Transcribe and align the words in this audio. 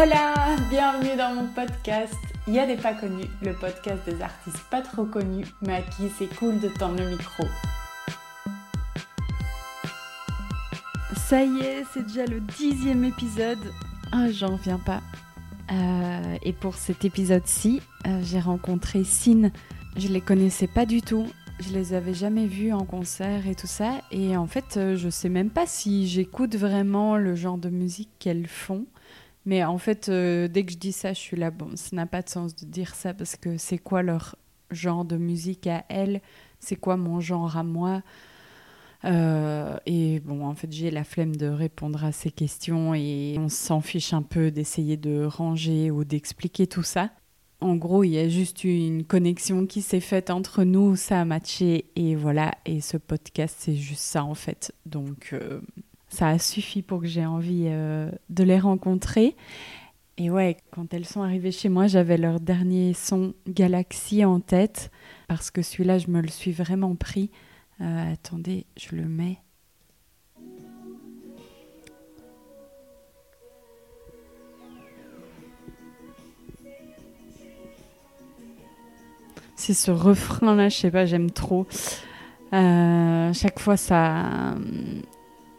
Hola, 0.00 0.54
bienvenue 0.70 1.16
dans 1.16 1.34
mon 1.34 1.46
podcast. 1.48 2.14
Il 2.46 2.54
y 2.54 2.60
a 2.60 2.66
des 2.66 2.76
pas 2.76 2.94
connus, 2.94 3.26
le 3.42 3.52
podcast 3.52 3.98
des 4.06 4.22
artistes 4.22 4.62
pas 4.70 4.80
trop 4.80 5.04
connus, 5.04 5.46
mais 5.60 5.72
à 5.72 5.82
qui 5.82 6.08
c'est 6.16 6.32
cool 6.36 6.60
de 6.60 6.68
tendre 6.68 7.00
le 7.00 7.10
micro. 7.10 7.42
Ça 11.16 11.42
y 11.42 11.58
est, 11.58 11.84
c'est 11.92 12.06
déjà 12.06 12.26
le 12.26 12.38
dixième 12.38 13.02
épisode. 13.02 13.58
Ah, 14.12 14.30
j'en 14.30 14.54
reviens 14.54 14.78
pas. 14.78 15.00
Euh, 15.72 16.36
et 16.44 16.52
pour 16.52 16.76
cet 16.76 17.04
épisode-ci, 17.04 17.82
euh, 18.06 18.20
j'ai 18.22 18.38
rencontré 18.38 19.02
Sin. 19.02 19.50
Je 19.96 20.06
les 20.06 20.20
connaissais 20.20 20.68
pas 20.68 20.86
du 20.86 21.02
tout. 21.02 21.26
Je 21.58 21.72
les 21.72 21.92
avais 21.92 22.14
jamais 22.14 22.46
vus 22.46 22.72
en 22.72 22.84
concert 22.84 23.48
et 23.48 23.56
tout 23.56 23.66
ça. 23.66 24.00
Et 24.12 24.36
en 24.36 24.46
fait, 24.46 24.76
euh, 24.76 24.94
je 24.94 25.08
sais 25.08 25.28
même 25.28 25.50
pas 25.50 25.66
si 25.66 26.06
j'écoute 26.06 26.54
vraiment 26.54 27.16
le 27.16 27.34
genre 27.34 27.58
de 27.58 27.68
musique 27.68 28.10
qu'elles 28.20 28.46
font. 28.46 28.86
Mais 29.48 29.64
en 29.64 29.78
fait, 29.78 30.10
euh, 30.10 30.46
dès 30.46 30.62
que 30.66 30.72
je 30.72 30.76
dis 30.76 30.92
ça, 30.92 31.14
je 31.14 31.18
suis 31.18 31.34
là, 31.34 31.50
bon, 31.50 31.70
ça 31.74 31.96
n'a 31.96 32.04
pas 32.04 32.20
de 32.20 32.28
sens 32.28 32.54
de 32.54 32.66
dire 32.66 32.94
ça 32.94 33.14
parce 33.14 33.34
que 33.34 33.56
c'est 33.56 33.78
quoi 33.78 34.02
leur 34.02 34.36
genre 34.70 35.06
de 35.06 35.16
musique 35.16 35.66
à 35.66 35.86
elles? 35.88 36.20
C'est 36.60 36.76
quoi 36.76 36.98
mon 36.98 37.18
genre 37.18 37.56
à 37.56 37.62
moi? 37.62 38.02
Euh, 39.06 39.78
Et 39.86 40.20
bon, 40.20 40.44
en 40.44 40.54
fait, 40.54 40.70
j'ai 40.70 40.90
la 40.90 41.02
flemme 41.02 41.34
de 41.34 41.46
répondre 41.46 42.04
à 42.04 42.12
ces 42.12 42.30
questions 42.30 42.92
et 42.92 43.36
on 43.38 43.48
s'en 43.48 43.80
fiche 43.80 44.12
un 44.12 44.20
peu 44.20 44.50
d'essayer 44.50 44.98
de 44.98 45.24
ranger 45.24 45.90
ou 45.90 46.04
d'expliquer 46.04 46.66
tout 46.66 46.82
ça. 46.82 47.10
En 47.62 47.74
gros, 47.74 48.04
il 48.04 48.10
y 48.10 48.18
a 48.18 48.28
juste 48.28 48.64
une 48.64 49.02
connexion 49.02 49.64
qui 49.64 49.80
s'est 49.80 50.00
faite 50.00 50.28
entre 50.28 50.62
nous, 50.62 50.94
ça 50.94 51.22
a 51.22 51.24
matché 51.24 51.86
et 51.96 52.16
voilà. 52.16 52.52
Et 52.66 52.82
ce 52.82 52.98
podcast, 52.98 53.56
c'est 53.58 53.76
juste 53.76 54.02
ça 54.02 54.24
en 54.24 54.34
fait. 54.34 54.74
Donc, 54.84 55.30
euh, 55.32 55.62
ça 56.08 56.28
a 56.28 56.38
suffi 56.38 56.82
pour 56.82 57.00
que 57.00 57.06
j'ai 57.06 57.26
envie 57.26 57.64
euh, 57.66 58.10
de 58.30 58.44
les 58.44 58.58
rencontrer. 58.58 59.36
Et 60.16 60.30
ouais, 60.30 60.56
quand 60.72 60.92
elles 60.92 61.04
sont 61.04 61.22
arrivées 61.22 61.52
chez 61.52 61.68
moi, 61.68 61.86
j'avais 61.86 62.16
leur 62.16 62.40
dernier 62.40 62.92
son 62.92 63.34
Galaxy 63.46 64.24
en 64.24 64.40
tête, 64.40 64.90
parce 65.28 65.50
que 65.50 65.62
celui-là, 65.62 65.98
je 65.98 66.08
me 66.08 66.20
le 66.20 66.28
suis 66.28 66.50
vraiment 66.50 66.96
pris. 66.96 67.30
Euh, 67.80 68.12
attendez, 68.12 68.66
je 68.76 68.96
le 68.96 69.04
mets. 69.04 69.38
C'est 79.54 79.74
ce 79.74 79.90
refrain-là, 79.90 80.68
je 80.68 80.76
sais 80.76 80.90
pas, 80.90 81.04
j'aime 81.06 81.30
trop. 81.30 81.66
Euh, 82.52 83.32
chaque 83.34 83.58
fois, 83.58 83.76
ça, 83.76 84.54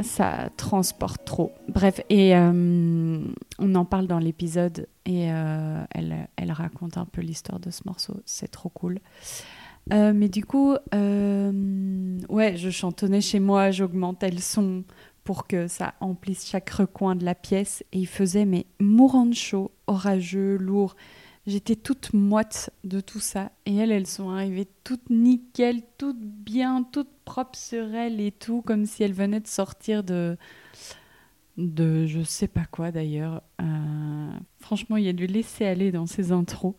ça 0.02 0.50
transporte 0.58 1.26
trop. 1.26 1.54
Bref, 1.68 2.02
et 2.10 2.36
euh, 2.36 3.20
on 3.60 3.76
en 3.76 3.86
parle 3.86 4.08
dans 4.08 4.20
l'épisode 4.20 4.88
et 5.06 5.32
euh, 5.32 5.84
elle, 5.92 6.28
elle 6.36 6.52
raconte 6.52 6.98
un 6.98 7.06
peu 7.06 7.22
l'histoire 7.22 7.60
de 7.60 7.70
ce 7.70 7.82
morceau. 7.86 8.16
C'est 8.26 8.50
trop 8.50 8.70
cool. 8.70 9.00
Euh, 9.92 10.14
mais 10.14 10.30
du 10.30 10.46
coup, 10.46 10.72
ouais, 10.72 12.54
je 12.58 12.70
chantonnais 12.70 13.22
chez 13.22 13.40
moi, 13.40 13.72
j'augmentais 13.72 14.30
le 14.30 14.40
son 14.40 14.84
pour 15.24 15.48
que 15.48 15.68
ça 15.68 15.94
emplisse 16.00 16.48
chaque 16.48 16.70
recoin 16.70 17.16
de 17.16 17.26
la 17.26 17.36
pièce 17.36 17.84
et 17.92 18.00
il 18.00 18.08
faisait 18.08 18.46
mais 18.46 18.66
mourant 18.80 19.26
de 19.26 19.36
chaud, 19.36 19.72
orageux, 19.88 20.58
lourd. 20.58 20.96
J'étais 21.50 21.76
toute 21.76 22.14
moite 22.14 22.70
de 22.84 23.00
tout 23.00 23.20
ça 23.20 23.52
et 23.66 23.76
elles, 23.76 23.92
elles 23.92 24.06
sont 24.06 24.30
arrivées 24.30 24.68
toutes 24.84 25.10
nickel, 25.10 25.82
toutes 25.98 26.22
bien, 26.22 26.84
toutes 26.84 27.10
propres 27.26 27.58
sur 27.58 27.96
elles 27.96 28.22
et 28.22 28.32
tout, 28.32 28.62
comme 28.62 28.86
si 28.86 29.02
elles 29.02 29.14
venaient 29.14 29.40
de 29.40 29.48
sortir 29.48 30.04
de, 30.04 30.38
de 31.58 32.06
je 32.06 32.22
sais 32.22 32.48
pas 32.48 32.66
quoi 32.70 32.92
d'ailleurs. 32.92 33.42
Euh, 33.62 34.32
franchement, 34.60 34.98
il 34.98 35.06
y 35.06 35.10
a 35.10 35.14
du 35.14 35.26
laisser 35.26 35.66
aller 35.66 35.92
dans 35.92 36.06
ces 36.06 36.32
intros. 36.32 36.76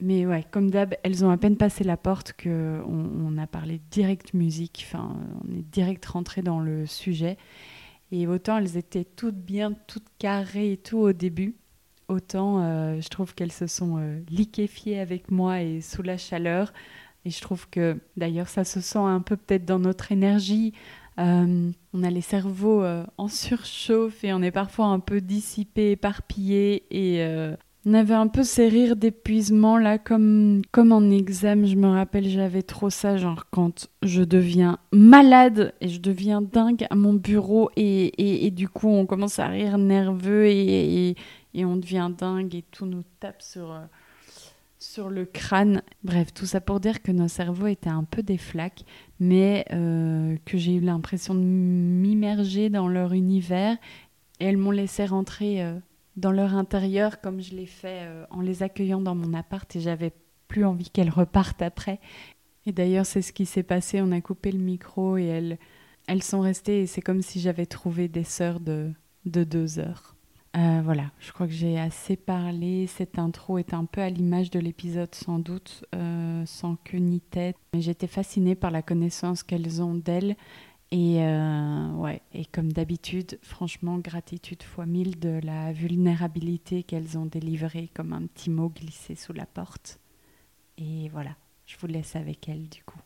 Mais 0.00 0.24
ouais, 0.24 0.46
comme 0.50 0.70
d'hab, 0.70 0.94
elles 1.02 1.22
ont 1.22 1.30
à 1.30 1.36
peine 1.36 1.58
passé 1.58 1.84
la 1.84 1.98
porte 1.98 2.32
que 2.32 2.82
on, 2.86 3.36
a 3.36 3.46
parlé 3.46 3.82
direct 3.90 4.32
musique. 4.32 4.86
Enfin, 4.86 5.14
on 5.44 5.52
est 5.52 5.62
direct 5.62 6.06
rentré 6.06 6.40
dans 6.40 6.60
le 6.60 6.86
sujet. 6.86 7.36
Et 8.12 8.26
autant 8.26 8.56
elles 8.56 8.78
étaient 8.78 9.04
toutes 9.04 9.36
bien, 9.36 9.74
toutes 9.86 10.08
carrées 10.18 10.72
et 10.72 10.76
tout 10.78 10.98
au 10.98 11.12
début, 11.12 11.54
autant 12.08 12.62
euh, 12.62 13.00
je 13.00 13.08
trouve 13.08 13.34
qu'elles 13.34 13.52
se 13.52 13.66
sont 13.66 13.96
euh, 13.98 14.20
liquéfiées 14.28 14.98
avec 14.98 15.30
moi 15.30 15.62
et 15.62 15.80
sous 15.80 16.02
la 16.02 16.16
chaleur. 16.16 16.72
Et 17.24 17.30
je 17.30 17.40
trouve 17.40 17.68
que 17.68 17.98
d'ailleurs 18.16 18.48
ça 18.48 18.64
se 18.64 18.80
sent 18.80 18.98
un 18.98 19.20
peu 19.20 19.36
peut-être 19.36 19.64
dans 19.64 19.78
notre 19.80 20.12
énergie. 20.12 20.72
Euh, 21.18 21.70
on 21.92 22.02
a 22.02 22.10
les 22.10 22.20
cerveaux 22.20 22.84
en 23.16 23.28
surchauffe 23.28 24.22
et 24.22 24.32
on 24.32 24.42
est 24.42 24.50
parfois 24.50 24.86
un 24.86 25.00
peu 25.00 25.20
dissipé, 25.20 25.92
éparpillé 25.92 26.84
et 26.90 27.24
on 27.88 27.94
avait 27.94 28.14
un 28.14 28.26
peu 28.26 28.42
ces 28.42 28.68
rires 28.68 28.96
d'épuisement 28.96 29.78
là, 29.78 29.96
comme, 29.96 30.62
comme 30.72 30.90
en 30.90 31.08
examen. 31.08 31.66
Je 31.66 31.76
me 31.76 31.86
rappelle, 31.86 32.28
j'avais 32.28 32.62
trop 32.62 32.90
ça, 32.90 33.16
genre 33.16 33.46
quand 33.52 33.88
je 34.02 34.24
deviens 34.24 34.78
malade 34.92 35.72
et 35.80 35.86
je 35.86 36.00
deviens 36.00 36.42
dingue 36.42 36.84
à 36.90 36.96
mon 36.96 37.14
bureau 37.14 37.70
et, 37.76 38.46
et, 38.46 38.50
du 38.50 38.68
coup 38.68 38.88
on 38.88 39.06
commence 39.06 39.38
à 39.38 39.46
rire 39.46 39.78
nerveux 39.78 40.46
et, 40.46 41.14
et 41.56 41.64
on 41.64 41.76
devient 41.76 42.10
dingue 42.16 42.54
et 42.54 42.62
tout 42.70 42.86
nous 42.86 43.02
tape 43.18 43.42
sur, 43.42 43.72
euh, 43.72 43.80
sur 44.78 45.08
le 45.08 45.24
crâne. 45.24 45.82
Bref, 46.04 46.32
tout 46.32 46.46
ça 46.46 46.60
pour 46.60 46.78
dire 46.78 47.02
que 47.02 47.10
nos 47.10 47.28
cerveaux 47.28 47.66
étaient 47.66 47.88
un 47.88 48.04
peu 48.04 48.22
des 48.22 48.38
flaques, 48.38 48.84
mais 49.18 49.64
euh, 49.72 50.36
que 50.44 50.58
j'ai 50.58 50.74
eu 50.74 50.80
l'impression 50.80 51.34
de 51.34 51.40
m'immerger 51.40 52.68
dans 52.70 52.88
leur 52.88 53.14
univers 53.14 53.76
et 54.38 54.44
elles 54.44 54.58
m'ont 54.58 54.70
laissé 54.70 55.04
rentrer. 55.06 55.64
euh, 55.64 55.80
dans 56.16 56.32
leur 56.32 56.54
intérieur 56.54 57.20
comme 57.20 57.42
je 57.42 57.54
l'ai 57.54 57.66
fait 57.66 58.08
en 58.30 58.40
les 58.40 58.62
accueillant 58.62 59.02
dans 59.02 59.14
mon 59.14 59.34
appart 59.34 59.76
et 59.76 59.80
j'avais 59.80 60.14
plus 60.48 60.64
envie 60.64 60.88
qu'elles 60.88 61.10
repartent 61.10 61.60
après. 61.60 62.00
Et 62.64 62.72
d'ailleurs, 62.72 63.04
c'est 63.04 63.20
ce 63.20 63.34
qui 63.34 63.44
s'est 63.46 63.62
passé. 63.62 64.00
On 64.00 64.12
a 64.12 64.20
coupé 64.22 64.50
le 64.50 64.58
micro 64.58 65.18
et 65.18 65.26
elles, 65.26 65.58
elles 66.06 66.22
sont 66.22 66.40
restées 66.40 66.80
et 66.80 66.86
c'est 66.86 67.02
comme 67.02 67.20
si 67.20 67.38
j'avais 67.38 67.66
trouvé 67.66 68.08
des 68.08 68.24
sœurs 68.24 68.60
de, 68.60 68.92
de 69.26 69.44
deux 69.44 69.78
heures. 69.78 70.15
Euh, 70.56 70.80
voilà, 70.82 71.10
je 71.18 71.32
crois 71.32 71.46
que 71.46 71.52
j'ai 71.52 71.78
assez 71.78 72.16
parlé. 72.16 72.86
Cette 72.86 73.18
intro 73.18 73.58
est 73.58 73.74
un 73.74 73.84
peu 73.84 74.00
à 74.00 74.08
l'image 74.08 74.50
de 74.50 74.58
l'épisode 74.58 75.14
sans 75.14 75.38
doute, 75.38 75.84
euh, 75.94 76.46
sans 76.46 76.76
queue 76.76 76.98
ni 76.98 77.20
tête. 77.20 77.56
Mais 77.74 77.82
j'étais 77.82 78.06
fascinée 78.06 78.54
par 78.54 78.70
la 78.70 78.80
connaissance 78.80 79.42
qu'elles 79.42 79.82
ont 79.82 79.94
d'elles 79.94 80.34
et 80.92 81.22
euh, 81.22 82.16
et 82.32 82.46
comme 82.46 82.72
d'habitude, 82.72 83.38
franchement, 83.42 83.98
gratitude 83.98 84.62
fois 84.62 84.86
mille 84.86 85.18
de 85.18 85.40
la 85.42 85.72
vulnérabilité 85.72 86.84
qu'elles 86.84 87.18
ont 87.18 87.26
délivrée 87.26 87.90
comme 87.92 88.14
un 88.14 88.26
petit 88.26 88.48
mot 88.48 88.70
glissé 88.70 89.14
sous 89.14 89.34
la 89.34 89.46
porte. 89.46 90.00
Et 90.78 91.10
voilà, 91.10 91.36
je 91.66 91.76
vous 91.78 91.86
laisse 91.86 92.16
avec 92.16 92.48
elles 92.48 92.68
du 92.68 92.82
coup. 92.82 93.00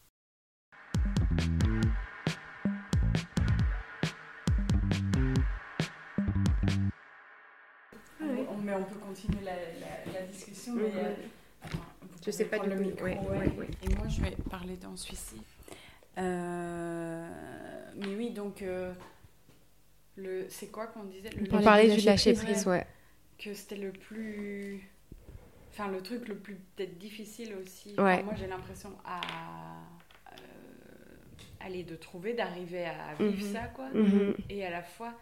Mais 8.70 8.76
on 8.76 8.84
peut 8.84 8.98
continuer 9.00 9.44
la, 9.44 10.22
discussion. 10.26 10.74
mais, 10.74 10.90
euh, 10.94 11.14
Je 12.24 12.30
sais 12.30 12.44
pas 12.44 12.58
du 12.58 12.68
le 12.70 12.76
micro, 12.76 13.04
ouais, 13.04 13.18
ouais. 13.18 13.38
ouais, 13.38 13.48
ouais. 13.58 13.68
Et 13.82 13.94
moi, 13.96 14.06
je 14.08 14.20
vais 14.22 14.36
parler 14.50 14.76
dans 14.76 14.96
celui-ci. 14.96 15.40
Euh, 16.18 17.28
mais 17.96 18.14
oui, 18.14 18.30
donc, 18.30 18.62
euh, 18.62 18.92
le... 20.16 20.46
c'est 20.48 20.68
quoi 20.68 20.86
qu'on 20.88 21.04
disait? 21.04 21.30
Le 21.30 21.46
On 21.52 21.62
parlait 21.62 21.94
du 21.94 22.00
lâcher 22.04 22.34
prise, 22.34 22.66
ouais. 22.66 22.86
Que 23.38 23.54
c'était 23.54 23.76
le 23.76 23.90
plus. 23.92 24.82
Enfin, 25.72 25.88
le 25.88 26.02
truc 26.02 26.28
le 26.28 26.34
plus 26.36 26.56
peut-être 26.76 26.98
difficile 26.98 27.54
aussi. 27.62 27.90
Ouais. 27.96 28.14
Enfin, 28.14 28.22
moi, 28.22 28.34
j'ai 28.36 28.46
l'impression 28.46 28.90
à. 29.04 29.20
euh, 30.32 30.36
aller 31.60 31.84
de 31.84 31.96
trouver, 31.96 32.34
d'arriver 32.34 32.84
à 32.86 33.14
vivre 33.18 33.46
Mhm. 33.46 33.52
ça, 33.52 33.62
quoi. 33.74 33.88
Mhm. 33.94 34.34
Et 34.50 34.64
à 34.64 34.70
la 34.70 34.82
fois, 34.82 35.14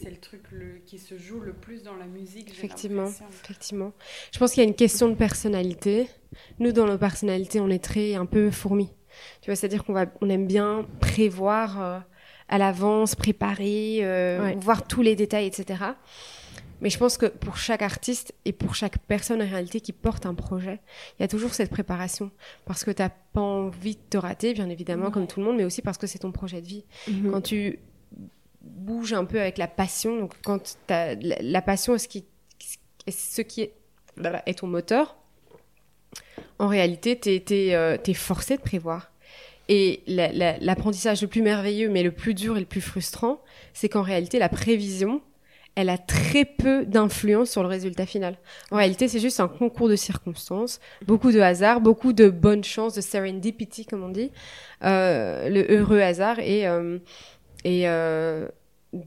c'est 0.00 0.10
le 0.10 0.16
truc 0.16 0.42
le, 0.50 0.78
qui 0.86 0.98
se 0.98 1.16
joue 1.16 1.40
le 1.40 1.52
plus 1.52 1.82
dans 1.82 1.94
la 1.96 2.06
musique. 2.06 2.50
Effectivement, 2.50 3.10
effectivement. 3.42 3.92
Je 4.32 4.38
pense 4.38 4.52
qu'il 4.52 4.62
y 4.62 4.66
a 4.66 4.68
une 4.68 4.74
question 4.74 5.08
de 5.08 5.14
personnalité. 5.14 6.08
Nous, 6.58 6.72
dans 6.72 6.86
nos 6.86 6.98
personnalités, 6.98 7.60
on 7.60 7.70
est 7.70 7.82
très 7.82 8.14
un 8.14 8.26
peu 8.26 8.50
fourmis. 8.50 8.90
Tu 9.40 9.50
vois, 9.50 9.56
c'est-à-dire 9.56 9.84
qu'on 9.84 9.92
va, 9.92 10.06
on 10.20 10.28
aime 10.28 10.46
bien 10.46 10.86
prévoir 11.00 11.80
euh, 11.80 11.98
à 12.48 12.58
l'avance, 12.58 13.14
préparer, 13.14 14.00
euh, 14.02 14.42
Ouais. 14.42 14.56
voir 14.56 14.86
tous 14.86 15.02
les 15.02 15.14
détails, 15.14 15.46
etc. 15.46 15.84
Mais 16.80 16.90
je 16.90 16.98
pense 16.98 17.16
que 17.16 17.26
pour 17.26 17.56
chaque 17.56 17.80
artiste 17.82 18.34
et 18.44 18.52
pour 18.52 18.74
chaque 18.74 18.98
personne 19.06 19.40
en 19.40 19.48
réalité 19.48 19.80
qui 19.80 19.92
porte 19.92 20.26
un 20.26 20.34
projet, 20.34 20.80
il 21.18 21.22
y 21.22 21.24
a 21.24 21.28
toujours 21.28 21.54
cette 21.54 21.70
préparation. 21.70 22.32
Parce 22.66 22.82
que 22.84 22.90
tu 22.90 23.00
n'as 23.00 23.10
pas 23.32 23.40
envie 23.40 23.94
de 23.94 24.00
te 24.10 24.16
rater, 24.16 24.52
bien 24.54 24.68
évidemment, 24.68 25.10
comme 25.12 25.28
tout 25.28 25.38
le 25.40 25.46
monde, 25.46 25.56
mais 25.56 25.64
aussi 25.64 25.80
parce 25.82 25.96
que 25.98 26.08
c'est 26.08 26.18
ton 26.18 26.32
projet 26.32 26.60
de 26.60 26.66
vie. 26.66 26.84
Mhm. 27.08 27.30
Quand 27.30 27.40
tu 27.40 27.78
bouges 28.64 29.12
un 29.12 29.24
peu 29.24 29.40
avec 29.40 29.58
la 29.58 29.68
passion, 29.68 30.18
donc 30.18 30.34
quand 30.44 30.78
la, 30.88 31.62
passion 31.62 31.94
est 31.94 31.98
ce 31.98 32.08
qui, 32.08 32.24
est 33.06 33.10
ce 33.10 33.42
qui 33.42 33.62
est, 33.62 33.72
blablabla, 34.16 34.42
est 34.46 34.58
ton 34.58 34.66
moteur, 34.66 35.16
en 36.58 36.68
réalité, 36.68 37.18
tu 37.18 37.30
es, 37.30 38.14
forcé 38.14 38.56
de 38.56 38.62
prévoir. 38.62 39.10
Et 39.68 40.02
la- 40.06 40.30
la- 40.30 40.58
l'apprentissage 40.58 41.22
le 41.22 41.28
plus 41.28 41.42
merveilleux, 41.42 41.88
mais 41.88 42.02
le 42.02 42.12
plus 42.12 42.34
dur 42.34 42.56
et 42.56 42.60
le 42.60 42.66
plus 42.66 42.82
frustrant, 42.82 43.40
c'est 43.72 43.88
qu'en 43.88 44.02
réalité, 44.02 44.38
la 44.38 44.50
prévision, 44.50 45.22
elle 45.76 45.88
a 45.88 45.98
très 45.98 46.44
peu 46.44 46.84
d'influence 46.86 47.50
sur 47.50 47.62
le 47.62 47.68
résultat 47.68 48.06
final. 48.06 48.36
En 48.70 48.76
réalité, 48.76 49.08
c'est 49.08 49.18
juste 49.18 49.40
un 49.40 49.48
concours 49.48 49.88
de 49.88 49.96
circonstances, 49.96 50.80
beaucoup 51.06 51.32
de 51.32 51.40
hasard, 51.40 51.80
beaucoup 51.80 52.12
de 52.12 52.28
bonne 52.28 52.62
chance, 52.62 52.94
de 52.94 53.00
serendipity, 53.00 53.84
comme 53.84 54.04
on 54.04 54.10
dit, 54.10 54.30
euh, 54.84 55.48
le 55.48 55.66
heureux 55.74 56.00
hasard, 56.00 56.38
et, 56.38 56.68
euh, 56.68 56.98
et 57.64 57.88
euh, 57.88 58.48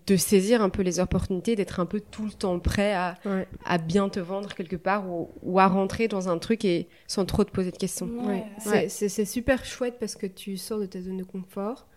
de 0.06 0.16
saisir 0.18 0.62
un 0.62 0.70
peu 0.70 0.82
les 0.82 1.00
opportunités, 1.00 1.56
d'être 1.56 1.80
un 1.80 1.86
peu 1.86 2.02
tout 2.02 2.26
le 2.26 2.32
temps 2.32 2.60
prêt 2.60 2.94
à, 2.94 3.16
Ouais. 3.26 3.48
à 3.66 3.78
bien 3.78 4.10
te 4.10 4.20
vendre 4.20 4.54
quelque 4.54 4.76
part 4.76 5.10
ou, 5.10 5.30
ou 5.44 5.60
à 5.60 5.68
rentrer 5.68 6.08
dans 6.10 6.28
un 6.28 6.38
truc 6.40 6.66
et 6.66 6.88
sans 7.08 7.24
trop 7.26 7.44
te 7.46 7.52
poser 7.52 7.72
de 7.72 7.78
questions. 7.78 8.08
Ouais. 8.28 8.44
C'est- 8.60 8.70
Ouais. 8.70 8.90
C'est 8.90 9.08
c'est 9.10 9.26
super 9.26 9.64
chouette 9.64 9.96
parce 10.00 10.16
que 10.16 10.28
tu 10.28 10.58
sors 10.58 10.80
de 10.80 10.86
ta 10.88 11.02
zone 11.02 11.18
de 11.18 11.24
confort, 11.24 11.88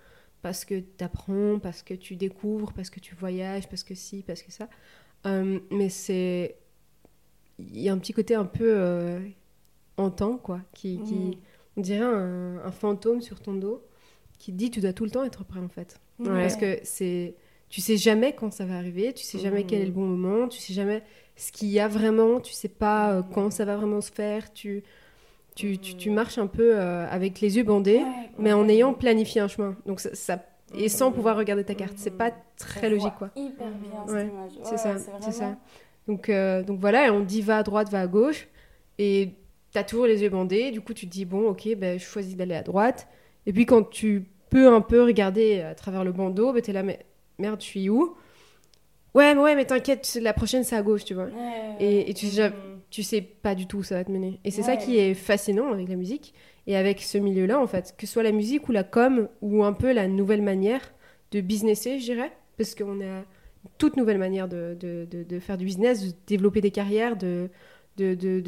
parce 0.42 0.64
que 0.64 0.78
tu 0.78 1.02
apprends, 1.04 1.58
parce 1.58 1.82
que 1.82 1.94
tu 1.94 2.14
découvres, 2.16 2.72
parce 2.72 2.90
que 2.90 3.00
tu 3.00 3.14
voyages, 3.16 3.68
parce 3.68 3.82
que 3.82 3.94
si, 3.96 4.22
parce 4.22 4.42
que 4.42 4.52
ça. 4.52 4.68
Euh, 5.26 5.58
mais 5.70 5.88
c'est. 5.88 6.56
Il 7.58 7.78
y 7.80 7.88
a 7.88 7.92
un 7.92 7.98
petit 7.98 8.12
côté 8.14 8.34
un 8.34 8.46
peu 8.46 8.64
euh, 8.74 9.20
hantant, 9.98 10.38
quoi, 10.38 10.60
qui, 10.72 11.00
qui- 11.02 11.38
on 11.76 11.80
dirait 11.82 12.04
un, 12.06 12.58
un 12.64 12.70
fantôme 12.72 13.20
sur 13.20 13.40
ton 13.40 13.54
dos 13.54 13.82
qui 14.38 14.52
dit 14.52 14.70
tu 14.70 14.80
dois 14.80 14.92
tout 14.94 15.04
le 15.04 15.10
temps 15.10 15.24
être 15.24 15.44
prêt 15.44 15.60
en 15.60 15.68
fait. 15.68 16.00
Ouais. 16.20 16.42
Parce 16.42 16.56
que 16.56 16.78
c'est. 16.82 17.34
Tu 17.68 17.80
sais 17.80 17.96
jamais 17.96 18.32
quand 18.34 18.52
ça 18.52 18.64
va 18.64 18.76
arriver, 18.76 19.12
tu 19.12 19.24
sais 19.24 19.38
jamais 19.38 19.62
quel 19.64 19.80
est 19.80 19.86
le 19.86 19.92
bon 19.92 20.04
moment, 20.06 20.48
tu 20.48 20.58
sais 20.58 20.72
jamais 20.74 21.02
ce 21.36 21.52
qu'il 21.52 21.68
y 21.68 21.78
a 21.78 21.86
vraiment, 21.88 22.40
tu 22.40 22.52
sais 22.52 22.68
pas 22.68 23.12
euh, 23.12 23.22
quand 23.32 23.50
ça 23.52 23.64
va 23.64 23.76
vraiment 23.76 24.00
se 24.00 24.10
faire, 24.10 24.52
tu, 24.52 24.82
tu, 25.54 25.78
tu, 25.78 25.94
tu 25.94 26.10
marches 26.10 26.38
un 26.38 26.48
peu 26.48 26.76
euh, 26.78 27.06
avec 27.08 27.40
les 27.40 27.56
yeux 27.56 27.62
bandés, 27.62 28.02
mais 28.38 28.52
en 28.52 28.68
ayant 28.68 28.92
planifié 28.92 29.40
un 29.40 29.46
chemin. 29.48 29.76
Donc 29.86 30.00
ça, 30.00 30.12
ça- 30.14 30.44
et 30.76 30.88
sans 30.88 31.12
pouvoir 31.12 31.36
regarder 31.36 31.62
ta 31.64 31.74
carte, 31.76 31.94
c'est 31.96 32.16
pas 32.16 32.32
très 32.56 32.90
logique 32.90 33.14
quoi. 33.18 33.30
Hyper 33.36 33.68
bien 33.70 34.14
Ouais, 34.14 34.22
cette 34.24 34.32
image. 34.32 34.52
c'est 34.64 34.76
ça, 34.76 34.96
c'est 35.20 35.32
ça. 35.32 35.56
Donc, 36.08 36.28
euh, 36.28 36.62
donc 36.64 36.80
voilà, 36.80 37.06
et 37.06 37.10
on 37.10 37.20
dit 37.20 37.40
va 37.40 37.58
à 37.58 37.62
droite, 37.62 37.88
va 37.90 38.00
à 38.00 38.06
gauche, 38.08 38.48
et 38.98 39.30
t'as 39.72 39.84
toujours 39.84 40.06
les 40.06 40.22
yeux 40.22 40.28
bandés, 40.30 40.72
du 40.72 40.80
coup 40.80 40.92
tu 40.94 41.06
te 41.06 41.12
dis 41.12 41.24
bon 41.24 41.48
ok, 41.50 41.68
ben, 41.76 41.98
je 42.00 42.04
choisis 42.04 42.34
d'aller 42.36 42.54
à 42.56 42.62
droite, 42.62 43.06
et 43.46 43.52
puis 43.52 43.64
quand 43.64 43.84
tu 43.88 44.24
peux 44.50 44.68
un 44.72 44.80
peu 44.80 45.02
regarder 45.04 45.60
à 45.62 45.74
travers 45.74 46.04
le 46.04 46.12
bandeau, 46.12 46.52
ben, 46.52 46.60
t'es 46.62 46.72
là, 46.72 46.82
mais 46.82 47.04
merde, 47.38 47.60
je 47.60 47.66
suis 47.66 47.88
où? 47.88 48.14
Ouais, 49.14 49.34
mais 49.34 49.40
ouais, 49.40 49.56
mais 49.56 49.64
t'inquiète, 49.64 50.18
la 50.22 50.32
prochaine 50.32 50.62
c'est 50.62 50.76
à 50.76 50.82
gauche, 50.82 51.04
tu 51.04 51.14
vois. 51.14 51.24
Ouais, 51.24 51.76
Et, 51.80 52.10
et 52.10 52.14
tu, 52.14 52.26
sais, 52.26 52.32
ja- 52.36 52.52
tu 52.90 53.02
sais 53.02 53.20
pas 53.22 53.54
du 53.56 53.66
tout 53.66 53.78
où 53.78 53.82
ça 53.82 53.96
va 53.96 54.04
te 54.04 54.10
mener. 54.12 54.38
Et 54.44 54.50
c'est 54.50 54.62
ça 54.62 54.76
qui 54.76 54.98
est 54.98 55.14
fascinant 55.14 55.72
avec 55.72 55.88
la 55.88 55.96
musique 55.96 56.32
et 56.68 56.76
avec 56.76 57.00
ce 57.00 57.18
milieu-là, 57.18 57.58
en 57.60 57.66
fait. 57.66 57.94
Que 57.98 58.06
ce 58.06 58.12
soit 58.12 58.22
la 58.22 58.30
musique 58.32 58.68
ou 58.68 58.72
la 58.72 58.84
com 58.84 59.28
ou 59.42 59.64
un 59.64 59.72
peu 59.72 59.92
la 59.92 60.06
nouvelle 60.06 60.42
manière 60.42 60.82
de 61.32 61.40
businesser, 61.40 61.98
je 61.98 62.04
dirais. 62.04 62.30
Parce 62.56 62.74
qu'on 62.76 63.00
a 63.00 63.24
toute 63.78 63.96
nouvelle 63.96 64.18
manière 64.18 64.46
de, 64.48 64.76
de, 64.78 65.06
de- 65.10 65.22
de 65.24 65.40
faire 65.40 65.56
du 65.58 65.64
business, 65.64 66.06
de 66.06 66.12
développer 66.28 66.60
des 66.60 66.70
carrières, 66.70 67.16
de 67.16 67.48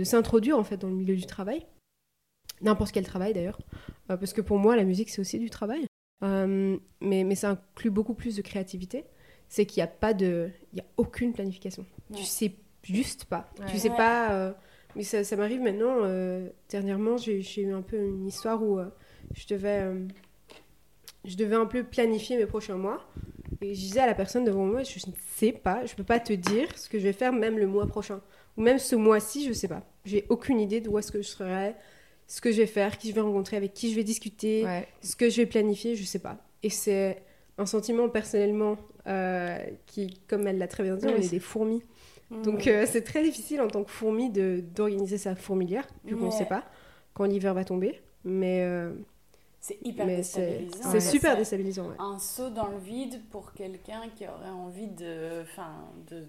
s'introduire, 0.04 0.58
en 0.58 0.64
fait, 0.64 0.76
dans 0.76 0.88
le 0.88 0.94
milieu 0.94 1.16
du 1.16 1.26
travail. 1.26 1.66
N'importe 2.60 2.92
quel 2.92 3.04
travail, 3.04 3.32
d'ailleurs. 3.32 3.58
Euh, 4.10 4.16
parce 4.16 4.32
que 4.32 4.40
pour 4.40 4.58
moi, 4.58 4.76
la 4.76 4.84
musique, 4.84 5.10
c'est 5.10 5.20
aussi 5.20 5.38
du 5.40 5.50
travail. 5.50 5.84
Euh, 6.22 6.76
mais, 7.00 7.24
mais 7.24 7.34
ça 7.34 7.50
inclut 7.50 7.90
beaucoup 7.90 8.14
plus 8.14 8.36
de 8.36 8.42
créativité. 8.42 9.04
C'est 9.48 9.66
qu'il 9.66 9.80
n'y 9.80 9.84
a 9.84 9.88
pas 9.88 10.14
de... 10.14 10.50
Il 10.72 10.78
y 10.78 10.80
a 10.80 10.84
aucune 10.96 11.32
planification. 11.32 11.84
Ouais. 12.10 12.16
Tu 12.18 12.24
sais 12.24 12.54
juste 12.82 13.24
pas. 13.26 13.50
Tu 13.56 13.62
Ouais. 13.62 13.78
sais 13.78 13.90
Ouais. 13.90 13.96
pas. 13.96 14.32
euh, 14.32 14.52
mais 14.96 15.02
ça, 15.02 15.24
ça 15.24 15.36
m'arrive 15.36 15.60
maintenant. 15.60 15.98
euh, 16.02 16.48
dernièrement, 16.68 17.16
j'ai 17.16 17.42
eu 17.62 17.72
un 17.72 17.82
peu 17.82 17.96
une 17.96 18.26
histoire 18.26 18.62
où 18.62 18.78
euh, 18.78 18.86
je 19.34 19.46
devais, 19.46 19.82
euh, 19.82 20.06
je 21.24 21.36
devais 21.36 21.56
un 21.56 21.66
peu 21.66 21.84
planifier 21.84 22.36
mes 22.36 22.46
prochains 22.46 22.76
mois. 22.76 23.04
Et 23.60 23.74
je 23.74 23.80
disais 23.80 24.00
à 24.00 24.06
la 24.06 24.14
personne 24.14 24.44
devant 24.44 24.64
moi, 24.66 24.82
je 24.82 24.98
ne 25.06 25.12
sais 25.36 25.52
pas, 25.52 25.84
je 25.86 25.94
peux 25.94 26.02
pas 26.04 26.18
te 26.18 26.32
dire 26.32 26.66
ce 26.76 26.88
que 26.88 26.98
je 26.98 27.04
vais 27.04 27.12
faire 27.12 27.32
même 27.32 27.58
le 27.58 27.66
mois 27.66 27.86
prochain. 27.86 28.20
Ou 28.56 28.62
même 28.62 28.78
ce 28.78 28.96
mois-ci, 28.96 29.46
je 29.46 29.52
sais 29.52 29.68
pas. 29.68 29.82
J'ai 30.04 30.26
aucune 30.30 30.58
idée 30.60 30.80
d'où 30.80 30.98
est-ce 30.98 31.12
que 31.12 31.22
je 31.22 31.28
serai, 31.28 31.74
ce 32.26 32.40
que 32.40 32.50
je 32.52 32.58
vais 32.58 32.66
faire, 32.66 32.98
qui 32.98 33.10
je 33.10 33.14
vais 33.14 33.20
rencontrer, 33.20 33.56
avec 33.56 33.74
qui 33.74 33.90
je 33.90 33.96
vais 33.96 34.04
discuter, 34.04 34.64
Ouais. 34.64 34.88
ce 35.02 35.16
que 35.16 35.28
je 35.30 35.36
vais 35.38 35.46
planifier, 35.46 35.96
je 35.96 36.04
sais 36.04 36.18
pas. 36.18 36.38
Et 36.62 36.70
c'est 36.70 37.22
un 37.58 37.66
sentiment 37.66 38.08
personnellement 38.08 38.76
euh, 39.06 39.58
qui, 39.86 40.20
comme 40.28 40.46
elle 40.46 40.58
l'a 40.58 40.68
très 40.68 40.82
bien 40.84 40.96
dit, 40.96 41.06
Ouais, 41.06 41.12
on 41.14 41.18
est 41.18 41.22
c'est- 41.22 41.30
des 41.30 41.40
fourmis. 41.40 41.82
Mhm. 42.30 42.42
Donc 42.42 42.66
euh, 42.66 42.86
c'est 42.88 43.02
très 43.02 43.22
difficile 43.22 43.60
en 43.60 43.68
tant 43.68 43.82
que 43.84 43.90
fourmi 43.90 44.30
de 44.30 44.62
d'organiser 44.74 45.18
sa 45.18 45.34
fourmilière, 45.34 45.86
vu 46.04 46.16
qu'on 46.16 46.26
ne 46.26 46.30
sait 46.30 46.46
pas 46.46 46.64
quand 47.14 47.24
l'hiver 47.24 47.52
va 47.52 47.64
tomber. 47.64 48.00
Mais, 48.24 48.62
euh, 48.62 48.92
c'est 49.60 49.76
hyper 49.84 50.06
mais 50.06 50.16
déstabilisant. 50.18 50.78
c'est 50.82 50.88
Ouais. 50.94 51.00
super 51.00 51.36
déstabilisant. 51.36 51.88
ouais. 51.88 51.96
Un 51.98 52.18
saut 52.18 52.50
dans 52.50 52.68
le 52.68 52.78
vide 52.78 53.20
pour 53.30 53.52
quelqu'un 53.52 54.02
qui 54.16 54.24
aurait 54.26 54.48
envie 54.48 54.86
de, 54.86 55.42
enfin, 55.42 55.72
de, 56.10 56.20
de, 56.20 56.24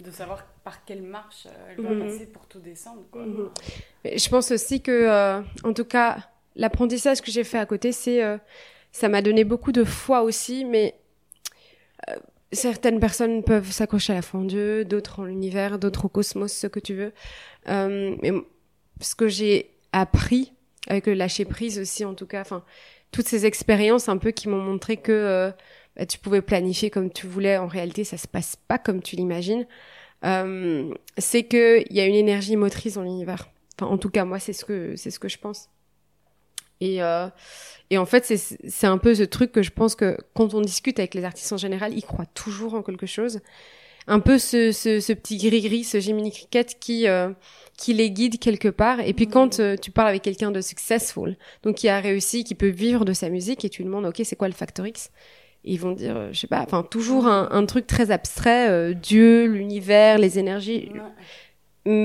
de 0.00 0.10
savoir 0.10 0.44
par 0.64 0.84
quelle 0.84 1.02
marche 1.02 1.46
euh, 1.46 1.70
elle 1.70 1.76
doit 1.76 1.90
Mhm. 1.94 2.06
passer 2.08 2.26
pour 2.26 2.46
tout 2.46 2.58
descendre. 2.58 3.02
Quoi. 3.10 3.22
Mhm. 3.26 3.50
Mais 4.04 4.18
je 4.18 4.28
pense 4.28 4.50
aussi 4.50 4.80
que, 4.82 4.90
euh, 4.90 5.40
en 5.62 5.72
tout 5.72 5.84
cas, 5.84 6.18
l'apprentissage 6.56 7.20
que 7.20 7.30
j'ai 7.30 7.44
fait 7.44 7.58
à 7.58 7.66
côté, 7.66 7.92
c'est, 7.92 8.22
euh, 8.22 8.36
ça 8.92 9.08
m'a 9.08 9.22
donné 9.22 9.44
beaucoup 9.44 9.72
de 9.72 9.84
foi 9.84 10.22
aussi, 10.22 10.64
mais 10.64 10.94
euh, 12.08 12.16
certaines 12.52 13.00
personnes 13.00 13.42
peuvent 13.42 13.70
s'accrocher 13.70 14.12
à 14.12 14.16
la 14.16 14.22
foi 14.22 14.40
en 14.40 14.44
Dieu, 14.44 14.84
d'autres 14.84 15.20
en 15.20 15.24
l'univers, 15.24 15.78
d'autres 15.78 16.04
au 16.06 16.08
cosmos, 16.08 16.52
ce 16.52 16.66
que 16.66 16.80
tu 16.80 16.94
veux. 16.94 17.12
Mais 17.66 18.32
ce 19.00 19.14
que 19.14 19.28
j'ai 19.28 19.70
appris 19.92 20.52
avec 20.86 21.06
le 21.06 21.14
lâcher 21.14 21.44
prise 21.44 21.78
aussi, 21.78 22.04
en 22.04 22.14
tout 22.14 22.26
cas, 22.26 22.40
enfin, 22.42 22.62
toutes 23.10 23.26
ces 23.26 23.46
expériences 23.46 24.08
un 24.08 24.18
peu 24.18 24.30
qui 24.32 24.48
m'ont 24.48 24.60
montré 24.62 24.96
que 24.98 25.52
bah, 25.96 26.06
tu 26.06 26.18
pouvais 26.18 26.42
planifier 26.42 26.90
comme 26.90 27.10
tu 27.10 27.26
voulais. 27.26 27.56
En 27.56 27.66
réalité, 27.66 28.04
ça 28.04 28.16
se 28.16 28.28
passe 28.28 28.56
pas 28.56 28.78
comme 28.78 29.02
tu 29.02 29.16
l'imagines. 29.16 29.66
Euh, 30.24 30.92
c'est 31.18 31.44
que 31.44 31.82
il 31.88 31.96
y 31.96 32.00
a 32.00 32.06
une 32.06 32.14
énergie 32.14 32.56
motrice 32.56 32.94
dans 32.94 33.02
l'univers. 33.02 33.48
Enfin, 33.78 33.90
en 33.92 33.98
tout 33.98 34.10
cas, 34.10 34.24
moi, 34.24 34.38
c'est 34.38 34.52
ce 34.52 34.64
que 34.64 34.96
c'est 34.96 35.10
ce 35.10 35.18
que 35.18 35.28
je 35.28 35.38
pense. 35.38 35.68
Et 36.80 37.02
euh, 37.02 37.28
et 37.90 37.98
en 37.98 38.06
fait, 38.06 38.24
c'est 38.24 38.36
c'est 38.36 38.86
un 38.86 38.98
peu 38.98 39.14
ce 39.14 39.22
truc 39.22 39.52
que 39.52 39.62
je 39.62 39.70
pense 39.70 39.94
que 39.94 40.16
quand 40.34 40.54
on 40.54 40.60
discute 40.60 40.98
avec 40.98 41.14
les 41.14 41.24
artistes 41.24 41.52
en 41.52 41.56
général, 41.56 41.94
ils 41.94 42.02
croient 42.04 42.26
toujours 42.26 42.74
en 42.74 42.82
quelque 42.82 43.06
chose. 43.06 43.40
Un 44.06 44.20
peu 44.20 44.38
ce 44.38 44.72
ce, 44.72 45.00
ce 45.00 45.12
petit 45.12 45.38
gris 45.38 45.62
gris, 45.62 45.84
ce 45.84 45.98
Jiminy 46.00 46.30
Cricket 46.30 46.78
qui 46.78 47.08
euh, 47.08 47.30
qui 47.78 47.94
les 47.94 48.10
guide 48.10 48.38
quelque 48.38 48.68
part. 48.68 49.00
Et 49.00 49.14
puis 49.14 49.26
quand 49.28 49.60
euh, 49.60 49.76
tu 49.76 49.90
parles 49.90 50.08
avec 50.08 50.22
quelqu'un 50.22 50.50
de 50.50 50.60
successful, 50.60 51.36
donc 51.62 51.76
qui 51.76 51.88
a 51.88 52.00
réussi, 52.00 52.44
qui 52.44 52.54
peut 52.54 52.68
vivre 52.68 53.04
de 53.04 53.12
sa 53.12 53.30
musique, 53.30 53.64
et 53.64 53.70
tu 53.70 53.82
lui 53.82 53.86
demandes, 53.86 54.06
ok, 54.06 54.20
c'est 54.24 54.36
quoi 54.36 54.48
le 54.48 54.54
factor 54.54 54.86
X 54.86 55.10
Ils 55.64 55.78
vont 55.80 55.92
dire, 55.92 56.16
euh, 56.16 56.28
je 56.32 56.40
sais 56.40 56.46
pas, 56.46 56.60
enfin 56.60 56.82
toujours 56.82 57.26
un, 57.26 57.48
un 57.50 57.64
truc 57.66 57.86
très 57.86 58.10
abstrait, 58.10 58.68
euh, 58.68 58.92
Dieu, 58.94 59.46
l'univers, 59.46 60.18
les 60.18 60.38
énergies 60.38 60.90
Ouais. 60.94 61.00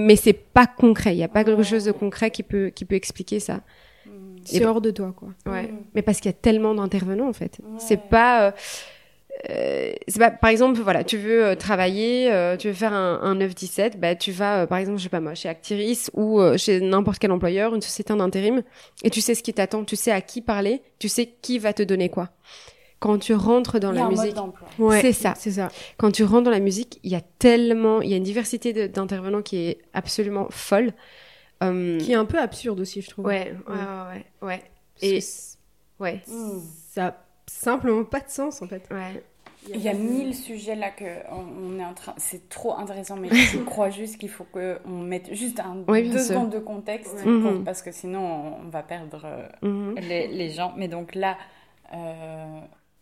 mais 0.07 0.15
c'est 0.15 0.33
pas 0.33 0.65
concret. 0.67 1.13
Il 1.15 1.19
y 1.19 1.23
a 1.23 1.27
pas 1.27 1.43
quelque 1.43 1.63
chose 1.63 1.85
de 1.85 1.91
concret 1.91 2.31
qui 2.31 2.43
peut 2.43 2.69
qui 2.69 2.85
peut 2.85 2.95
expliquer 2.95 3.39
ça. 3.39 3.61
Mhm. 4.05 4.37
C'est 4.45 4.65
hors 4.65 4.81
de 4.81 4.91
toi, 4.91 5.13
quoi. 5.15 5.29
Ouais. 5.45 5.63
Mhm. 5.63 5.77
Mais 5.93 6.01
parce 6.01 6.19
qu'il 6.19 6.29
y 6.31 6.33
a 6.33 6.37
tellement 6.37 6.73
d'intervenants 6.73 7.27
en 7.29 7.33
fait. 7.33 7.59
Ouais. 7.63 7.79
C'est 7.79 8.01
pas 8.09 8.47
euh, 8.47 8.51
euh, 9.49 9.91
c'est 10.07 10.19
pas 10.19 10.31
par 10.31 10.49
exemple 10.49 10.81
voilà 10.81 11.03
tu 11.05 11.17
veux 11.17 11.45
euh, 11.45 11.55
travailler 11.55 12.29
euh, 12.31 12.57
tu 12.57 12.67
veux 12.67 12.73
faire 12.73 12.91
un, 12.93 13.19
un 13.21 13.35
9-17 13.35 13.97
bah 13.97 14.13
tu 14.15 14.31
vas 14.33 14.63
euh, 14.63 14.65
par 14.67 14.79
exemple 14.79 14.97
je 14.97 15.03
sais 15.03 15.09
pas 15.09 15.21
moi 15.21 15.33
chez 15.33 15.47
Actiris 15.47 16.09
ou 16.13 16.41
euh, 16.41 16.57
chez 16.57 16.81
n'importe 16.81 17.19
quel 17.19 17.31
employeur 17.31 17.73
une 17.73 17.81
société 17.81 18.11
en 18.11 18.19
intérim 18.19 18.63
et 19.03 19.09
tu 19.09 19.21
sais 19.21 19.35
ce 19.35 19.43
qui 19.43 19.53
t'attend 19.53 19.85
tu 19.85 19.95
sais 19.95 20.11
à 20.11 20.19
qui 20.19 20.41
parler 20.41 20.81
tu 20.97 21.07
sais 21.07 21.27
qui 21.41 21.57
va 21.57 21.71
te 21.71 21.83
donner 21.83 22.09
quoi 22.09 22.29
quand 22.99 23.17
tu 23.19 23.33
rentres 23.33 23.79
dans 23.79 23.91
Il 23.91 23.95
y 23.95 23.99
a 23.99 24.01
la 24.01 24.07
un 24.07 24.09
musique. 24.09 24.35
Ouais, 24.77 25.01
C'est 25.01 25.13
ça. 25.13 25.33
C'est 25.37 25.51
ça. 25.51 25.69
quand 25.97 26.11
tu 26.11 26.23
rentres 26.23 26.43
dans 26.43 26.51
la 26.51 26.59
musique, 26.59 26.99
il 27.03 27.11
y 27.11 27.15
a 27.15 27.21
tellement, 27.21 28.01
il 28.01 28.09
y 28.09 28.13
a 28.13 28.17
une 28.17 28.23
diversité 28.23 28.87
d'intervenants 28.89 29.41
qui 29.41 29.57
est 29.57 29.77
absolument 29.93 30.47
folle. 30.49 30.91
Euh, 31.63 31.97
Qui 31.99 32.13
est 32.13 32.15
un 32.15 32.25
peu 32.25 32.39
absurde 32.39 32.79
aussi, 32.79 33.01
je 33.01 33.09
trouve. 33.09 33.25
ouais, 33.25 33.53
ouais, 33.67 33.75
ouais, 34.41 34.47
ouais, 34.47 34.63
Et 35.01 35.19
ouais, 35.99 36.21
Mhm. 36.27 36.61
ça 36.93 37.07
a 37.07 37.15
simplement 37.47 38.03
pas 38.05 38.19
de 38.21 38.29
sens, 38.29 38.61
en 38.61 38.67
fait. 38.67 38.83
ouais. 38.91 39.23
Il 39.67 39.81
y 39.81 39.89
a 39.89 39.93
mille 39.93 40.33
sujets 40.33 40.75
là 40.75 40.89
que 40.89 41.03
on, 41.29 41.77
est 41.77 41.83
en 41.83 41.93
train. 41.93 42.13
C'est 42.17 42.47
trop 42.47 42.75
intéressant, 42.77 43.17
mais 43.17 43.27
je 43.29 43.57
crois 43.65 43.89
juste 43.89 44.17
qu'il 44.17 44.29
faut 44.29 44.45
qu'on 44.45 44.99
mette 45.01 45.33
juste 45.35 45.59
un, 45.59 45.83
Oui, 45.89 46.09
deux 46.09 46.17
sûr. 46.17 46.27
secondes 46.27 46.49
de 46.49 46.59
contexte 46.59 47.13
pour- 47.21 47.29
Mhm. 47.29 47.63
parce 47.65 47.81
que 47.81 47.91
sinon 47.91 48.21
on, 48.21 48.65
on 48.65 48.69
va 48.69 48.83
perdre 48.83 49.21
euh, 49.25 49.47
Mhm. 49.61 49.95
les, 49.99 50.27
les 50.29 50.49
gens. 50.51 50.73
Mais 50.77 50.87
donc 50.87 51.13
là, 51.13 51.37
euh, 51.93 52.59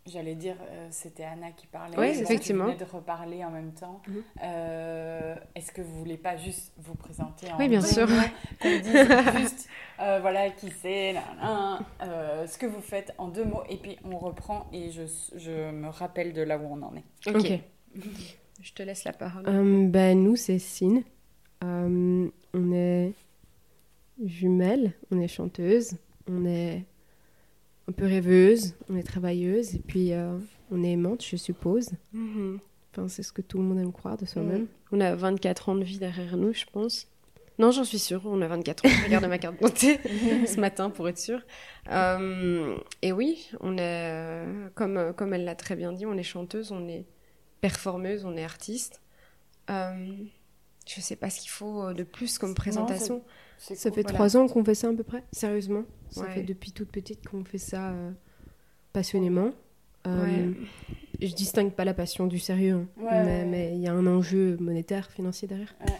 j'allais 0.07 0.35
dire, 0.35 0.55
euh, 0.61 0.87
c'était 0.91 1.23
Anna 1.23 1.51
qui 1.51 1.67
parlait. 1.67 1.97
Oui, 1.97 2.07
effectivement. 2.21 2.65
Venais 2.65 2.77
de 2.77 2.83
reparler 2.85 3.43
en 3.43 3.51
même 3.51 3.73
temps. 3.73 4.01
Mhm. 4.07 4.23
Euh, 4.43 5.35
Est-ce 5.55 5.71
que 5.71 5.81
vous 5.81 5.99
voulez 5.99 6.17
pas 6.17 6.37
juste 6.37 6.73
vous 6.77 6.95
présenter 6.95 7.51
en 7.51 7.57
Oui, 7.57 7.67
bien 7.69 7.81
sûr. 7.81 8.07
Qu'on 8.61 8.79
dise 8.79 9.07
juste, 9.37 9.69
euh, 9.99 10.19
voilà, 10.21 10.49
qui 10.49 10.71
c'est, 10.81 11.15
euh, 11.15 12.47
ce 12.47 12.57
que 12.57 12.65
vous 12.65 12.81
faites 12.81 13.13
en 13.17 13.27
deux 13.27 13.45
mots, 13.45 13.63
et 13.69 13.77
puis 13.77 13.97
on 14.03 14.17
reprend 14.17 14.67
et 14.73 14.91
je, 14.91 15.03
je 15.35 15.71
me 15.71 15.89
rappelle 15.89 16.33
de 16.33 16.41
là 16.41 16.57
où 16.57 16.65
on 16.65 16.81
en 16.81 16.93
est. 16.95 17.29
Ok. 17.35 17.59
Je 18.59 18.73
te 18.73 18.81
laisse 18.81 19.03
la 19.03 19.13
parole. 19.13 19.43
Euh, 19.47 19.87
ben, 19.87 20.19
nous, 20.19 20.35
c'est 20.35 20.57
Sine. 20.57 21.03
On 21.61 22.31
est 22.73 23.13
jumelles, 24.25 24.93
on 25.11 25.19
est 25.21 25.27
chanteuse, 25.27 25.95
on 26.27 26.45
est 26.45 26.83
un 27.87 27.91
peu 27.91 28.05
rêveuse, 28.05 28.75
on 28.89 28.97
est 28.97 29.03
travailleuse, 29.03 29.75
et 29.75 29.79
puis 29.79 30.13
euh, 30.13 30.37
on 30.71 30.83
est 30.83 30.91
aimante, 30.91 31.23
je 31.23 31.35
suppose. 31.37 31.91
Mhm. 32.13 32.59
Enfin, 32.91 33.07
c'est 33.07 33.23
ce 33.23 33.31
que 33.31 33.41
tout 33.41 33.57
le 33.57 33.63
monde 33.63 33.79
aime 33.79 33.91
croire 33.93 34.17
de 34.17 34.25
soi-même. 34.25 34.67
On 34.91 34.99
a 35.01 35.15
24 35.15 35.69
ans 35.69 35.75
de 35.75 35.83
vie 35.83 35.99
derrière 35.99 36.35
nous, 36.35 36.53
je 36.53 36.65
pense. 36.71 37.07
Non, 37.59 37.71
j'en 37.71 37.83
suis 37.83 37.99
sûre, 37.99 38.21
on 38.25 38.41
a 38.41 38.47
24 38.47 38.85
ans. 38.85 38.89
Je 38.89 39.03
regardais 39.05 39.27
ma 39.27 39.37
carte 39.39 39.55
d'identité 39.55 39.99
ce 40.47 40.59
matin 40.59 40.89
pour 40.89 41.07
être 41.09 41.17
sûre. 41.17 41.41
Euh, 41.91 42.75
et 43.01 43.11
oui, 43.11 43.49
on 43.61 43.77
est, 43.77 44.45
comme, 44.75 45.13
comme 45.15 45.33
elle 45.33 45.43
l'a 45.45 45.55
très 45.55 45.75
bien 45.75 45.91
dit, 45.91 46.05
on 46.05 46.17
est 46.17 46.23
chanteuse, 46.23 46.71
on 46.71 46.87
est 46.87 47.05
performeuse, 47.61 48.25
on 48.25 48.35
est 48.37 48.43
artiste. 48.43 49.01
Euh, 49.69 50.15
je 50.87 51.01
sais 51.01 51.15
pas 51.15 51.29
ce 51.29 51.41
qu'il 51.41 51.49
faut 51.49 51.93
de 51.93 52.03
plus 52.03 52.37
comme 52.37 52.53
présentation. 52.53 53.23
C'est 53.57 53.75
Ça 53.75 53.89
cool, 53.89 53.95
fait 53.95 54.01
voilà. 54.03 54.15
trois 54.17 54.37
ans 54.37 54.47
qu'on 54.47 54.63
fait 54.63 54.75
ça 54.75 54.89
à 54.89 54.93
peu 54.93 55.03
près, 55.03 55.23
sérieusement. 55.31 55.83
Ça 56.09 56.21
Ouais. 56.21 56.33
fait 56.35 56.43
depuis 56.43 56.71
toute 56.71 56.89
petite 56.89 57.27
qu'on 57.27 57.43
fait 57.43 57.57
ça 57.57 57.89
euh, 57.91 58.11
passionnément. 58.93 59.51
Euh, 60.07 60.23
Ouais. 60.23 60.53
Je 61.21 61.33
distingue 61.33 61.71
pas 61.71 61.83
la 61.83 61.93
passion 61.95 62.27
du 62.27 62.37
sérieux, 62.39 62.75
hein, 62.75 62.87
Ouais, 63.03 63.45
mais 63.45 63.73
il 63.75 63.81
y 63.81 63.87
a 63.87 63.93
un 63.93 64.05
enjeu 64.05 64.55
monétaire, 64.59 65.09
financier 65.09 65.47
derrière. 65.47 65.73
Ouais. 65.81 65.93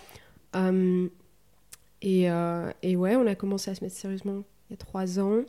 Euh, 0.56 1.08
et, 2.04 2.26
et 2.84 2.96
ouais, 2.96 3.16
on 3.16 3.26
a 3.26 3.34
commencé 3.36 3.72
à 3.72 3.76
se 3.76 3.84
mettre 3.84 3.96
sérieusement 3.96 4.44
il 4.70 4.72
y 4.72 4.76
a 4.76 4.78
trois 4.78 5.20
ans. 5.20 5.42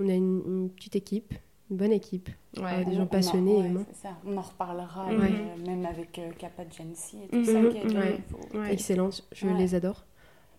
On 0.00 0.08
a 0.08 0.12
une, 0.14 0.42
une 0.46 0.70
petite 0.70 0.96
équipe, 0.96 1.34
une 1.70 1.76
bonne 1.76 1.92
équipe, 1.92 2.30
Ouais. 2.56 2.64
euh, 2.80 2.84
des 2.84 2.92
gens 2.94 3.00
on 3.00 3.02
en- 3.02 3.06
passionnés 3.06 3.52
ouais, 3.56 3.84
ça. 3.92 4.10
On 4.26 4.36
en 4.36 4.40
reparlera, 4.40 5.06
Ouais. 5.08 5.14
euh, 5.30 5.66
même 5.66 5.84
avec 5.86 6.18
euh, 6.18 6.30
Kappa 6.38 6.62
et 6.62 6.66
tout 6.66 7.36
Mhm. 7.36 7.44
ça. 7.44 7.52
Qui 7.70 7.76
est 7.76 7.96
Ouais. 7.96 8.18
faut- 8.30 8.58
Ouais. 8.58 8.72
excellentes, 8.72 9.22
je 9.32 9.46
les 9.48 9.74
adore. 9.74 10.04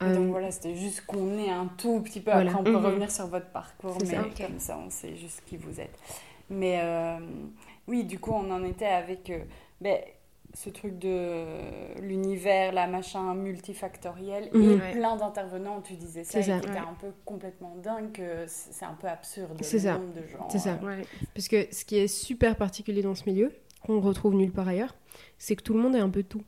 Et 0.02 0.06
donc 0.14 0.26
Euh, 0.28 0.30
voilà, 0.30 0.52
c'était 0.52 0.76
juste 0.76 1.06
qu'on 1.06 1.38
ait 1.38 1.50
un 1.50 1.68
tout 1.78 2.02
petit 2.02 2.20
peu. 2.20 2.32
Voilà. 2.32 2.50
Après, 2.52 2.62
on 2.62 2.64
peut 2.66 2.72
Mhm. 2.80 2.86
revenir 2.86 3.12
sur 3.12 3.28
votre 3.28 3.48
parcours, 3.48 3.98
mais 4.02 4.06
ça. 4.08 4.24
comme 4.38 4.60
ça, 4.60 4.78
on 4.78 4.90
sait 4.90 5.16
juste 5.16 5.42
qui 5.46 5.58
vous 5.58 5.80
êtes. 5.80 5.98
Mais 6.50 6.80
euh, 6.84 7.18
oui, 7.88 8.04
du 8.04 8.20
coup, 8.20 8.32
on 8.32 8.52
en 8.52 8.64
était 8.64 8.86
avec 8.86 9.30
euh, 9.30 9.40
ben, 9.82 9.98
ce 10.54 10.70
truc 10.70 10.98
de 11.00 11.44
l'univers, 12.02 12.72
la 12.72 12.88
machin 12.88 13.34
multifactoriel 13.36 14.50
et 14.54 14.58
Mhm. 14.58 14.80
Ouais. 14.80 14.92
plein 14.94 15.16
d'intervenants. 15.18 15.82
Tu 15.82 15.94
disais 15.96 16.24
ça, 16.24 16.32
C'est 16.32 16.40
et 16.40 16.44
ça. 16.44 16.60
qui 16.60 16.68
était 16.68 16.80
Ouais. 16.80 16.86
un 16.86 16.94
peu 17.00 17.12
complètement 17.26 17.76
dingue. 17.82 18.12
que 18.12 18.46
C'est 18.48 18.86
un 18.86 18.94
peu 18.94 19.08
absurde. 19.08 19.58
C'est 19.62 19.78
le 19.78 19.84
ça. 19.84 19.98
nombre 19.98 20.14
de 20.14 20.28
gens. 20.28 20.48
C'est 20.50 20.60
ça. 20.60 20.78
euh, 20.82 20.86
Ouais. 20.86 21.06
Parce 21.34 21.48
que 21.48 21.68
ce 21.74 21.84
qui 21.86 21.98
est 21.98 22.08
super 22.08 22.56
particulier 22.58 23.02
dans 23.02 23.16
ce 23.16 23.30
milieu, 23.30 23.52
qu'on 23.86 24.00
retrouve 24.02 24.36
nulle 24.36 24.52
part 24.52 24.68
ailleurs, 24.68 24.96
c'est 25.38 25.56
que 25.56 25.64
tout 25.64 25.74
le 25.74 25.80
monde 25.80 25.96
est 25.96 26.00
un 26.00 26.10
peu 26.10 26.24
tout. 26.24 26.44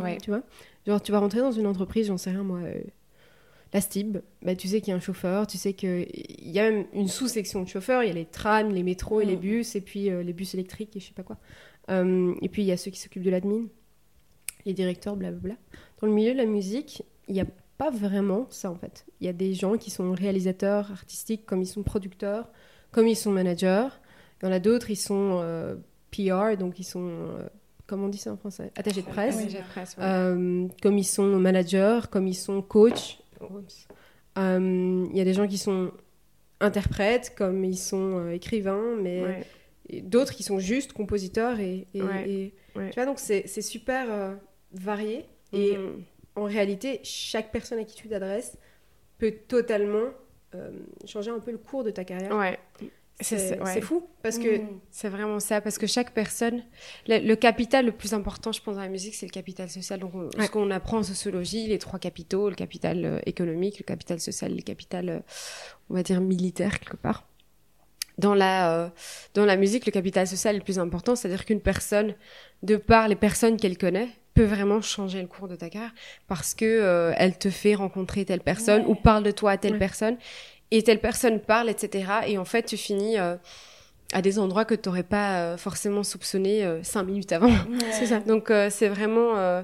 Ouais. 0.00 0.18
Tu 0.18 0.30
vois 0.30 0.42
Genre, 0.86 1.00
tu 1.02 1.12
vas 1.12 1.18
rentrer 1.18 1.40
dans 1.40 1.52
une 1.52 1.66
entreprise, 1.66 2.06
j'en 2.06 2.16
sais 2.16 2.30
rien 2.30 2.42
moi, 2.42 2.60
euh, 2.60 2.80
la 3.72 3.80
STIB, 3.80 4.18
bah, 4.42 4.56
tu 4.56 4.66
sais 4.68 4.80
qu'il 4.80 4.90
y 4.90 4.92
a 4.92 4.96
un 4.96 5.00
chauffeur, 5.00 5.46
tu 5.46 5.58
sais 5.58 5.74
qu'il 5.74 6.06
y 6.42 6.58
a 6.58 6.70
même 6.70 6.86
une 6.92 7.06
sous-section 7.08 7.62
de 7.62 7.68
chauffeurs, 7.68 8.02
il 8.02 8.08
y 8.08 8.10
a 8.10 8.14
les 8.14 8.24
trams, 8.24 8.70
les 8.72 8.82
métros 8.82 9.20
et 9.20 9.24
les 9.24 9.36
Mm. 9.36 9.40
bus, 9.40 9.76
et 9.76 9.80
puis 9.80 10.10
euh, 10.10 10.22
les 10.22 10.32
bus 10.32 10.54
électriques 10.54 10.96
et 10.96 11.00
je 11.00 11.06
sais 11.06 11.14
pas 11.14 11.22
quoi. 11.22 11.36
Euh, 11.90 12.34
et 12.42 12.48
puis 12.48 12.62
il 12.62 12.66
y 12.66 12.72
a 12.72 12.76
ceux 12.76 12.90
qui 12.90 12.98
s'occupent 12.98 13.22
de 13.22 13.30
l'admin, 13.30 13.66
les 14.64 14.72
directeurs, 14.72 15.16
blablabla. 15.16 15.54
Dans 16.00 16.06
le 16.06 16.12
milieu 16.12 16.32
de 16.32 16.38
la 16.38 16.46
musique, 16.46 17.04
il 17.28 17.34
n'y 17.34 17.40
a 17.40 17.46
pas 17.78 17.90
vraiment 17.90 18.46
ça 18.50 18.70
en 18.70 18.74
fait. 18.76 19.06
Il 19.20 19.26
y 19.26 19.30
a 19.30 19.32
des 19.32 19.54
gens 19.54 19.76
qui 19.76 19.90
sont 19.90 20.12
réalisateurs 20.12 20.90
artistiques, 20.90 21.46
comme 21.46 21.62
ils 21.62 21.66
sont 21.66 21.82
producteurs, 21.82 22.50
comme 22.90 23.06
ils 23.06 23.16
sont 23.16 23.30
managers. 23.30 23.88
Il 24.42 24.46
y 24.46 24.48
en 24.48 24.52
a 24.52 24.58
d'autres, 24.58 24.90
ils 24.90 24.96
sont 24.96 25.42
PR, 26.10 26.56
donc 26.58 26.78
ils 26.78 26.84
sont, 26.84 27.28
comment 27.90 28.06
on 28.06 28.08
dit 28.08 28.18
ça 28.18 28.32
en 28.32 28.36
français? 28.36 28.70
Attachés 28.76 29.02
de 29.02 29.06
presse. 29.06 29.36
Oui, 29.36 29.52
ouais. 29.52 30.04
Euh, 30.04 30.68
comme 30.80 30.96
ils 30.96 31.04
sont 31.04 31.26
managers, 31.38 32.00
comme 32.10 32.26
ils 32.28 32.34
sont 32.34 32.62
coachs. 32.62 33.18
Euh, 34.38 35.06
Il 35.10 35.16
y 35.16 35.20
a 35.20 35.24
des 35.24 35.34
gens 35.34 35.46
qui 35.48 35.58
sont 35.58 35.90
interprètes, 36.60 37.34
comme 37.36 37.64
ils 37.64 37.76
sont 37.76 38.18
euh, 38.18 38.30
écrivains, 38.30 38.96
mais 39.00 39.22
Ouais. 39.90 40.02
d'autres 40.02 40.32
qui 40.34 40.42
sont 40.44 40.60
juste 40.60 40.92
compositeurs. 40.92 41.58
Et, 41.58 41.86
et- 41.94 42.02
Ouais. 42.02 42.30
et- 42.30 42.54
Ouais. 42.76 42.90
Tu 42.90 42.94
vois, 42.94 43.06
donc 43.06 43.18
c'est 43.18 43.46
super 43.62 44.36
varié. 44.72 45.24
Et 45.52 45.76
Mhm. 45.76 46.04
en 46.36 46.44
réalité, 46.44 47.00
chaque 47.02 47.50
personne 47.50 47.80
à 47.80 47.84
qui 47.84 47.96
tu 47.96 48.08
t'adresses 48.08 48.56
peut 49.18 49.32
totalement 49.48 50.06
changer 51.04 51.30
un 51.30 51.40
peu 51.40 51.50
le 51.50 51.58
cours 51.58 51.82
de 51.84 51.90
ta 51.90 52.04
carrière. 52.04 52.32
C'est- 53.20 53.38
C'est 53.38 53.48
c'est- 53.48 53.60
ouais. 53.60 53.80
fou, 53.82 54.08
parce 54.22 54.38
que 54.38 54.58
Mhm. 54.58 54.80
C'est 54.90 55.08
vraiment 55.08 55.40
ça, 55.40 55.60
parce 55.60 55.76
que 55.78 55.86
chaque 55.86 56.12
personne, 56.12 56.62
le, 57.06 57.18
le 57.18 57.36
capital 57.36 57.84
le 57.86 57.92
plus 57.92 58.14
important, 58.14 58.50
je 58.52 58.60
pense, 58.62 58.76
dans 58.76 58.80
la 58.82 58.88
musique, 58.88 59.14
c'est 59.14 59.26
le 59.26 59.30
capital 59.30 59.68
social. 59.68 60.00
Donc, 60.00 60.14
on- 60.14 60.24
Ouais. 60.38 60.46
ce 60.46 60.50
qu'on 60.50 60.70
apprend 60.70 60.98
en 60.98 61.02
sociologie, 61.02 61.66
les 61.66 61.78
trois 61.78 61.98
capitaux, 61.98 62.48
le 62.48 62.54
capital 62.56 63.04
euh, 63.04 63.18
économique, 63.26 63.78
le 63.78 63.84
capital 63.84 64.20
social, 64.20 64.54
le 64.54 64.62
capital, 64.62 65.08
euh, 65.08 65.18
on 65.90 65.94
va 65.94 66.02
dire, 66.02 66.20
militaire, 66.20 66.80
quelque 66.80 66.96
part. 66.96 67.26
Dans 68.18 68.34
la, 68.34 68.74
euh, 68.84 68.88
dans 69.34 69.46
la 69.46 69.56
musique, 69.56 69.86
le 69.86 69.92
capital 69.92 70.26
social 70.26 70.54
est 70.54 70.58
le 70.58 70.64
plus 70.64 70.78
important, 70.78 71.16
c'est-à-dire 71.16 71.44
qu'une 71.46 71.60
personne, 71.60 72.14
de 72.62 72.76
par 72.76 73.08
les 73.08 73.16
personnes 73.16 73.56
qu'elle 73.56 73.78
connaît, 73.78 74.08
peut 74.34 74.44
vraiment 74.44 74.80
changer 74.82 75.20
le 75.22 75.26
cours 75.26 75.48
de 75.48 75.56
ta 75.56 75.68
carrière 75.70 75.92
parce 76.28 76.54
que 76.54 76.64
euh, 76.64 77.12
elle 77.16 77.36
te 77.38 77.50
fait 77.50 77.74
rencontrer 77.74 78.24
telle 78.24 78.40
personne 78.40 78.82
Ouais. 78.82 78.88
ou 78.88 78.94
parle 78.94 79.22
de 79.24 79.30
toi 79.30 79.52
à 79.52 79.56
telle 79.58 79.72
Ouais. 79.72 79.78
personne 79.78 80.16
et 80.70 80.82
telle 80.82 81.00
personne 81.00 81.40
parle, 81.40 81.68
etc. 81.68 82.10
Et 82.26 82.38
en 82.38 82.44
fait, 82.44 82.62
tu 82.64 82.76
finis 82.76 83.18
euh, 83.18 83.36
à 84.12 84.22
des 84.22 84.38
endroits 84.38 84.64
que 84.64 84.74
tu 84.74 84.88
n'aurais 84.88 85.02
pas 85.02 85.40
euh, 85.40 85.56
forcément 85.56 86.02
soupçonné 86.02 86.64
euh, 86.64 86.82
cinq 86.82 87.04
minutes 87.04 87.32
avant. 87.32 87.50
c'est 87.92 88.06
ça. 88.06 88.20
Donc 88.20 88.52
c'est 88.70 88.88
vraiment 88.88 89.62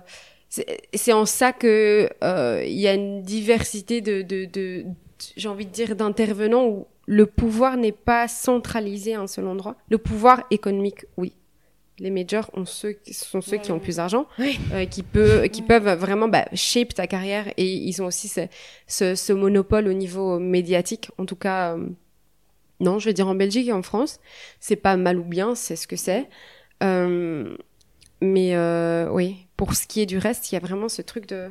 c'est 0.48 1.12
en 1.12 1.26
ça 1.26 1.52
que 1.52 2.08
il 2.64 2.78
y 2.80 2.88
a 2.88 2.94
une 2.94 3.22
diversité 3.22 4.00
de, 4.00 4.22
de, 4.22 4.44
de, 4.44 4.82
de- 4.82 4.84
j'ai 5.36 5.48
envie 5.48 5.66
de 5.66 5.70
dire 5.72 5.96
d'intervenants 5.96 6.66
où 6.66 6.86
le 7.06 7.26
pouvoir 7.26 7.76
n'est 7.76 7.92
pas 7.92 8.28
centralisé 8.28 9.14
à 9.14 9.20
un 9.20 9.26
seul 9.26 9.46
endroit. 9.46 9.76
Le 9.88 9.98
pouvoir 9.98 10.44
économique, 10.50 11.04
oui. 11.16 11.32
Les 11.98 12.10
majors 12.10 12.50
ont 12.52 12.66
ceux 12.66 12.92
qui 12.92 13.14
sont 13.14 13.40
ceux 13.40 13.56
qui 13.56 13.72
ont 13.72 13.78
plus 13.78 13.96
d'argent, 13.96 14.26
Oui. 14.38 14.58
euh, 14.72 14.84
qui 14.84 15.02
peut 15.02 15.44
qui 15.44 15.62
peuvent 15.62 15.88
vraiment 15.98 16.28
bah, 16.28 16.44
shape 16.52 16.92
ta 16.94 17.06
carrière 17.06 17.48
et 17.56 17.64
ils 17.66 18.02
ont 18.02 18.06
aussi 18.06 18.28
ce, 18.28 18.42
ce, 18.86 19.14
ce 19.14 19.32
monopole 19.32 19.88
au 19.88 19.94
niveau 19.94 20.38
médiatique. 20.38 21.10
En 21.16 21.24
tout 21.24 21.36
cas, 21.36 21.74
euh, 21.74 21.88
non, 22.80 22.98
je 22.98 23.06
vais 23.06 23.14
dire 23.14 23.26
en 23.28 23.34
Belgique 23.34 23.68
et 23.68 23.72
en 23.72 23.82
France, 23.82 24.20
c'est 24.60 24.76
pas 24.76 24.96
mal 24.98 25.18
ou 25.18 25.24
bien, 25.24 25.54
c'est 25.54 25.76
ce 25.76 25.86
que 25.86 25.96
c'est. 25.96 26.28
Euh, 26.82 27.56
mais 28.20 28.56
oui, 29.10 29.46
pour 29.56 29.74
ce 29.74 29.86
qui 29.86 30.00
est 30.02 30.06
du 30.06 30.18
reste, 30.18 30.52
il 30.52 30.54
y 30.54 30.58
a 30.58 30.60
vraiment 30.60 30.88
ce 30.90 31.00
truc 31.02 31.26
de. 31.26 31.48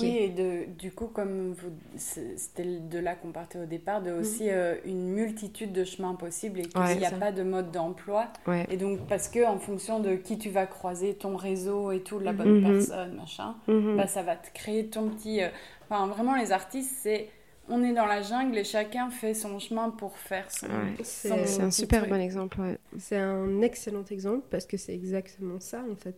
Oui, 0.00 0.16
et 0.18 0.28
de, 0.30 0.64
du 0.78 0.90
coup, 0.92 1.06
comme 1.06 1.54
c'était 1.96 2.64
de 2.80 2.98
là 2.98 3.14
qu'on 3.14 3.32
partait 3.32 3.58
au 3.58 3.66
départ, 3.66 4.02
de 4.02 4.10
aussi 4.12 4.50
euh, 4.50 4.76
une 4.84 5.08
multitude 5.08 5.72
de 5.72 5.84
chemins 5.84 6.14
possibles 6.14 6.60
et 6.60 6.62
qu'il 6.64 6.80
Ouais, 6.80 6.96
n'y 6.96 7.06
a 7.06 7.10
ça. 7.10 7.16
pas 7.16 7.32
de 7.32 7.42
mode 7.42 7.70
d'emploi. 7.70 8.28
Ouais. 8.46 8.66
Et 8.70 8.76
donc, 8.76 9.06
parce 9.08 9.28
que 9.28 9.46
en 9.46 9.58
fonction 9.58 10.00
de 10.00 10.14
qui 10.16 10.38
tu 10.38 10.50
vas 10.50 10.66
croiser, 10.66 11.14
ton 11.14 11.36
réseau 11.36 11.92
et 11.92 12.00
tout, 12.00 12.18
la 12.18 12.32
bonne 12.32 12.60
Mhm. 12.60 12.72
personne, 12.72 13.16
machin, 13.16 13.54
Mhm. 13.68 13.96
bah, 13.96 14.06
ça 14.06 14.22
va 14.22 14.36
te 14.36 14.52
créer 14.52 14.86
ton 14.86 15.08
petit. 15.10 15.42
euh, 15.42 15.48
Enfin, 15.88 16.08
vraiment, 16.08 16.34
les 16.34 16.50
artistes, 16.52 16.96
c'est. 17.02 17.28
On 17.68 17.82
est 17.82 17.92
dans 17.92 18.06
la 18.06 18.22
jungle 18.22 18.56
et 18.58 18.64
chacun 18.64 19.10
fait 19.10 19.34
son 19.34 19.58
chemin 19.58 19.90
pour 19.90 20.16
faire 20.18 20.50
son. 20.52 20.66
Ouais. 20.66 20.94
C'est- 21.02 21.28
son 21.28 21.36
C'est 21.44 21.62
un 21.62 21.70
super 21.70 22.00
truc. 22.02 22.12
bon 22.12 22.20
exemple. 22.20 22.60
Ouais. 22.60 22.78
C'est 22.98 23.16
un 23.18 23.60
excellent 23.62 24.04
exemple 24.10 24.46
parce 24.50 24.66
que 24.66 24.76
c'est 24.76 24.94
exactement 24.94 25.58
ça 25.60 25.82
en 25.90 25.96
fait. 25.96 26.16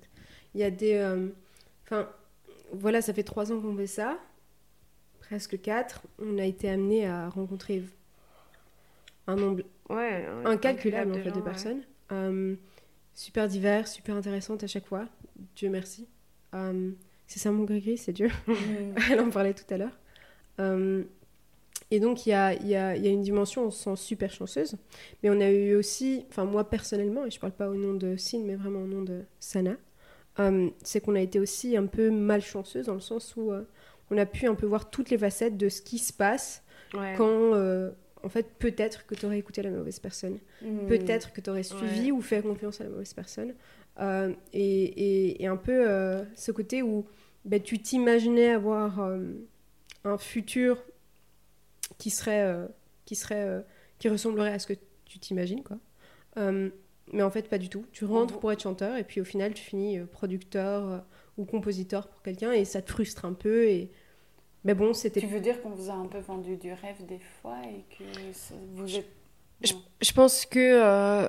Il 0.55 0.61
y 0.61 0.65
a 0.65 0.71
des. 0.71 0.95
euh, 0.95 1.29
Enfin, 1.85 2.07
voilà, 2.73 3.03
ça 3.03 3.13
fait 3.15 3.23
trois 3.23 3.53
ans 3.53 3.61
qu'on 3.61 3.77
fait 3.77 3.87
ça, 3.87 4.19
presque 5.21 5.61
quatre. 5.61 6.03
On 6.19 6.39
a 6.39 6.45
été 6.45 6.69
amené 6.69 7.07
à 7.07 7.29
rencontrer 7.29 7.83
un 9.27 9.37
nombre 9.37 9.63
Ouais, 9.89 10.27
incalculable 10.45 11.13
en 11.13 11.15
fait 11.15 11.25
gens, 11.25 11.31
de 11.31 11.37
ouais. 11.39 11.45
personnes. 11.45 11.83
Euh, 12.13 12.55
super 13.15 13.49
divers, 13.49 13.89
super 13.89 14.17
intéressantes 14.17 14.63
à 14.63 14.67
chaque 14.67 14.87
fois. 14.87 15.07
Dieu 15.57 15.71
merci. 15.71 16.07
Euh, 16.55 16.91
c'est 17.27 17.39
ça 17.39 17.51
mon 17.51 17.65
gris 17.65 17.99
c'est 17.99 18.13
Dieu. 18.13 18.31
Elle 19.11 19.21
en 19.21 19.31
parlait 19.31 19.55
tout 19.55 19.73
à 19.73 19.79
l'heure. 19.79 19.99
Euh, 20.61 21.05
Et 21.91 22.01
donc, 22.01 22.27
il 22.27 22.31
y 22.31 22.33
a, 22.35 22.53
il 22.55 22.67
y, 22.69 22.75
a, 22.77 22.97
il 22.97 23.05
y 23.05 23.09
a 23.09 23.11
une 23.11 23.23
dimension, 23.23 23.65
on 23.67 23.71
se 23.71 23.83
sent 23.85 23.97
super 23.97 24.31
chanceuse. 24.31 24.77
Mais 25.23 25.31
on 25.31 25.41
a 25.41 25.51
eu 25.51 25.75
aussi, 25.75 26.27
enfin, 26.29 26.45
moi 26.45 26.69
personnellement, 26.69 27.25
et 27.25 27.31
je 27.31 27.41
parle 27.41 27.53
pas 27.55 27.69
au 27.71 27.77
nom 27.77 27.95
de 27.95 28.17
Sin, 28.17 28.41
mais 28.45 28.57
vraiment 28.57 28.81
au 28.83 28.87
nom 28.87 29.03
de 29.03 29.25
Sana, 29.41 29.77
euh, 30.41 30.71
c'est 30.83 31.01
qu'on 31.01 31.15
a 31.15 31.21
été 31.21 31.39
aussi 31.41 31.77
un 31.77 31.87
peu 31.87 32.11
malchanceuse 32.11 32.87
dans 32.87 32.95
le 32.95 33.01
sens 33.01 33.35
où 33.37 33.53
euh, 33.53 33.63
on 34.11 34.19
a 34.19 34.27
pu 34.27 34.47
un 34.47 34.55
peu 34.55 34.67
voir 34.67 34.91
toutes 34.91 35.11
les 35.11 35.19
facettes 35.19 35.57
de 35.57 35.69
ce 35.69 35.83
qui 35.83 35.99
se 35.99 36.13
passe 36.13 36.63
quand, 37.17 37.55
euh, 37.55 37.91
en 38.23 38.29
fait, 38.29 38.47
peut-être 38.59 39.07
que 39.07 39.15
tu 39.15 39.27
aurais 39.27 39.39
écouté 39.39 39.63
la 39.63 39.71
mauvaise 39.71 39.99
personne. 39.99 40.39
Hmm. 40.63 40.87
Peut-être 40.87 41.33
que 41.33 41.41
tu 41.41 41.51
aurais 41.51 41.63
suivi 41.63 42.11
ou 42.13 42.21
fait 42.23 42.43
confiance 42.43 42.81
à 42.81 42.85
la 42.85 42.91
mauvaise 42.91 43.13
personne. 43.15 43.55
Et, 44.01 44.63
et- 44.63 45.43
et 45.43 45.47
un 45.49 45.57
peu 45.57 45.85
ce 46.37 46.53
côté 46.53 46.83
où 46.83 47.05
ben, 47.45 47.61
tu 47.61 47.81
t'imaginais 47.81 48.51
avoir 48.51 49.01
un 50.05 50.19
futur 50.19 50.83
qui 51.99 52.11
serait, 52.11 52.55
qui, 53.05 53.17
serait 53.17 53.65
qui 53.99 54.09
ressemblerait 54.09 54.53
à 54.53 54.59
ce 54.61 54.69
que 54.69 54.75
tu 55.05 55.19
t'imagines. 55.19 55.63
quoi. 55.65 55.79
Mais 57.13 57.23
en 57.23 57.31
fait, 57.31 57.49
pas 57.49 57.59
du 57.59 57.69
tout. 57.69 57.85
Tu 57.93 58.05
rentres 58.05 58.39
pour 58.39 58.53
être 58.53 58.63
chanteur 58.63 58.97
et 58.97 59.05
puis 59.05 59.21
au 59.21 59.25
final, 59.25 59.55
tu 59.55 59.63
finis 59.63 59.99
euh, 59.99 60.07
producteur 60.07 60.89
euh, 60.89 60.99
ou 61.37 61.45
compositeur 61.45 62.09
pour 62.09 62.23
quelqu'un 62.23 62.53
et 62.53 62.65
ça 62.65 62.83
te 62.83 62.91
frustre 62.91 63.25
un 63.25 63.33
peu. 63.33 63.65
Et... 63.69 63.91
Mais 64.65 64.75
bon, 64.75 64.93
c'était 64.93 65.21
Tu 65.21 65.27
veux 65.27 65.41
dire 65.41 65.61
qu'on 65.63 65.71
vous 65.71 65.91
a 65.91 65.95
un 65.95 66.07
peu 66.07 66.19
vendu 66.19 66.57
du 66.57 66.73
rêve 66.73 67.05
des 67.07 67.19
fois 67.19 67.59
et 67.65 67.85
que 67.97 68.05
vous 68.75 68.97
êtes. 68.97 69.09
Je, 70.01 70.13
pense 70.13 70.47
que 70.47 70.59
euh, 70.59 71.29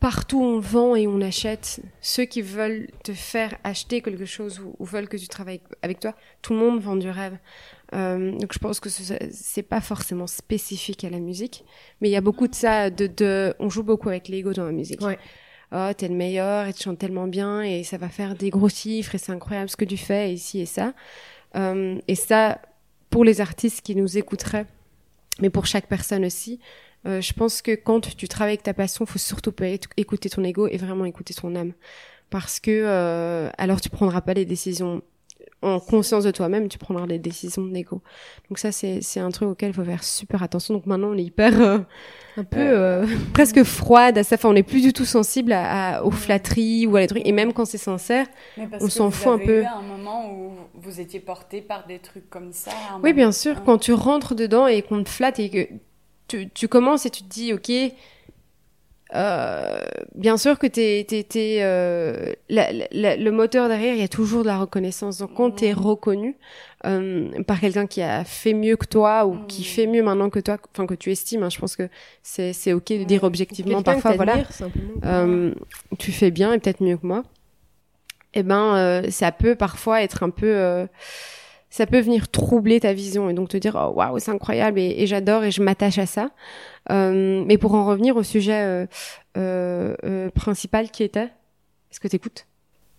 partout 0.00 0.42
on 0.42 0.58
vend 0.58 0.96
et 0.96 1.06
on 1.06 1.20
achète, 1.20 1.80
ceux 2.00 2.24
qui 2.24 2.42
veulent 2.42 2.88
te 3.04 3.12
faire 3.12 3.56
acheter 3.62 4.02
quelque 4.02 4.24
chose 4.24 4.58
ou, 4.58 4.74
ou 4.80 4.84
veulent 4.84 5.08
que 5.08 5.16
tu 5.16 5.28
travailles 5.28 5.60
avec 5.82 6.00
toi, 6.00 6.16
tout 6.42 6.54
le 6.54 6.58
monde 6.58 6.80
vend 6.80 6.96
du 6.96 7.08
rêve. 7.08 7.38
Euh, 7.94 8.32
donc 8.32 8.52
je 8.52 8.58
pense 8.58 8.80
que 8.80 8.90
ce- 8.90 9.14
c'est 9.32 9.62
pas 9.62 9.80
forcément 9.80 10.26
spécifique 10.26 11.04
à 11.04 11.10
la 11.10 11.20
musique, 11.20 11.64
mais 12.00 12.08
il 12.08 12.12
y 12.12 12.16
a 12.16 12.20
beaucoup 12.20 12.46
de 12.48 12.54
ça. 12.54 12.90
De, 12.90 13.06
de, 13.06 13.54
on 13.58 13.70
joue 13.70 13.82
beaucoup 13.82 14.08
avec 14.10 14.28
l'ego 14.28 14.52
dans 14.52 14.66
la 14.66 14.72
musique. 14.72 15.00
Ouais. 15.00 15.18
Oh, 15.72 15.90
t'es 15.96 16.08
le 16.08 16.14
meilleur 16.14 16.66
et 16.66 16.72
tu 16.72 16.82
chantes 16.82 16.98
tellement 16.98 17.26
bien 17.26 17.60
et 17.62 17.84
ça 17.84 17.98
va 17.98 18.08
faire 18.08 18.34
des 18.34 18.48
gros 18.50 18.68
chiffres 18.70 19.14
et 19.14 19.18
c'est 19.18 19.32
incroyable 19.32 19.68
ce 19.68 19.76
que 19.76 19.84
tu 19.84 19.98
fais 19.98 20.32
ici 20.32 20.60
et 20.60 20.66
ça. 20.66 20.94
Euh, 21.56 21.98
et 22.08 22.14
ça, 22.14 22.60
pour 23.10 23.24
les 23.24 23.40
artistes 23.40 23.82
qui 23.82 23.94
nous 23.94 24.16
écouteraient, 24.16 24.66
mais 25.40 25.50
pour 25.50 25.66
chaque 25.66 25.86
personne 25.86 26.24
aussi, 26.24 26.58
euh, 27.06 27.20
je 27.20 27.32
pense 27.32 27.60
que 27.62 27.72
quand 27.74 28.16
tu 28.16 28.28
travailles 28.28 28.54
avec 28.54 28.62
ta 28.62 28.74
passion, 28.74 29.04
faut 29.06 29.18
surtout 29.18 29.52
pas 29.52 29.66
éc- 29.66 29.90
écouter 29.96 30.28
ton 30.30 30.42
ego 30.42 30.66
et 30.68 30.78
vraiment 30.78 31.04
écouter 31.04 31.32
ton 31.34 31.54
âme, 31.54 31.72
parce 32.30 32.60
que 32.60 32.70
euh, 32.72 33.50
alors 33.58 33.80
tu 33.80 33.88
prendras 33.90 34.20
pas 34.22 34.34
les 34.34 34.44
décisions 34.46 35.02
en 35.62 35.80
conscience 35.80 36.24
de 36.24 36.30
toi-même, 36.30 36.68
tu 36.68 36.78
prendras 36.78 37.06
des 37.06 37.18
décisions 37.18 37.62
de. 37.62 37.72
Donc 38.48 38.58
ça, 38.58 38.70
c'est 38.72 39.00
c'est 39.02 39.20
un 39.20 39.30
truc 39.30 39.48
auquel 39.50 39.70
il 39.70 39.74
faut 39.74 39.84
faire 39.84 40.04
super 40.04 40.42
attention. 40.42 40.74
Donc 40.74 40.86
maintenant, 40.86 41.08
on 41.08 41.16
est 41.18 41.22
hyper 41.24 41.60
euh, 41.60 41.78
un 42.36 42.44
peu. 42.44 42.58
euh, 42.60 43.06
presque 43.34 43.62
froide 43.64 44.18
à 44.18 44.24
ça. 44.24 44.36
Enfin, 44.36 44.50
on 44.50 44.52
n'est 44.52 44.62
plus 44.62 44.82
du 44.82 44.92
tout 44.92 45.04
sensible 45.04 45.52
à, 45.52 45.96
à- 45.98 46.02
aux 46.02 46.10
flatteries 46.10 46.86
ou 46.86 46.96
à 46.96 47.00
les 47.00 47.06
trucs. 47.08 47.26
Et 47.26 47.32
même 47.32 47.52
quand 47.52 47.64
c'est 47.64 47.78
sincère, 47.78 48.26
On 48.80 48.88
s'en 48.88 49.10
fout 49.10 49.32
un 49.32 49.38
peu. 49.38 49.62
eu 49.62 49.64
un 49.64 49.82
moment 49.82 50.32
où 50.32 50.52
vous 50.74 51.00
étiez 51.00 51.20
porté 51.20 51.60
par 51.60 51.86
des 51.86 51.98
trucs 51.98 52.30
comme 52.30 52.52
ça. 52.52 52.70
Oui, 53.02 53.12
bien 53.12 53.32
sûr. 53.32 53.56
hein. 53.56 53.62
Quand 53.66 53.78
tu 53.78 53.92
rentres 53.92 54.34
dedans 54.34 54.66
et 54.68 54.82
qu'on 54.82 55.02
te 55.02 55.08
flatte 55.08 55.38
et 55.40 55.50
que 55.50 55.68
tu, 56.28 56.48
tu 56.50 56.68
commences 56.68 57.06
et 57.06 57.10
tu 57.10 57.22
te 57.22 57.28
dis, 57.28 57.52
ok, 57.52 57.70
euh, 59.14 59.80
bien 60.14 60.36
sûr 60.36 60.58
que 60.58 60.66
t'es, 60.66 61.04
t'es, 61.08 61.22
t'es, 61.22 61.58
euh, 61.62 62.32
la- 62.50 62.70
la- 62.92 63.16
le 63.16 63.30
moteur 63.30 63.68
derrière, 63.68 63.94
il 63.94 64.00
y 64.00 64.04
a 64.04 64.08
toujours 64.08 64.42
de 64.42 64.48
la 64.48 64.58
reconnaissance. 64.58 65.18
Donc 65.18 65.34
quand 65.34 65.50
t'es 65.50 65.72
reconnu 65.72 66.36
euh, 66.84 67.42
par 67.44 67.58
quelqu'un 67.60 67.86
qui 67.86 68.02
a 68.02 68.22
fait 68.24 68.52
mieux 68.54 68.76
que 68.76 68.86
toi 68.86 69.26
ou 69.26 69.36
qui 69.48 69.62
Mm. 69.62 69.64
fait 69.64 69.86
mieux 69.86 70.02
maintenant 70.02 70.30
que 70.30 70.38
toi, 70.40 70.58
enfin 70.74 70.86
que 70.86 70.94
tu 70.94 71.10
estimes, 71.10 71.42
hein, 71.42 71.50
je 71.50 71.58
pense 71.58 71.74
que 71.74 71.88
c'est, 72.22 72.52
c'est 72.52 72.72
ok 72.72 72.88
de 72.92 73.04
dire 73.04 73.24
objectivement 73.24 73.78
parfois, 73.94 74.12
voilà. 74.16 74.34
Euh, 75.04 75.54
tu 75.98 76.12
fais 76.12 76.30
bien 76.30 76.52
et 76.52 76.58
peut-être 76.58 76.82
mieux 76.82 76.96
que 76.96 77.06
moi, 77.06 77.24
eh 78.34 78.42
ben 78.42 78.76
euh, 78.76 79.10
ça 79.10 79.32
peut 79.32 79.54
parfois 79.56 80.02
être 80.02 80.22
un 80.22 80.30
peu 80.30 80.46
euh, 80.54 80.86
ça 81.70 81.86
peut 81.86 82.00
venir 82.00 82.28
troubler 82.28 82.80
ta 82.80 82.92
vision 82.92 83.28
et 83.28 83.34
donc 83.34 83.48
te 83.50 83.56
dire 83.56 83.76
oh 83.76 83.92
waouh 83.94 84.18
c'est 84.18 84.30
incroyable 84.30 84.78
et, 84.78 84.94
et 84.98 85.06
j'adore 85.06 85.44
et 85.44 85.50
je 85.50 85.62
m'attache 85.62 85.98
à 85.98 86.06
ça. 86.06 86.30
Euh, 86.90 87.44
mais 87.46 87.58
pour 87.58 87.74
en 87.74 87.86
revenir 87.86 88.16
au 88.16 88.22
sujet 88.22 88.62
euh, 88.62 88.86
euh, 89.36 90.30
principal 90.30 90.90
qui 90.90 91.02
était, 91.02 91.28
est-ce 91.90 92.00
que 92.00 92.08
t'écoutes? 92.08 92.46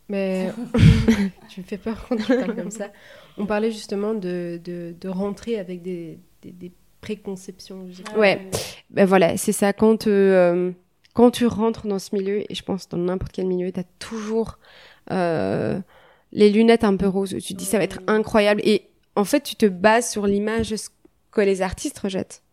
Mais 0.08 0.52
tu 1.50 1.62
me 1.62 1.66
fais 1.66 1.78
peur 1.78 2.06
quand 2.08 2.16
tu 2.18 2.26
parles 2.26 2.56
comme 2.56 2.72
ça. 2.72 2.90
On 3.38 3.46
parlait 3.46 3.72
justement 3.72 4.14
de, 4.14 4.60
de, 4.64 4.94
de 5.00 5.10
rentrer 5.10 5.60
avec 5.60 5.82
des, 5.82 6.20
des, 6.42 6.52
des 6.52 6.72
préconceptions. 7.02 7.86
Ouais. 8.18 8.50
Ben 8.90 9.06
voilà, 9.06 9.38
c'est 9.38 9.52
ça. 9.52 9.74
Quand, 9.74 10.08
euh, 10.08 10.72
quand 11.14 11.32
tu 11.32 11.46
rentres 11.46 11.88
dans 11.88 12.00
ce 12.00 12.16
milieu, 12.16 12.40
et 12.52 12.56
je 12.56 12.64
pense 12.64 12.90
dans 12.90 12.98
n'importe 12.98 13.32
quel 13.32 13.48
milieu, 13.48 13.72
t'as 13.72 13.84
toujours 14.00 14.60
euh, 15.12 15.80
les 16.32 16.50
lunettes 16.50 16.84
un 16.84 16.96
peu 16.96 17.08
roses. 17.08 17.36
Tu 17.42 17.54
te 17.54 17.60
dis 17.60 17.66
ça 17.66 17.78
va 17.78 17.84
être 17.84 18.00
incroyable. 18.08 18.62
Et 18.64 18.90
en 19.16 19.24
fait, 19.26 19.42
tu 19.42 19.56
te 19.56 19.66
bases 19.66 20.10
sur 20.10 20.28
l'image 20.28 20.74
que 21.32 21.42
les 21.42 21.62
artistes 21.62 22.00
rejettent. 22.00 22.44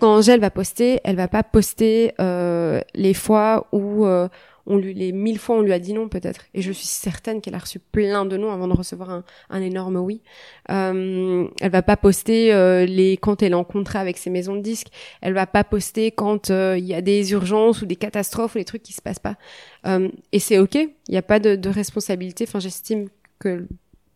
Quand 0.00 0.16
Angèle 0.16 0.40
va 0.40 0.50
poster, 0.50 1.00
elle 1.02 1.16
va 1.16 1.28
pas 1.28 1.42
poster 1.42 2.12
euh, 2.20 2.80
les 2.94 3.14
fois 3.14 3.68
où 3.72 4.04
euh, 4.04 4.28
on 4.66 4.76
lui, 4.76 4.94
les 4.94 5.12
mille 5.12 5.38
fois 5.38 5.56
on 5.56 5.62
lui 5.62 5.72
a 5.72 5.78
dit 5.78 5.92
non 5.92 6.08
peut-être. 6.08 6.42
Et 6.54 6.62
je 6.62 6.72
suis 6.72 6.86
certaine 6.86 7.40
qu'elle 7.40 7.54
a 7.54 7.58
reçu 7.58 7.78
plein 7.78 8.24
de 8.24 8.36
noms 8.36 8.52
avant 8.52 8.68
de 8.68 8.74
recevoir 8.74 9.10
un, 9.10 9.24
un 9.50 9.62
énorme 9.62 9.96
oui. 9.96 10.22
Euh, 10.70 11.46
elle 11.60 11.70
va 11.70 11.82
pas 11.82 11.96
poster 11.96 12.52
euh, 12.52 12.84
les 12.84 13.16
quand 13.16 13.42
elle 13.42 13.52
est 13.52 13.56
en 13.56 13.64
contrat 13.64 14.00
avec 14.00 14.18
ses 14.18 14.30
maisons 14.30 14.54
de 14.54 14.60
disques. 14.60 14.88
Elle 15.20 15.34
va 15.34 15.46
pas 15.46 15.64
poster 15.64 16.10
quand 16.10 16.50
euh, 16.50 16.76
il 16.78 16.84
y 16.84 16.94
a 16.94 17.00
des 17.00 17.32
urgences 17.32 17.82
ou 17.82 17.86
des 17.86 17.96
catastrophes 17.96 18.54
ou 18.54 18.58
des 18.58 18.64
trucs 18.64 18.82
qui 18.82 18.92
se 18.92 19.02
passent 19.02 19.18
pas. 19.18 19.36
Euh, 19.86 20.08
et 20.32 20.38
c'est 20.38 20.58
ok. 20.58 20.74
Il 20.74 20.90
n'y 21.10 21.18
a 21.18 21.22
pas 21.22 21.40
de, 21.40 21.56
de 21.56 21.68
responsabilité. 21.68 22.44
Enfin, 22.46 22.60
j'estime 22.60 23.08
que 23.42 23.66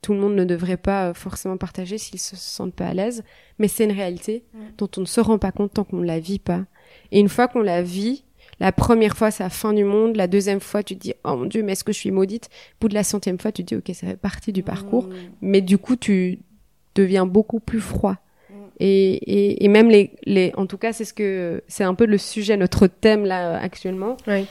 tout 0.03 0.13
le 0.15 0.21
monde 0.21 0.37
ne 0.37 0.45
devrait 0.45 0.77
pas 0.77 1.09
euh, 1.09 1.15
forcément 1.15 1.57
partager 1.57 1.99
s'ils 1.99 2.21
se 2.21 2.37
sentent 2.37 2.75
pas 2.75 2.87
à 2.87 2.95
l'aise. 2.95 3.25
Mais 3.59 3.69
c'est 3.69 3.85
une 3.85 3.93
réalité 3.93 4.45
dont 4.79 4.89
on 4.97 5.01
ne 5.01 5.07
se 5.07 5.21
rend 5.21 5.39
pas 5.39 5.53
compte 5.53 5.75
tant 5.75 5.85
qu'on 5.85 5.97
ne 5.97 6.07
la 6.07 6.21
vit 6.21 6.39
pas. 6.39 6.65
Et 7.11 7.19
une 7.19 7.29
fois 7.29 7.49
qu'on 7.49 7.61
la 7.63 7.83
vit, 7.83 8.25
la 8.61 8.73
première 8.73 9.17
fois, 9.17 9.31
c'est 9.31 9.43
la 9.43 9.51
fin 9.51 9.73
du 9.73 9.85
monde. 9.85 10.17
La 10.17 10.29
deuxième 10.29 10.61
fois, 10.61 10.83
tu 10.83 10.97
te 10.97 11.01
dis, 11.01 11.15
oh 11.25 11.37
mon 11.37 11.45
dieu, 11.47 11.63
mais 11.63 11.73
est-ce 11.73 11.85
que 11.85 11.93
je 11.93 11.99
suis 11.99 12.11
maudite? 12.11 12.49
Au 12.75 12.77
bout 12.83 12.89
de 12.89 12.95
la 12.95 13.03
centième 13.05 13.39
fois, 13.39 13.51
tu 13.53 13.65
te 13.65 13.75
dis, 13.75 13.77
ok, 13.77 13.95
ça 13.95 14.07
fait 14.07 14.17
partie 14.17 14.53
du 14.53 14.63
parcours. 14.63 15.09
Mais 15.41 15.61
du 15.61 15.77
coup, 15.77 15.97
tu 15.97 16.39
deviens 16.95 17.27
beaucoup 17.27 17.61
plus 17.61 17.81
froid. 17.81 18.17
Et, 18.79 19.15
et, 19.15 19.65
et 19.65 19.69
même 19.69 19.91
les, 19.91 20.13
les, 20.25 20.53
en 20.57 20.67
tout 20.67 20.79
cas, 20.79 20.93
c'est 20.93 21.05
ce 21.05 21.15
que, 21.15 21.63
c'est 21.67 21.85
un 21.85 21.95
peu 21.95 22.07
le 22.07 22.19
sujet, 22.19 22.57
notre 22.57 22.87
thème 22.87 23.25
là, 23.25 23.59
actuellement. 23.59 24.17
Ouais. 24.27 24.47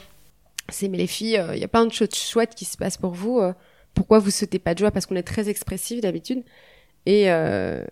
C'est, 0.69 0.87
mais 0.89 0.97
les 0.97 1.07
filles, 1.07 1.41
il 1.53 1.59
y 1.59 1.63
a 1.63 1.67
plein 1.67 1.85
de 1.85 1.93
choses 1.93 2.09
chouettes 2.13 2.55
qui 2.55 2.65
se 2.65 2.75
passent 2.75 2.97
pour 2.97 3.13
vous. 3.13 3.39
euh, 3.39 3.53
pourquoi 3.95 4.19
vous 4.19 4.29
sautez 4.29 4.59
pas 4.59 4.73
de 4.75 4.79
joie? 4.79 4.91
Parce 4.91 5.07
qu'on 5.07 5.15
est 5.15 5.23
très 5.23 5.49
expressif 5.49 6.01
d'habitude. 6.01 6.43
Et, 7.07 7.31
euh, 7.31 7.83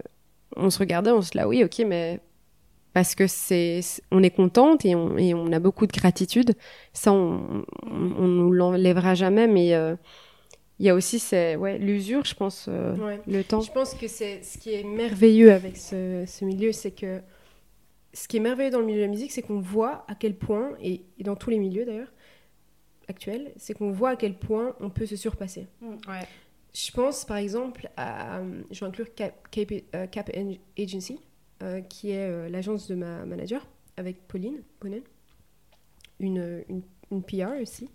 on 0.56 0.70
se 0.70 0.78
regardait, 0.78 1.10
on 1.12 1.22
se 1.24 1.32
dit, 1.32 1.38
là, 1.38 1.48
oui, 1.48 1.64
ok, 1.64 1.84
mais 1.88 2.20
parce 2.94 3.16
que 3.16 3.26
c'est, 3.26 3.80
on 4.12 4.22
est 4.22 4.30
contente 4.30 4.86
et 4.86 4.94
on, 4.94 5.18
et 5.18 5.34
on 5.34 5.52
a 5.52 5.60
beaucoup 5.60 5.88
de 5.88 5.92
gratitude. 5.92 6.54
Ça, 6.94 7.12
on, 7.12 7.64
on, 7.90 8.12
on 8.20 8.28
nous 8.28 8.52
l'enlèvera 8.52 9.16
jamais, 9.16 9.48
mais 9.48 9.74
euh, 9.74 9.96
il 10.78 10.86
y 10.86 10.90
a 10.90 10.94
aussi 10.96 11.18
c'est, 11.18 11.56
ouais, 11.56 11.80
l'usure, 11.80 12.24
je 12.26 12.36
pense, 12.36 12.68
euh, 12.70 12.96
Ouais. 12.98 13.20
le 13.28 13.44
temps. 13.44 13.62
Je 13.62 13.72
pense 13.72 13.96
que 13.96 14.08
c'est 14.08 14.44
ce 14.44 14.60
qui 14.60 14.74
est 14.76 14.84
merveilleux 14.84 15.52
avec 15.52 15.76
ce, 15.78 16.24
ce 16.28 16.46
milieu, 16.46 16.72
c'est 16.72 16.92
que 16.92 17.22
ce 18.14 18.28
qui 18.28 18.38
est 18.38 18.42
merveilleux 18.42 18.70
dans 18.70 18.80
le 18.80 18.86
milieu 18.86 19.00
de 19.00 19.06
la 19.06 19.10
musique, 19.12 19.32
c'est 19.32 19.42
qu'on 19.42 19.60
voit 19.60 20.06
à 20.08 20.14
quel 20.14 20.36
point, 20.36 20.70
et, 20.80 21.02
et 21.18 21.24
dans 21.24 21.36
tous 21.36 21.50
les 21.50 21.58
milieux 21.58 21.86
d'ailleurs, 21.86 22.12
actuels, 23.08 23.52
c'est 23.58 23.74
qu'on 23.74 23.92
voit 23.92 24.12
à 24.12 24.16
quel 24.16 24.38
point 24.38 24.76
on 24.80 24.90
peut 24.90 25.06
se 25.06 25.16
surpasser. 25.16 25.68
Ouais. 25.82 26.28
Je 26.74 26.92
pense 26.92 27.26
par 27.26 27.38
exemple 27.38 27.90
à, 27.98 28.40
euh, 28.40 28.64
je 28.72 28.80
vais 28.80 28.86
inclure 28.88 29.14
Cap, 29.14 29.48
Cap, 29.52 29.72
euh, 29.96 30.08
Cap 30.08 30.32
Agency, 30.78 31.20
euh, 31.62 31.82
qui 31.82 32.12
est 32.12 32.30
euh, 32.30 32.50
l'agence 32.50 32.88
de 32.88 32.96
ma 32.96 33.26
manager, 33.26 33.68
avec 33.96 34.28
Pauline 34.28 34.64
Bonnen, 34.82 35.04
une, 36.20 36.64
une, 36.68 36.82
une 37.12 37.24
PR 37.24 37.62
aussi. 37.62 37.90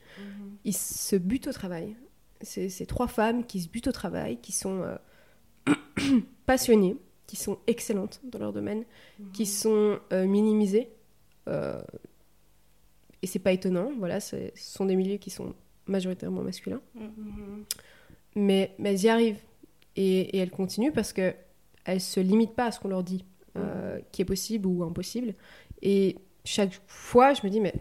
Ils 0.64 0.77
se 0.77 1.16
butent 1.16 1.49
au 1.49 1.53
travail. 1.53 1.97
C'est 2.40 2.87
trois 2.87 3.09
femmes 3.09 3.44
qui 3.44 3.61
se 3.61 3.68
butent 3.68 3.88
au 3.88 3.92
travail, 3.92 4.38
qui 4.40 4.53
sont 4.53 4.83
euh, 4.83 5.75
passionnées, 6.47 6.97
qui 7.27 7.35
sont 7.35 7.59
excellentes 7.66 8.21
dans 8.23 8.38
leur 8.38 8.53
domaine, 8.53 8.85
qui 9.33 9.44
sont 9.44 9.99
euh, 10.12 10.27
minimisées. 10.27 10.88
Et 13.22 13.26
c'est 13.26 13.38
pas 13.38 13.52
étonnant, 13.52 13.90
voilà, 13.98 14.20
ce 14.20 14.37
sont 14.54 14.85
des 14.85 14.96
milieux 14.96 15.16
qui 15.16 15.31
sont 15.31 15.54
majoritairement 15.87 16.42
masculins. 16.42 16.81
Mais, 18.35 18.74
mais 18.78 18.90
elles 18.92 19.02
y 19.02 19.09
arrivent. 19.09 19.40
Et, 19.96 20.37
et 20.37 20.38
elles 20.38 20.50
continuent 20.50 20.92
parce 20.92 21.12
que 21.12 21.35
elles 21.85 22.00
se 22.00 22.20
limitent 22.20 22.54
pas 22.54 22.66
à 22.66 22.70
ce 22.72 22.78
qu'on 22.78 22.88
leur 22.88 23.02
dit, 23.02 23.24
euh, 23.57 23.98
qui 24.12 24.22
est 24.22 24.26
possible 24.26 24.66
ou 24.66 24.85
impossible. 24.85 25.35
Et 25.83 26.16
chaque 26.44 26.81
fois, 26.87 27.35
je 27.35 27.40
me 27.44 27.50
dis, 27.50 27.61
mais 27.61 27.74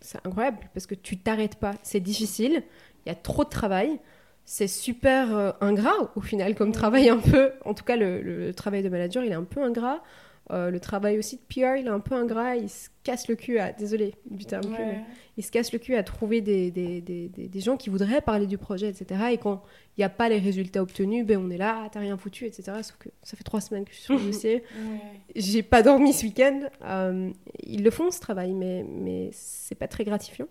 c'est 0.00 0.18
incroyable 0.26 0.58
parce 0.74 0.86
que 0.86 0.94
tu 0.94 1.18
t'arrêtes 1.18 1.56
pas. 1.56 1.74
C'est 1.82 2.00
difficile, 2.00 2.62
il 3.06 3.08
y 3.08 3.12
a 3.12 3.14
trop 3.14 3.44
de 3.44 3.48
travail. 3.48 3.98
C'est 4.44 4.66
super 4.66 5.36
euh, 5.36 5.52
ingrat 5.60 6.12
au 6.16 6.20
final 6.20 6.54
comme 6.54 6.72
travail 6.72 7.08
un 7.08 7.18
peu. 7.18 7.52
En 7.64 7.74
tout 7.74 7.84
cas, 7.84 7.96
le, 7.96 8.20
le 8.20 8.52
travail 8.52 8.82
de 8.82 8.88
manager, 8.88 9.24
il 9.24 9.30
est 9.30 9.36
un 9.36 9.44
peu 9.44 9.62
ingrat. 9.62 10.02
Euh, 10.50 10.70
le 10.70 10.80
travail 10.80 11.18
aussi 11.18 11.36
de 11.36 11.42
PR, 11.42 11.76
il 11.78 11.86
est 11.86 11.90
un 11.90 12.00
peu 12.00 12.14
ingrat, 12.14 12.56
il 12.56 12.70
se 12.70 12.88
casse 13.04 13.28
le 13.28 13.34
cul 13.36 13.58
à. 13.58 13.72
Désolé 13.72 14.14
du 14.30 14.46
terme 14.46 14.64
cul, 14.64 14.82
mais 14.82 15.00
il 15.36 15.44
se 15.44 15.50
casse 15.50 15.72
le 15.72 15.78
cul 15.78 15.94
à 15.94 16.02
trouver 16.02 16.40
des, 16.40 16.70
des, 16.70 17.00
des, 17.02 17.28
des- 17.28 17.48
des 17.48 17.60
gens 17.60 17.76
qui 17.76 17.90
voudraient 17.90 18.22
parler 18.22 18.46
du 18.46 18.56
projet, 18.56 18.88
etc. 18.88 19.24
Et 19.32 19.36
quand 19.38 19.62
il 19.96 20.00
n'y 20.00 20.04
a 20.04 20.08
pas 20.08 20.28
les 20.30 20.38
résultats 20.38 20.82
obtenus, 20.82 21.26
ben 21.26 21.38
on 21.38 21.50
est 21.50 21.58
là, 21.58 21.82
ah, 21.84 21.88
t'as 21.92 22.00
rien 22.00 22.16
foutu, 22.16 22.46
etc. 22.46 22.78
Sauf 22.82 22.96
que 22.98 23.10
ça 23.22 23.36
fait 23.36 23.44
trois 23.44 23.60
semaines 23.60 23.84
que 23.84 23.90
je 23.90 23.96
suis 23.96 24.04
sur 24.04 24.14
le 24.18 24.20
dossier. 24.32 24.62
Ouais. 24.74 25.00
J'ai 25.36 25.62
pas 25.62 25.82
dormi 25.82 26.12
ce 26.14 26.24
week-end. 26.24 26.60
Euh, 26.84 27.30
ils 27.62 27.82
le 27.82 27.90
font 27.90 28.10
ce 28.10 28.20
travail, 28.20 28.54
mais, 28.54 28.84
mais 28.88 29.28
c'est 29.32 29.74
pas 29.74 29.86
très 29.88 30.04
gratifiant. 30.04 30.46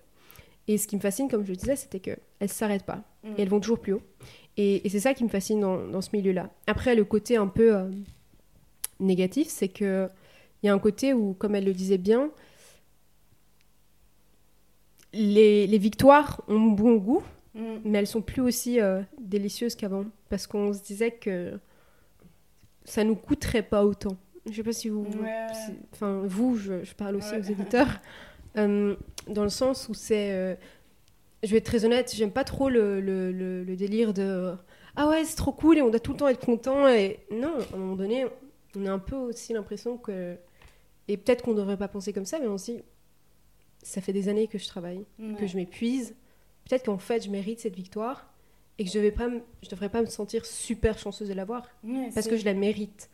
Et 0.68 0.78
ce 0.78 0.86
qui 0.88 0.96
me 0.98 1.02
fascine, 1.02 1.30
comme 1.30 1.44
je 1.46 1.52
le 1.52 1.56
disais, 1.56 1.76
c'était 1.78 2.00
qu'elles 2.02 2.20
ne 2.42 2.48
s'arrêtent 2.48 2.84
pas. 2.86 3.02
Mm. 3.24 3.28
Et 3.38 3.42
elles 3.42 3.50
vont 3.50 3.60
toujours 3.62 3.80
plus 3.80 3.94
haut. 3.94 4.02
Et, 4.58 4.86
et 4.86 4.90
c'est 4.90 5.00
ça 5.00 5.14
qui 5.14 5.24
me 5.24 5.30
fascine 5.30 5.60
dans, 5.62 5.88
dans 5.88 6.02
ce 6.02 6.10
milieu-là. 6.14 6.50
Après, 6.68 6.94
le 6.94 7.06
côté 7.06 7.38
un 7.38 7.48
peu 7.48 7.74
euh, 7.76 7.90
négatif, 9.00 9.48
c'est 9.50 9.68
que 9.70 10.10
il 10.64 10.68
y 10.68 10.70
a 10.70 10.74
un 10.74 10.80
côté 10.80 11.14
où, 11.14 11.34
comme 11.34 11.54
elle 11.56 11.66
le 11.66 11.74
disait 11.74 11.98
bien, 12.00 12.32
les, 15.14 15.68
les 15.68 15.78
victoires 15.78 16.42
ont 16.48 16.60
bon 16.72 16.96
goût, 16.98 17.24
Mm. 17.56 17.62
mais 17.86 17.98
elles 17.98 18.08
sont 18.08 18.22
plus 18.22 18.42
aussi 18.44 18.80
euh, 18.80 19.02
délicieuses 19.20 19.74
qu'avant. 19.74 20.06
Parce 20.30 20.46
qu'on 20.46 20.74
se 20.74 20.84
disait 20.84 21.10
que 21.12 21.54
ça 22.86 23.04
nous 23.04 23.16
coûterait 23.16 23.64
pas 23.64 23.84
autant. 23.84 24.16
Je 24.48 24.54
sais 24.58 24.64
pas 24.64 24.74
si 24.74 24.90
vous. 24.90 25.06
Ouais. 25.24 25.48
si- 25.54 25.72
Enfin, 25.92 26.22
vous, 26.26 26.56
je, 26.56 26.84
je 26.84 26.94
parle 26.94 27.16
aussi 27.16 27.32
Ouais. 27.32 27.40
aux 27.40 27.44
éditeurs. 27.44 27.88
euh, 28.58 28.96
dans 29.28 29.42
le 29.44 29.50
sens 29.50 29.90
où 29.90 29.96
c'est. 29.96 30.32
euh, 30.34 30.54
je 31.42 31.50
vais 31.50 31.58
être 31.58 31.66
très 31.66 31.84
honnête, 31.84 32.14
j'aime 32.16 32.30
pas 32.32 32.44
trop 32.44 32.70
le, 32.70 33.02
le- 33.02 33.32
le- 33.32 33.64
le 33.64 33.76
délire 33.76 34.14
de. 34.14 34.54
Ah 34.96 35.08
ouais, 35.10 35.26
c'est 35.26 35.36
trop 35.38 35.52
cool 35.52 35.80
et 35.80 35.82
on 35.82 35.90
doit 35.90 36.00
tout 36.00 36.12
le 36.12 36.18
temps 36.18 36.28
être 36.28 36.46
content. 36.46 36.88
Et 36.88 37.22
non, 37.32 37.54
à 37.72 37.76
un 37.76 37.80
moment 37.80 37.96
donné, 37.96 38.26
on 38.78 38.86
a 38.86 38.92
un 38.92 39.00
peu 39.00 39.16
aussi 39.16 39.54
l'impression 39.54 39.98
que. 39.98 40.38
Et 41.08 41.18
peut-être 41.18 41.44
qu'on 41.44 41.54
devrait 41.54 41.78
pas 41.78 41.88
penser 41.88 42.12
comme 42.14 42.26
ça, 42.26 42.40
mais 42.40 42.48
on 42.48 42.58
se 42.58 42.72
dit. 42.72 42.82
Ça 43.84 44.02
fait 44.02 44.14
des 44.14 44.28
années 44.28 44.48
que 44.48 44.58
je 44.58 44.68
travaille 44.68 45.06
que 45.38 45.48
je 45.48 45.56
m'épuise. 45.56 46.16
Peut-être 46.68 46.86
qu'en 46.86 46.98
fait, 46.98 47.24
je 47.24 47.30
mérite 47.30 47.60
cette 47.60 47.76
victoire 47.76 48.34
et 48.78 48.84
que 48.84 48.90
je 48.92 49.00
ne 49.00 49.10
pas 49.10 49.28
me- 49.30 49.42
je 49.64 49.70
devrais 49.70 49.90
pas 49.90 50.02
me 50.02 50.08
sentir 50.08 50.46
super 50.46 50.98
chanceuse 51.00 51.30
de 51.30 51.34
l'avoir 51.34 51.68
Ouais, 51.84 52.10
parce 52.14 52.28
que 52.28 52.38
je 52.38 52.46
la 52.46 52.54
mérite. 52.54 53.10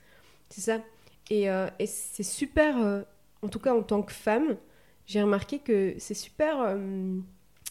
C'est 0.49 0.62
ça. 0.62 0.82
Et, 1.30 1.49
euh, 1.49 1.67
et 1.80 1.86
c'est 1.86 2.23
super, 2.23 2.78
euh, 2.82 3.02
en 3.43 3.49
tout 3.49 3.60
cas 3.60 3.73
en 3.76 3.84
tant 3.84 4.02
que 4.02 4.12
femme, 4.12 4.58
j'ai 5.06 5.21
remarqué 5.21 5.60
que 5.60 5.93
c'est 5.99 6.13
super. 6.15 6.60
euh, 6.62 7.17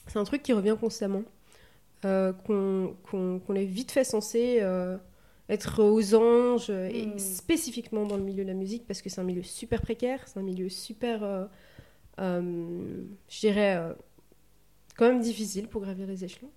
c'est 0.07 0.19
un 0.19 0.25
truc 0.25 0.43
qui 0.43 0.53
revient 0.53 0.77
constamment. 0.79 1.23
qu'on 2.45 2.97
qu'on- 3.09 3.39
qu'on 3.41 3.55
est 3.55 3.65
vite 3.65 3.91
fait 3.93 4.05
censé 4.05 4.59
être 5.53 5.83
aux 5.85 6.15
anges, 6.15 6.71
euh, 6.71 6.89
et 6.93 7.07
Mm. 7.07 7.19
spécifiquement 7.19 8.05
dans 8.07 8.17
le 8.17 8.23
milieu 8.23 8.43
de 8.45 8.49
la 8.49 8.55
musique, 8.55 8.87
parce 8.87 9.03
que 9.03 9.09
c'est 9.11 9.21
un 9.21 9.25
milieu 9.25 9.43
super 9.43 9.83
précaire, 9.83 10.21
c'est 10.27 10.39
un 10.39 10.43
milieu 10.43 10.69
super, 10.69 11.23
euh, 11.23 11.45
euh, 12.21 13.03
je 13.29 13.41
dirais, 13.41 13.77
euh, 13.77 13.93
quand 14.97 15.09
même 15.09 15.21
difficile 15.21 15.69
pour 15.69 15.83
gravir 15.83 16.07
les 16.07 16.25
échelons. 16.25 16.51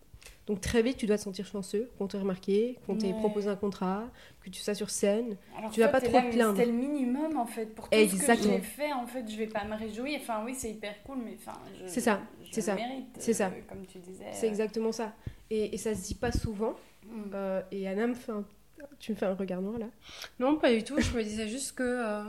Donc 0.48 0.62
très 0.62 0.84
vite, 0.84 0.98
tu 0.98 1.08
dois 1.08 1.18
te 1.18 1.24
sentir 1.24 1.46
chanceux, 1.48 1.90
qu'on 1.98 2.06
t'ait 2.08 2.20
remarqué, 2.20 2.78
qu'on 2.86 2.96
t'ait 2.96 3.08
Ouais. 3.08 3.14
proposé 3.14 3.50
un 3.50 3.56
contrat, 3.56 4.12
que 4.42 4.50
tu 4.52 4.62
sois 4.62 4.76
sur 4.76 4.92
scène. 4.92 5.38
Alors 5.58 5.72
Tu 5.72 5.80
vas 5.80 5.88
toi, 5.88 6.00
pas 6.00 6.02
trop 6.06 6.14
là, 6.18 6.22
te 6.22 6.26
mais 6.28 6.32
plaindre. 6.34 6.58
C'était 6.58 6.72
le 6.72 6.78
minimum 6.78 7.38
en 7.38 7.48
fait 7.48 7.66
pour 7.74 7.90
tout 7.90 7.98
ce 7.98 8.06
que 8.06 8.12
Exactement. 8.16 8.54
j'ai 8.54 8.62
fait. 8.62 8.94
En 8.94 9.08
fait, 9.08 9.28
je 9.28 9.36
vais 9.38 9.48
pas 9.48 9.66
me 9.66 9.76
réjouir. 9.76 10.20
Enfin, 10.22 10.44
oui, 10.46 10.54
c'est 10.56 10.70
hyper 10.70 11.02
cool, 11.04 11.18
mais 11.26 11.36
enfin, 11.40 11.58
je, 11.82 11.88
C'est 11.88 12.00
ça, 12.02 12.22
c'est 12.52 12.62
ça, 12.62 12.78
c'est 13.18 13.34
ça. 13.34 13.48
euh, 13.48 13.62
Comme 13.68 13.86
tu 13.88 13.98
disais. 13.98 14.26
C'est 14.34 14.48
exactement 14.48 14.92
ça. 14.92 15.14
Et, 15.50 15.74
et 15.74 15.78
ça 15.80 15.96
se 15.96 16.04
dit 16.06 16.16
pas 16.16 16.32
souvent. 16.32 16.76
Mm. 17.08 17.22
Euh, 17.34 17.62
et 17.72 17.88
Anna 17.88 18.06
me 18.08 18.14
fait 18.14 18.32
un... 18.32 18.46
Tu 19.00 19.12
me 19.12 19.18
fais 19.18 19.26
un 19.26 19.34
regard 19.36 19.62
noir 19.62 19.78
là 19.80 19.88
Non, 20.40 20.58
pas 20.58 20.72
du 20.74 20.84
tout. 20.84 21.00
Je 21.00 21.16
me 21.18 21.24
disais 21.24 21.48
juste 21.48 21.74
que. 21.74 21.84
euh, 21.84 22.24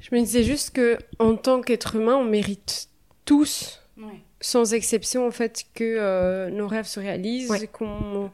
Je 0.00 0.14
me 0.14 0.20
disais 0.20 0.42
juste 0.42 0.70
que, 0.74 0.98
en 1.18 1.36
tant 1.36 1.60
qu'être 1.60 1.96
humain, 1.96 2.16
on 2.16 2.24
mérite 2.24 2.88
tous, 3.24 3.80
Ouais. 3.96 4.20
sans 4.40 4.72
exception, 4.74 5.26
en 5.26 5.30
fait, 5.30 5.64
que 5.74 5.84
euh, 5.84 6.50
nos 6.50 6.66
rêves 6.68 6.86
se 6.86 7.00
réalisent, 7.00 7.50
Ouais. 7.50 7.66
qu'on 7.66 8.30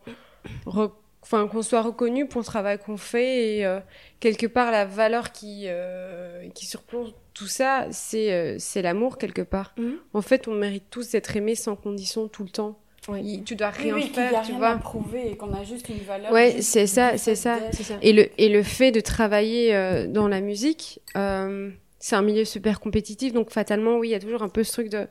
re- 0.67 0.93
enfin, 1.23 1.49
qu'on 1.49 1.63
soit 1.63 1.83
reconnu 1.83 2.29
pour 2.29 2.41
le 2.41 2.47
travail 2.47 2.79
qu'on 2.79 2.97
fait 2.97 3.57
et 3.57 3.67
euh, 3.67 3.81
quelque 4.21 4.47
part 4.47 4.71
la 4.71 4.85
valeur 4.85 5.33
qui, 5.33 5.65
euh, 5.67 6.49
qui 6.51 6.67
surplombe 6.67 7.11
tout 7.35 7.49
ça, 7.49 7.87
c'est 7.91 8.33
euh, 8.33 8.57
c'est 8.61 8.81
l'amour 8.83 9.19
quelque 9.19 9.43
part. 9.43 9.75
Mhm. 9.77 9.99
En 10.15 10.23
fait, 10.23 10.47
on 10.49 10.55
mérite 10.55 10.85
tous 10.91 11.11
d'être 11.11 11.35
aimés 11.37 11.57
sans 11.57 11.75
condition 11.77 12.29
tout 12.29 12.45
le 12.45 12.51
temps. 12.51 12.79
Il- 13.15 13.45
tu 13.45 13.55
dois 13.57 13.71
Oui, 13.79 13.83
rien 13.85 13.95
oui, 13.95 14.11
y 14.15 14.21
a 14.21 14.41
tu 14.41 14.49
rien 14.51 14.59
vois. 14.59 14.71
à 14.71 14.77
prouver 14.79 15.31
et 15.31 15.37
qu'on 15.37 15.53
a 15.55 15.63
juste 15.65 15.89
une 15.89 15.99
valeur. 15.99 16.33
Ouais, 16.33 16.61
c'est 16.61 16.87
ça, 16.87 17.17
c'est 17.19 17.35
ça. 17.37 17.61
d'être. 17.61 17.75
C'est 17.75 17.83
ça. 17.85 17.95
Et 18.03 18.13
le, 18.13 18.29
et 18.39 18.49
le 18.49 18.63
fait 18.63 18.91
de 18.91 19.01
travailler 19.01 19.75
euh, 19.75 20.07
dans 20.09 20.27
la 20.29 20.41
musique, 20.41 21.01
euh, 21.17 21.71
c'est 21.99 22.17
un 22.17 22.23
milieu 22.23 22.45
super 22.45 22.81
compétitif, 22.81 23.33
donc 23.33 23.51
fatalement, 23.51 23.97
oui, 23.99 24.09
il 24.09 24.13
y 24.13 24.15
a 24.15 24.21
toujours 24.21 24.43
un 24.43 24.49
peu 24.49 24.65
ce 24.65 24.73
truc 24.73 24.89
de, 24.89 25.07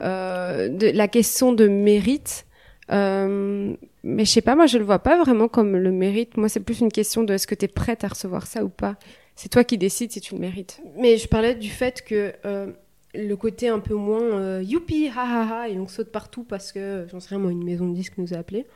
euh, 0.00 0.68
de 0.68 0.88
la 0.88 1.08
question 1.08 1.52
de 1.52 1.68
mérite. 1.68 2.46
Euh, 2.92 3.74
mais 4.02 4.24
je 4.26 4.30
sais 4.30 4.42
pas, 4.42 4.54
moi 4.56 4.66
je 4.66 4.76
le 4.76 4.84
vois 4.84 4.98
pas 4.98 5.16
vraiment 5.22 5.48
comme 5.48 5.76
le 5.76 5.90
mérite. 5.90 6.36
Moi, 6.36 6.48
c'est 6.48 6.60
plus 6.60 6.80
une 6.80 6.92
question 6.92 7.22
de 7.22 7.32
est-ce 7.34 7.46
que 7.46 7.54
tu 7.54 7.64
es 7.64 7.68
prête 7.68 8.04
à 8.04 8.08
recevoir 8.08 8.46
ça 8.46 8.62
ou 8.64 8.68
pas. 8.68 8.96
C'est 9.36 9.48
toi 9.48 9.64
qui 9.64 9.78
décides 9.78 10.12
si 10.12 10.20
tu 10.20 10.34
le 10.34 10.40
mérites. 10.40 10.80
Mais 10.98 11.16
je 11.16 11.26
parlais 11.26 11.54
du 11.54 11.70
fait 11.70 12.02
que 12.02 12.32
euh, 12.44 12.70
le 13.14 13.34
côté 13.36 13.68
un 13.68 13.78
peu 13.80 13.94
moins 13.94 14.22
euh, 14.38 14.62
youpi, 14.62 15.08
ha 15.08 15.22
ha 15.22 15.62
ha, 15.62 15.68
et 15.68 15.78
on 15.78 15.86
saute 15.88 16.10
partout 16.10 16.44
parce 16.44 16.72
que, 16.72 17.06
j'en 17.10 17.20
sais 17.20 17.28
rien, 17.30 17.38
moi, 17.38 17.52
une 17.52 17.64
maison 17.64 17.88
de 17.88 17.94
disques 17.94 18.18
nous 18.18 18.34
a 18.34 18.38
appelés. 18.38 18.66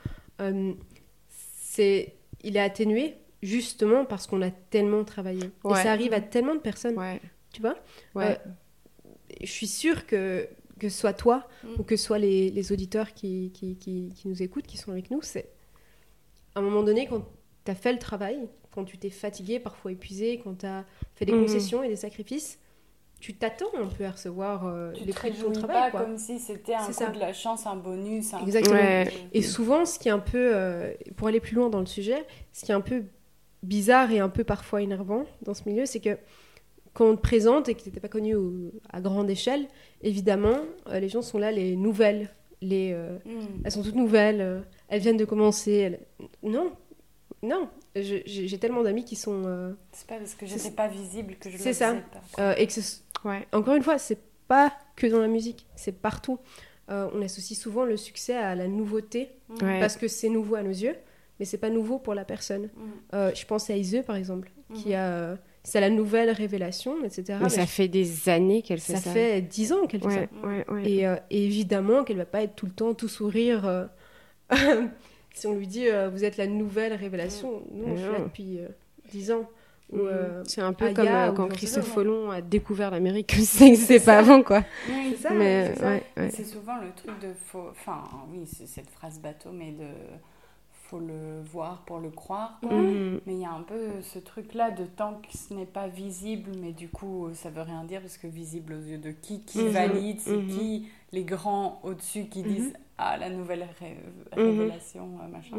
Euh, 0.41 0.73
c'est, 1.59 2.15
il 2.43 2.57
est 2.57 2.61
atténué 2.61 3.15
justement 3.43 4.05
parce 4.05 4.27
qu'on 4.27 4.43
a 4.43 4.51
tellement 4.51 5.05
travaillé. 5.05 5.51
Ouais. 5.65 5.79
Et 5.81 5.83
ça 5.83 5.93
arrive 5.93 6.13
à 6.13 6.21
tellement 6.21 6.55
de 6.55 6.61
personnes, 6.61 6.97
Ouais. 6.99 7.21
tu 7.53 7.61
vois. 7.61 7.77
Ouais. 8.15 8.39
Euh, 8.47 8.51
je 9.43 9.51
suis 9.51 9.67
sûre 9.67 10.07
que, 10.07 10.49
que 10.79 10.89
ce 10.89 10.99
soit 10.99 11.13
toi 11.13 11.47
Mm. 11.65 11.69
ou 11.81 11.83
que 11.83 11.97
ce 11.97 12.05
soit 12.05 12.19
les, 12.19 12.51
les 12.51 12.73
auditeurs 12.73 13.13
qui, 13.15 13.51
qui, 13.55 13.77
qui, 13.77 14.13
qui 14.15 14.29
nous 14.29 14.43
écoutent, 14.43 14.67
qui 14.67 14.77
sont 14.77 14.91
avec 14.93 15.11
nous, 15.11 15.23
c'est 15.23 15.49
à 16.55 16.61
un 16.61 16.63
moment 16.63 16.83
donné, 16.83 17.07
quand 17.07 17.25
tu 17.65 17.71
as 17.71 17.75
fait 17.75 17.93
le 17.93 17.99
travail, 17.99 18.39
quand 18.73 18.85
tu 18.85 18.99
t'es 18.99 19.11
fatigué, 19.11 19.59
parfois 19.61 19.93
épuisé, 19.93 20.41
quand 20.43 20.55
tu 20.61 20.67
as 20.67 20.85
fait 21.15 21.25
des 21.25 21.33
Mhm. 21.33 21.43
concessions 21.43 21.83
et 21.83 21.89
des 21.89 21.97
sacrifices, 21.97 22.59
tu 23.21 23.35
t'attends 23.35 23.67
un 23.77 23.87
peu 23.87 24.05
à 24.05 24.11
recevoir 24.13 24.67
euh, 24.67 24.93
Tu 24.93 25.05
les 25.05 25.13
fruits 25.13 25.33
de 25.33 25.43
ton 25.43 25.53
travail. 25.53 25.77
pas 25.77 25.91
quoi. 25.91 26.01
comme 26.03 26.19
si 26.19 26.39
c'était 26.39 26.75
un 26.75 26.85
coup 26.87 26.93
ça. 26.93 27.11
de 27.11 27.19
la 27.19 27.33
chance, 27.33 27.67
un 27.67 27.77
bonus. 27.77 28.33
Un 28.35 28.41
Exactement. 28.45 28.77
Ouais. 28.77 29.09
Et 29.33 29.43
souvent, 29.43 29.85
ce 29.85 29.99
qui 29.99 30.09
est 30.09 30.13
un 30.13 30.19
peu, 30.21 30.53
euh, 30.55 30.93
pour 31.17 31.29
aller 31.29 31.41
plus 31.41 31.55
loin 31.57 31.69
dans 31.69 31.81
le 31.81 31.87
sujet, 31.87 32.25
ce 32.53 32.65
qui 32.65 32.71
est 32.71 32.75
un 32.75 32.81
peu 32.81 33.03
bizarre 33.63 34.13
et 34.13 34.21
un 34.21 34.29
peu 34.29 34.45
parfois 34.45 34.83
énervant 34.83 35.25
dans 35.43 35.55
ce 35.55 35.69
milieu, 35.69 35.85
c'est 35.85 36.01
que 36.01 36.17
quand 36.95 37.07
on 37.07 37.17
te 37.17 37.21
présente 37.21 37.69
et 37.69 37.75
que 37.75 37.81
tu 37.83 37.89
n'étais 37.89 38.01
pas 38.01 38.09
connu 38.09 38.35
au- 38.37 38.73
à 38.91 39.01
grande 39.01 39.29
échelle, 39.31 39.67
évidemment, 40.03 40.59
euh, 40.89 41.01
les 41.01 41.09
gens 41.09 41.23
sont 41.23 41.39
là, 41.39 41.51
les 41.51 41.77
nouvelles. 41.77 42.31
Les, 42.61 42.93
euh, 42.93 43.19
Mm. 43.25 43.63
elles 43.65 43.71
sont 43.73 43.83
toutes 43.83 43.95
nouvelles, 43.95 44.41
euh, 44.41 44.61
elles 44.89 45.01
viennent 45.01 45.17
de 45.17 45.25
commencer. 45.25 45.73
elles- 45.73 46.01
Non, 46.43 46.73
non. 47.43 47.69
J'ai 47.95 48.59
tellement 48.59 48.83
d'amis 48.83 49.05
qui 49.05 49.15
sont. 49.17 49.43
euh, 49.47 49.73
C'est 49.93 50.07
pas 50.09 50.19
parce 50.19 50.35
que 50.35 50.47
j'étais 50.47 50.71
pas 50.71 50.89
visible 50.89 51.35
que 51.37 51.51
je 51.51 51.57
le 51.57 51.63
c'est 51.63 51.73
ça. 51.73 51.91
faisais 51.91 52.05
pas. 52.37 52.43
euh, 52.43 52.55
et 52.57 52.67
que 52.67 52.73
ce- 52.73 52.99
Ouais. 53.25 53.47
encore 53.53 53.75
une 53.75 53.83
fois, 53.83 53.99
c'est 53.99 54.19
pas 54.47 54.73
que 54.97 55.07
dans 55.07 55.21
la 55.21 55.29
musique, 55.29 55.67
c'est 55.77 55.93
partout. 56.01 56.39
Euh, 56.91 57.09
on 57.15 57.21
associe 57.23 57.59
souvent 57.59 57.85
le 57.85 57.97
succès 57.97 58.35
à 58.37 58.55
la 58.55 58.67
nouveauté 58.69 59.31
Mm. 59.49 59.65
Ouais. 59.65 59.81
parce 59.81 59.97
que 59.97 60.09
c'est 60.09 60.29
nouveau 60.29 60.55
à 60.57 60.63
nos 60.63 60.71
yeux, 60.71 60.95
mais 61.39 61.45
c'est 61.47 61.59
pas 61.59 61.71
nouveau 61.71 61.99
pour 61.99 62.15
la 62.15 62.25
personne. 62.25 62.65
Mm. 62.65 62.81
Euh, 63.15 63.31
je 63.35 63.45
pense 63.47 63.69
à 63.71 63.77
Iseu 63.77 64.03
par 64.03 64.17
exemple, 64.17 64.51
qui 64.75 64.89
Mhm. 64.91 64.95
a, 64.95 65.37
c'est 65.65 65.81
la 65.81 65.91
nouvelle 65.91 66.31
révélation, 66.31 67.03
etc. 67.05 67.39
Mais 67.43 67.49
ça 67.51 67.67
fait 67.67 67.89
des 67.89 68.29
années 68.31 68.63
qu'elle 68.63 68.81
fait 68.81 68.95
ça 68.95 69.01
ça. 69.01 69.11
fait 69.13 69.43
dix 69.43 69.73
ans 69.73 69.87
qu'elle 69.87 70.01
fait 70.03 70.07
Ouais, 70.07 70.29
ça. 70.43 70.47
ouais, 70.49 70.65
ouais. 70.71 70.91
Et, 70.91 71.07
euh, 71.07 71.17
et 71.31 71.45
évidemment 71.45 72.05
qu'elle 72.05 72.17
va 72.19 72.25
pas 72.27 72.43
être 72.43 72.55
tout 72.55 72.67
le 72.67 72.73
temps 72.73 72.95
tout 72.95 73.09
sourire. 73.09 73.67
euh, 73.67 73.85
si 75.35 75.47
on 75.47 75.55
lui 75.55 75.67
dit 75.67 75.89
euh, 75.89 76.09
vous 76.09 76.25
êtes 76.25 76.37
la 76.37 76.47
nouvelle 76.47 76.95
révélation, 76.95 77.63
non, 77.73 77.97
je 77.97 78.03
suis 78.03 78.13
là 78.13 78.19
depuis 78.21 78.59
euh, 78.61 78.69
dix 79.11 79.31
ans. 79.31 79.49
Mm. 79.93 79.99
euh, 80.01 80.45
c'est 80.45 80.61
un 80.61 80.73
peu 80.73 80.85
Aya 80.87 80.95
comme 80.95 81.07
euh, 81.07 81.33
quand 81.33 81.49
Christophe. 81.49 81.87
Folon 81.87 82.31
a 82.31 82.41
découvert 82.43 82.91
l'Amérique, 82.91 83.27
que 83.35 83.41
ça 83.41 83.65
n'existait 83.65 84.01
pas 84.01 84.19
avant, 84.19 84.43
quoi. 84.43 84.63
Oui, 84.89 85.11
c'est 85.17 85.23
ça, 85.29 85.31
mais 85.31 85.73
c'est 85.75 85.81
ça. 85.81 85.87
ouais, 85.91 86.03
ouais. 86.17 86.31
C'est 86.31 86.45
souvent 86.45 86.77
le 86.79 86.91
truc 86.95 87.19
de 87.21 87.33
faut. 87.47 87.69
Enfin, 87.71 88.03
oui, 88.31 88.47
c'est 88.47 88.67
cette 88.67 88.91
phrase 88.91 89.19
bateau, 89.21 89.51
mais 89.53 89.73
de. 89.73 89.87
Faut 90.91 91.01
le 91.01 91.43
voir 91.53 91.83
pour 91.87 91.99
le 91.99 92.09
croire. 92.09 92.59
quoi. 92.63 92.73
Mhm. 92.73 93.21
Mais 93.27 93.35
il 93.35 93.41
y 93.41 93.45
a 93.45 93.51
un 93.53 93.61
peu 93.61 94.01
ce 94.01 94.19
truc-là 94.19 94.71
de 94.71 94.85
tant 94.87 95.21
que 95.21 95.37
ce 95.37 95.53
n'est 95.53 95.67
pas 95.67 95.87
visible, 95.87 96.51
mais 96.59 96.73
du 96.73 96.89
coup, 96.89 97.29
ça 97.35 97.51
veut 97.51 97.61
rien 97.61 97.85
dire 97.85 98.01
parce 98.01 98.17
que 98.17 98.27
visible 98.27 98.73
aux 98.73 98.81
yeux 98.81 98.97
de 98.97 99.11
qui 99.11 99.43
Qui 99.43 99.65
Mhm. 99.65 99.69
valide 99.69 100.17
C'est 100.21 100.33
Mhm. 100.39 100.47
qui 100.49 100.89
Les 101.13 101.25
grands 101.25 101.79
au-dessus 101.83 102.25
qui 102.29 102.43
disent 102.43 102.73
Ah, 102.97 103.19
la 103.19 103.29
nouvelle 103.29 103.67
ré- 103.79 103.99
Mhm. 104.37 104.43
révélation, 104.61 105.09
euh, 105.23 105.29
machin. 105.29 105.57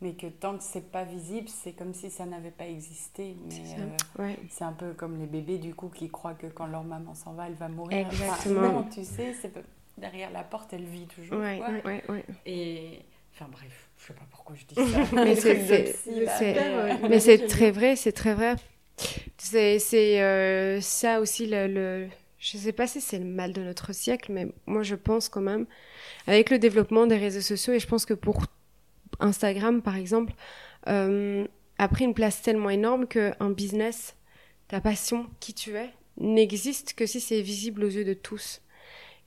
Mais 0.00 0.12
que 0.12 0.26
tant 0.28 0.56
que 0.56 0.62
c'est 0.62 0.92
pas 0.92 1.02
visible, 1.04 1.48
c'est 1.48 1.72
comme 1.72 1.92
si 1.92 2.08
ça 2.10 2.24
n'avait 2.24 2.52
pas 2.52 2.66
existé. 2.68 3.34
Mais 3.44 3.50
C'est 3.50 3.80
euh, 3.80 4.22
Ouais. 4.24 4.38
c'est 4.48 4.62
un 4.64 4.72
peu 4.72 4.92
comme 4.92 5.18
les 5.18 5.26
bébés, 5.26 5.58
du 5.58 5.74
coup, 5.74 5.88
qui 5.88 6.08
croient 6.08 6.34
que 6.34 6.46
quand 6.46 6.66
leur 6.66 6.84
maman 6.84 7.14
s'en 7.14 7.32
va, 7.32 7.48
elle 7.48 7.54
va 7.54 7.68
mourir. 7.68 8.06
Enfin, 8.06 8.24
Exactement. 8.26 8.72
non, 8.72 8.82
tu 8.84 9.02
sais, 9.04 9.34
c'est 9.40 9.52
derrière 9.96 10.30
la 10.30 10.44
porte, 10.44 10.72
elle 10.72 10.84
vit 10.84 11.06
toujours. 11.06 11.40
Ouais, 11.40 11.60
ouais, 11.84 12.02
ouais. 12.08 12.24
Et. 12.46 13.00
Enfin 13.34 13.50
bref, 13.52 13.88
je 13.98 14.06
sais 14.08 14.12
pas 14.14 14.26
pourquoi 14.30 14.54
je 14.56 14.64
dis 14.66 14.74
ça. 14.92 15.00
Mais 15.14 15.34
c'est- 15.36 15.54
trucs 15.54 15.62
de 15.62 15.66
c'est- 15.66 15.92
psy, 15.92 16.20
là, 16.24 16.38
c'est- 16.38 16.54
mais, 16.54 16.60
euh, 16.68 16.84
Ouais. 17.02 17.08
Mais 17.08 17.20
c'est 17.20 17.46
très 17.46 17.70
vrai, 17.72 17.96
c'est 17.96 18.12
très 18.12 18.34
vrai. 18.34 18.54
C'est 19.36 19.78
c'est, 19.78 20.20
euh, 20.22 20.80
ça 20.80 21.20
aussi 21.20 21.46
le, 21.46 21.66
le... 21.68 22.08
Je 22.40 22.56
sais 22.56 22.72
pas 22.72 22.86
si 22.86 23.00
c'est 23.00 23.18
le 23.18 23.24
mal 23.24 23.52
de 23.52 23.62
notre 23.62 23.92
siècle, 23.92 24.32
mais 24.32 24.48
moi 24.66 24.82
je 24.82 24.94
pense 24.96 25.28
quand 25.28 25.40
même, 25.40 25.66
avec 26.26 26.50
le 26.50 26.58
développement 26.58 27.06
des 27.06 27.16
réseaux 27.16 27.40
sociaux, 27.40 27.72
et 27.74 27.80
je 27.80 27.86
pense 27.86 28.06
que 28.06 28.14
pour 28.14 28.38
Instagram 29.20 29.82
par 29.82 29.96
exemple, 29.96 30.32
euh, 30.88 31.46
a 31.78 31.88
pris 31.88 32.04
une 32.04 32.14
place 32.14 32.42
tellement 32.42 32.70
énorme 32.70 33.06
qu'un 33.06 33.50
business, 33.50 34.16
ta 34.68 34.80
passion, 34.80 35.26
qui 35.40 35.54
tu 35.54 35.76
es, 35.76 35.90
n'existe 36.18 36.94
que 36.94 37.06
si 37.06 37.20
c'est 37.20 37.40
visible 37.40 37.84
aux 37.84 37.88
yeux 37.90 38.04
de 38.04 38.14
tous. 38.14 38.60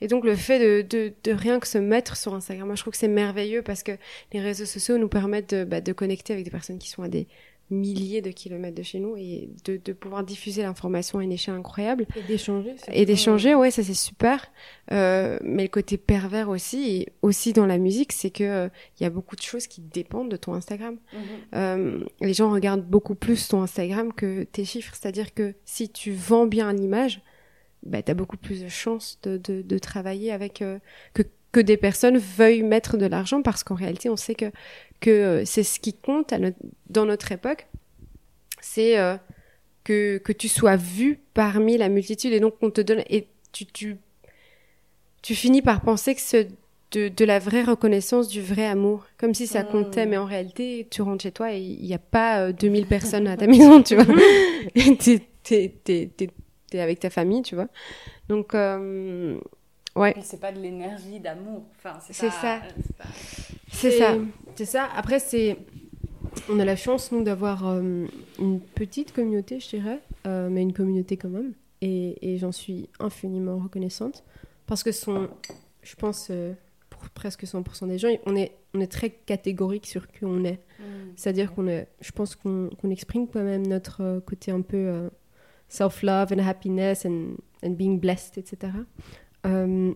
Et 0.02 0.08
donc 0.08 0.26
le 0.26 0.36
fait 0.36 0.84
de, 0.84 1.14
de, 1.24 1.32
rien 1.32 1.60
que 1.60 1.68
se 1.68 1.78
mettre 1.78 2.18
sur 2.18 2.34
Instagram, 2.34 2.68
moi 2.68 2.76
je 2.76 2.82
trouve 2.82 2.92
que 2.92 2.98
c'est 2.98 3.08
merveilleux 3.08 3.62
parce 3.62 3.84
que 3.84 3.92
les 4.34 4.40
réseaux 4.40 4.66
sociaux 4.66 4.98
nous 4.98 5.08
permettent 5.08 5.54
de, 5.54 5.64
bah, 5.64 5.80
de 5.80 5.94
connecter 5.94 6.34
avec 6.34 6.44
des 6.44 6.52
personnes 6.52 6.80
qui 6.80 6.90
sont 6.90 7.04
à 7.04 7.08
des 7.08 7.28
milliers 7.72 8.22
de 8.22 8.30
kilomètres 8.30 8.76
de 8.76 8.84
chez 8.84 9.00
nous 9.00 9.16
et 9.18 9.50
de, 9.66 9.80
de 9.84 9.94
pouvoir 9.94 10.24
diffuser 10.24 10.62
l'information 10.62 11.20
à 11.20 11.24
une 11.24 11.32
échelle 11.32 11.56
incroyable. 11.56 12.06
Et 12.16 12.22
d'échanger. 12.28 12.76
Et 12.92 13.06
d'échanger, 13.06 13.56
ouais, 13.56 13.72
ça 13.72 13.84
c'est 13.84 13.94
super. 13.94 14.52
Euh, 14.92 15.40
mais 15.44 15.64
le 15.64 15.70
côté 15.70 15.98
pervers 15.98 16.50
aussi, 16.50 16.92
et 16.92 17.10
aussi 17.22 17.54
dans 17.54 17.66
la 17.66 17.78
musique, 17.78 18.12
c'est 18.12 18.30
que 18.30 18.44
euh, 18.44 18.70
il 19.00 19.04
y 19.04 19.06
a 19.06 19.10
beaucoup 19.10 19.36
de 19.36 19.42
choses 19.42 19.68
qui 19.68 19.82
dépendent 19.82 20.30
de 20.30 20.38
ton 20.38 20.54
Instagram. 20.54 20.98
Euh, 21.56 22.04
les 22.20 22.34
gens 22.34 22.52
regardent 22.52 22.86
beaucoup 22.86 23.16
plus 23.16 23.48
ton 23.48 23.62
Instagram 23.62 24.14
que 24.14 24.44
tes 24.44 24.66
chiffres. 24.66 24.94
C'est-à-dire 25.00 25.34
que 25.34 25.56
si 25.66 25.90
tu 25.90 26.12
vends 26.12 26.46
bien 26.46 26.72
l'image, 26.74 27.22
bah, 27.84 28.02
tu 28.02 28.12
as 28.12 28.14
beaucoup 28.14 28.38
plus 28.38 28.62
de 28.62 28.68
chances 28.68 29.20
de, 29.24 29.38
de, 29.38 29.62
de 29.62 29.78
travailler 29.80 30.32
avec 30.32 30.62
euh, 30.62 30.80
que, 31.14 31.24
que 31.52 31.60
des 31.60 31.78
personnes 31.78 32.18
veuillent 32.18 32.64
mettre 32.64 32.98
de 32.98 33.06
l'argent 33.06 33.42
parce 33.42 33.64
qu'en 33.64 33.76
réalité, 33.76 34.10
on 34.10 34.16
sait 34.18 34.36
que, 34.36 34.46
que 35.02 35.10
euh, 35.12 35.46
c'est 35.46 35.64
ce 35.64 35.80
qui 35.80 35.94
compte 35.94 36.32
à 36.34 36.40
notre- 36.40 36.58
dans 36.90 37.06
notre 37.06 37.32
époque. 37.32 37.68
C'est 38.62 38.98
euh, 39.00 39.18
que, 39.84 40.18
que 40.20 40.32
tu 40.34 40.48
sois 40.48 40.76
vu 40.78 41.20
parmi 41.34 41.78
la 41.78 41.90
multitude 41.90 42.34
et 42.34 42.40
donc 42.40 42.56
on 42.62 42.70
te 42.72 42.82
donne. 42.82 43.04
Et 43.10 43.28
tu, 43.52 43.66
tu, 43.66 43.98
tu 45.22 45.36
finis 45.36 45.62
par 45.62 45.82
penser 45.82 46.16
que 46.16 46.22
c'est 46.22 46.50
de, 46.92 47.08
de 47.10 47.26
la 47.26 47.40
vraie 47.40 47.64
reconnaissance, 47.64 48.28
du 48.28 48.42
vrai 48.42 48.66
amour. 48.66 49.06
Comme 49.18 49.34
si 49.34 49.48
ça 49.48 49.64
comptait, 49.64 50.06
mais 50.06 50.18
en 50.18 50.26
réalité, 50.26 50.88
tu 50.90 51.02
rentres 51.02 51.24
chez 51.24 51.32
toi 51.32 51.54
et 51.54 51.60
il 51.60 51.86
n'y 51.86 51.94
a 51.94 52.00
pas 52.00 52.40
euh, 52.48 52.52
2000 52.52 52.86
personnes 52.86 53.28
à 53.28 53.38
ta 53.38 53.48
maison, 53.48 53.82
tu 53.82 53.96
vois. 53.96 54.06
T'es, 55.00 55.22
t'es, 55.44 55.74
t'es, 55.84 56.10
t'es 56.70 56.80
avec 56.80 57.00
ta 57.00 57.10
famille, 57.10 57.42
tu 57.44 57.56
vois. 57.56 57.68
Donc, 58.30 58.56
euh, 58.56 59.40
ouais, 59.96 60.16
c'est 60.22 60.40
pas 60.40 60.52
de 60.52 60.60
l'énergie 60.60 61.20
d'amour. 61.20 61.64
Enfin, 61.78 62.00
c'est 62.02 62.14
ça. 62.14 62.30
c'est 62.32 62.98
pas- 62.98 63.04
c'est 63.72 63.92
ça. 63.92 64.18
C'est 64.56 64.66
ça. 64.66 64.90
Après, 64.96 65.20
c'est. 65.20 65.58
On 66.50 66.60
a 66.60 66.66
la 66.66 66.76
chance, 66.78 67.12
nous, 67.12 67.24
d'avoir 67.24 67.68
euh, 67.68 68.06
une 68.40 68.60
petite 68.62 69.12
communauté, 69.12 69.60
je 69.60 69.70
dirais, 69.70 70.00
euh, 70.28 70.50
mais 70.50 70.62
une 70.62 70.74
communauté 70.74 71.18
quand 71.18 71.30
même. 71.30 71.54
Et, 71.82 72.34
et 72.34 72.38
j'en 72.38 72.52
suis 72.52 72.90
infiniment 73.00 73.58
reconnaissante. 73.58 74.24
Parce 74.68 74.84
que 74.84 74.92
son, 74.94 75.28
je 75.82 75.96
pense, 75.96 76.28
euh, 76.32 76.54
pour 76.90 77.02
presque 77.10 77.44
100% 77.44 77.88
des 77.88 77.98
gens, 77.98 78.08
on 78.26 78.36
est, 78.36 78.54
on 78.74 78.80
est 78.80 78.92
très 78.92 79.10
catégorique 79.10 79.88
sur 79.88 80.08
qui 80.08 80.24
on 80.24 80.44
est. 80.46 80.62
C'est-à-dire 81.16 81.54
qu'on 81.54 81.68
est, 81.68 81.88
je 82.00 82.12
pense 82.12 82.36
qu'on 82.36 82.70
qu'on 82.80 82.90
exprime 82.92 83.28
quand 83.28 83.44
même 83.44 83.68
notre 83.68 84.02
euh, 84.02 84.20
côté 84.22 84.52
un 84.52 84.62
peu 84.62 84.78
euh, 84.78 85.10
self-love 85.68 86.32
and 86.34 86.40
happiness 86.40 87.06
and, 87.06 87.32
and 87.64 87.72
being 87.72 88.00
blessed, 88.00 88.38
etc. 88.38 88.72
Euh, 89.46 89.94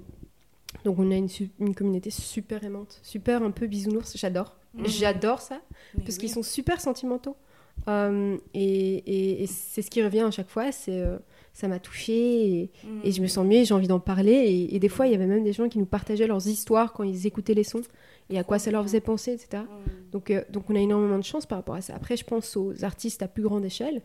donc 0.83 0.99
on 0.99 1.11
a 1.11 1.15
une, 1.15 1.75
communauté 1.75 2.09
super 2.09 2.63
aimante, 2.63 2.99
super 3.03 3.43
un 3.43 3.51
peu 3.51 3.67
bisounours, 3.67 4.17
j'adore. 4.17 4.55
J'adore 4.83 5.39
ça, 5.39 5.61
Mais 5.95 6.03
parce 6.03 6.15
oui. 6.15 6.21
qu'ils 6.21 6.29
sont 6.31 6.43
super 6.43 6.81
sentimentaux. 6.81 7.35
Euh, 7.87 8.37
et 8.53 8.95
et- 8.97 9.43
et 9.43 9.47
c'est 9.47 9.81
ce 9.81 9.89
qui 9.89 10.03
revient 10.03 10.21
à 10.21 10.31
chaque 10.31 10.49
fois, 10.49 10.71
c'est 10.71 10.99
euh, 10.99 11.17
ça 11.53 11.67
m'a 11.69 11.79
touchée 11.79 12.47
et, 12.61 12.71
et 13.03 13.11
je 13.11 13.21
me 13.21 13.27
sens 13.27 13.45
mieux, 13.45 13.63
j'ai 13.63 13.73
envie 13.73 13.87
d'en 13.87 13.99
parler. 14.01 14.67
Et, 14.71 14.79
des 14.79 14.89
fois, 14.89 15.07
il 15.07 15.11
y 15.11 15.15
avait 15.15 15.25
même 15.27 15.43
des 15.43 15.53
gens 15.53 15.69
qui 15.69 15.77
nous 15.79 15.85
partageaient 15.85 16.27
leurs 16.27 16.45
histoires 16.47 16.91
quand 16.91 17.03
ils 17.03 17.25
écoutaient 17.27 17.53
les 17.53 17.63
sons 17.63 17.81
et 18.29 18.37
à 18.37 18.43
quoi 18.43 18.59
ça 18.59 18.71
leur 18.71 18.83
faisait 18.83 18.99
penser, 19.01 19.31
etc. 19.31 19.63
Mm. 19.63 20.11
Donc, 20.11 20.31
euh, 20.31 20.43
donc 20.49 20.69
on 20.69 20.75
a 20.75 20.79
énormément 20.79 21.17
de 21.17 21.23
chance 21.23 21.45
par 21.45 21.57
rapport 21.59 21.75
à 21.75 21.81
ça. 21.81 21.95
Après, 21.95 22.17
je 22.17 22.25
pense 22.25 22.57
aux 22.57 22.83
artistes 22.83 23.21
à 23.21 23.27
plus 23.29 23.43
grande 23.43 23.63
échelle. 23.63 24.01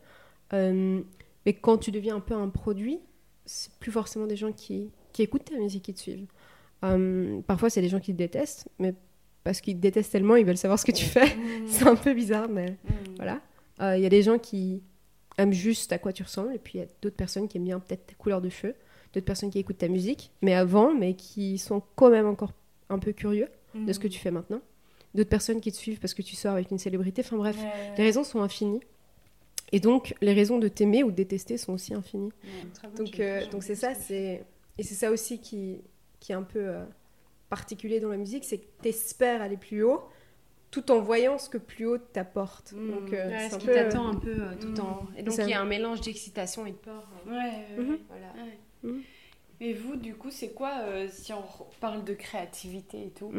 Mais 0.53 1.55
quand 1.55 1.79
tu 1.79 1.91
deviens 1.91 2.17
un 2.17 2.21
peu 2.21 2.35
un 2.35 2.49
produit, 2.49 3.01
c'est 3.47 3.73
plus 3.81 3.91
forcément 3.91 4.27
des 4.27 4.37
gens 4.37 4.53
qui, 4.53 4.91
qui 5.13 5.23
écoutent 5.23 5.45
ta 5.45 5.57
musique 5.57 5.85
qui 5.85 5.95
te 5.95 6.01
suivent. 6.01 6.27
Euh, 6.85 7.41
parfois, 7.47 7.71
c'est 7.71 7.81
des 7.83 7.89
gens 7.89 8.01
qui 8.01 8.13
te 8.13 8.19
détestent, 8.19 8.69
mais 8.79 8.95
parce 9.45 9.61
qu'ils 9.61 9.77
te 9.77 9.81
détestent 9.81 10.13
tellement, 10.13 10.37
ils 10.37 10.45
veulent 10.47 10.57
savoir 10.57 10.79
ce 10.79 10.85
que 10.85 10.93
tu 10.93 11.05
fais. 11.05 11.37
c'est 11.67 11.87
un 11.87 11.97
peu 11.97 12.15
bizarre, 12.15 12.49
mais 12.49 12.77
voilà. 13.17 13.41
Euh, 13.81 13.97
Il 13.97 14.03
y 14.03 14.07
a 14.07 14.11
des 14.11 14.23
gens 14.23 14.39
qui 14.39 14.83
aiment 15.39 15.53
juste 15.53 15.93
à 15.93 15.99
quoi 15.99 16.13
tu 16.13 16.23
ressembles, 16.23 16.55
et 16.55 16.59
puis 16.59 16.79
il 16.79 16.81
y 16.83 16.85
a 16.85 16.89
d'autres 17.03 17.17
personnes 17.17 17.49
qui 17.49 17.57
aiment 17.59 17.65
bien 17.65 17.81
peut-être 17.81 18.07
tes 18.07 18.15
couleurs 18.15 18.41
de 18.41 18.49
cheveux, 18.49 18.75
d'autres 19.13 19.27
personnes 19.27 19.51
qui 19.51 19.59
écoutent 19.59 19.79
ta 19.79 19.89
musique, 19.89 20.31
mais 20.43 20.55
avant, 20.55 20.95
mais 20.95 21.15
qui 21.15 21.59
sont 21.59 21.83
quand 21.97 22.11
même 22.11 22.27
encore 22.27 22.53
un 22.89 22.99
peu 22.99 23.13
curieux 23.13 23.49
de 23.75 23.93
ce 23.93 23.99
que 23.99 24.09
tu 24.09 24.19
fais 24.19 24.31
maintenant. 24.31 24.61
D'autres 25.15 25.29
personnes 25.31 25.61
qui 25.61 25.73
te 25.73 25.77
suivent 25.77 25.99
parce 26.01 26.15
que 26.15 26.23
tu 26.23 26.37
sors 26.37 26.53
avec 26.55 26.71
une 26.71 26.79
célébrité. 26.79 27.23
Enfin 27.25 27.37
bref, 27.37 27.57
Ouais, 27.59 27.93
les 27.99 28.05
raisons 28.05 28.23
sont 28.25 28.41
infinies. 28.43 28.81
Et 29.73 29.79
donc, 29.81 30.15
les 30.21 30.33
raisons 30.33 30.59
de 30.59 30.69
t'aimer 30.69 31.03
ou 31.05 31.11
de 31.11 31.17
détester 31.17 31.57
sont 31.57 31.73
aussi 31.73 31.95
infinies. 31.95 32.31
ouais. 32.45 32.91
Donc, 32.97 33.19
euh, 33.21 33.47
donc 33.51 33.63
c'est 33.63 33.75
ça, 33.77 33.95
c'est 33.95 34.45
et 34.81 34.83
c'est 34.83 34.95
ça 34.95 35.11
aussi 35.11 35.43
qui, 35.43 35.83
qui 36.21 36.33
est 36.33 36.35
un 36.35 36.43
peu 36.43 36.59
euh, 36.59 36.83
particulier 37.51 38.01
dans 38.01 38.09
la 38.09 38.17
musique, 38.17 38.45
c'est 38.45 38.57
que 38.57 38.67
t'espères 38.81 39.43
aller 39.43 39.59
plus 39.59 39.83
haut, 39.83 40.03
tout 40.71 40.91
en 40.91 41.01
voyant 41.01 41.37
ce 41.37 41.51
que 41.51 41.59
plus 41.59 41.85
haut 41.85 41.99
t'apporte. 41.99 42.73
Mm. 42.73 42.91
Donc, 42.91 43.13
euh, 43.13 43.29
Ouais, 43.29 43.51
ce 43.51 43.57
un 43.57 43.59
qui 43.59 43.67
peu, 43.67 43.75
t'attend 43.75 44.09
un 44.09 44.15
peu 44.15 44.31
euh, 44.31 44.55
tout 44.59 44.81
en. 44.81 45.07
Et 45.19 45.23
donc 45.23 45.35
il 45.37 45.51
y 45.51 45.53
a 45.53 45.61
un 45.61 45.67
mélange 45.67 46.01
d'excitation 46.01 46.65
et 46.65 46.71
de 46.71 46.77
peur. 46.77 47.07
Ouais. 47.27 47.67
Voilà. 48.09 48.33
Ouais. 48.43 48.59
Mhm. 48.91 49.03
Mais 49.61 49.75
vous, 49.75 49.97
du 49.97 50.15
coup, 50.15 50.31
c'est 50.31 50.55
quoi, 50.55 50.79
euh, 50.85 51.07
si 51.11 51.35
on 51.35 51.45
parle 51.79 52.03
de 52.03 52.15
créativité 52.15 53.09
et 53.09 53.11
tout, 53.11 53.31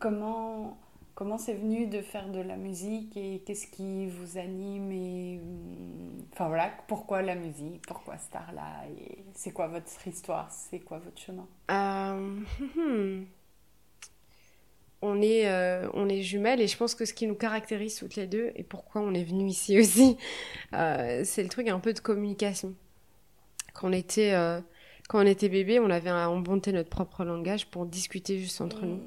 comment 0.00 0.78
comment 1.14 1.38
c'est 1.38 1.54
venu 1.54 1.86
de 1.86 2.00
faire 2.00 2.28
de 2.28 2.40
la 2.40 2.56
musique 2.56 3.16
et 3.16 3.42
qu'est-ce 3.46 3.66
qui 3.66 4.06
vous 4.08 4.38
anime 4.38 4.90
et 4.92 5.38
hum, 5.42 6.24
enfin 6.32 6.48
voilà 6.48 6.70
pourquoi 6.88 7.22
la 7.22 7.34
musique 7.34 7.82
pourquoi 7.86 8.16
là 8.54 8.84
et 8.98 9.24
c'est 9.34 9.52
quoi 9.52 9.68
votre 9.68 10.06
histoire 10.06 10.50
c'est 10.50 10.80
quoi 10.80 10.98
votre 10.98 11.18
chemin? 11.18 11.46
Euh, 11.70 12.40
hmm. 12.76 13.24
on 15.02 15.22
est, 15.22 15.48
euh, 15.48 15.88
on 15.94 16.08
est 16.08 16.22
jumelles 16.22 16.60
et 16.60 16.66
je 16.66 16.76
pense 16.76 16.94
que 16.94 17.04
ce 17.04 17.14
qui 17.14 17.26
nous 17.26 17.34
caractérise 17.34 17.96
toutes 17.96 18.16
les 18.16 18.26
deux 18.26 18.52
et 18.54 18.62
pourquoi 18.62 19.00
on 19.00 19.14
est 19.14 19.24
venu 19.24 19.48
ici 19.48 19.78
aussi, 19.80 20.16
euh, 20.74 21.22
c'est 21.24 21.42
le 21.42 21.48
truc 21.48 21.68
un 21.68 21.80
peu 21.80 21.92
de 21.92 22.00
communication. 22.00 22.74
Quand 23.72 23.88
on 23.88 23.92
était, 23.92 24.32
euh, 24.34 24.60
quand 25.08 25.22
on 25.22 25.26
était 25.26 25.48
bébé, 25.48 25.80
on 25.80 25.90
avait 25.90 26.10
inventé 26.10 26.72
notre 26.72 26.90
propre 26.90 27.24
langage 27.24 27.66
pour 27.66 27.86
discuter 27.86 28.38
juste 28.38 28.60
entre 28.60 28.84
nous. 28.84 29.00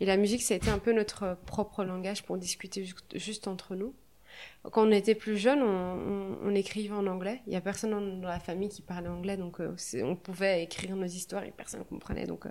Et 0.00 0.06
la 0.06 0.16
musique, 0.16 0.42
ça 0.42 0.54
a 0.54 0.56
été 0.56 0.70
un 0.70 0.78
peu 0.78 0.92
notre 0.92 1.36
propre 1.46 1.84
langage 1.84 2.22
pour 2.24 2.38
discuter 2.38 2.84
ju- 2.84 2.94
juste 3.14 3.46
entre 3.48 3.74
nous. 3.76 3.94
Quand 4.70 4.86
on 4.86 4.90
était 4.92 5.14
plus 5.14 5.36
jeune, 5.36 5.62
on, 5.62 5.66
on- 5.66 6.38
on 6.44 6.54
écrivait 6.54 6.94
en 6.94 7.06
anglais. 7.06 7.42
Il 7.46 7.52
y 7.52 7.56
a 7.56 7.60
personne 7.60 7.90
dans, 8.20 8.28
la 8.28 8.40
famille 8.40 8.68
qui 8.68 8.80
parlait 8.82 9.08
anglais, 9.08 9.36
donc 9.36 9.60
euh, 9.60 9.74
on 10.02 10.16
pouvait 10.16 10.62
écrire 10.62 10.96
nos 10.96 11.06
histoires 11.06 11.44
et 11.44 11.50
personne 11.50 11.80
ne 11.80 11.84
comprenait. 11.84 12.26
Donc, 12.26 12.46
euh, 12.46 12.50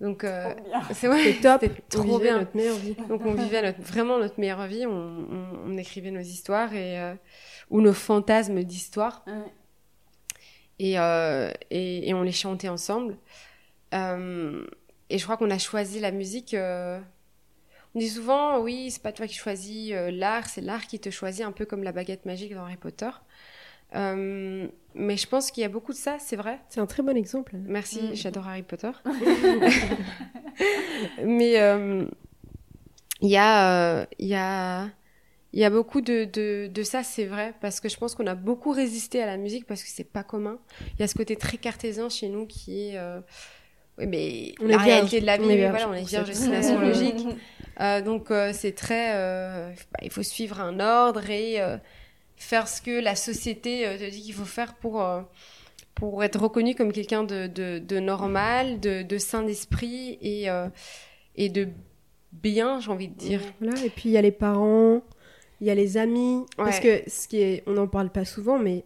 donc 0.00 0.24
euh, 0.24 0.54
c'est 0.94 1.08
ouais, 1.08 1.34
top, 1.42 1.64
trop 1.90 2.02
vivait 2.02 2.18
bien. 2.30 2.38
notre 2.38 2.56
meilleure 2.56 2.76
vie. 2.78 2.94
Donc 3.08 3.22
on 3.26 3.34
vivait 3.34 3.62
notre, 3.62 3.80
vraiment 3.82 4.18
notre 4.18 4.38
meilleure 4.40 4.66
vie. 4.66 4.86
On, 4.86 4.90
on- 4.92 5.58
on 5.66 5.76
écrivait 5.76 6.10
nos 6.12 6.20
histoires 6.20 6.72
et 6.74 6.98
euh, 7.00 7.14
ou 7.70 7.80
nos 7.80 7.92
fantasmes 7.92 8.62
d'histoire 8.62 9.24
Ouais. 9.26 9.52
et, 10.78 10.98
euh, 10.98 11.50
et, 11.70 12.08
et 12.08 12.14
on 12.14 12.22
les 12.22 12.32
chantait 12.32 12.68
ensemble. 12.68 13.16
Euh, 13.94 14.64
et 15.10 15.18
je 15.18 15.24
crois 15.24 15.36
qu'on 15.36 15.50
a 15.50 15.58
choisi 15.58 16.00
la 16.00 16.10
musique. 16.12 16.54
euh, 16.54 17.00
on 17.94 17.98
dit 18.00 18.08
souvent, 18.10 18.60
oui, 18.60 18.90
c'est 18.90 19.02
pas 19.02 19.12
toi 19.12 19.26
qui 19.26 19.34
choisis 19.34 19.92
euh, 19.92 20.10
l'art, 20.10 20.48
c'est 20.48 20.60
l'art 20.60 20.86
qui 20.86 20.98
te 21.00 21.10
choisit, 21.10 21.44
un 21.44 21.52
peu 21.52 21.64
comme 21.66 21.82
la 21.84 21.92
baguette 21.92 22.26
magique 22.26 22.54
dans 22.54 22.64
Harry 22.64 22.76
Potter. 22.76 23.10
Euh, 23.94 24.66
mais 24.94 25.16
je 25.16 25.28
pense 25.28 25.50
qu'il 25.52 25.62
y 25.62 25.64
a 25.64 25.68
beaucoup 25.68 25.92
de 25.92 25.96
ça, 25.98 26.16
c'est 26.18 26.34
vrai. 26.36 26.58
C'est 26.68 26.80
un 26.80 26.86
très 26.86 27.02
bon 27.04 27.16
exemple. 27.16 27.54
Merci, 27.56 28.00
Mm. 28.02 28.14
j'adore 28.14 28.48
Harry 28.48 28.62
Potter. 28.64 28.90
Mais 31.24 31.60
euh, 31.60 32.04
il 33.20 33.30
y 33.30 33.36
a, 33.36 34.00
euh, 34.00 34.06
il 34.18 34.26
y 34.28 34.34
a, 34.34 34.84
il 35.52 35.60
y 35.60 35.64
a 35.64 35.70
beaucoup 35.70 36.00
de, 36.00 36.24
de, 36.24 36.68
de 36.72 36.82
ça, 36.82 37.02
c'est 37.02 37.26
vrai, 37.26 37.54
parce 37.60 37.80
que 37.80 37.88
je 37.88 37.96
pense 37.96 38.14
qu'on 38.14 38.26
a 38.26 38.34
beaucoup 38.34 38.72
résisté 38.72 39.22
à 39.22 39.26
la 39.26 39.36
musique 39.36 39.66
parce 39.66 39.82
que 39.82 39.88
c'est 39.88 40.04
pas 40.12 40.24
commun. 40.24 40.58
Il 40.94 41.00
y 41.00 41.02
a 41.04 41.08
ce 41.08 41.14
côté 41.14 41.36
très 41.36 41.58
cartésien 41.58 42.08
chez 42.08 42.28
nous 42.28 42.46
qui 42.46 42.88
est, 42.90 42.98
euh, 42.98 43.20
oui, 43.98 44.06
mais 44.06 44.54
On 44.60 44.66
la 44.66 44.78
réalité 44.78 45.20
de 45.20 45.26
la 45.26 45.36
vie, 45.36 45.44
On 45.46 45.50
est 45.50 45.68
voilà, 45.68 45.88
on 45.88 45.94
est 45.94 46.02
vierge 46.02 46.26
C'est- 46.26 46.32
destination 46.32 46.80
logique. 46.88 47.26
Euh, 47.80 48.00
donc 48.02 48.30
euh, 48.30 48.52
c'est 48.52 48.72
très, 48.72 49.14
euh, 49.14 49.70
bah, 49.92 49.98
il 50.02 50.10
faut 50.10 50.22
suivre 50.22 50.60
un 50.60 50.78
ordre 50.80 51.28
et 51.30 51.60
euh, 51.60 51.76
faire 52.36 52.68
ce 52.68 52.80
que 52.80 53.00
la 53.00 53.16
société 53.16 53.84
te 53.98 54.10
dit 54.10 54.22
qu'il 54.22 54.34
faut 54.34 54.44
faire 54.44 54.74
pour 54.74 55.04
pour 55.94 56.24
être 56.24 56.40
reconnu 56.40 56.74
comme 56.74 56.92
quelqu'un 56.92 57.22
de, 57.24 57.46
de, 57.46 57.78
de 57.78 58.00
normal, 58.00 58.80
de, 58.80 59.02
de 59.02 59.18
sain 59.18 59.42
d'esprit 59.42 60.18
et 60.22 60.46
et 61.36 61.48
de 61.48 61.68
bien, 62.32 62.80
j'ai 62.80 62.90
envie 62.90 63.08
de 63.08 63.14
dire. 63.14 63.40
Voilà, 63.60 63.80
et 63.84 63.90
puis 63.90 64.08
il 64.08 64.12
y 64.12 64.18
a 64.18 64.22
les 64.22 64.32
parents, 64.32 65.02
il 65.60 65.64
il 65.64 65.66
y 65.68 65.70
a 65.70 65.74
les 65.74 65.96
amis. 65.96 66.44
Parce 66.56 66.80
que 66.80 67.02
ce 67.08 67.26
qui 67.28 67.40
est, 67.40 67.62
on 67.66 67.72
n'en 67.72 67.86
parle 67.86 68.10
pas 68.10 68.24
souvent, 68.24 68.58
mais 68.58 68.84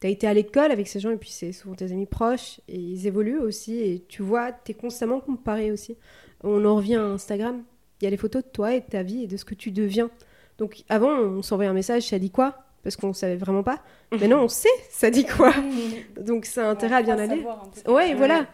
tu 0.00 0.06
as 0.06 0.10
été 0.10 0.26
à 0.26 0.34
l'école 0.34 0.70
avec 0.70 0.88
ces 0.88 1.00
gens 1.00 1.10
et 1.10 1.16
puis 1.16 1.30
c'est 1.30 1.52
souvent 1.52 1.74
tes 1.74 1.90
amis 1.92 2.06
proches 2.06 2.60
et 2.68 2.76
ils 2.76 3.06
évoluent 3.06 3.38
aussi 3.38 3.78
et 3.78 4.04
tu 4.08 4.22
vois, 4.22 4.52
tu 4.52 4.72
es 4.72 4.74
constamment 4.74 5.20
comparé 5.20 5.72
aussi. 5.72 5.96
On 6.44 6.64
en 6.64 6.76
revient 6.76 6.96
à 6.96 7.04
Instagram, 7.04 7.62
il 8.00 8.04
y 8.04 8.06
a 8.06 8.10
les 8.10 8.16
photos 8.16 8.44
de 8.44 8.48
toi 8.48 8.74
et 8.74 8.80
de 8.80 8.86
ta 8.86 9.02
vie 9.02 9.24
et 9.24 9.26
de 9.26 9.36
ce 9.36 9.44
que 9.44 9.54
tu 9.54 9.70
deviens. 9.70 10.10
Donc 10.58 10.84
avant, 10.88 11.10
on 11.10 11.42
s'envoyait 11.42 11.70
un 11.70 11.74
message, 11.74 12.04
ça 12.08 12.18
dit 12.18 12.30
quoi? 12.30 12.64
Parce 12.82 12.96
qu'on 12.96 13.12
savait 13.12 13.36
vraiment 13.36 13.62
pas. 13.62 13.82
Maintenant, 14.12 14.44
on 14.44 14.48
sait 14.48 14.68
ça 14.90 15.10
dit 15.10 15.26
quoi? 15.26 15.52
Donc 16.20 16.44
ça 16.44 16.68
a 16.68 16.70
intérêt 16.70 16.96
à 16.96 17.02
bien 17.02 17.18
aller. 17.18 17.44
Ouais, 17.86 18.14
voilà. 18.14 18.46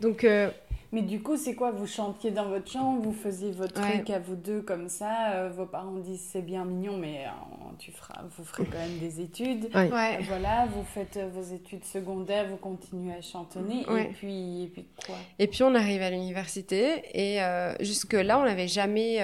Donc 0.00 0.24
euh, 0.24 0.50
mais 0.90 1.02
du 1.02 1.22
coup, 1.22 1.36
c'est 1.36 1.54
quoi 1.54 1.70
Vous 1.70 1.86
chantiez 1.86 2.30
dans 2.30 2.48
votre 2.48 2.70
chambre, 2.70 3.02
vous 3.02 3.12
faisiez 3.12 3.50
votre 3.50 3.74
truc 3.74 4.08
à 4.08 4.18
vous 4.18 4.36
deux 4.36 4.62
comme 4.62 4.88
ça. 4.88 5.32
Euh, 5.32 5.50
vos 5.50 5.66
parents 5.66 5.96
disent 5.96 6.26
c'est 6.32 6.40
bien 6.40 6.64
mignon, 6.64 6.96
mais 6.96 7.26
euh, 7.26 7.30
tu 7.78 7.92
feras, 7.92 8.22
vous 8.36 8.44
ferez 8.44 8.64
quand 8.64 8.78
même 8.78 8.98
des 8.98 9.20
études. 9.20 9.68
Ouais. 9.74 10.18
Voilà, 10.22 10.66
vous 10.66 10.84
faites 10.84 11.18
vos 11.34 11.42
études 11.42 11.84
secondaires, 11.84 12.48
vous 12.48 12.56
continuez 12.56 13.12
à 13.12 13.20
chantonner. 13.20 13.82
Et, 13.82 14.04
puis, 14.14 14.62
et 14.62 14.66
puis 14.68 14.86
quoi? 15.04 15.16
Et 15.38 15.46
puis 15.46 15.62
on 15.62 15.74
arrive 15.74 16.00
à 16.00 16.10
l'université. 16.10 17.02
Et 17.12 17.38
jusque-là, 17.80 18.38
on 18.38 18.44
n'avait 18.44 18.68
jamais 18.68 19.18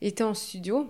été 0.00 0.24
en 0.24 0.34
studio. 0.34 0.88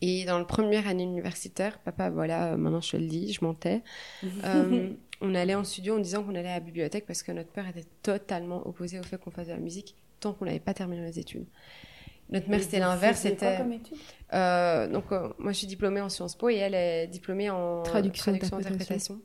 Et 0.00 0.24
dans 0.26 0.38
le 0.38 0.46
première 0.46 0.86
année 0.86 1.02
universitaire, 1.02 1.80
papa, 1.80 2.08
voilà, 2.08 2.56
maintenant 2.56 2.80
je 2.80 2.92
te 2.92 2.96
le 2.96 3.06
dis, 3.06 3.32
je 3.32 3.44
mentais. 3.44 3.82
on 5.20 5.34
allait 5.34 5.54
en 5.54 5.64
studio 5.64 5.96
en 5.96 6.00
disant 6.00 6.22
qu'on 6.22 6.34
allait 6.34 6.48
à 6.48 6.54
la 6.54 6.60
bibliothèque 6.60 7.06
parce 7.06 7.22
que 7.22 7.32
notre 7.32 7.50
père 7.50 7.68
était 7.68 7.86
totalement 8.02 8.66
opposé 8.66 8.98
au 8.98 9.02
fait 9.02 9.18
qu'on 9.18 9.30
fasse 9.30 9.48
de 9.48 9.52
la 9.52 9.58
musique 9.58 9.94
tant 10.20 10.32
qu'on 10.32 10.44
n'avait 10.44 10.58
pas 10.58 10.74
terminé 10.74 11.02
les 11.02 11.18
études. 11.18 11.46
Notre 12.30 12.50
mère, 12.50 12.60
c'était 12.60 12.80
l'inverse. 12.80 13.20
C'était. 13.20 13.58
Euh, 14.34 14.86
donc, 14.86 15.04
euh, 15.12 15.28
moi, 15.38 15.52
je 15.52 15.58
suis 15.58 15.66
diplômée 15.66 16.00
en 16.02 16.10
Sciences 16.10 16.34
Po 16.34 16.50
et 16.50 16.56
elle 16.56 16.74
est 16.74 17.06
diplômée 17.06 17.48
en 17.48 17.82
traduction, 17.82 18.32
traduction 18.32 18.58
interprétation. 18.58 19.20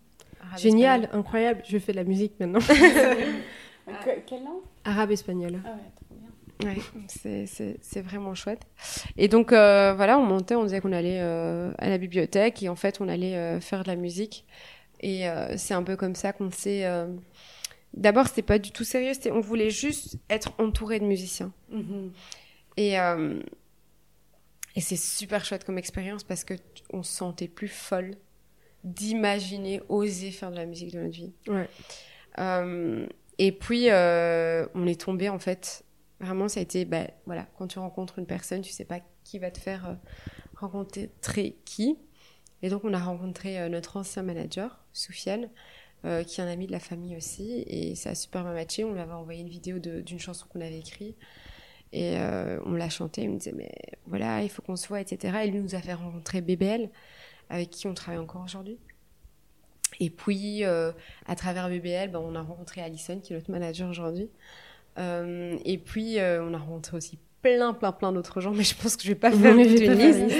Génial, 0.57 1.09
incroyable. 1.11 1.63
Je 1.67 1.77
fais 1.79 1.91
de 1.91 1.97
la 1.97 2.03
musique 2.03 2.39
maintenant. 2.39 2.59
Quelle 4.25 4.43
langue? 4.43 4.61
Arabe 4.85 5.11
espagnol. 5.11 5.59
Ah 5.65 5.69
ouais, 5.69 5.91
trop 5.95 6.15
bien. 6.15 6.29
Ouais, 6.63 7.45
c'est 7.81 8.01
vraiment 8.01 8.35
chouette. 8.35 8.61
Et 9.17 9.27
donc, 9.27 9.51
euh, 9.51 9.93
voilà, 9.95 10.17
on 10.17 10.25
montait, 10.25 10.55
on 10.55 10.63
disait 10.63 10.79
qu'on 10.79 10.93
allait 10.93 11.19
euh, 11.21 11.71
à 11.77 11.89
la 11.89 11.97
bibliothèque 11.97 12.63
et 12.63 12.69
en 12.69 12.75
fait, 12.75 13.01
on 13.01 13.09
allait 13.09 13.35
euh, 13.35 13.59
faire 13.59 13.83
de 13.83 13.89
la 13.89 13.95
musique. 13.95 14.45
Et 15.05 15.25
c'est 15.57 15.73
un 15.73 15.83
peu 15.83 15.95
comme 15.95 16.15
ça 16.15 16.31
qu'on 16.33 16.49
s'est. 16.49 16.85
D'abord, 17.93 18.27
c'était 18.27 18.41
pas 18.41 18.57
du 18.57 18.71
tout 18.71 18.85
sérieux, 18.85 19.11
on 19.31 19.41
voulait 19.41 19.69
juste 19.69 20.17
être 20.29 20.53
entouré 20.57 20.99
de 20.99 21.05
musiciens. 21.05 21.51
Mm-hmm. 21.71 22.09
Et, 22.77 22.93
et 24.75 24.81
c'est 24.81 24.95
super 24.95 25.43
chouette 25.43 25.65
comme 25.65 25.77
expérience 25.77 26.23
parce 26.23 26.43
que 26.43 26.53
on 26.91 27.03
se 27.03 27.11
sentait 27.11 27.49
plus 27.49 27.67
folle 27.67 28.15
d'imaginer, 28.83 29.81
oser 29.89 30.31
faire 30.31 30.51
de 30.51 30.55
la 30.55 30.65
musique 30.65 30.93
de 30.93 30.99
notre 31.01 31.15
vie. 31.15 31.33
Ouais. 31.47 31.69
et 33.37 33.51
puis, 33.51 33.89
on 33.91 34.87
est 34.87 35.01
tombé 35.01 35.27
en 35.27 35.39
fait 35.39 35.83
Vraiment, 36.23 36.47
ça 36.47 36.61
a 36.61 36.63
été, 36.63 36.85
bah, 36.85 37.07
voilà, 37.25 37.47
quand 37.57 37.67
tu 37.67 37.79
rencontres 37.79 38.17
une 38.17 38.25
personne, 38.25 38.61
tu 38.61 38.71
sais 38.71 38.85
pas 38.85 38.99
qui 39.25 39.39
va 39.39 39.51
te 39.51 39.59
faire 39.59 39.89
euh, 39.89 39.93
rencontrer 40.55 41.57
qui. 41.65 41.97
Et 42.63 42.69
donc, 42.69 42.83
on 42.83 42.93
a 42.93 42.99
rencontré 42.99 43.59
euh, 43.59 43.69
notre 43.69 43.97
ancien 43.97 44.23
manager, 44.23 44.79
Soufiane, 44.93 45.49
euh, 46.05 46.23
qui 46.23 46.41
est 46.41 46.43
un 46.43 46.47
ami 46.47 46.65
de 46.65 46.71
la 46.71 46.79
famille 46.79 47.15
aussi. 47.15 47.63
Et 47.67 47.93
ça 47.93 48.11
a 48.11 48.15
super 48.15 48.43
bien 48.43 48.53
matché. 48.53 48.83
On 48.83 48.93
lui 48.93 48.99
avait 48.99 49.13
envoyé 49.13 49.41
une 49.41 49.49
vidéo 49.49 49.77
d'une 49.77 50.19
chanson 50.19 50.47
qu'on 50.49 50.61
avait 50.61 50.79
écrite. 50.79 51.15
Et 51.95 52.17
on 52.65 52.73
l'a 52.73 52.89
chantée. 52.89 53.21
Il 53.21 53.29
me 53.29 53.37
disait, 53.37 53.53
mais 53.55 53.71
voilà, 54.07 54.41
il 54.41 54.49
faut 54.49 54.63
qu'on 54.63 54.75
se 54.75 54.87
voit, 54.87 54.99
etc. 54.99 55.41
Et 55.43 55.51
lui 55.51 55.59
nous 55.59 55.75
a 55.75 55.79
fait 55.79 55.93
rencontrer 55.93 56.41
BBL, 56.41 56.89
avec 57.51 57.69
qui 57.69 57.85
on 57.85 57.93
travaille 57.93 58.19
encore 58.19 58.41
aujourd'hui. 58.43 58.79
Et 59.99 60.09
puis, 60.09 60.63
à 60.63 61.35
travers 61.37 61.69
BBL, 61.69 62.09
ben, 62.09 62.17
on 62.17 62.33
a 62.33 62.41
rencontré 62.41 62.81
Alison, 62.81 63.19
qui 63.19 63.33
est 63.33 63.35
notre 63.35 63.51
manager 63.51 63.87
aujourd'hui. 63.87 64.31
Euh, 64.99 65.57
et 65.65 65.77
puis, 65.77 66.19
euh, 66.19 66.43
on 66.43 66.53
a 66.53 66.57
rencontré 66.57 66.97
aussi 66.97 67.19
plein, 67.43 67.73
plein, 67.73 67.91
plein 67.91 68.11
d'autres 68.11 68.41
gens, 68.41 68.51
mais 68.51 68.63
je 68.63 68.75
pense 68.75 68.95
que 68.95 69.03
je 69.03 69.09
vais 69.09 69.15
pas 69.15 69.31
faire 69.31 69.55
une 69.55 69.63
liste. 69.63 70.35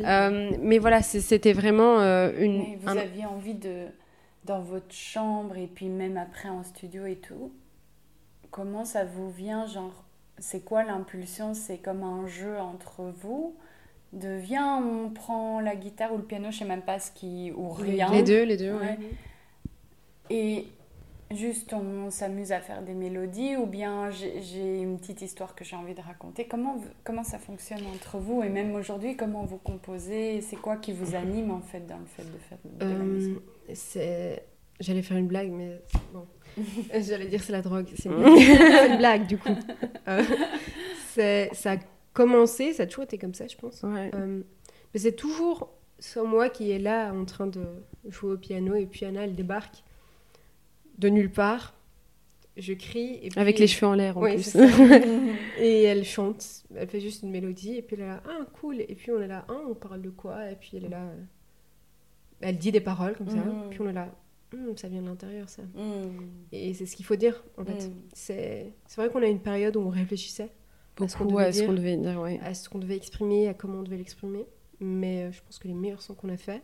Euh, 0.00 0.50
mais 0.60 0.78
voilà, 0.78 1.00
c'était 1.02 1.52
vraiment 1.52 1.98
une. 2.38 2.76
vous 2.76 2.88
aviez 2.90 3.24
envie 3.24 3.54
de, 3.54 3.86
dans 4.44 4.60
votre 4.60 4.92
chambre 4.92 5.56
et 5.56 5.66
puis 5.66 5.88
même 5.88 6.16
après 6.16 6.48
en 6.48 6.62
studio 6.62 7.06
et 7.06 7.16
tout, 7.16 7.52
comment 8.50 8.84
ça 8.84 9.04
vous 9.04 9.30
vient 9.30 9.66
Genre, 9.66 10.04
c'est 10.38 10.64
quoi 10.64 10.84
l'impulsion 10.84 11.54
C'est 11.54 11.78
comme 11.78 12.02
un 12.02 12.26
jeu 12.26 12.58
entre 12.58 13.12
vous 13.22 13.56
de 14.12 14.28
viens, 14.36 14.82
on 14.82 15.10
prend 15.10 15.60
la 15.60 15.76
guitare 15.76 16.14
ou 16.14 16.16
le 16.16 16.22
piano, 16.22 16.50
je 16.50 16.58
sais 16.58 16.64
même 16.64 16.82
pas 16.82 16.98
ce 16.98 17.10
qui. 17.10 17.52
ou 17.54 17.68
rien. 17.70 18.10
Les 18.10 18.22
deux, 18.22 18.44
les 18.44 18.56
deux, 18.56 18.72
ouais. 18.72 18.98
Et 20.30 20.66
juste 21.30 21.72
on 21.74 22.10
s'amuse 22.10 22.52
à 22.52 22.60
faire 22.60 22.82
des 22.82 22.94
mélodies 22.94 23.56
ou 23.56 23.66
bien 23.66 24.10
j'ai 24.10 24.80
une 24.80 24.98
petite 24.98 25.22
histoire 25.22 25.54
que 25.54 25.64
j'ai 25.64 25.76
envie 25.76 25.94
de 25.94 26.00
raconter. 26.00 26.46
Comment, 26.46 26.76
comment 27.04 27.24
ça 27.24 27.38
fonctionne 27.38 27.84
entre 27.94 28.18
vous 28.18 28.42
et 28.42 28.48
même 28.48 28.74
aujourd'hui 28.74 29.16
comment 29.16 29.44
vous 29.44 29.58
composez 29.58 30.40
c'est 30.40 30.56
quoi 30.56 30.76
qui 30.76 30.92
vous 30.92 31.14
anime 31.14 31.50
en 31.50 31.60
fait 31.60 31.86
dans 31.86 31.98
le 31.98 32.06
fait 32.06 32.24
de 32.24 32.38
faire 32.38 32.58
de 32.64 32.84
la 32.84 32.86
euh, 32.86 33.04
musique? 33.04 33.38
c'est 33.74 34.42
j'allais 34.80 35.02
faire 35.02 35.18
une 35.18 35.26
blague 35.26 35.50
mais 35.50 35.80
bon. 36.12 36.26
J'allais 36.92 37.26
dire 37.26 37.42
c'est 37.42 37.52
la 37.52 37.62
drogue 37.62 37.88
c'est 37.94 38.08
une... 38.08 38.96
blague 38.96 39.26
du 39.26 39.38
coup. 39.38 39.54
Euh, 40.08 40.22
c'est 41.10 41.50
ça 41.52 41.72
a 41.72 41.76
commencé 42.14 42.72
ça 42.72 42.84
a 42.84 42.86
toujours 42.86 43.04
été 43.04 43.18
comme 43.18 43.34
ça 43.34 43.46
je 43.46 43.56
pense. 43.56 43.82
Euh, 43.84 44.42
mais 44.94 45.00
c'est 45.00 45.14
toujours 45.14 45.70
soit 45.98 46.24
moi 46.24 46.48
qui 46.48 46.70
est 46.70 46.78
là 46.78 47.12
en 47.12 47.26
train 47.26 47.46
de 47.46 47.66
jouer 48.08 48.32
au 48.32 48.38
piano 48.38 48.74
et 48.74 48.86
puis 48.86 49.04
Anna 49.04 49.24
elle 49.24 49.34
débarque 49.34 49.84
de 50.98 51.08
nulle 51.08 51.30
part. 51.30 51.74
Je 52.56 52.72
crie. 52.72 53.20
Et 53.22 53.30
Avec 53.36 53.58
les 53.58 53.68
cheveux 53.68 53.86
en 53.86 53.94
l'air 53.94 54.18
en 54.18 54.22
plus. 54.22 54.56
et 55.58 55.82
elle 55.84 56.04
chante. 56.04 56.64
Elle 56.74 56.88
fait 56.88 57.00
juste 57.00 57.22
une 57.22 57.30
mélodie. 57.30 57.76
Et 57.76 57.82
puis 57.82 57.94
elle 57.96 58.02
est 58.02 58.08
là, 58.08 58.22
ah 58.28 58.46
cool. 58.60 58.80
Et 58.80 58.94
puis 58.96 59.12
on 59.12 59.20
est 59.20 59.28
là, 59.28 59.44
ah, 59.48 59.60
on 59.68 59.74
parle 59.74 60.02
de 60.02 60.10
quoi? 60.10 60.50
Et 60.50 60.56
puis 60.56 60.72
elle 60.74 60.86
est 60.86 60.88
là. 60.88 61.12
Elle 62.40 62.58
dit 62.58 62.72
des 62.72 62.80
paroles 62.80 63.16
comme 63.16 63.28
ça. 63.28 63.36
Mm. 63.36 63.70
Puis 63.70 63.80
on 63.80 63.88
est 63.88 63.92
là, 63.92 64.12
hum, 64.52 64.76
ça 64.76 64.88
vient 64.88 65.02
de 65.02 65.06
l'intérieur 65.06 65.48
ça. 65.48 65.62
Mm. 65.62 66.30
Et 66.50 66.74
c'est 66.74 66.86
ce 66.86 66.96
qu'il 66.96 67.06
faut 67.06 67.16
dire 67.16 67.44
en 67.56 67.64
fait. 67.64 67.86
Mm. 67.86 67.92
C'est 68.12 68.72
vrai 68.96 69.08
qu'on 69.08 69.22
a 69.22 69.26
une 69.26 69.40
période 69.40 69.76
où 69.76 69.80
on 69.80 69.88
réfléchissait 69.88 70.50
à 71.00 71.06
ce 71.06 71.16
qu'on 71.16 71.26
devait, 71.26 71.96
dire, 71.96 72.20
à 72.42 72.54
ce 72.54 72.68
qu'on 72.68 72.78
devait 72.80 72.96
exprimer, 72.96 73.46
à 73.46 73.54
comment 73.54 73.78
on 73.78 73.82
devait 73.82 73.98
l'exprimer. 73.98 74.46
Mais 74.80 75.24
euh, 75.24 75.32
je 75.32 75.40
pense 75.42 75.58
que 75.58 75.68
les 75.68 75.74
meilleurs 75.74 76.02
sons 76.02 76.14
qu'on 76.14 76.28
a 76.28 76.36
fait 76.36 76.62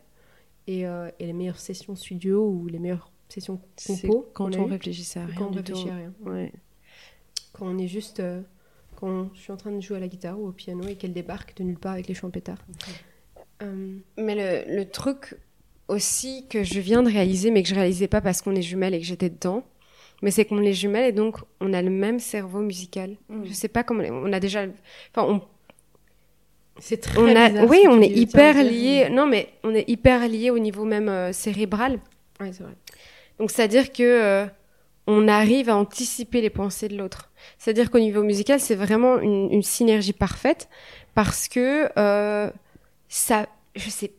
et, 0.67 0.85
euh, 0.87 1.09
et 1.19 1.25
les 1.25 1.33
meilleures 1.33 1.59
sessions 1.59 1.95
studio 1.95 2.45
ou 2.45 2.67
les 2.67 2.79
meilleurs 2.79 3.11
session 3.29 3.59
compo. 3.85 4.29
Quand 4.33 4.55
on 4.55 4.65
réfléchissait 4.65 5.19
à 5.19 5.25
rien. 5.25 5.35
Quand 5.35 5.47
on 5.47 5.51
réfléchit 5.51 5.89
à 5.89 5.95
rien. 5.95 6.13
Ouais. 6.25 6.51
Quand 7.53 7.67
on 7.67 7.77
est 7.77 7.87
juste. 7.87 8.19
Euh, 8.19 8.41
quand 8.95 9.29
je 9.33 9.41
suis 9.41 9.51
en 9.51 9.57
train 9.57 9.71
de 9.71 9.81
jouer 9.81 9.97
à 9.97 9.99
la 9.99 10.07
guitare 10.07 10.39
ou 10.39 10.47
au 10.47 10.51
piano 10.51 10.87
et 10.87 10.95
qu'elle 10.95 11.13
débarque 11.13 11.57
de 11.57 11.63
nulle 11.63 11.77
part 11.77 11.93
avec 11.93 12.07
les 12.07 12.13
chants 12.13 12.29
pétards. 12.29 12.63
Euh, 13.61 13.97
mais 14.17 14.35
le, 14.67 14.75
le, 14.77 14.89
truc 14.89 15.35
aussi 15.89 16.45
que 16.49 16.63
je 16.63 16.79
viens 16.79 17.03
de 17.03 17.09
réaliser, 17.09 17.51
mais 17.51 17.61
que 17.61 17.69
je 17.69 17.75
réalisais 17.75 18.07
pas 18.07 18.21
parce 18.21 18.41
qu'on 18.41 18.55
est 18.55 18.61
jumelles 18.61 18.93
et 18.93 18.99
que 18.99 19.05
j'étais 19.05 19.29
dedans, 19.29 19.63
mais 20.21 20.31
c'est 20.31 20.45
qu'on 20.45 20.61
est 20.61 20.73
jumelles 20.73 21.09
et 21.09 21.11
donc 21.11 21.39
on 21.59 21.73
a 21.73 21.81
le 21.81 21.89
même 21.89 22.19
cerveau 22.19 22.61
musical. 22.61 23.17
Mm. 23.29 23.43
Je 23.45 23.53
sais 23.53 23.67
pas 23.67 23.83
comment. 23.83 24.03
On 24.03 24.31
a 24.31 24.39
déjà. 24.39 24.65
Enfin, 25.13 25.27
on, 25.29 25.41
c'est 26.79 26.97
très 26.97 27.19
on 27.19 27.35
a, 27.35 27.65
Oui, 27.65 27.85
on 27.87 28.01
est 28.01 28.09
hyper 28.09 28.61
liés. 28.63 29.09
Non, 29.09 29.27
mais 29.27 29.49
on 29.63 29.73
est 29.73 29.87
hyper 29.89 30.27
liés 30.27 30.49
au 30.49 30.59
niveau 30.59 30.83
même 30.83 31.09
euh, 31.09 31.31
cérébral. 31.31 31.99
Oui, 32.39 32.49
c'est 32.51 32.63
vrai. 32.63 32.75
Donc 33.39 33.51
c'est-à-dire 33.51 33.91
que 33.91 34.03
euh, 34.03 34.45
on 35.07 35.27
arrive 35.27 35.69
à 35.69 35.75
anticiper 35.75 36.41
les 36.41 36.49
pensées 36.49 36.87
de 36.87 36.97
l'autre. 36.97 37.31
C'est-à-dire 37.57 37.91
qu'au 37.91 37.99
niveau 37.99 38.23
musical, 38.23 38.59
c'est 38.59 38.75
vraiment 38.75 39.19
une, 39.19 39.51
une, 39.51 39.63
synergie 39.63 40.13
parfaite 40.13 40.67
parce 41.13 41.47
que 41.47 41.89
euh, 41.97 42.49
ça, 43.07 43.47
je 43.75 43.89
sais, 43.89 44.13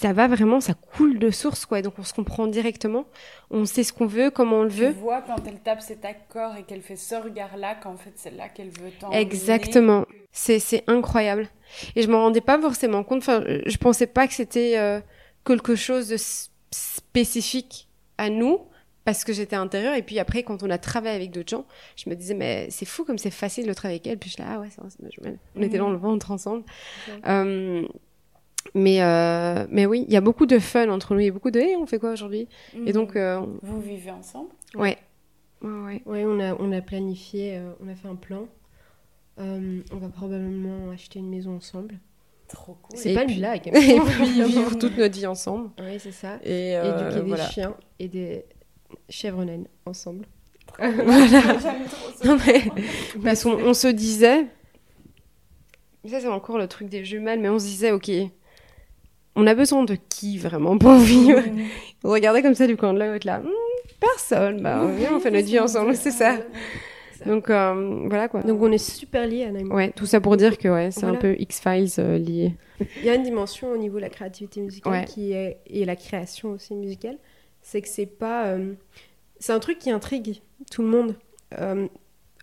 ça 0.00 0.14
va 0.14 0.28
vraiment, 0.28 0.60
ça 0.60 0.72
coule 0.72 1.18
de 1.18 1.30
source 1.30 1.66
quoi. 1.66 1.82
Donc 1.82 1.94
on 1.98 2.04
se 2.04 2.14
comprend 2.14 2.46
directement, 2.46 3.04
on 3.50 3.66
sait 3.66 3.84
ce 3.84 3.92
qu'on 3.92 4.06
veut, 4.06 4.30
comment 4.30 4.60
on 4.60 4.62
le 4.62 4.70
veut. 4.70 4.94
Tu 4.94 5.00
vois 5.00 5.20
quand 5.20 5.46
elle 5.46 5.60
tape 5.60 5.82
cet 5.82 6.06
accord 6.06 6.56
et 6.56 6.62
qu'elle 6.62 6.80
fait 6.80 6.96
ce 6.96 7.16
regard-là, 7.16 7.74
qu'en 7.74 7.96
fait 7.96 8.12
c'est 8.16 8.30
là 8.30 8.48
qu'elle 8.48 8.70
veut 8.70 8.92
tant. 8.98 9.10
Exactement. 9.10 10.06
C'est 10.32 10.58
c'est 10.58 10.84
incroyable. 10.86 11.48
Et 11.96 12.02
je 12.02 12.08
m'en 12.08 12.22
rendais 12.22 12.40
pas 12.40 12.58
forcément 12.58 13.04
compte. 13.04 13.18
Enfin, 13.18 13.44
je 13.44 13.76
pensais 13.76 14.06
pas 14.06 14.26
que 14.26 14.32
c'était 14.32 14.78
euh, 14.78 15.00
quelque 15.44 15.74
chose 15.74 16.08
de 16.08 16.16
spécifique 16.70 17.89
à 18.20 18.28
nous 18.28 18.60
parce 19.04 19.24
que 19.24 19.32
j'étais 19.32 19.56
intérieure 19.56 19.94
et 19.94 20.02
puis 20.02 20.18
après 20.18 20.42
quand 20.42 20.62
on 20.62 20.68
a 20.68 20.76
travaillé 20.76 21.16
avec 21.16 21.30
d'autres 21.30 21.48
gens 21.48 21.64
je 21.96 22.08
me 22.10 22.14
disais 22.14 22.34
mais 22.34 22.68
c'est 22.70 22.84
fou 22.84 23.04
comme 23.04 23.16
c'est 23.16 23.30
facile 23.30 23.66
de 23.66 23.72
travailler 23.72 23.98
avec 23.98 24.06
elle. 24.06 24.18
Puis 24.18 24.30
je 24.30 24.42
là 24.42 24.48
ah 24.52 24.60
ouais 24.60 24.68
c'est 24.70 24.80
vrai 25.20 25.38
on 25.56 25.62
était 25.62 25.78
dans 25.78 25.90
le 25.90 25.96
ventre 25.96 26.30
ensemble. 26.30 26.64
Euh, 27.26 27.86
mais 28.74 29.02
euh, 29.02 29.66
mais 29.70 29.86
oui 29.86 30.04
il 30.06 30.12
y 30.12 30.16
a 30.16 30.20
beaucoup 30.20 30.44
de 30.44 30.58
fun 30.58 30.90
entre 30.90 31.14
nous. 31.14 31.20
Il 31.20 31.26
y 31.26 31.30
a 31.30 31.32
beaucoup 31.32 31.50
de 31.50 31.58
hey, 31.58 31.76
on 31.76 31.86
fait 31.86 31.98
quoi 31.98 32.12
aujourd'hui? 32.12 32.46
Et 32.86 32.92
donc 32.92 33.16
euh, 33.16 33.40
vous 33.62 33.80
vivez 33.80 34.10
ensemble? 34.10 34.50
Ouais. 34.74 34.98
Ouais 35.62 36.02
ouais, 36.04 36.24
on 36.26 36.38
a 36.38 36.54
on 36.54 36.70
a 36.72 36.82
planifié 36.82 37.60
on 37.82 37.88
a 37.88 37.94
fait 37.94 38.08
un 38.08 38.16
plan. 38.16 38.46
On 39.38 39.96
va 39.96 40.08
probablement 40.10 40.90
acheter 40.90 41.18
une 41.18 41.30
maison 41.30 41.56
ensemble 41.56 41.98
Trop 42.52 42.76
cool. 42.82 42.98
C'est 42.98 43.14
pas 43.14 43.24
puis- 43.24 43.34
une 43.34 43.40
blague. 43.40 43.66
Et 43.74 44.00
puis 44.00 44.42
vivre 44.42 44.74
toute 44.78 44.96
notre 44.98 45.14
vie 45.16 45.26
ensemble. 45.26 45.70
Oui, 45.78 45.98
c'est 45.98 46.12
ça. 46.12 46.36
Et 46.42 46.76
euh, 46.76 47.06
Éduquer 47.08 47.22
des 47.22 47.28
voilà. 47.28 47.48
chiens 47.48 47.74
et 47.98 48.08
des 48.08 48.44
chèvres 49.08 49.44
naines 49.44 49.66
ensemble. 49.86 50.26
Non, 52.24 52.36
mais 52.46 52.62
parce 53.24 53.42
qu'on 53.44 53.52
on 53.64 53.74
se 53.74 53.88
disait, 53.88 54.46
ça 56.08 56.20
c'est 56.20 56.28
encore 56.28 56.58
le 56.58 56.68
truc 56.68 56.88
des 56.88 57.04
jumelles, 57.04 57.40
mais 57.40 57.48
on 57.48 57.58
se 57.58 57.64
disait, 57.64 57.92
ok, 57.92 58.10
on 59.36 59.46
a 59.46 59.54
besoin 59.54 59.84
de 59.84 59.96
qui 60.08 60.38
vraiment 60.38 60.76
pour 60.78 60.94
vivre? 60.94 61.40
On 62.04 62.10
regardait 62.10 62.42
comme 62.42 62.54
ça 62.54 62.66
du 62.66 62.76
coin 62.76 62.92
de 62.94 62.98
l'œil, 62.98 63.20
là, 63.24 63.38
Hmm, 63.40 63.48
personne, 64.00 64.60
bah 64.62 64.82
on 65.12 65.20
fait 65.20 65.30
notre 65.30 65.46
vie 65.46 65.58
ensemble, 65.58 65.94
c'est 65.96 66.10
ça. 66.10 66.36
Donc 67.26 67.50
euh, 67.50 68.06
voilà 68.08 68.28
quoi. 68.28 68.42
Donc 68.42 68.60
on 68.62 68.70
est 68.72 68.78
super 68.78 69.26
liés, 69.26 69.50
et 69.56 69.64
moi. 69.64 69.76
Ouais, 69.76 69.92
tout 69.94 70.06
ça 70.06 70.20
pour 70.20 70.36
dire 70.36 70.56
que 70.58 70.68
ouais, 70.68 70.90
c'est 70.90 71.04
un 71.06 71.14
peu 71.14 71.34
X-Files 71.38 71.88
euh, 71.98 72.18
lié. 72.18 72.54
Il 72.98 73.04
y 73.04 73.10
a 73.10 73.14
une 73.14 73.22
dimension 73.22 73.70
au 73.70 73.76
niveau 73.76 73.96
de 73.96 74.02
la 74.02 74.08
créativité 74.08 74.60
musicale 74.60 74.92
Ouais. 74.92 75.04
qui 75.04 75.32
est, 75.32 75.58
et 75.66 75.84
la 75.84 75.96
création 75.96 76.50
aussi 76.52 76.74
musicale. 76.74 77.18
C'est 77.62 77.82
que 77.82 77.88
c'est 77.88 78.06
pas. 78.06 78.46
euh, 78.46 78.72
c'est 79.38 79.52
un 79.52 79.58
truc 79.60 79.78
qui 79.78 79.90
intrigue 79.90 80.40
tout 80.70 80.82
le 80.82 80.88
monde. 80.88 81.14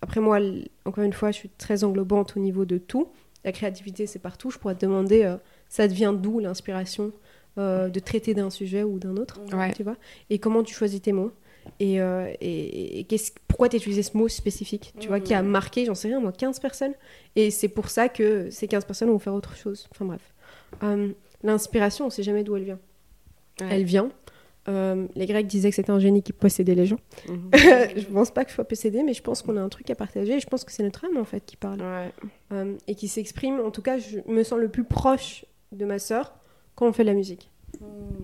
Après, 0.00 0.20
moi, 0.20 0.38
encore 0.84 1.02
une 1.04 1.12
fois, 1.12 1.30
je 1.32 1.36
suis 1.38 1.48
très 1.48 1.82
englobante 1.82 2.36
au 2.36 2.40
niveau 2.40 2.64
de 2.64 2.78
tout. 2.78 3.08
La 3.44 3.52
créativité, 3.52 4.06
c'est 4.06 4.18
partout. 4.20 4.50
Je 4.50 4.58
pourrais 4.58 4.74
te 4.76 4.84
demander, 4.86 5.34
ça 5.68 5.88
devient 5.88 6.14
d'où 6.16 6.38
l'inspiration 6.38 7.12
de 7.56 7.98
traiter 7.98 8.34
d'un 8.34 8.50
sujet 8.50 8.84
ou 8.84 8.98
d'un 9.00 9.16
autre 9.16 9.40
Ouais. 9.52 9.72
tu 9.72 9.82
vois? 9.82 9.96
Et 10.30 10.38
comment 10.38 10.62
tu 10.62 10.74
choisis 10.74 11.00
tes 11.02 11.12
mots? 11.12 11.32
Et, 11.80 12.00
euh, 12.00 12.32
et, 12.40 13.00
et 13.00 13.04
qu'est-ce- 13.04 13.32
pourquoi 13.46 13.68
tu 13.68 13.76
as 13.76 13.78
utilisé 13.78 14.02
ce 14.02 14.16
mot 14.16 14.28
spécifique, 14.28 14.94
tu 15.00 15.08
vois, 15.08 15.20
qui 15.20 15.34
a 15.34 15.42
marqué, 15.42 15.84
j'en 15.84 15.94
sais 15.94 16.08
rien, 16.08 16.20
moi, 16.20 16.32
15 16.32 16.60
personnes. 16.60 16.94
Et 17.36 17.50
c'est 17.50 17.68
pour 17.68 17.88
ça 17.90 18.08
que 18.08 18.50
ces 18.50 18.68
15 18.68 18.84
personnes 18.84 19.08
vont 19.10 19.18
faire 19.18 19.34
autre 19.34 19.56
chose. 19.56 19.88
Enfin 19.92 20.04
bref. 20.04 20.34
Euh, 20.82 21.08
L'inspiration, 21.44 22.06
on 22.06 22.10
sait 22.10 22.22
jamais 22.24 22.42
d'où 22.44 22.56
elle 22.56 22.64
vient. 22.64 22.80
Ouais. 23.60 23.68
Elle 23.70 23.84
vient. 23.84 24.10
Euh, 24.68 25.06
les 25.14 25.24
Grecs 25.26 25.46
disaient 25.46 25.70
que 25.70 25.76
c'était 25.76 25.92
un 25.92 25.98
génie 26.00 26.22
qui 26.22 26.32
possédait 26.32 26.74
les 26.74 26.84
gens. 26.84 26.98
Mhm. 27.28 27.50
je 27.54 28.04
pense 28.12 28.30
pas 28.32 28.44
que 28.44 28.50
je 28.50 28.54
sois 28.56 28.64
possédée, 28.64 29.02
mais 29.02 29.14
je 29.14 29.22
pense 29.22 29.40
qu'on 29.42 29.56
a 29.56 29.60
un 29.62 29.68
truc 29.68 29.88
à 29.90 29.94
partager. 29.94 30.34
Et 30.34 30.40
je 30.40 30.46
pense 30.46 30.64
que 30.64 30.72
c'est 30.72 30.82
notre 30.82 31.04
âme, 31.06 31.16
en 31.16 31.24
fait, 31.24 31.44
qui 31.46 31.56
parle. 31.56 31.80
Ouais. 31.80 32.12
Euh, 32.52 32.74
et 32.86 32.94
qui 32.94 33.08
s'exprime. 33.08 33.60
En 33.60 33.70
tout 33.70 33.82
cas, 33.82 33.98
je 33.98 34.18
me 34.26 34.42
sens 34.42 34.58
le 34.58 34.68
plus 34.68 34.84
proche 34.84 35.44
de 35.72 35.84
ma 35.84 35.98
sœur 35.98 36.34
quand 36.74 36.86
on 36.88 36.92
fait 36.92 37.02
de 37.04 37.08
la 37.08 37.14
musique. 37.14 37.50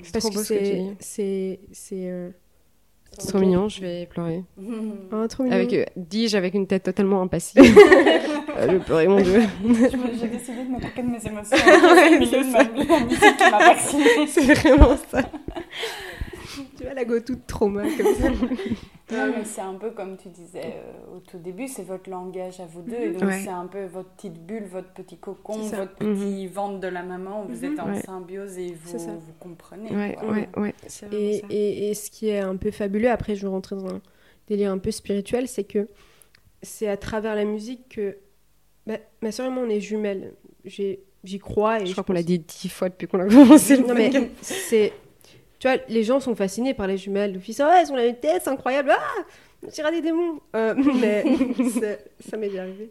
C'est 0.02 0.12
Parce 0.12 0.24
trop 0.24 0.34
que 0.34 0.48
que 0.48 0.94
c'est... 1.00 1.60
C'est 3.18 3.28
trop 3.28 3.38
mignon, 3.38 3.68
je 3.68 3.80
vais 3.80 4.06
pleurer. 4.06 4.42
ah, 5.12 5.26
trop 5.28 5.44
mignon. 5.44 5.56
Avec, 5.56 5.72
euh, 5.72 5.84
dis-je 5.96 6.36
avec 6.36 6.54
une 6.54 6.66
tête 6.66 6.82
totalement 6.82 7.22
impassive. 7.22 7.62
Euh, 8.56 8.68
je 8.70 8.76
pleurais, 8.76 9.08
mon 9.08 9.20
dieu. 9.20 9.42
J'ai 9.64 10.28
décidé 10.28 10.62
de 10.62 10.70
me 10.70 10.78
de 10.78 11.10
mes 11.10 11.26
émotions 11.26 11.56
au 11.56 12.18
milieu 12.20 12.44
de 12.44 12.52
ma 12.52 12.62
la 12.62 13.04
musique 13.04 13.36
qui 13.36 13.50
m'a 13.50 13.58
vaccinée. 13.58 14.04
C'est 14.28 14.54
vraiment 14.54 14.96
ça. 15.10 15.22
tu 16.76 16.82
vois 16.84 16.94
la 16.94 17.04
go 17.04 17.20
toute 17.20 17.46
trauma 17.46 17.82
comme 17.82 18.14
ça. 18.14 18.28
Non, 19.12 19.26
mais 19.36 19.44
c'est 19.44 19.60
un 19.60 19.74
peu 19.74 19.90
comme 19.90 20.16
tu 20.16 20.28
disais 20.30 20.62
euh, 20.64 21.16
au 21.16 21.18
tout 21.20 21.36
début, 21.36 21.68
c'est 21.68 21.82
votre 21.82 22.08
langage 22.08 22.58
à 22.60 22.64
vous 22.64 22.80
deux. 22.80 22.94
Et 22.96 23.10
donc, 23.10 23.24
Ouais. 23.24 23.40
c'est 23.44 23.50
un 23.50 23.66
peu 23.66 23.84
votre 23.84 24.08
petite 24.10 24.46
bulle, 24.46 24.64
votre 24.64 24.88
petit 24.94 25.18
cocon, 25.18 25.58
votre 25.58 25.94
petit 25.96 26.46
ventre 26.46 26.80
de 26.80 26.88
la 26.88 27.02
maman 27.02 27.44
où 27.44 27.48
vous 27.48 27.64
êtes 27.66 27.78
en 27.78 27.90
Ouais. 27.92 28.00
symbiose 28.00 28.56
et 28.56 28.72
vous, 28.82 28.98
vous 28.98 29.32
comprenez. 29.38 29.94
Ouais, 29.94 30.16
quoi. 30.18 30.30
ouais, 30.30 30.48
ouais. 30.56 30.74
Et, 30.82 30.88
ça. 30.88 31.06
et, 31.50 31.90
et 31.90 31.94
ce 31.94 32.10
qui 32.10 32.28
est 32.30 32.38
un 32.40 32.56
peu 32.56 32.70
fabuleux, 32.70 33.10
après 33.10 33.34
je 33.34 33.42
vais 33.42 33.48
rentrer 33.48 33.76
dans 33.76 33.88
un 33.94 34.00
délire 34.48 34.72
un 34.72 34.78
peu 34.78 34.90
spirituel, 34.90 35.48
c'est 35.48 35.64
que 35.64 35.86
c'est 36.62 36.88
à 36.88 36.96
travers 36.96 37.34
la 37.34 37.44
musique 37.44 37.90
que 37.90 38.16
bah, 38.86 38.96
ma 39.20 39.32
soeur 39.32 39.46
et 39.48 39.50
moi 39.50 39.64
on 39.66 39.68
est 39.70 39.80
jumelles. 39.80 40.32
J'ai- 40.64 41.00
J'y 41.24 41.38
crois 41.38 41.78
et 41.78 41.80
Je 41.80 41.86
je 41.86 41.92
crois 41.92 42.04
qu'on 42.04 42.12
l'a 42.12 42.22
dit 42.22 42.38
dix 42.38 42.68
fois 42.68 42.90
depuis 42.90 43.06
qu'on 43.06 43.18
a 43.20 43.26
commencé 43.26 43.76
le 43.78 43.86
Non 43.86 43.94
mais 43.94 44.10
c'est, 44.42 44.92
tu 45.64 45.70
vois, 45.70 45.78
les 45.88 46.04
gens 46.04 46.20
sont 46.20 46.34
fascinés 46.34 46.74
par 46.74 46.86
les 46.86 46.98
jumelles. 46.98 47.32
Le 47.32 47.38
fils, 47.40 47.58
oh, 47.64 47.70
elles 47.74 47.90
ont 47.90 47.96
la 47.96 48.02
même 48.02 48.16
tête, 48.20 48.42
c'est 48.44 48.50
incroyable. 48.50 48.90
Ah, 48.92 49.22
on 49.66 49.68
dirait 49.68 49.92
des 49.92 50.02
démons. 50.02 50.38
Euh, 50.54 50.74
mais 51.00 51.24
ça 52.20 52.36
m'est 52.36 52.48
déjà 52.50 52.64
arrivé. 52.64 52.90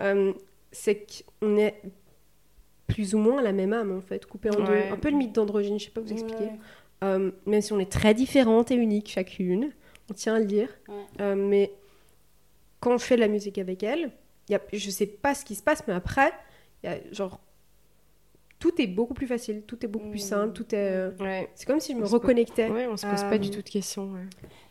Euh, 0.00 0.32
c'est 0.70 1.04
qu'on 1.40 1.56
est 1.56 1.82
plus 2.86 3.16
ou 3.16 3.18
moins 3.18 3.42
la 3.42 3.50
même 3.50 3.72
âme 3.72 3.90
en 3.90 4.00
fait, 4.00 4.24
coupée 4.24 4.50
en 4.50 4.60
Ouais. 4.64 4.86
deux. 4.86 4.92
Un 4.94 4.98
peu 4.98 5.10
le 5.10 5.16
mythe 5.16 5.32
d'androgyne, 5.32 5.80
je 5.80 5.86
sais 5.86 5.90
pas 5.90 6.00
vous 6.00 6.12
expliquer. 6.12 6.44
Ouais. 6.44 6.58
Euh, 7.02 7.32
même 7.44 7.60
si 7.60 7.72
on 7.72 7.80
est 7.80 7.90
très 7.90 8.14
différentes 8.14 8.70
et 8.70 8.76
uniques 8.76 9.08
chacune, 9.10 9.72
on 10.08 10.14
tient 10.14 10.36
à 10.36 10.38
le 10.38 10.44
dire. 10.46 10.68
Ouais. 11.18 11.34
Mais 11.34 11.72
quand 12.78 12.98
je 12.98 13.04
fais 13.04 13.16
de 13.16 13.20
la 13.20 13.26
musique 13.26 13.58
avec 13.58 13.82
elle, 13.82 14.12
y 14.48 14.54
a, 14.54 14.60
je 14.72 14.90
sais 14.90 15.06
pas 15.06 15.34
ce 15.34 15.44
qui 15.44 15.56
se 15.56 15.62
passe, 15.64 15.82
mais 15.88 15.94
après, 15.94 16.30
y 16.84 16.86
a, 16.86 16.98
genre, 17.10 17.40
tout 18.62 18.80
est 18.80 18.86
beaucoup 18.86 19.12
plus 19.12 19.26
facile, 19.26 19.62
tout 19.66 19.84
est 19.84 19.88
beaucoup 19.88 20.08
plus 20.08 20.20
simple, 20.20 20.52
tout 20.52 20.72
est. 20.72 20.78
euh, 20.78 21.10
Ouais. 21.18 21.50
C'est 21.56 21.66
comme 21.66 21.80
si 21.80 21.94
je 21.94 21.98
me 21.98 22.06
reconnectais. 22.06 22.70
Ouais, 22.70 22.86
on 22.86 22.96
se 22.96 23.04
pose 23.04 23.20
Euh, 23.24 23.28
pas 23.28 23.38
du 23.38 23.50
tout 23.50 23.60
de 23.60 23.68
questions. 23.68 24.12
ouais. 24.12 24.20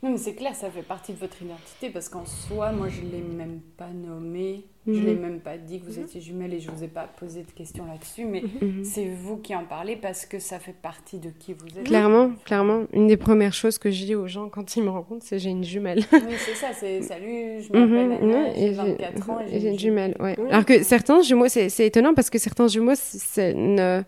Non, 0.02 0.12
mais 0.12 0.18
c'est 0.18 0.34
clair, 0.34 0.56
ça 0.56 0.72
fait 0.72 0.82
partie 0.82 1.12
de 1.12 1.18
votre 1.18 1.42
identité 1.42 1.90
parce 1.90 2.08
qu'en 2.08 2.26
soi, 2.26 2.72
moi, 2.72 2.88
je 2.88 3.02
ne 3.02 3.12
l'ai 3.12 3.22
même 3.22 3.60
pas 3.76 3.90
nommé. 3.90 4.66
Je 4.88 4.94
Mhm. 4.94 5.06
l'ai 5.06 5.14
même 5.16 5.40
pas 5.40 5.58
dit 5.58 5.80
que 5.80 5.86
vous 5.86 6.00
étiez 6.00 6.20
jumelles 6.22 6.56
et 6.56 6.60
je 6.60 6.72
vous 6.72 6.84
ai 6.84 6.88
pas 6.88 7.04
posé 7.20 7.44
de 7.44 7.52
questions 7.52 7.86
là-dessus. 7.86 8.26
Mais 8.26 8.42
Mhm. 8.62 8.84
c'est 8.84 9.06
vous 9.08 9.38
qui 9.38 9.54
en 9.56 9.64
parlez 9.66 9.96
parce 9.96 10.26
que 10.26 10.40
ça 10.40 10.58
fait 10.58 10.74
partie 10.74 11.20
de 11.20 11.30
qui 11.30 11.54
vous 11.54 11.68
êtes. 11.78 11.84
Clairement, 11.84 12.32
clairement, 12.46 12.86
une 12.92 13.06
des 13.08 13.18
premières 13.18 13.54
choses 13.54 13.78
que 13.78 13.92
je 13.92 14.06
dis 14.06 14.16
aux 14.16 14.26
gens 14.28 14.50
quand 14.50 14.76
ils 14.76 14.82
me 14.84 14.90
rencontrent, 14.90 15.24
c'est 15.24 15.38
j'ai 15.38 15.52
une 15.52 15.64
jumelle. 15.64 16.00
Oui, 16.12 16.34
c'est 16.38 16.56
ça. 16.56 16.68
C'est 16.74 17.02
salut, 17.04 17.62
je 17.62 17.72
m'appelle 17.72 17.90
Mhm, 18.10 18.32
Anna, 18.32 18.54
j'ai 18.56 18.66
et 18.66 18.72
24 18.72 19.30
ans 19.30 19.40
et 19.42 19.60
j'ai 19.60 19.68
une 19.70 19.78
jumelle. 19.80 20.16
Ouais. 20.20 20.36
Alors 20.50 20.66
que 20.66 20.82
certains 20.84 21.22
jumeaux, 21.22 21.48
c'est 21.48 21.70
c'est 21.70 21.86
étonnant 21.86 22.16
parce 22.16 22.32
que 22.32 22.40
certains 22.40 22.68
jumeaux 22.68 22.96
c'est- 22.96 23.20
c'est- 23.20 23.54
ne 23.54 24.02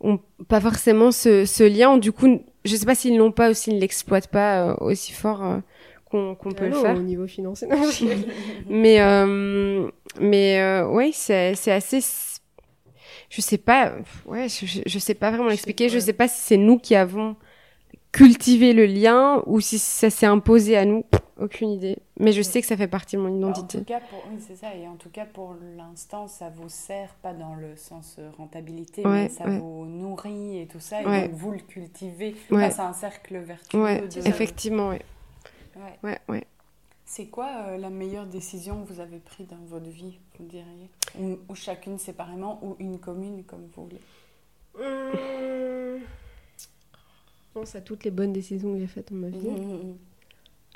ont 0.00 0.18
pas 0.48 0.60
forcément 0.60 1.12
ce, 1.12 1.44
ce 1.44 1.62
lien. 1.62 1.96
Du 1.98 2.10
coup, 2.12 2.40
je 2.64 2.76
sais 2.76 2.84
pas 2.84 2.94
s'ils 2.96 3.16
l'ont 3.16 3.30
pas 3.32 3.50
ou 3.50 3.54
s'ils 3.54 3.78
l'exploitent 3.78 4.26
pas 4.28 4.70
euh, 4.72 4.74
aussi 4.80 5.12
fort 5.12 5.42
euh, 5.44 5.58
qu'on 6.14 6.34
qu'on 6.36 6.52
peut 6.52 6.66
Ah 6.66 6.68
le 6.68 6.74
faire. 6.74 6.96
Au 6.96 7.00
niveau 7.02 7.26
financier. 7.26 7.66
Non. 7.68 7.76
Mais, 8.68 9.00
euh, 9.00 9.90
mais 10.20 10.60
euh, 10.60 10.86
ouais, 10.88 11.10
c'est 11.12 11.54
c'est 11.56 11.72
assez. 11.72 12.00
Je 13.30 13.40
sais 13.40 13.58
pas, 13.58 13.94
ouais, 14.26 14.46
je, 14.48 14.98
sais 15.00 15.14
pas 15.14 15.30
vraiment 15.32 15.48
l'expliquer. 15.48 15.88
Je 15.88 15.98
sais 15.98 16.12
pas 16.12 16.28
si 16.28 16.40
c'est 16.40 16.56
nous 16.56 16.78
qui 16.78 16.94
avons 16.94 17.34
cultivé 18.12 18.72
le 18.72 18.86
lien 18.86 19.42
ou 19.46 19.60
si 19.60 19.78
ça 19.80 20.08
s'est 20.08 20.26
imposé 20.26 20.76
à 20.76 20.84
nous. 20.84 21.04
Aucune 21.40 21.70
idée. 21.70 21.98
Mais 22.20 22.30
je 22.30 22.42
sais 22.42 22.60
que 22.60 22.66
ça 22.68 22.76
fait 22.76 22.86
partie 22.86 23.16
de 23.16 23.20
mon 23.22 23.30
En 23.44 23.50
identité. 23.50 23.78
tout 23.78 23.84
cas, 23.84 23.98
pour... 24.08 24.24
oui, 24.30 24.38
c'est 24.46 24.54
ça. 24.54 24.68
Et 24.76 24.86
en 24.86 24.94
tout 24.94 25.08
cas, 25.08 25.24
pour 25.24 25.56
l'instant, 25.76 26.28
ça 26.28 26.48
vous 26.54 26.68
sert 26.68 27.12
pas 27.22 27.32
dans 27.32 27.56
le 27.56 27.74
sens 27.74 28.14
euh, 28.20 28.30
rentabilité, 28.38 29.02
Ouais, 29.02 29.24
mais 29.24 29.28
ça 29.30 29.46
ouais. 29.46 29.58
vous 29.58 29.84
nourrit 29.86 30.60
et 30.60 30.66
tout 30.66 30.78
ça. 30.78 31.02
Et 31.02 31.06
Ouais. 31.06 31.22
donc, 31.26 31.32
vous 31.36 31.50
le 31.50 31.58
cultivez. 31.58 32.36
Ouais. 32.52 32.66
Enfin, 32.66 32.70
c'est 32.70 32.82
un 32.82 32.92
cercle 32.92 33.36
vertueux. 33.38 33.82
Ouais, 33.82 34.00
de- 34.02 34.28
effectivement, 34.28 34.90
ouais. 34.90 35.02
Ouais. 35.76 35.98
Ouais, 36.02 36.18
ouais. 36.28 36.46
C'est 37.04 37.26
quoi 37.26 37.66
euh, 37.66 37.76
la 37.76 37.90
meilleure 37.90 38.26
décision 38.26 38.82
que 38.82 38.92
vous 38.92 39.00
avez 39.00 39.18
prise 39.18 39.46
dans 39.48 39.62
votre 39.66 39.88
vie, 39.88 40.18
vous 40.38 40.46
diriez? 40.46 40.88
Ou, 41.18 41.38
ou 41.48 41.54
chacune 41.54 41.98
séparément, 41.98 42.58
ou 42.62 42.76
une 42.78 42.98
commune, 42.98 43.44
comme 43.44 43.66
vous 43.74 43.84
voulez? 43.84 44.00
Hum, 44.78 46.00
Je 47.54 47.60
pense 47.60 47.74
à 47.74 47.80
toutes 47.80 48.04
les 48.04 48.10
bonnes 48.10 48.32
décisions 48.32 48.72
que 48.72 48.78
j'ai 48.80 48.86
faites 48.86 49.12
dans 49.12 49.18
ma 49.18 49.28
vie. 49.28 49.48
Mhm. 49.48 49.96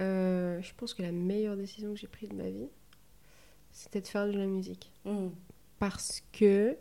Euh, 0.00 0.62
je 0.62 0.72
pense 0.76 0.94
que 0.94 1.02
la 1.02 1.10
meilleure 1.12 1.56
décision 1.56 1.92
que 1.92 1.98
j'ai 1.98 2.06
prise 2.06 2.28
de 2.28 2.36
ma 2.36 2.48
vie, 2.48 2.68
c'était 3.72 4.00
de 4.00 4.06
faire 4.06 4.26
de 4.26 4.32
la 4.32 4.46
musique. 4.46 4.92
Parce 5.80 6.22
que 6.32 6.76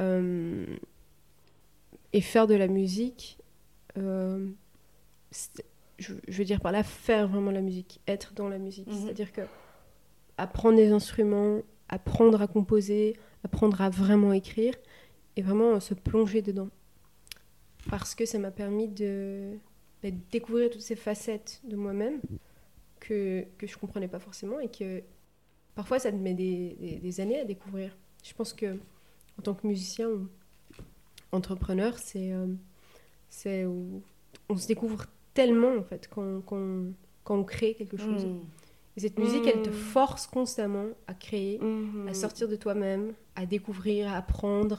euh, 0.00 0.66
et 2.12 2.20
faire 2.20 2.46
de 2.46 2.54
la 2.54 2.68
musique 2.68 3.38
euh, 3.96 4.48
je, 5.98 6.12
veux 6.28 6.44
dire 6.44 6.60
par 6.60 6.72
là 6.72 6.82
faire 6.82 7.28
vraiment 7.28 7.50
la 7.50 7.60
musique 7.60 8.00
être 8.06 8.32
dans 8.34 8.48
la 8.48 8.58
musique 8.58 8.86
Mhm. 8.88 9.02
c'est 9.04 9.10
à 9.10 9.12
dire 9.14 9.32
que 9.32 9.42
apprendre 10.36 10.76
des 10.76 10.90
instruments 10.90 11.60
apprendre 11.88 12.40
à 12.42 12.46
composer 12.46 13.16
apprendre 13.44 13.80
à 13.80 13.90
vraiment 13.90 14.32
écrire 14.32 14.74
et 15.36 15.42
vraiment 15.42 15.80
se 15.80 15.94
plonger 15.94 16.42
dedans 16.42 16.68
parce 17.90 18.14
que 18.14 18.26
ça 18.26 18.38
m'a 18.38 18.50
permis 18.50 18.88
de, 18.88 19.54
bah, 20.02 20.10
de 20.10 20.16
découvrir 20.30 20.70
toutes 20.70 20.82
ces 20.82 20.96
facettes 20.96 21.60
de 21.64 21.76
moi-même 21.76 22.20
que, 23.00 23.44
que 23.56 23.66
je 23.66 23.76
comprenais 23.78 24.08
pas 24.08 24.18
forcément 24.18 24.60
et 24.60 24.68
que 24.68 25.02
parfois 25.74 25.98
ça 25.98 26.10
te 26.12 26.16
met 26.16 26.34
des, 26.34 26.76
des- 26.80 26.96
des 26.98 27.20
années 27.20 27.40
à 27.40 27.44
découvrir. 27.44 27.96
Je 28.24 28.34
pense 28.34 28.52
que 28.52 28.78
en 29.38 29.42
tant 29.42 29.54
que 29.54 29.66
musicien 29.66 30.08
ou 30.08 30.28
entrepreneur, 31.32 31.96
c'est 31.98 32.32
euh, 32.32 32.46
on 34.48 34.56
se 34.56 34.66
découvre 34.66 35.06
tellement 35.40 35.74
en 35.82 35.84
fait 35.90 36.08
quand, 36.14 36.40
quand, 36.48 36.92
quand 37.24 37.36
on 37.42 37.44
crée 37.44 37.74
quelque 37.80 37.96
chose. 37.96 38.24
Mhm. 38.24 38.44
Et 38.96 39.00
cette 39.00 39.18
musique, 39.18 39.46
elle 39.46 39.62
te 39.62 39.70
Mm. 39.70 39.72
force 39.94 40.26
constamment 40.26 40.88
à 41.06 41.14
créer, 41.14 41.60
à 42.08 42.14
sortir 42.14 42.46
de 42.48 42.56
toi-même, 42.56 43.06
à 43.36 43.46
découvrir, 43.46 44.00
à 44.12 44.16
apprendre, 44.16 44.78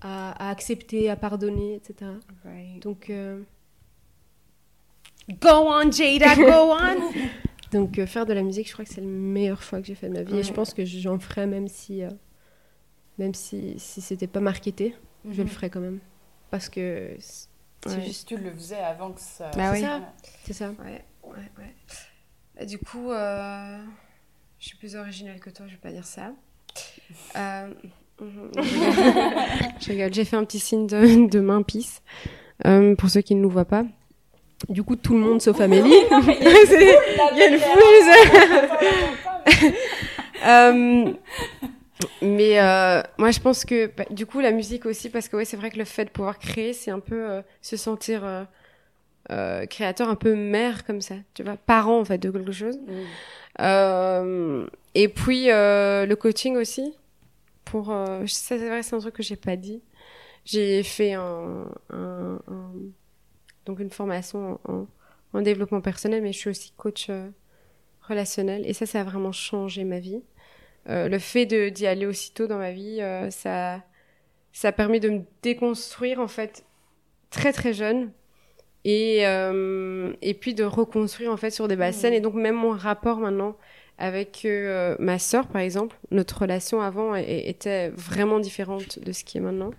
à, 0.00 0.14
à 0.46 0.50
accepter, 0.50 1.10
à 1.10 1.16
pardonner, 1.16 1.70
etc. 1.78 2.12
Right. 2.44 2.80
Donc, 2.86 3.10
euh, 3.10 3.42
go 5.44 5.48
on 5.80 5.90
Jada, 5.90 6.36
go 6.36 6.52
on. 6.86 7.12
Donc 7.72 7.98
euh, 7.98 8.06
faire 8.06 8.26
de 8.26 8.32
la 8.32 8.42
musique, 8.42 8.68
je 8.68 8.72
crois 8.74 8.84
que 8.84 8.92
c'est 8.94 9.00
le 9.00 9.08
meilleur 9.08 9.60
choix 9.62 9.80
que 9.80 9.86
j'ai 9.88 9.96
fait 9.96 10.08
de 10.08 10.14
ma 10.14 10.22
vie. 10.22 10.38
Et 10.38 10.42
je 10.44 10.52
pense 10.52 10.72
que 10.72 10.84
j'en 10.84 11.18
ferai 11.18 11.46
même 11.46 11.66
si 11.68 12.02
euh, 12.04 12.10
Même 13.18 13.34
si, 13.34 13.74
si 13.78 14.00
c'était 14.00 14.28
pas 14.28 14.40
marketé, 14.40 14.94
je 15.30 15.42
le 15.42 15.44
Mhm. 15.44 15.48
ferais 15.48 15.70
quand 15.70 15.80
même. 15.80 16.00
Parce 16.50 16.68
que 16.68 17.16
c'est 17.84 17.90
C'est 17.90 17.96
ouais, 17.98 18.04
juste 18.04 18.28
tu 18.28 18.36
le 18.36 18.52
faisais 18.54 18.76
avant 18.76 19.12
que 19.12 19.20
ça. 19.20 19.50
Bah 19.56 19.70
oui. 19.72 19.80
ça. 19.80 20.00
c'est 20.44 20.52
ça. 20.52 20.68
Ouais, 20.70 21.04
ouais, 21.24 21.50
ouais. 21.58 21.74
Bah, 22.58 22.64
du 22.64 22.78
coup, 22.78 23.10
euh, 23.12 23.78
je 24.58 24.66
suis 24.68 24.76
plus 24.78 24.96
originale 24.96 25.38
que 25.40 25.50
toi, 25.50 25.66
je 25.66 25.72
vais 25.72 25.78
pas 25.80 25.90
dire 25.92 26.06
ça. 26.06 26.32
Euh, 27.36 27.68
mhm, 28.20 28.50
je 29.80 29.88
rigole. 29.90 30.12
J'ai 30.14 30.24
fait 30.24 30.36
un 30.36 30.44
petit 30.44 30.58
signe 30.58 30.86
de, 30.86 31.28
de 31.28 31.40
main 31.40 31.62
pisse. 31.62 32.02
Euh, 32.66 32.94
pour 32.96 33.10
ceux 33.10 33.20
qui 33.20 33.34
ne 33.34 33.40
nous 33.42 33.50
voient 33.50 33.66
pas. 33.66 33.84
Du 34.70 34.82
coup, 34.82 34.96
tout 34.96 35.12
le 35.12 35.20
monde 35.20 35.42
sauf 35.42 35.60
Amélie. 35.60 35.92
C'est- 36.66 36.98
Il 37.32 37.38
y 37.38 37.42
a 37.42 37.48
une 37.48 37.58
foule, 37.58 37.82
je 38.00 39.60
sais. 39.60 39.74
Euh, 40.46 41.12
mais 42.22 42.60
euh, 42.60 43.02
moi, 43.18 43.30
je 43.30 43.40
pense 43.40 43.64
que 43.64 43.86
bah, 43.86 44.04
du 44.10 44.26
coup, 44.26 44.40
la 44.40 44.52
musique 44.52 44.86
aussi, 44.86 45.08
parce 45.10 45.28
que 45.28 45.36
ouais, 45.36 45.44
c'est 45.44 45.56
vrai 45.56 45.70
que 45.70 45.78
le 45.78 45.84
fait 45.84 46.04
de 46.04 46.10
pouvoir 46.10 46.38
créer, 46.38 46.72
c'est 46.72 46.90
un 46.90 47.00
peu 47.00 47.30
euh, 47.30 47.42
se 47.62 47.76
sentir 47.76 48.24
euh, 48.24 48.44
euh, 49.30 49.66
créateur, 49.66 50.08
un 50.08 50.14
peu 50.14 50.34
mère 50.34 50.84
comme 50.84 51.00
ça, 51.00 51.14
tu 51.34 51.42
vois, 51.42 51.56
parent 51.56 51.98
en 52.00 52.04
fait 52.04 52.18
de 52.18 52.30
quelque 52.30 52.52
chose. 52.52 52.78
Euh, 53.60 54.66
et 54.94 55.08
puis 55.08 55.50
euh, 55.50 56.06
le 56.06 56.16
coaching 56.16 56.56
aussi. 56.56 56.94
Pour 57.64 57.90
euh, 57.90 58.24
ça, 58.26 58.56
c'est 58.58 58.68
vrai, 58.68 58.82
c'est 58.82 58.94
un 58.94 59.00
truc 59.00 59.14
que 59.14 59.22
j'ai 59.24 59.36
pas 59.36 59.56
dit. 59.56 59.82
J'ai 60.44 60.82
fait 60.84 61.14
un, 61.14 61.64
un- 61.90 62.38
un- 62.46 62.72
donc 63.64 63.80
une 63.80 63.90
formation 63.90 64.60
en, 64.68 64.86
en 65.32 65.42
développement 65.42 65.80
personnel, 65.80 66.22
mais 66.22 66.32
je 66.32 66.38
suis 66.38 66.50
aussi 66.50 66.72
coach 66.76 67.10
relationnel. 68.02 68.62
Et 68.66 68.72
ça, 68.72 68.86
ça 68.86 69.00
a 69.00 69.04
vraiment 69.04 69.32
changé 69.32 69.82
ma 69.82 69.98
vie. 69.98 70.22
Euh, 70.88 71.08
le 71.08 71.18
fait 71.18 71.46
de 71.46 71.68
d'y 71.68 71.86
aller 71.86 72.06
aussitôt 72.06 72.46
dans 72.46 72.58
ma 72.58 72.70
vie, 72.70 73.00
euh, 73.00 73.30
ça, 73.30 73.82
ça 74.52 74.68
a 74.68 74.72
permis 74.72 75.00
de 75.00 75.10
me 75.10 75.20
déconstruire 75.42 76.20
en 76.20 76.28
fait 76.28 76.64
très 77.30 77.52
très 77.52 77.72
jeune 77.72 78.12
et 78.84 79.26
euh, 79.26 80.12
et 80.22 80.34
puis 80.34 80.54
de 80.54 80.62
reconstruire 80.62 81.32
en 81.32 81.36
fait 81.36 81.50
sur 81.50 81.66
des 81.66 81.76
bases 81.76 81.96
saines. 81.96 82.12
Et 82.12 82.20
donc 82.20 82.34
même 82.34 82.54
mon 82.54 82.70
rapport 82.70 83.18
maintenant 83.18 83.56
avec 83.98 84.46
ma 84.98 85.18
sœur 85.18 85.48
par 85.48 85.62
exemple, 85.62 85.96
notre 86.10 86.42
relation 86.42 86.82
avant 86.82 87.14
était 87.14 87.88
vraiment 87.88 88.38
différente 88.38 88.98
de 88.98 89.10
ce 89.10 89.24
qui 89.24 89.38
est 89.38 89.40
maintenant, 89.40 89.70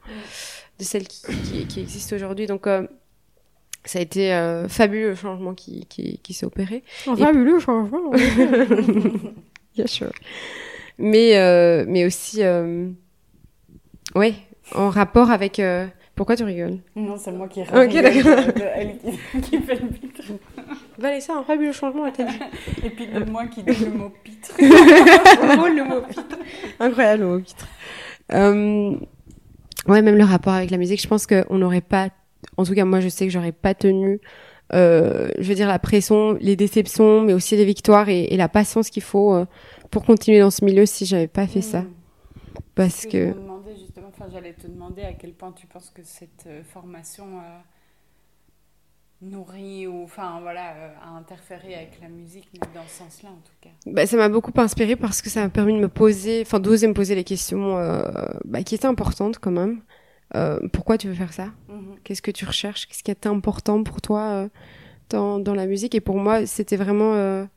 de 0.80 0.84
celle 0.84 1.08
qui, 1.08 1.28
qui, 1.43 1.68
qui 1.68 1.80
existe 1.80 2.14
aujourd'hui. 2.14 2.47
Donc 2.47 2.68
ça 3.86 3.99
a 3.99 4.01
été 4.01 4.66
fabuleux 4.68 5.10
le 5.10 5.16
changement 5.16 5.53
qui, 5.53 5.86
qui, 5.86 6.18
qui 6.18 6.34
s'est 6.34 6.47
opéré. 6.47 6.84
Un 7.05 7.16
fabuleux 7.16 7.60
changement. 7.60 8.12
Bien 9.76 9.86
sûr. 9.86 10.12
Mais, 11.00 11.38
euh, 11.38 11.86
mais 11.88 12.06
aussi, 12.06 12.43
euh, 12.43 12.89
ouais, 14.16 14.34
en 14.76 14.89
rapport 14.89 15.32
avec. 15.32 15.60
euh, 15.60 15.86
Pourquoi 16.16 16.36
tu 16.36 16.43
rigoles? 16.43 16.80
Non, 16.95 17.16
c'est 17.18 17.32
moi 17.32 17.48
qui 17.48 17.62
Ok, 17.62 17.68
rigole 17.74 18.02
d'accord. 18.02 18.45
de- 18.54 18.60
de 18.60 18.66
elle 18.76 18.98
qui, 18.98 19.41
qui 19.41 19.58
fait 19.62 19.76
le 19.80 19.88
pitre. 19.89 20.24
Valais 20.98 21.20
ça, 21.22 21.36
un 21.36 21.43
fabuleux 21.43 21.72
changement, 21.72 22.08
elle 22.08 22.14
t'a 22.14 22.24
dit. 22.24 22.39
Et 22.84 22.89
puis 22.89 23.06
de 23.08 23.24
moi 23.30 23.45
qui 23.48 23.62
dit 23.64 23.86
le 23.86 23.91
mot 23.91 24.12
pitre. 24.24 24.52
Oh, 24.60 25.68
le 25.68 25.84
mot 25.84 26.02
pitre. 26.02 26.38
Incroyable, 26.80 27.22
le 27.24 27.30
mot 27.30 27.39
pitre. 27.39 27.68
Euh, 28.34 28.95
ouais, 29.88 30.02
même 30.02 30.16
le 30.18 30.24
rapport 30.24 30.54
avec 30.54 30.72
la 30.72 30.78
musique, 30.78 31.02
je 31.02 31.08
pense 31.08 31.28
qu'on 31.28 31.58
n'aurait 31.58 31.82
pas. 31.82 32.10
En 32.58 32.64
tout 32.66 32.74
cas, 32.74 32.86
moi, 32.86 33.00
je 33.00 33.10
sais 33.10 33.26
que 33.28 33.32
j'aurais 33.32 33.52
pas 33.52 33.74
tenu. 33.76 34.20
euh, 34.74 35.30
je 35.38 35.48
veux 35.48 35.56
dire 35.56 35.68
la 35.68 35.80
pression, 35.80 36.36
les 36.41 36.56
déceptions, 36.56 37.22
mais 37.22 37.34
aussi 37.34 37.56
les 37.56 37.64
victoires 37.66 38.10
et, 38.10 38.24
et 38.26 38.38
la 38.38 38.50
patience 38.50 38.89
qu'il 38.89 39.04
faut 39.04 39.34
euh, 39.36 39.45
pour 39.89 40.05
continuer 40.05 40.39
dans 40.39 40.51
ce 40.51 40.63
milieu 40.63 40.85
si 40.85 41.05
j'avais 41.05 41.27
pas 41.27 41.47
fait 41.47 41.61
ça. 41.61 41.81
Mm. 41.81 41.93
Parce 42.75 43.01
Ce 43.01 43.07
que 43.07 43.33
je 43.33 43.79
justement, 43.79 44.07
enfin 44.09 44.25
j'allais 44.31 44.53
te 44.53 44.67
demander 44.67 45.03
à 45.03 45.13
quel 45.13 45.33
point 45.33 45.51
tu 45.51 45.67
penses 45.67 45.89
que 45.89 46.03
cette 46.03 46.45
euh, 46.47 46.63
formation 46.63 47.39
a 47.39 47.63
nourri 49.21 49.88
ou 49.88 50.03
enfin 50.03 50.39
voilà 50.41 50.73
euh, 50.75 50.93
a 51.01 51.09
interféré 51.09 51.75
avec 51.75 51.99
la 52.01 52.07
musique, 52.07 52.47
mais 52.53 52.59
dans 52.73 52.88
ce 52.88 52.99
sens-là 52.99 53.29
en 53.29 53.41
tout 53.43 53.53
cas. 53.61 53.69
Bah, 53.85 54.05
ça 54.05 54.17
m'a 54.17 54.29
beaucoup 54.29 54.51
inspiré 54.57 54.95
parce 54.95 55.21
que 55.21 55.29
ça 55.29 55.41
m'a 55.41 55.49
permis 55.49 55.73
de 55.73 55.79
me 55.79 55.89
poser, 55.89 56.41
enfin 56.41 56.59
d'oser 56.59 56.88
me 56.88 56.93
poser 56.93 57.15
les 57.15 57.23
questions 57.23 57.77
euh, 57.77 58.03
bah, 58.45 58.63
qui 58.63 58.75
étaient 58.75 58.85
importantes 58.85 59.39
quand 59.39 59.51
même. 59.51 59.81
Euh, 60.35 60.59
pourquoi 60.73 60.97
tu 60.97 61.07
veux 61.07 61.15
faire 61.15 61.33
ça? 61.33 61.51
Mhm. 61.69 61.97
Qu'est-ce 62.03 62.21
que 62.21 62.31
tu 62.31 62.45
recherches? 62.45 62.88
Qu'est-ce 62.88 63.03
qui 63.03 63.11
est 63.11 63.25
important 63.25 63.83
pour 63.83 64.01
toi 64.01 64.21
euh, 64.21 64.49
dans, 65.09 65.39
dans 65.39 65.55
la 65.55 65.65
musique? 65.65 65.95
Et 65.95 66.01
pour 66.01 66.17
moi, 66.17 66.45
c'était 66.45 66.75
vraiment 66.75 67.47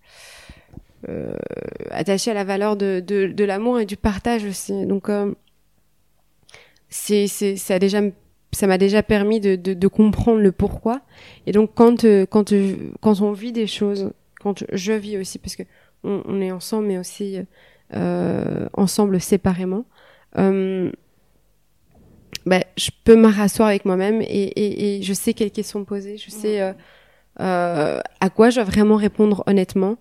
euh, 1.08 1.34
attaché 1.90 2.30
à 2.30 2.34
la 2.34 2.44
valeur 2.44 2.76
de, 2.76 3.00
de, 3.00 3.26
de 3.26 3.44
l'amour 3.44 3.80
et 3.80 3.86
du 3.86 3.96
partage 3.96 4.44
aussi. 4.44 4.86
Donc, 4.86 5.08
euh, 5.08 5.34
c'est, 6.88 7.26
c'est, 7.26 7.56
ça 7.56 7.74
a 7.74 7.78
déjà, 7.78 8.00
ça 8.52 8.66
m'a 8.66 8.78
déjà 8.78 9.02
permis 9.02 9.40
de, 9.40 9.56
de, 9.56 9.74
de 9.74 9.88
comprendre 9.88 10.40
le 10.40 10.52
pourquoi. 10.52 11.00
Et 11.46 11.52
donc, 11.52 11.70
quand, 11.74 12.04
euh, 12.04 12.26
quand, 12.26 12.52
euh, 12.52 12.76
quand 13.00 13.20
on 13.20 13.32
vit 13.32 13.52
des 13.52 13.66
choses, 13.66 14.10
quand 14.40 14.64
je 14.72 14.92
vis 14.92 15.18
aussi, 15.18 15.38
parce 15.38 15.56
que 15.56 15.62
on, 16.04 16.22
on 16.26 16.40
est 16.40 16.52
ensemble, 16.52 16.88
mais 16.88 16.98
aussi 16.98 17.38
euh, 17.94 18.68
ensemble 18.74 19.20
séparément. 19.20 19.84
Euh, 20.38 20.90
bah, 22.46 22.60
je 22.76 22.90
peux 23.04 23.16
me 23.16 23.28
rasseoir 23.28 23.68
avec 23.68 23.84
moi-même 23.84 24.22
et, 24.22 24.26
et, 24.26 24.98
et 24.98 25.02
je 25.02 25.12
sais 25.12 25.34
quelles 25.34 25.50
questions 25.50 25.84
poser, 25.84 26.16
je 26.16 26.30
sais 26.30 26.74
à 27.36 28.30
quoi 28.34 28.50
je 28.50 28.56
dois 28.56 28.64
vraiment 28.64 28.96
répondre 28.96 29.42
honnêtement. 29.46 29.96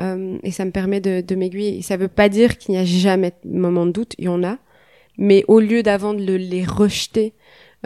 Euh, 0.00 0.38
et 0.42 0.50
ça 0.50 0.64
me 0.64 0.70
permet 0.72 1.00
de, 1.00 1.20
de 1.20 1.34
m'aiguiller. 1.36 1.82
Ça 1.82 1.96
veut 1.96 2.08
pas 2.08 2.28
dire 2.28 2.58
qu'il 2.58 2.72
n'y 2.74 2.80
a 2.80 2.84
jamais 2.84 3.32
de 3.44 3.56
moment 3.58 3.86
de 3.86 3.92
doute, 3.92 4.14
il 4.18 4.24
y 4.24 4.28
en 4.28 4.42
a. 4.42 4.58
Mais 5.18 5.44
au 5.46 5.60
lieu 5.60 5.82
d'avant 5.84 6.14
de 6.14 6.24
le- 6.24 6.36
les 6.36 6.64
rejeter 6.64 7.32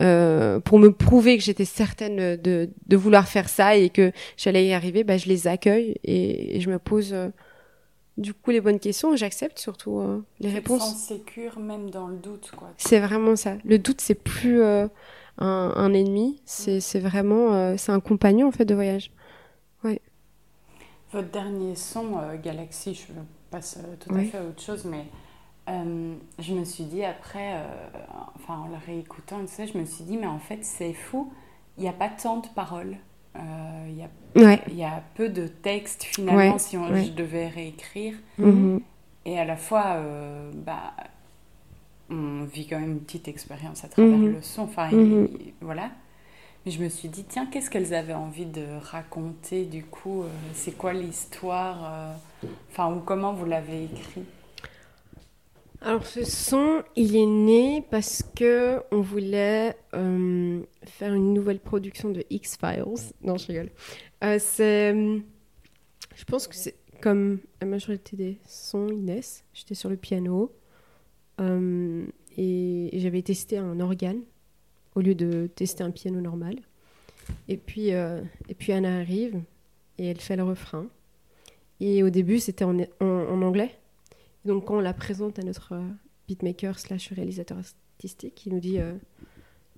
euh, 0.00 0.60
pour 0.60 0.78
me 0.78 0.90
prouver 0.92 1.36
que 1.36 1.42
j'étais 1.44 1.64
certaine 1.66 2.36
de, 2.36 2.70
de 2.86 2.96
vouloir 2.96 3.28
faire 3.28 3.48
ça 3.48 3.76
et 3.76 3.90
que 3.90 4.12
j'allais 4.36 4.66
y 4.68 4.72
arriver, 4.72 5.04
bah, 5.04 5.18
je 5.18 5.26
les 5.28 5.46
accueille 5.48 5.96
et, 6.04 6.56
et 6.56 6.60
je 6.60 6.70
me 6.70 6.78
pose 6.78 7.12
euh, 7.12 7.28
du 8.16 8.32
coup 8.32 8.50
les 8.52 8.60
bonnes 8.60 8.78
questions 8.80 9.12
et 9.12 9.16
j'accepte 9.16 9.58
surtout 9.58 9.98
euh, 9.98 10.22
les 10.40 10.50
réponses. 10.50 10.80
sens 10.82 10.96
sécure 11.08 11.58
même 11.58 11.90
dans 11.90 12.06
le 12.08 12.16
doute 12.16 12.50
quoi. 12.56 12.70
C'est 12.78 13.00
vraiment 13.00 13.36
ça. 13.36 13.56
Le 13.64 13.78
doute, 13.78 14.00
c'est 14.00 14.14
plus 14.14 14.62
euh, 14.62 14.86
un, 15.38 15.72
un 15.76 15.92
ennemi, 15.92 16.40
c'est 16.46 16.80
c'est 16.80 17.00
vraiment 17.00 17.54
euh, 17.54 17.74
c'est 17.76 17.92
un 17.92 18.00
compagnon 18.00 18.48
en 18.48 18.52
fait 18.52 18.64
de 18.64 18.74
voyage. 18.74 19.10
Votre 21.12 21.28
dernier 21.30 21.74
son, 21.74 22.18
euh, 22.18 22.36
Galaxy, 22.42 22.94
je 22.94 23.12
passe 23.50 23.78
euh, 23.78 23.94
tout 23.98 24.12
Oui. 24.12 24.22
à 24.28 24.30
fait 24.30 24.38
à 24.38 24.44
autre 24.44 24.62
chose, 24.62 24.84
mais 24.84 25.06
euh, 25.68 26.14
je 26.38 26.52
me 26.54 26.64
suis 26.64 26.84
dit 26.84 27.02
après, 27.04 27.54
euh, 27.54 27.64
enfin 28.36 28.58
en 28.58 28.68
le 28.68 28.76
réécoutant, 28.86 29.40
tu 29.40 29.46
sais, 29.48 29.66
je 29.66 29.78
me 29.78 29.84
suis 29.86 30.04
dit, 30.04 30.16
mais 30.18 30.26
en 30.26 30.38
fait 30.38 30.58
c'est 30.64 30.92
fou, 30.92 31.32
il 31.78 31.82
n'y 31.82 31.88
a 31.88 31.92
pas 31.94 32.08
tant 32.10 32.38
de 32.38 32.46
paroles, 32.48 32.96
il 33.36 33.94
y, 33.96 34.02
a, 34.02 34.08
Ouais. 34.44 34.60
il 34.68 34.74
y 34.74 34.84
a 34.84 35.02
peu 35.14 35.28
de 35.28 35.46
textes 35.46 36.02
finalement 36.04 36.52
Ouais, 36.54 36.58
si 36.58 36.76
on, 36.76 36.90
ouais. 36.90 37.04
je 37.04 37.12
devais 37.12 37.48
réécrire, 37.48 38.14
Mhm. 38.36 38.80
et 39.24 39.38
à 39.38 39.44
la 39.46 39.56
fois, 39.56 40.02
bah, 40.54 40.92
on 42.10 42.44
vit 42.44 42.66
quand 42.66 42.80
même 42.80 42.92
une 42.92 43.00
petite 43.00 43.28
expérience 43.28 43.84
à 43.84 43.88
travers 43.88 44.16
Mhm. 44.18 44.32
le 44.32 44.42
son, 44.42 44.62
enfin 44.62 44.90
Mhm. 44.90 45.24
et- 45.40 45.54
voilà. 45.62 45.90
Je 46.66 46.78
me 46.82 46.88
suis 46.88 47.08
dit, 47.08 47.24
tiens, 47.24 47.46
qu'est-ce 47.46 47.70
qu'elles 47.70 47.94
avaient 47.94 48.14
envie 48.14 48.44
de 48.44 48.64
raconter 48.82 49.64
du 49.64 49.84
coup 49.84 50.22
euh, 50.22 50.28
C'est 50.52 50.76
quoi 50.76 50.92
l'histoire 50.92 51.78
euh, 51.84 52.48
Enfin, 52.70 52.92
ou 52.92 53.00
comment 53.00 53.32
vous 53.32 53.46
l'avez 53.46 53.84
écrit? 53.84 54.24
Alors 55.80 56.04
ce 56.04 56.24
son, 56.24 56.82
il 56.96 57.14
est 57.14 57.26
né 57.26 57.84
parce 57.88 58.24
que 58.34 58.82
on 58.90 59.00
voulait 59.00 59.76
euh, 59.94 60.60
faire 60.82 61.14
une 61.14 61.32
nouvelle 61.32 61.60
production 61.60 62.10
de 62.10 62.24
X-Files. 62.30 63.12
Non, 63.22 63.36
je 63.36 63.46
rigole. 63.46 63.70
C'est, 64.40 64.92
je 64.92 66.24
pense 66.26 66.48
que 66.48 66.56
c'est 66.56 66.74
comme 67.00 67.38
la 67.60 67.68
majorité 67.68 68.16
des 68.16 68.38
sons 68.44 68.88
Inès. 68.88 69.44
J'étais 69.54 69.76
sur 69.76 69.88
le 69.88 69.96
piano 69.96 70.52
et 71.38 72.90
j'avais 72.94 73.22
testé 73.22 73.56
un 73.56 73.78
organe 73.78 74.22
au 74.98 75.00
lieu 75.00 75.14
de 75.14 75.48
tester 75.54 75.84
un 75.84 75.90
piano 75.92 76.20
normal. 76.20 76.56
Et 77.46 77.56
puis, 77.56 77.92
euh, 77.92 78.20
et 78.48 78.54
puis 78.54 78.72
Anna 78.72 78.98
arrive 78.98 79.40
et 79.98 80.06
elle 80.06 80.20
fait 80.20 80.34
le 80.36 80.42
refrain. 80.42 80.86
Et 81.80 82.02
au 82.02 82.10
début, 82.10 82.40
c'était 82.40 82.64
en, 82.64 82.76
en- 82.80 83.04
en 83.06 83.42
anglais. 83.42 83.74
Donc 84.44 84.64
quand 84.66 84.78
on 84.78 84.80
la 84.80 84.94
présente 84.94 85.38
à 85.38 85.42
notre 85.42 85.74
euh, 85.74 85.82
beatmaker 86.26 86.78
slash 86.78 87.12
réalisateur 87.12 87.58
artistique, 87.58 88.44
il 88.46 88.54
nous 88.54 88.60
dit 88.60 88.80
euh, 88.80 88.94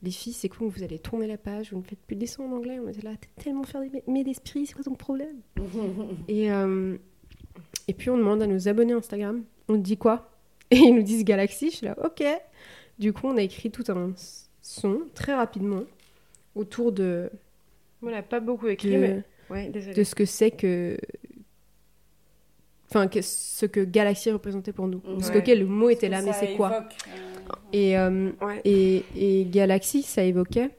les 0.02 0.10
filles, 0.10 0.32
c'est 0.32 0.48
con, 0.48 0.68
vous 0.68 0.82
allez 0.82 0.98
tourner 0.98 1.26
la 1.26 1.36
page, 1.36 1.72
vous 1.72 1.78
ne 1.78 1.82
faites 1.84 1.98
plus 2.06 2.16
des 2.16 2.26
sons 2.26 2.44
en 2.44 2.52
anglais. 2.52 2.78
On 2.82 2.88
était 2.88 3.02
là, 3.02 3.12
t'es 3.20 3.28
tellement 3.42 3.64
fermé 3.64 3.90
d'esprit, 4.24 4.64
c'est 4.66 4.72
quoi 4.74 4.84
ton 4.84 4.94
problème? 4.94 5.36
Et, 6.28 6.50
euh, 6.50 6.96
et 7.88 7.92
puis 7.94 8.08
on 8.08 8.16
demande 8.16 8.40
à 8.42 8.46
nos 8.46 8.68
abonnés 8.68 8.92
Instagram, 8.94 9.42
on 9.68 9.76
dit 9.76 9.96
quoi? 9.98 10.30
Et 10.70 10.76
ils 10.76 10.94
nous 10.94 11.02
disent 11.02 11.24
Galaxy, 11.24 11.70
je 11.70 11.76
suis 11.76 11.86
là, 11.86 11.96
ok. 12.04 12.22
Du 12.98 13.12
coup, 13.12 13.26
on 13.26 13.36
a 13.36 13.42
écrit 13.42 13.70
tout 13.70 13.84
un 13.88 13.96
s- 14.62 14.80
son 14.80 15.02
très 15.14 15.34
rapidement 15.34 15.82
autour 16.54 16.92
de, 16.92 17.30
On 18.02 18.10
n'a 18.10 18.22
pas 18.22 18.40
beaucoup 18.40 18.68
écrit, 18.68 18.92
de, 18.92 18.98
mais 18.98 19.22
ouais, 19.50 19.68
désolé. 19.68 19.94
de 19.94 20.04
ce 20.04 20.14
que 20.14 20.24
c'est 20.24 20.50
que 20.50 20.96
enfin 22.88 23.06
que- 23.08 23.22
ce 23.22 23.66
que 23.66 23.80
Galaxy 23.80 24.30
représentait 24.30 24.72
pour 24.72 24.88
nous. 24.88 24.98
Parce 25.00 25.30
que 25.30 25.38
ok, 25.38 25.46
le 25.46 25.64
mot 25.66 25.90
était 25.90 26.08
là, 26.08 26.22
mais 26.22 26.32
c'est 26.32 26.54
quoi 26.56 26.72
euh, 26.74 27.54
Et, 27.72 27.96
euh, 27.96 28.30
Ouais. 28.40 28.60
et, 28.64 29.04
et 29.16 29.44
Galaxy, 29.44 30.02
ça 30.02 30.22
évoquait, 30.24 30.70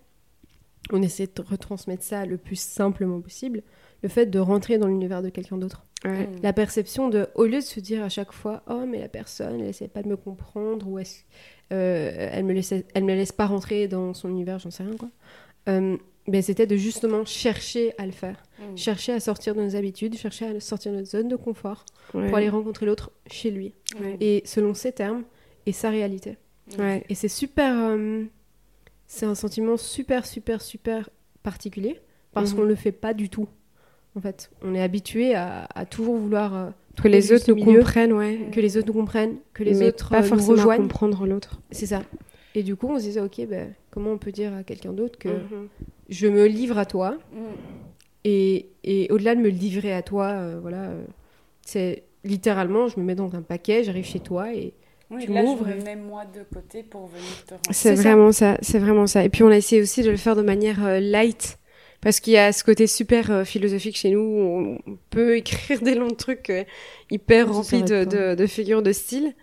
on 0.91 1.01
essaie 1.01 1.27
de 1.33 1.41
retransmettre 1.41 2.03
ça 2.03 2.25
le 2.25 2.37
plus 2.37 2.59
simplement 2.59 3.21
possible, 3.21 3.63
le 4.03 4.09
fait 4.09 4.25
de 4.25 4.39
rentrer 4.39 4.77
dans 4.77 4.87
l'univers 4.87 5.21
de 5.21 5.29
quelqu'un 5.29 5.57
d'autre. 5.57 5.85
Ouais. 6.03 6.27
Mm. 6.27 6.41
La 6.43 6.51
perception 6.53 7.07
de, 7.09 7.27
au 7.35 7.45
lieu 7.45 7.57
de 7.57 7.61
se 7.61 7.79
dire 7.79 8.03
à 8.03 8.09
chaque 8.09 8.31
fois, 8.33 8.63
oh 8.67 8.83
mais 8.87 8.99
la 8.99 9.07
personne, 9.07 9.61
elle 9.61 9.67
essaie 9.69 9.87
pas 9.87 10.01
de 10.01 10.07
me 10.09 10.17
comprendre, 10.17 10.87
ou 10.87 10.97
est-ce, 10.99 11.21
elle 11.75 12.45
me 12.45 12.53
laisse, 12.53 12.73
elle 12.93 13.03
me 13.03 13.13
laisse 13.15 13.31
pas 13.31 13.45
rentrer 13.47 13.87
dans 13.87 14.13
son 14.13 14.29
univers, 14.29 14.59
j'en 14.59 14.71
sais 14.71 14.83
rien 14.83 14.95
quoi. 14.97 15.09
Euh, 15.69 15.97
ben, 16.27 16.41
c'était 16.41 16.67
de 16.67 16.75
justement 16.75 17.25
chercher 17.25 17.93
à 17.97 18.05
le 18.05 18.11
faire, 18.11 18.43
Mm. 18.59 18.77
chercher 18.77 19.13
à 19.13 19.19
sortir 19.19 19.55
de 19.55 19.61
nos 19.61 19.75
habitudes, 19.75 20.15
chercher 20.15 20.45
à 20.45 20.59
sortir 20.59 20.91
de 20.91 20.97
notre 20.97 21.09
zone 21.09 21.27
de 21.27 21.35
confort 21.35 21.83
Ouais. 22.13 22.27
pour 22.27 22.37
aller 22.37 22.49
rencontrer 22.49 22.85
l'autre 22.85 23.11
chez 23.29 23.49
lui, 23.51 23.73
Ouais. 23.99 24.17
et 24.19 24.41
selon 24.45 24.73
ses 24.75 24.91
termes 24.91 25.23
et 25.65 25.71
sa 25.71 25.89
réalité. 25.89 26.37
Ouais. 26.77 27.03
Et 27.09 27.15
c'est 27.15 27.27
super. 27.27 27.73
euh, 27.75 28.23
c'est 29.07 29.25
un 29.25 29.35
sentiment 29.35 29.77
super, 29.77 30.25
super, 30.25 30.61
super 30.61 31.09
particulier 31.43 31.99
parce 32.33 32.51
Mhm. 32.51 32.57
qu'on 32.57 32.63
le 32.65 32.75
fait 32.75 32.91
pas 32.93 33.13
du 33.13 33.29
tout. 33.29 33.47
En 34.15 34.21
fait, 34.21 34.51
on 34.61 34.73
est 34.75 34.81
habitué 34.81 35.35
à, 35.35 35.67
à 35.73 35.85
toujours 35.85 36.17
vouloir 36.17 36.55
euh, 36.55 36.69
Que 37.01 37.07
les 37.07 37.31
autres 37.31 37.45
nous 37.49 37.55
milieu, 37.55 37.79
comprennent, 37.79 38.13
ouais. 38.13 38.39
que 38.51 38.59
les 38.59 38.77
autres 38.77 38.87
nous 38.87 38.93
comprennent, 38.93 39.37
que 39.53 39.63
les 39.63 39.73
Mais 39.75 39.87
autres 39.87 40.09
pas 40.09 40.17
euh, 40.17 40.21
nous 40.21 40.27
forcément 40.27 40.51
rejoignent. 40.53 40.81
comprendre 40.83 41.25
l'autre. 41.25 41.59
C'est 41.71 41.85
ça. 41.87 42.03
Et 42.55 42.63
du 42.63 42.75
coup, 42.75 42.87
on 42.89 42.97
se 42.99 43.03
disait, 43.03 43.21
ok, 43.21 43.45
ben, 43.49 43.73
comment 43.91 44.11
on 44.11 44.17
peut 44.17 44.31
dire 44.31 44.53
à 44.53 44.63
quelqu'un 44.63 44.91
d'autre 44.93 45.17
que 45.17 45.29
Mhm. 45.29 45.67
je 46.09 46.27
me 46.27 46.45
livre 46.47 46.77
à 46.77 46.85
toi 46.85 47.17
Mm. 47.33 47.37
et, 48.25 48.69
et 48.83 49.07
au-delà 49.11 49.35
de 49.35 49.41
me 49.41 49.49
livrer 49.49 49.93
à 49.93 50.01
toi, 50.01 50.27
euh, 50.27 50.59
voilà, 50.61 50.83
euh, 50.89 51.03
c'est 51.65 52.03
littéralement, 52.23 52.87
je 52.87 52.99
me 52.99 53.05
mets 53.05 53.15
dans 53.15 53.33
un 53.35 53.41
paquet, 53.41 53.83
j'arrive 53.83 54.05
chez 54.05 54.19
toi 54.19 54.53
et 54.53 54.73
Oui, 55.13 55.25
Tu 55.25 55.33
là, 55.33 55.41
je 55.41 55.45
m'ouvres 55.45 55.67
me 55.67 55.73
et- 55.73 55.83
mets 55.83 55.95
moi 55.97 56.23
de 56.25 56.41
côté 56.53 56.83
pour 56.83 57.07
venir 57.07 57.43
te 57.45 57.51
rendre. 57.55 57.61
C'est 57.71 57.95
ça. 57.97 58.01
vraiment 58.01 58.31
ça. 58.31 58.57
c'est 58.61 58.79
vraiment 58.79 59.07
ça. 59.07 59.25
Et 59.25 59.29
puis 59.29 59.43
on 59.43 59.49
a 59.49 59.57
essayé 59.57 59.81
aussi 59.81 60.03
de 60.03 60.09
le 60.09 60.15
faire 60.17 60.37
de 60.37 60.41
manière 60.41 60.85
euh, 60.85 60.99
light, 61.01 61.57
parce 62.01 62.19
qu'il 62.19 62.33
y 62.33 62.37
a 62.37 62.51
ce 62.51 62.63
côté 62.63 62.87
super 62.87 63.31
euh, 63.31 63.43
philosophique 63.43 63.95
chez 63.97 64.09
nous, 64.09 64.19
où 64.19 64.79
on 64.85 64.97
peut 65.09 65.37
écrire 65.37 65.81
des 65.81 65.95
longs 65.95 66.09
trucs 66.15 66.49
euh, 66.49 66.63
hyper 67.09 67.47
remplis 67.53 67.83
de, 67.83 68.03
de, 68.05 68.35
de 68.35 68.47
figures 68.47 68.81
de 68.81 68.91
style, 68.91 69.33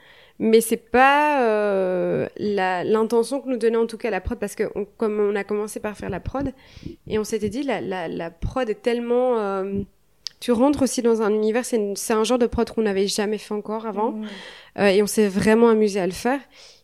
mais 0.41 0.61
c'est 0.61 0.77
pas 0.91 1.43
euh, 1.47 2.29
la- 2.37 2.85
l'intention 2.85 3.41
que 3.41 3.49
nous 3.49 3.57
donnait 3.57 3.77
en 3.77 3.87
tout 3.87 3.99
cas 3.99 4.11
la 4.11 4.21
prod, 4.21 4.39
parce 4.39 4.55
que 4.55 4.65
on- 4.75 4.87
comme 4.97 5.19
on 5.21 5.35
a 5.37 5.45
commencé 5.45 5.81
par 5.81 5.97
faire 5.97 6.11
la 6.11 6.21
prod, 6.21 6.53
et 7.07 7.19
on 7.19 7.25
s'était 7.25 7.49
dit 7.49 7.63
la, 7.63 7.81
la, 7.81 8.09
la 8.09 8.31
prod 8.31 8.69
est 8.69 8.83
tellement... 8.83 9.39
euh, 9.39 9.81
tu 10.41 10.53
rentres 10.53 10.83
aussi 10.83 11.03
dans 11.03 11.21
un 11.23 11.33
univers, 11.35 11.65
c'est 11.65 12.13
un 12.13 12.23
genre 12.23 12.39
de 12.39 12.47
prod 12.47 12.71
qu'on 12.71 12.83
n'avait 12.83 13.09
jamais 13.09 13.39
fait 13.39 13.55
encore 13.55 13.87
avant. 13.87 14.21
Euh, 14.79 14.87
et 14.87 15.03
on 15.03 15.09
s'est 15.09 15.27
vraiment 15.27 15.69
amusé 15.69 15.99
à 15.99 16.07
le 16.07 16.13
faire. 16.13 16.39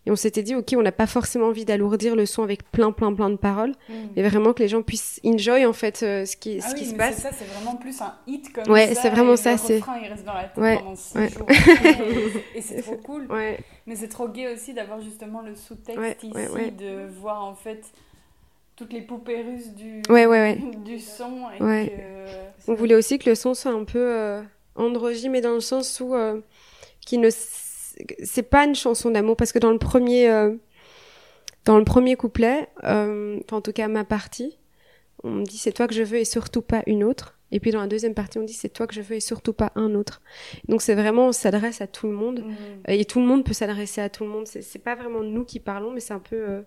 Et 0.06 0.10
on 0.10 0.16
s'était 0.16 0.42
dit, 0.42 0.54
ok, 0.54 0.74
on 0.76 0.82
n'a 0.82 0.92
pas 0.92 1.06
forcément 1.06 1.46
envie 1.46 1.64
d'alourdir 1.64 2.14
le 2.14 2.26
son 2.26 2.42
avec 2.42 2.70
plein, 2.70 2.92
plein, 2.92 3.14
plein 3.14 3.30
de 3.30 3.36
paroles, 3.36 3.72
Mm. 3.88 3.92
mais 4.16 4.22
vraiment 4.28 4.52
que 4.52 4.62
les 4.62 4.68
gens 4.68 4.82
puissent 4.82 5.18
enjoy 5.24 5.64
en 5.64 5.72
fait 5.72 6.02
euh, 6.02 6.26
ce 6.26 6.36
qui, 6.36 6.60
Ah 6.62 6.68
ce 6.68 6.74
oui, 6.74 6.80
qui 6.80 6.86
se 6.86 6.94
passe. 6.94 7.14
c'est 7.16 7.22
ça, 7.22 7.30
c'est 7.32 7.46
vraiment 7.46 7.76
plus 7.76 8.00
un 8.02 8.14
hit 8.26 8.52
comme 8.52 8.70
Ouais, 8.70 8.94
ça. 8.94 9.00
c'est 9.02 9.10
vraiment 9.10 9.32
et 9.32 9.36
ça, 9.38 9.52
Le 9.52 9.76
refrain, 9.76 9.96
il 10.02 10.08
reste 10.08 10.24
dans 10.26 10.34
la 10.34 10.44
tête 10.44 10.58
Ouais, 10.62 10.76
pendant 10.76 10.94
six 10.94 11.16
ouais. 11.16 11.30
jours. 11.30 11.46
et 12.54 12.60
c'est 12.60 12.82
trop 12.82 12.96
cool. 13.04 13.26
Ouais, 13.30 13.58
Mais 13.86 13.96
c'est 13.96 14.08
trop 14.08 14.28
gai 14.28 14.52
aussi 14.52 14.74
d'avoir 14.74 15.00
justement 15.00 15.40
le 15.40 15.54
sous-texte 15.54 15.98
Ouais, 15.98 16.16
ici, 16.22 16.32
ouais, 16.34 16.48
ouais. 16.48 16.70
de 16.70 17.06
voir 17.20 17.42
en 17.42 17.54
fait 17.54 17.82
toutes 18.76 18.92
les 18.92 19.00
poupées 19.02 19.40
russes 19.40 19.70
du, 19.70 20.02
Ouais, 20.10 20.26
ouais, 20.26 20.40
ouais. 20.40 20.58
du 20.84 20.98
son. 20.98 21.46
Et 21.58 21.62
Ouais. 21.62 21.92
que... 22.66 22.70
on 22.70 22.74
voulait 22.74 22.94
aussi 22.96 23.18
que 23.18 23.30
le 23.30 23.36
son 23.36 23.54
soit 23.54 23.72
un 23.72 23.84
peu 23.84 23.98
euh, 24.00 24.42
androgyne, 24.76 25.30
mais 25.32 25.40
dans 25.40 25.54
le 25.54 25.60
sens 25.60 25.98
où 26.00 26.14
euh, 26.14 26.40
qui 27.00 27.16
ne 27.18 27.30
c'est 28.22 28.42
pas 28.42 28.64
une 28.64 28.74
chanson 28.74 29.10
d'amour 29.10 29.36
parce 29.36 29.52
que 29.52 29.58
dans 29.58 29.70
le 29.70 29.78
premier 29.78 30.28
euh, 30.28 30.54
dans 31.64 31.78
le 31.78 31.84
premier 31.84 32.16
couplet, 32.16 32.68
euh, 32.84 33.40
en 33.50 33.60
tout 33.60 33.72
cas 33.72 33.88
ma 33.88 34.04
partie, 34.04 34.58
on 35.22 35.30
me 35.30 35.44
dit 35.44 35.58
c'est 35.58 35.72
toi 35.72 35.86
que 35.86 35.94
je 35.94 36.02
veux 36.02 36.18
et 36.18 36.24
surtout 36.24 36.62
pas 36.62 36.82
une 36.86 37.04
autre. 37.04 37.38
Et 37.52 37.60
puis 37.60 37.70
dans 37.70 37.80
la 37.80 37.86
deuxième 37.86 38.14
partie, 38.14 38.38
on 38.38 38.42
dit 38.42 38.52
c'est 38.52 38.68
toi 38.68 38.86
que 38.86 38.94
je 38.94 39.00
veux 39.00 39.16
et 39.16 39.20
surtout 39.20 39.52
pas 39.52 39.72
un 39.76 39.94
autre. 39.94 40.20
Donc 40.68 40.82
c'est 40.82 40.94
vraiment 40.94 41.28
on 41.28 41.32
s'adresse 41.32 41.80
à 41.80 41.86
tout 41.86 42.06
le 42.06 42.12
monde. 42.12 42.40
Mm. 42.40 42.90
Et 42.90 43.04
tout 43.04 43.20
le 43.20 43.26
monde 43.26 43.44
peut 43.44 43.52
s'adresser 43.52 44.00
à 44.00 44.08
tout 44.10 44.24
le 44.24 44.30
monde. 44.30 44.46
C'est 44.46 44.78
pas 44.78 44.94
vraiment 44.94 45.22
nous 45.22 45.44
qui 45.44 45.60
parlons, 45.60 45.92
mais 45.92 46.00
c'est 46.00 46.14
un 46.14 46.18
peu 46.18 46.36
euh, 46.36 46.62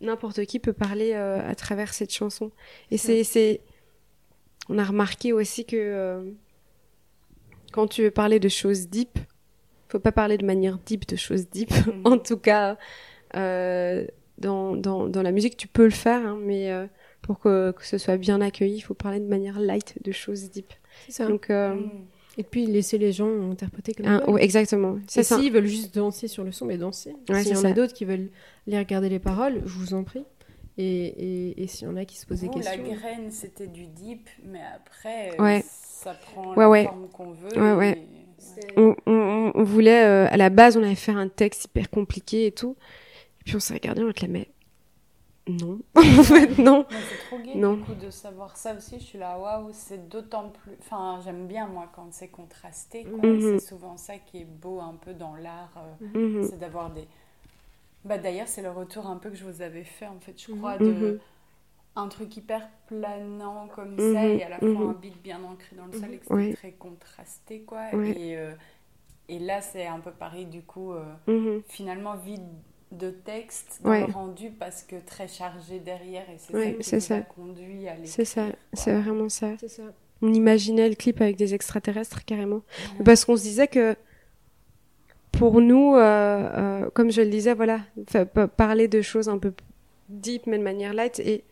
n'importe 0.00 0.44
qui 0.44 0.58
peut 0.58 0.72
parler 0.72 1.12
euh, 1.14 1.48
à 1.48 1.54
travers 1.54 1.94
cette 1.94 2.12
chanson. 2.12 2.52
Et 2.90 2.98
c'est 2.98 3.24
c'est 3.24 3.62
on 4.68 4.78
a 4.78 4.84
remarqué 4.84 5.32
aussi 5.32 5.64
que 5.64 6.32
quand 7.72 7.88
tu 7.88 8.02
veux 8.02 8.10
parler 8.12 8.38
de 8.38 8.48
choses 8.48 8.88
deep, 8.88 9.18
faut 9.92 9.98
pas 10.00 10.12
parler 10.12 10.38
de 10.38 10.44
manière 10.46 10.78
deep 10.78 11.06
de 11.08 11.16
choses 11.16 11.48
deep. 11.50 11.70
En 12.04 12.18
tout 12.18 12.36
cas, 12.38 12.76
euh, 13.36 14.06
dans, 14.38 14.74
dans, 14.76 15.08
dans 15.08 15.22
la 15.22 15.32
musique, 15.32 15.56
tu 15.56 15.68
peux 15.68 15.84
le 15.84 15.90
faire, 15.90 16.26
hein, 16.26 16.38
mais 16.42 16.70
euh, 16.70 16.86
pour 17.22 17.38
que, 17.38 17.70
que 17.72 17.86
ce 17.86 17.98
soit 17.98 18.16
bien 18.16 18.40
accueilli, 18.40 18.76
il 18.76 18.80
faut 18.80 18.94
parler 18.94 19.20
de 19.20 19.28
manière 19.28 19.60
light 19.60 19.96
de 20.02 20.12
choses 20.12 20.50
deep. 20.50 20.72
c'est 21.06 21.12
ça. 21.12 21.26
Donc, 21.28 21.50
euh, 21.50 21.74
Mm. 21.74 21.90
Et 22.38 22.44
puis 22.44 22.64
laisser 22.64 22.96
les 22.96 23.12
gens 23.12 23.28
interpréter 23.50 23.92
comme 23.92 24.06
ils 24.06 24.10
veulent. 24.12 24.30
ouais, 24.30 24.42
exactement. 24.42 24.96
C'est 25.06 25.22
ça. 25.22 25.36
s'ils 25.38 25.52
veulent 25.52 25.66
juste 25.66 25.94
danser 25.94 26.28
sur 26.28 26.44
le 26.44 26.50
son, 26.50 26.64
mais 26.64 26.78
danser. 26.78 27.14
Ouais, 27.28 27.42
S'il 27.44 27.52
y 27.52 27.56
en 27.58 27.64
a 27.64 27.72
d'autres 27.74 27.92
qui 27.92 28.06
veulent 28.06 28.30
les 28.66 28.78
regarder 28.78 29.10
les 29.10 29.18
paroles, 29.18 29.60
je 29.66 29.72
vous 29.74 29.92
en 29.92 30.02
prie. 30.02 30.24
Et, 30.78 30.84
et, 31.08 31.62
et 31.62 31.66
s'il 31.66 31.86
y 31.88 31.90
en 31.90 31.96
a 31.98 32.06
qui 32.06 32.16
se 32.16 32.24
posent 32.24 32.40
des 32.40 32.46
Vous, 32.46 32.58
la 32.60 32.74
questions. 32.74 32.94
graine, 32.94 33.30
c'était 33.30 33.66
du 33.66 33.86
deep, 33.86 34.30
mais 34.46 34.62
après, 34.74 35.38
Ouais. 35.38 35.62
ça 35.68 36.14
prend 36.14 36.54
Ouais, 36.54 36.62
la 36.64 36.70
ouais. 36.70 36.84
forme 36.84 37.08
qu'on 37.10 37.32
veut. 37.32 37.54
Ouais, 37.60 37.74
ouais. 37.74 38.02
On, 38.76 38.94
on, 39.06 39.52
on 39.54 39.64
voulait, 39.64 40.04
euh, 40.04 40.28
à 40.30 40.36
la 40.36 40.50
base, 40.50 40.76
on 40.76 40.82
avait 40.82 40.94
fait 40.94 41.12
un 41.12 41.28
texte 41.28 41.64
hyper 41.66 41.90
compliqué 41.90 42.46
et 42.46 42.52
tout. 42.52 42.76
Et 43.40 43.44
puis 43.44 43.56
on 43.56 43.60
s'est 43.60 43.74
regardé, 43.74 44.02
on 44.02 44.10
était 44.10 44.26
là, 44.26 44.32
mais 44.32 44.48
non. 45.48 45.80
en 45.96 46.22
fait, 46.22 46.58
non. 46.58 46.86
Mais 46.90 46.96
c'est 47.10 47.26
trop 47.26 47.38
gai 47.38 47.54
Non. 47.56 47.74
du 47.74 47.82
coup 47.82 47.94
de 47.94 48.10
savoir 48.10 48.56
ça 48.56 48.74
aussi. 48.76 48.98
Je 49.00 49.04
suis 49.04 49.18
là, 49.18 49.38
waouh, 49.38 49.70
c'est 49.72 50.08
d'autant 50.08 50.50
plus. 50.50 50.72
Enfin, 50.80 51.20
j'aime 51.24 51.46
bien 51.48 51.66
moi 51.66 51.88
quand 51.94 52.06
c'est 52.12 52.28
contrasté. 52.28 53.04
Mhm. 53.04 53.24
Et 53.24 53.40
C'est 53.58 53.66
souvent 53.66 53.96
ça 53.96 54.14
qui 54.18 54.38
est 54.38 54.44
beau 54.46 54.80
un 54.80 54.94
peu 54.94 55.12
dans 55.14 55.34
l'art. 55.34 55.72
euh, 55.78 56.18
Mhm. 56.18 56.44
C'est 56.48 56.58
d'avoir 56.60 56.90
des. 56.90 57.06
Bah 58.04 58.18
d'ailleurs, 58.18 58.48
c'est 58.48 58.62
le 58.62 58.70
retour 58.70 59.06
un 59.06 59.16
peu 59.16 59.30
que 59.30 59.36
je 59.36 59.44
vous 59.44 59.62
avais 59.62 59.84
fait 59.84 60.06
en 60.06 60.18
fait, 60.20 60.34
je 60.40 60.52
crois, 60.54 60.78
Mhm. 60.78 61.00
de 61.00 61.20
un 61.94 62.08
truc 62.08 62.36
hyper 62.36 62.68
planant 62.86 63.68
comme 63.74 63.92
Mhm. 64.00 64.14
ça 64.14 64.26
et 64.26 64.42
à 64.42 64.48
la 64.48 64.58
fois 64.58 64.68
Mhm. 64.68 64.88
un 64.90 64.92
beat 64.94 65.22
bien 65.22 65.42
ancré 65.44 65.76
dans 65.76 65.86
le 65.86 65.92
sol 65.92 66.08
et 66.12 66.16
que 66.18 66.22
c'était 66.24 66.34
Ouais. 66.34 66.52
très 66.54 66.72
contrasté 66.72 67.60
quoi. 67.60 67.92
Et, 67.94 68.36
euh, 68.36 68.52
et 69.28 69.38
là, 69.38 69.60
c'est 69.60 69.86
un 69.86 70.00
peu 70.00 70.10
pareil 70.10 70.46
du 70.46 70.62
coup. 70.62 70.92
euh, 70.92 71.04
Mhm. 71.26 71.62
finalement 71.68 72.16
vide 72.16 72.46
de 72.92 73.10
texte 73.10 73.80
dans 73.82 73.90
Ouais. 73.90 74.06
le 74.06 74.12
rendu 74.12 74.50
parce 74.50 74.82
que 74.82 74.96
très 74.96 75.26
chargé 75.28 75.78
derrière 75.80 76.28
et 76.30 76.36
c'est 76.38 76.52
ça 76.52 76.70
qui 76.72 76.82
c'est 76.84 77.00
ça. 77.00 77.16
a 77.16 77.20
conduit 77.22 77.88
à. 77.88 77.94
C'est 78.04 78.24
ça, 78.26 78.46
quoi. 78.46 78.56
c'est 78.74 78.94
vraiment 79.00 79.28
ça. 79.28 79.48
C'est 79.58 79.68
ça. 79.68 79.82
On 80.22 80.32
imaginait 80.32 80.88
le 80.88 80.94
clip 80.94 81.20
avec 81.20 81.36
des 81.36 81.52
extraterrestres 81.54 82.24
carrément. 82.24 82.60
Parce 83.04 83.24
qu'on 83.24 83.36
se 83.36 83.42
disait 83.42 83.66
que 83.68 83.96
pour 85.32 85.60
nous, 85.60 85.94
euh, 85.96 86.00
euh, 86.00 86.90
comme 86.90 87.10
je 87.10 87.22
le 87.22 87.28
disais, 87.28 87.54
voilà, 87.54 87.80
parler 88.56 88.88
de 88.88 89.00
choses 89.02 89.28
un 89.28 89.38
peu 89.38 89.52
deep 90.08 90.46
mais 90.46 90.58
de 90.58 90.62
manière 90.62 90.92
light 90.94 91.18
et 91.20 91.42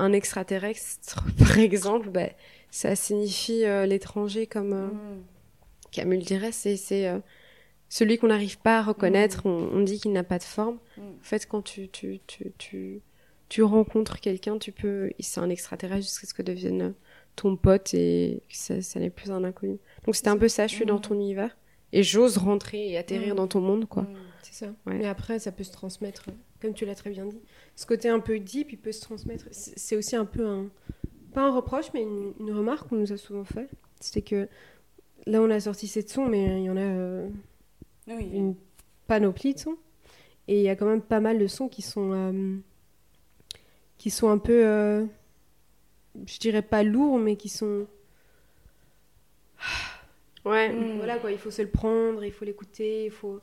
un 0.00 0.12
extraterrestre, 0.12 1.24
par 1.38 1.58
exemple, 1.58 2.10
ben, 2.10 2.30
ça 2.70 2.94
signifie 2.96 3.64
euh, 3.64 3.86
l'étranger 3.86 4.46
comme 4.46 4.72
euh, 4.72 4.86
Mm. 4.88 5.22
Camus 5.92 6.16
le 6.18 6.22
dirait, 6.22 6.52
c'est 6.52 6.76
c'est, 6.76 7.08
euh, 7.08 7.18
celui 7.88 8.16
qu'on 8.18 8.28
n'arrive 8.28 8.58
pas 8.58 8.78
à 8.78 8.82
reconnaître. 8.82 9.42
On, 9.46 9.70
on 9.72 9.80
dit 9.82 9.98
qu'il 9.98 10.12
n'a 10.12 10.22
pas 10.24 10.38
de 10.38 10.44
forme. 10.44 10.78
Mm. 10.96 11.00
En 11.02 11.22
fait, 11.22 11.46
quand 11.46 11.62
tu 11.62 11.88
tu 11.88 12.20
tu 12.26 12.52
tu, 12.58 13.00
tu 13.48 13.62
rencontres 13.62 14.20
quelqu'un, 14.20 14.58
tu 14.58 14.70
peux, 14.72 15.10
c'est 15.18 15.40
un 15.40 15.50
extraterrestre 15.50 16.04
jusqu'à 16.06 16.26
ce 16.28 16.34
que 16.34 16.42
devienne 16.42 16.94
ton 17.36 17.56
pote 17.56 17.94
et 17.94 18.42
que 18.48 18.56
ça, 18.56 18.80
ça 18.82 19.00
n'est 19.00 19.10
plus 19.10 19.30
un 19.32 19.42
inconnu. 19.44 19.78
Donc 20.04 20.14
c'était 20.14 20.28
un 20.30 20.36
peu 20.36 20.48
ça. 20.48 20.66
Je 20.68 20.74
suis 20.74 20.86
dans 20.86 20.98
Mm. 20.98 21.02
ton 21.02 21.14
univers 21.14 21.56
et 21.92 22.02
j'ose 22.04 22.38
rentrer 22.38 22.90
et 22.90 22.96
atterrir 22.98 23.34
Mm. 23.34 23.38
dans 23.38 23.48
ton 23.48 23.60
monde, 23.60 23.86
quoi. 23.88 24.02
Mm. 24.04 24.16
C'est 24.42 24.54
ça. 24.54 24.66
Ouais. 24.86 24.94
Mais 24.98 25.06
après, 25.06 25.38
ça 25.40 25.50
peut 25.50 25.64
se 25.64 25.72
transmettre, 25.72 26.26
euh, 26.28 26.32
comme 26.60 26.74
tu 26.74 26.84
l'as 26.86 26.94
très 26.94 27.10
bien 27.10 27.26
dit. 27.26 27.40
Ce 27.76 27.86
côté 27.86 28.08
un 28.08 28.20
peu 28.20 28.38
deep, 28.40 28.72
il 28.72 28.78
peut 28.78 28.92
se 28.92 29.00
transmettre. 29.00 29.46
C'est 29.50 29.96
aussi 29.96 30.16
un 30.16 30.24
peu 30.24 30.46
un. 30.46 30.66
Pas 31.34 31.42
un 31.42 31.54
reproche, 31.54 31.86
mais 31.94 32.02
une, 32.02 32.32
une 32.40 32.52
remarque 32.52 32.88
qu'on 32.88 32.96
nous 32.96 33.12
a 33.12 33.16
souvent 33.16 33.44
fait. 33.44 33.68
C'était 34.00 34.22
que 34.22 34.48
là, 35.26 35.40
on 35.42 35.50
a 35.50 35.60
sorti 35.60 35.86
cette 35.88 36.10
son, 36.10 36.26
mais 36.26 36.60
il 36.60 36.64
y 36.64 36.70
en 36.70 36.76
a 36.76 36.80
euh, 36.80 37.28
Oui. 38.08 38.28
une 38.34 38.54
panoplie 39.06 39.54
de 39.54 39.58
sons. 39.60 39.76
Et 40.48 40.58
il 40.58 40.62
y 40.64 40.68
a 40.68 40.76
quand 40.76 40.86
même 40.86 41.02
pas 41.02 41.20
mal 41.20 41.38
de 41.38 41.46
sons 41.46 41.68
qui 41.68 41.82
sont. 41.82 42.12
euh, 42.12 42.56
qui 43.98 44.10
sont 44.10 44.28
un 44.30 44.38
peu. 44.38 44.66
euh, 44.66 45.04
je 46.26 46.38
dirais 46.38 46.62
pas 46.62 46.82
lourds, 46.82 47.18
mais 47.18 47.36
qui 47.36 47.48
sont. 47.48 47.86
Ouais. 50.44 50.72
Mm. 50.72 50.96
Voilà 50.96 51.18
quoi, 51.18 51.32
il 51.32 51.38
faut 51.38 51.50
se 51.50 51.62
le 51.62 51.68
prendre, 51.68 52.24
il 52.24 52.32
faut 52.32 52.44
l'écouter, 52.44 53.06
il 53.06 53.10
faut. 53.10 53.40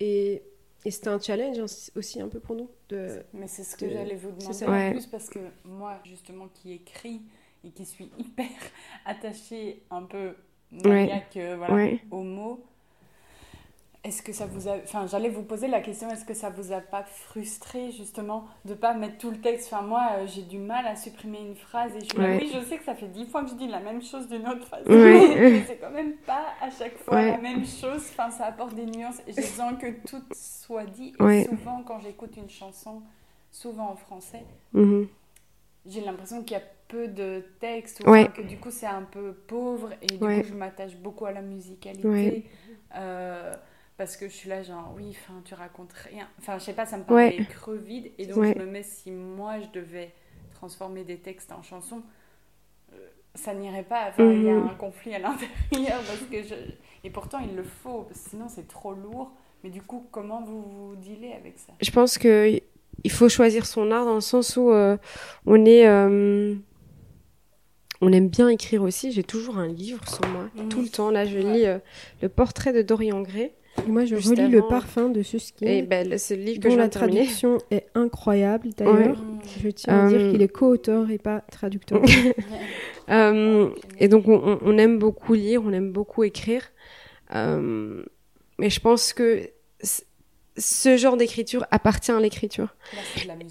Et, 0.00 0.42
et 0.84 0.90
c'était 0.90 1.08
un 1.08 1.20
challenge 1.20 1.58
aussi 1.96 2.20
un 2.20 2.28
peu 2.28 2.40
pour 2.40 2.56
nous. 2.56 2.68
De... 2.88 3.22
Mais 3.32 3.46
c'est 3.48 3.64
ce 3.64 3.76
que 3.76 3.84
de- 3.84 3.90
j'allais 3.90 4.14
vous 4.16 4.30
demander 4.32 4.64
en 4.64 4.70
Ouais. 4.70 4.90
plus 4.92 5.06
parce 5.06 5.28
que 5.28 5.38
moi, 5.64 5.98
justement, 6.04 6.48
qui 6.54 6.72
écris 6.72 7.22
et 7.64 7.70
qui 7.70 7.84
suis 7.84 8.10
hyper 8.18 8.46
attachée 9.04 9.82
un 9.90 10.02
peu 10.02 10.34
maniaque 10.70 11.36
euh, 11.36 11.56
voilà, 11.56 11.74
Ouais. 11.74 12.00
au 12.10 12.22
mot. 12.22 12.64
Est-ce 14.04 14.22
que 14.22 14.32
ça 14.32 14.46
vous 14.46 14.68
a... 14.68 14.76
Enfin, 14.76 15.06
j'allais 15.08 15.28
vous 15.28 15.42
poser 15.42 15.66
la 15.66 15.80
question, 15.80 16.08
est-ce 16.08 16.24
que 16.24 16.32
ça 16.32 16.50
vous 16.50 16.72
a 16.72 16.80
pas 16.80 17.02
frustré, 17.02 17.90
justement, 17.90 18.46
de 18.64 18.74
pas 18.74 18.94
mettre 18.94 19.18
tout 19.18 19.30
le 19.30 19.38
texte? 19.40 19.72
Enfin, 19.72 19.82
moi, 19.82 20.08
euh, 20.18 20.26
j'ai 20.28 20.42
du 20.42 20.58
mal 20.58 20.86
à 20.86 20.94
supprimer 20.94 21.40
une 21.40 21.56
phrase 21.56 21.94
et 21.96 22.00
je 22.00 22.04
suis 22.06 22.16
là, 22.18 22.28
Ouais. 22.28 22.38
oui, 22.40 22.50
je 22.54 22.64
sais 22.64 22.78
que 22.78 22.84
ça 22.84 22.94
fait 22.94 23.08
dix 23.08 23.26
fois 23.26 23.42
que 23.42 23.50
je 23.50 23.54
dis 23.54 23.66
la 23.66 23.80
même 23.80 24.00
chose 24.00 24.28
d'une 24.28 24.46
autre 24.48 24.66
façon, 24.68 24.88
Ouais. 24.88 25.34
mais 25.50 25.64
c'est 25.66 25.78
quand 25.78 25.90
même 25.90 26.14
pas 26.26 26.46
à 26.62 26.70
chaque 26.70 26.96
fois 26.98 27.16
Ouais. 27.16 27.30
la 27.32 27.38
même 27.38 27.66
chose. 27.66 28.02
Enfin, 28.10 28.30
ça 28.30 28.46
apporte 28.46 28.74
des 28.74 28.86
nuances 28.86 29.20
j'ai 29.26 29.34
besoin 29.34 29.74
que 29.74 29.88
tout 30.06 30.22
soit 30.32 30.84
dit. 30.86 31.12
Et 31.28 31.44
souvent, 31.46 31.82
quand 31.82 31.98
j'écoute 31.98 32.36
une 32.36 32.48
chanson, 32.50 33.02
souvent 33.50 33.90
en 33.90 33.96
français, 33.96 34.44
Mhm. 34.74 35.08
j'ai 35.86 36.02
l'impression 36.02 36.42
qu'il 36.44 36.56
y 36.56 36.60
a 36.60 36.64
peu 36.86 37.08
de 37.08 37.44
texte, 37.60 38.00
ou 38.00 38.04
que 38.04 38.42
du 38.42 38.58
coup 38.58 38.70
c'est 38.70 38.86
un 38.86 39.02
peu 39.02 39.32
pauvre, 39.32 39.90
et 40.00 40.06
du 40.06 40.18
coup 40.18 40.42
je 40.48 40.54
m'attache 40.54 40.96
beaucoup 40.96 41.26
à 41.26 41.32
la 41.32 41.42
musicalité, 41.42 42.48
euh, 42.94 43.52
parce 43.98 44.16
que 44.16 44.26
je 44.28 44.32
suis 44.34 44.48
là 44.48 44.62
genre, 44.62 44.94
oui, 44.96 45.10
enfin 45.10 45.42
tu 45.44 45.52
racontes 45.54 45.92
rien, 45.92 46.26
enfin 46.38 46.58
je 46.58 46.64
sais 46.64 46.72
pas, 46.72 46.86
ça 46.86 46.96
me 46.96 47.04
paraît 47.04 47.36
Ouais. 47.36 47.44
creux 47.50 47.76
vide, 47.76 48.10
et 48.16 48.26
donc 48.26 48.38
Ouais. 48.38 48.54
je 48.56 48.62
me 48.62 48.66
mets, 48.66 48.82
si 48.82 49.10
moi 49.10 49.60
je 49.60 49.68
devais 49.78 50.12
transformer 50.54 51.04
des 51.04 51.18
textes 51.18 51.52
en 51.52 51.62
chansons, 51.62 52.02
euh, 52.94 52.96
ça 53.34 53.52
n'irait 53.54 53.82
pas, 53.82 54.06
enfin 54.08 54.32
il 54.32 54.44
y 54.44 54.48
a 54.48 54.54
Mhm. 54.54 54.68
un 54.70 54.74
conflit 54.74 55.14
à 55.14 55.18
l'intérieur, 55.18 56.00
parce 56.06 56.22
que 56.30 56.42
je... 56.42 56.54
Et 57.04 57.10
pourtant 57.10 57.38
il 57.40 57.54
le 57.54 57.62
faut, 57.64 58.02
parce 58.02 58.20
que 58.22 58.30
sinon 58.30 58.48
c'est 58.48 58.66
trop 58.66 58.94
lourd, 58.94 59.32
mais 59.62 59.70
du 59.70 59.82
coup 59.82 60.06
comment 60.10 60.42
vous 60.42 60.62
vous 60.62 60.96
dealez 60.96 61.32
avec 61.32 61.58
ça? 61.58 61.72
Je 61.82 61.90
pense 61.90 62.16
que 62.18 62.60
il 63.04 63.10
faut 63.12 63.28
choisir 63.28 63.66
son 63.66 63.90
art 63.92 64.04
dans 64.04 64.14
le 64.16 64.20
sens 64.20 64.56
où 64.56 64.70
euh, 64.70 64.96
on 65.46 65.64
est 65.64 65.86
euh, 65.86 66.54
on 68.00 68.12
aime 68.12 68.28
bien 68.28 68.48
écrire 68.48 68.82
aussi. 68.82 69.12
J'ai 69.12 69.22
toujours 69.24 69.58
un 69.58 69.66
livre 69.68 70.08
sur 70.08 70.26
moi, 70.28 70.44
Mhm. 70.54 70.68
tout 70.68 70.82
le 70.82 70.88
temps. 70.88 71.10
Là, 71.10 71.24
je 71.24 71.38
lis 71.38 71.66
euh, 71.66 71.78
le 72.22 72.28
portrait 72.28 72.72
de 72.72 72.82
Dorian 72.82 73.22
Gray. 73.22 73.52
Moi, 73.86 74.04
je 74.04 74.16
relis 74.16 74.48
le 74.48 74.62
parfum 74.66 75.08
de 75.08 75.22
Susskind, 75.22 75.68
Et 75.68 75.82
ben, 75.82 76.18
c'est 76.18 76.36
le 76.36 76.42
livre 76.42 76.60
que 76.60 76.68
dont 76.68 76.74
je 76.74 76.78
la 76.78 76.88
terminer. 76.88 77.20
traduction 77.20 77.58
est 77.70 77.86
incroyable 77.94 78.70
d'ailleurs. 78.76 79.22
Je 79.62 79.68
tiens 79.68 80.06
à 80.06 80.08
dire 80.08 80.20
Euh, 80.20 80.32
qu'il 80.32 80.42
est 80.42 80.48
co-auteur 80.48 81.10
et 81.10 81.18
pas 81.18 81.40
traducteur. 81.50 82.02
Euh, 83.10 83.70
et 83.98 84.06
donc, 84.08 84.28
on, 84.28 84.76
aime 84.76 84.98
beaucoup 84.98 85.32
lire, 85.32 85.62
on 85.64 85.72
aime 85.72 85.92
beaucoup 85.92 86.24
écrire. 86.24 86.62
Euh, 87.34 88.04
mais 88.58 88.68
je 88.68 88.80
pense 88.80 89.14
que 89.14 89.48
ce 90.58 90.96
genre 90.98 91.16
d'écriture 91.16 91.64
appartient 91.70 92.12
à 92.12 92.20
l'écriture. 92.20 92.74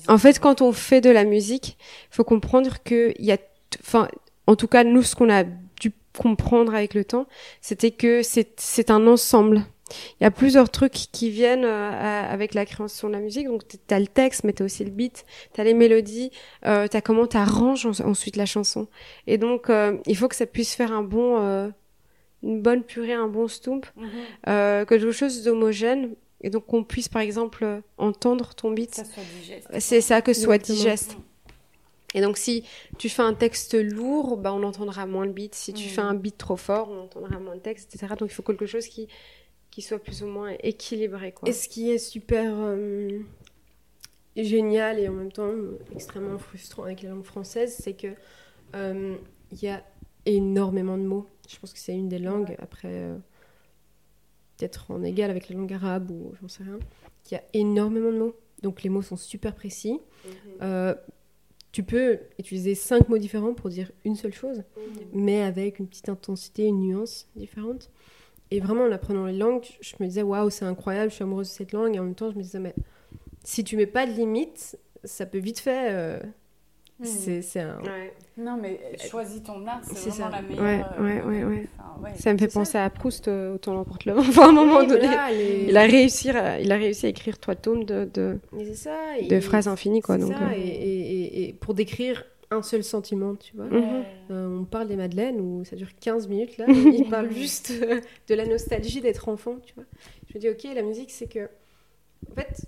En 0.08 0.20
fait, 0.20 0.40
quand 0.40 0.62
on 0.62 0.72
fait 0.74 1.02
de 1.02 1.10
la 1.10 1.24
musique, 1.24 1.78
il 2.12 2.16
faut 2.16 2.24
comprendre 2.24 2.78
que 2.84 3.14
il 3.18 3.26
y 3.26 3.32
a, 3.32 3.38
enfin, 3.80 4.08
en 4.46 4.56
tout 4.56 4.68
cas, 4.68 4.84
nous, 4.84 5.02
ce 5.02 5.16
qu'on 5.16 5.30
a 5.32 5.44
dû 5.44 5.92
comprendre 6.16 6.76
avec 6.76 6.94
le 6.94 7.04
temps, 7.04 7.28
c'était 7.62 7.92
que 7.92 8.22
c'est 8.24 8.92
un 8.92 9.08
ensemble. 9.08 9.64
Il 10.20 10.24
y 10.24 10.28
a 10.28 10.32
plusieurs 10.32 10.70
trucs 10.70 10.92
qui 10.94 11.30
viennent 11.30 11.64
euh, 11.66 11.92
avec 12.30 12.54
la 12.54 12.66
création 12.66 13.08
de 13.08 13.14
la 13.14 13.20
musique. 13.20 13.48
Donc, 13.48 13.64
t'as 13.88 14.00
le 14.00 14.08
texte, 14.08 14.44
mais 14.44 14.54
t'as 14.54 14.66
aussi 14.66 14.84
le 14.84 14.92
beat, 14.92 15.26
t'as 15.54 15.64
les 15.64 15.74
mélodies, 15.74 16.32
euh, 16.66 16.88
t'as 16.88 17.02
comment 17.02 17.28
t'arranges 17.28 17.86
en- 17.86 18.06
ensuite 18.10 18.36
la 18.36 18.46
chanson. 18.46 18.88
Et 19.28 19.38
donc, 19.38 19.70
euh, 19.70 19.98
il 20.06 20.18
faut 20.18 20.28
que 20.28 20.36
ça 20.36 20.46
puisse 20.46 20.76
faire 20.76 20.92
un 20.92 21.04
bon, 21.04 21.40
euh, 21.40 21.70
une 22.44 22.62
bonne 22.62 22.84
purée, 22.84 23.14
un 23.14 23.28
bon 23.28 23.48
stomp, 23.48 23.86
Mhm. 23.96 24.10
euh, 24.50 24.86
quelque 24.86 25.12
chose 25.12 25.44
d'homogène. 25.44 26.16
Et 26.42 26.50
donc, 26.52 26.66
qu'on 26.68 26.84
puisse, 26.84 27.10
par 27.10 27.22
exemple, 27.24 27.82
entendre 27.98 28.54
ton 28.54 28.72
beat. 28.72 28.92
Que 28.92 28.96
ça 28.98 29.06
soit 29.06 29.24
digeste. 29.40 29.68
C'est 29.80 30.02
ça 30.02 30.22
que 30.22 30.34
soit 30.34 30.56
Exactement. 30.56 30.78
digeste. 30.78 31.18
Et 32.14 32.22
donc, 32.22 32.38
si 32.38 32.64
tu 32.98 33.10
fais 33.10 33.22
un 33.24 33.34
texte 33.34 33.74
lourd, 33.76 34.38
bah, 34.38 34.54
on 34.54 34.64
entendra 34.64 35.06
moins 35.06 35.26
le 35.26 35.32
beat. 35.32 35.56
Si 35.56 35.74
tu 35.74 35.86
Mm. 35.86 35.90
fais 35.90 36.02
un 36.02 36.14
beat 36.14 36.38
trop 36.38 36.56
fort, 36.56 36.90
on 36.92 37.02
entendra 37.04 37.38
moins 37.40 37.54
le 37.56 37.60
texte, 37.60 37.94
etc. 37.94 38.14
Donc, 38.20 38.30
il 38.32 38.34
faut 38.34 38.44
quelque 38.44 38.66
chose 38.66 38.88
qui, 38.88 39.08
qui 39.78 39.84
soit 39.84 40.00
plus 40.00 40.24
ou 40.24 40.26
moins 40.26 40.56
équilibré, 40.64 41.34
quoi. 41.34 41.48
Et 41.48 41.54
ce 41.54 41.70
qui 41.70 41.92
est 41.92 42.00
super 42.00 42.52
euh, 42.58 43.20
génial 44.36 44.98
et 44.98 45.08
en 45.08 45.12
même 45.12 45.32
temps 45.32 45.52
euh, 45.52 45.78
extrêmement 45.94 46.40
frustrant 46.40 46.86
avec 46.86 47.04
la 47.04 47.12
langue 47.12 47.24
française, 47.24 47.78
c'est 47.80 47.94
que 47.94 48.08
euh, 48.74 49.16
il 49.52 49.62
y 49.62 49.68
a 49.68 49.86
énormément 50.26 50.98
de 50.98 51.04
mots. 51.04 51.28
Je 51.48 51.60
pense 51.60 51.74
que 51.74 51.78
c'est 51.78 51.94
une 51.94 52.10
des 52.10 52.18
langues, 52.18 52.56
après 52.58 52.90
euh, 52.92 53.18
peut-être 54.58 54.90
en 54.90 55.04
égal 55.04 55.30
avec 55.30 55.48
la 55.48 55.56
langue 55.56 55.72
arabe 55.72 56.10
ou 56.10 56.34
j'en 56.42 56.48
sais 56.48 56.64
rien, 56.64 56.80
qu'il 57.24 57.38
y 57.38 57.40
a 57.40 57.44
énormément 57.54 58.12
de 58.12 58.18
mots. 58.18 58.36
Donc 58.64 58.82
les 58.82 58.90
mots 58.90 59.04
sont 59.04 59.16
super 59.16 59.54
précis. 59.54 60.00
Euh, 60.64 60.96
tu 61.72 61.84
peux 61.84 62.18
utiliser 62.40 62.74
cinq 62.74 63.10
mots 63.10 63.20
différents 63.20 63.54
pour 63.54 63.70
dire 63.70 63.92
une 64.06 64.16
seule 64.16 64.34
chose, 64.34 64.64
mais 65.14 65.44
avec 65.44 65.78
une 65.78 65.86
petite 65.86 66.10
intensité, 66.10 66.66
une 66.66 66.80
nuance 66.82 67.28
différente. 67.36 67.92
Et 68.52 68.60
vraiment, 68.60 68.84
en 68.86 68.92
apprenant 68.92 69.26
les 69.26 69.38
langues, 69.38 69.66
je 69.82 69.94
me 70.00 70.06
disais, 70.08 70.22
waouh, 70.24 70.50
c'est 70.50 70.66
incroyable, 70.66 71.10
je 71.10 71.16
suis 71.16 71.24
amoureuse 71.24 71.50
de 71.50 71.54
cette 71.54 71.72
langue. 71.74 71.96
Et 71.96 72.00
en 72.00 72.04
même 72.04 72.16
temps, 72.16 72.32
je 72.32 72.38
me 72.38 72.42
disais, 72.44 72.60
mais 72.60 72.74
si 73.44 73.64
tu 73.64 73.76
mets 73.78 73.86
pas 73.88 74.06
de 74.06 74.12
limite, 74.12 74.78
ça 75.04 75.26
peut 75.26 75.38
vite 75.40 75.60
fait. 75.60 75.90
euh, 75.92 76.20
Mhm. 77.00 77.42
c'est, 77.44 77.60
un. 77.60 77.80
Ouais. 77.84 78.12
Non, 78.40 78.58
mais 78.60 78.80
choisis 79.08 79.44
ton 79.44 79.68
art, 79.68 79.82
c'est 79.84 80.10
vraiment 80.10 80.32
ça. 80.32 80.32
la 80.32 80.42
meilleure. 80.42 80.96
Ouais, 81.00 81.22
ouais, 81.22 81.22
ouais, 81.22 81.44
ouais. 81.44 81.68
enfin, 81.78 82.02
ouais. 82.04 82.12
Ça 82.18 82.34
me 82.34 82.40
fait 82.40 82.50
ça. 82.50 82.60
penser 82.60 82.78
à 82.80 82.90
Proust, 82.90 83.28
euh, 83.28 83.54
autant 83.54 83.76
l'emporte 83.76 84.06
le 84.06 84.14
vent. 84.14 84.22
Enfin, 84.28 84.46
à 84.46 84.50
un 84.50 84.52
moment 84.52 84.80
Oui, 84.80 84.88
donné, 84.88 85.06
voilà, 85.06 85.30
les- 85.32 85.66
il, 85.70 85.78
a 85.78 85.84
réussi 85.84 86.32
à, 86.32 86.60
il 86.60 86.72
a 86.72 86.76
réussi 86.76 87.06
à 87.06 87.10
écrire 87.10 87.38
trois 87.38 87.54
tomes 87.54 87.84
de, 87.84 88.10
de, 88.12 88.40
et- 89.20 89.42
phrases 89.42 89.68
infinies, 89.68 90.02
quoi. 90.02 90.16
c'est 90.16 90.22
Donc, 90.22 90.32
ça, 90.34 90.40
euh, 90.46 90.54
et- 90.56 90.60
et- 90.60 91.50
et 91.50 91.54
pour 91.54 91.76
décrire 91.76 92.26
un 92.50 92.62
seul 92.62 92.84
sentiment, 92.84 93.36
tu 93.36 93.56
vois. 93.56 93.66
Mhm. 93.66 94.04
Euh, 94.32 94.60
on 94.60 94.64
parle 94.66 94.88
des 94.88 94.96
Madeleines 94.96 95.40
où 95.42 95.64
ça 95.66 95.76
dure 95.76 95.90
15 96.00 96.28
minutes 96.28 96.58
là, 96.58 96.66
il 96.70 97.08
parle 97.10 97.30
juste 97.32 97.74
de 98.28 98.36
la 98.36 98.46
nostalgie 98.46 99.02
d'être 99.02 99.28
enfant, 99.30 99.58
tu 99.66 99.74
vois. 99.76 99.86
Je 100.30 100.36
me 100.36 100.40
dis 100.40 100.50
ok, 100.50 100.64
la 100.76 100.82
musique 100.84 101.12
c'est 101.12 101.28
que 101.28 101.50
en 102.32 102.36
fait 102.36 102.66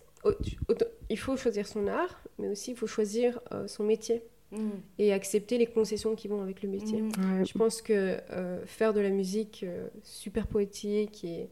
il 1.09 1.17
faut 1.17 1.37
choisir 1.37 1.65
son 1.67 1.87
art, 1.87 2.21
mais 2.37 2.49
aussi 2.49 2.71
il 2.71 2.77
faut 2.77 2.87
choisir 2.87 3.39
euh, 3.51 3.67
son 3.67 3.83
métier 3.83 4.21
Mm. 4.51 4.69
et 4.97 5.13
accepter 5.13 5.59
les 5.59 5.67
concessions 5.67 6.15
qui 6.15 6.27
vont 6.27 6.41
avec 6.41 6.63
le 6.63 6.69
métier. 6.69 7.03
Ouais. 7.03 7.45
Je 7.45 7.55
pense 7.55 7.83
que 7.83 8.17
euh, 8.31 8.65
faire 8.65 8.95
de 8.95 8.99
la 8.99 9.09
musique 9.11 9.61
euh, 9.63 9.87
super 10.01 10.47
poétique 10.47 11.23
et 11.23 11.49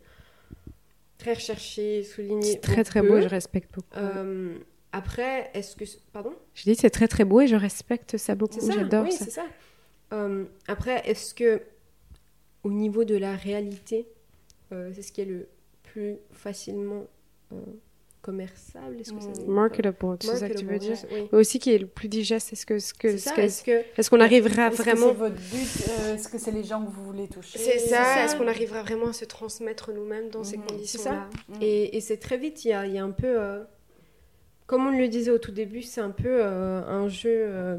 très 1.20 1.34
recherchée, 1.36 2.02
soulignée, 2.02 2.42
C'est 2.54 2.60
très 2.60 2.84
très 2.84 3.02
peut. 3.02 3.08
beau 3.08 3.22
je 3.22 3.28
respecte 3.28 3.72
beaucoup. 3.76 4.00
Après, 4.92 5.50
est-ce 5.54 5.76
que 5.76 5.84
pardon? 6.14 6.34
Je 6.54 6.64
dis 6.64 6.76
c'est 6.76 6.90
très 6.90 7.08
très 7.08 7.26
beau 7.26 7.42
et 7.42 7.48
je 7.48 7.56
respecte 7.56 8.18
ça 8.18 8.36
beaucoup. 8.36 8.60
C'est 8.60 8.68
ça, 8.68 8.74
J'adore 8.74 9.04
oui, 9.04 9.12
ça. 9.12 9.26
c'est 9.26 9.32
ça. 9.32 9.46
Euh, 10.14 10.46
après, 10.68 11.02
est-ce 11.10 11.34
que 11.34 11.62
au 12.64 12.72
niveau 12.72 13.04
de 13.04 13.16
la 13.18 13.36
réalité, 13.36 14.08
euh, 14.72 14.92
c'est 14.96 15.02
ce 15.02 15.12
qui 15.12 15.22
est 15.22 15.26
le 15.26 15.48
plus 15.84 16.16
facilement 16.32 17.06
euh, 17.52 17.58
commerçable? 18.22 19.00
Est-ce 19.02 19.14
que 19.14 19.22
ça 19.22 19.28
Mm. 19.42 19.52
Marketable, 19.52 20.18
c'est 20.22 20.36
ça 20.38 20.50
que 20.50 20.54
tu 20.58 20.66
veux 20.66 20.72
Marketable, 20.72 20.80
dire 20.80 21.08
oui. 21.12 21.30
Mais 21.32 21.38
aussi 21.38 21.60
qui 21.60 21.72
est 21.74 21.78
le 21.78 21.88
plus 21.88 22.08
digeste. 22.08 22.54
Est-ce 22.54 22.66
que, 22.66 22.80
ce 22.80 22.94
que, 22.94 23.10
C'est 23.12 23.18
ce 23.18 23.24
ça, 23.26 23.36
que- 23.36 23.42
est-ce 23.42 23.64
que 23.64 23.84
est-ce 23.98 24.10
qu'on 24.10 24.20
arrivera 24.20 24.68
Est-ce 24.68 24.78
que 24.78 24.82
vraiment 24.84 25.08
c'est 25.10 25.14
votre 25.14 25.36
but 25.36 25.90
euh, 25.90 26.16
Est-ce 26.16 26.28
que 26.30 26.38
c'est 26.38 26.52
les 26.52 26.64
gens 26.64 26.84
que 26.86 26.90
vous 26.92 27.04
voulez 27.04 27.28
toucher? 27.28 27.60
C'est 27.60 27.80
ça, 27.80 28.04
ça. 28.04 28.26
est-ce 28.26 28.36
qu'on 28.38 28.48
arrivera 28.48 28.82
vraiment 28.84 29.08
à 29.10 29.14
se 29.14 29.26
transmettre 29.26 29.92
nous-mêmes 29.94 30.30
dans 30.30 30.44
ces 30.46 30.58
Mhm. 30.58 30.66
conditions-là? 30.66 31.30
Mm. 31.50 31.54
Et, 31.62 31.98
et 31.98 32.02
c'est 32.02 32.18
très 32.18 32.38
vite, 32.38 32.64
il 32.66 32.70
y 32.70 32.74
a, 32.74 32.88
y 32.88 32.98
a 32.98 33.04
un 33.04 33.12
peu, 33.12 33.28
euh, 33.40 33.64
comme 34.68 34.86
on 34.88 34.91
le 34.97 35.07
disait 35.07 35.32
au 35.32 35.38
tout 35.39 35.51
début, 35.51 35.82
c'est 35.82 36.01
un 36.01 36.11
peu 36.11 36.43
euh, 36.43 36.84
un 36.86 37.07
jeu 37.07 37.30
euh, 37.32 37.78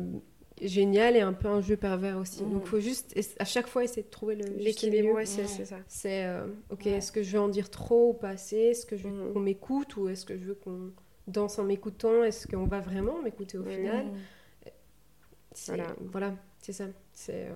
génial 0.61 1.17
et 1.17 1.21
un 1.21 1.33
peu 1.35 1.47
un 1.49 1.61
jeu 1.61 1.77
pervers 1.77 2.19
aussi. 2.19 2.43
Mhm. 2.43 2.53
Donc 2.53 2.63
il 2.65 2.69
faut 2.69 2.81
juste 2.81 3.15
à 3.39 3.45
chaque 3.45 3.69
fois 3.69 3.85
essayer 3.85 4.03
de 4.03 4.09
trouver 4.11 4.35
L'équilibre, 4.35 5.13
ouais, 5.13 5.27
c'est 5.27 5.47
ça. 5.47 5.77
C'est 5.87 6.25
euh, 6.25 6.47
ok, 6.71 6.87
Ouais. 6.87 6.93
est-ce 6.93 7.13
que 7.13 7.23
je 7.23 7.33
veux 7.37 7.43
en 7.43 7.49
dire 7.49 7.71
trop 7.71 8.11
ou 8.11 8.13
pas 8.15 8.31
assez? 8.31 8.57
Est-ce 8.57 8.87
que 8.87 8.97
je 8.97 9.07
veux 9.09 9.27
Mhm. 9.29 9.33
qu'on 9.35 9.41
m'écoute 9.41 9.97
ou 9.97 10.09
est-ce 10.09 10.25
que 10.27 10.37
je 10.37 10.45
veux 10.45 10.55
qu'on 10.55 10.91
danse 11.29 11.59
en 11.59 11.65
m'écoutant? 11.65 12.25
Est-ce 12.25 12.49
qu'on 12.49 12.65
va 12.67 12.81
vraiment 12.81 13.21
m'écouter 13.23 13.59
au 13.59 13.63
Mhm. 13.63 13.71
final? 13.71 14.07
Voilà. 15.67 15.87
Voilà, 16.13 16.35
c'est 16.61 16.73
ça. 16.73 16.85
C'est 17.13 17.47
euh, 17.49 17.55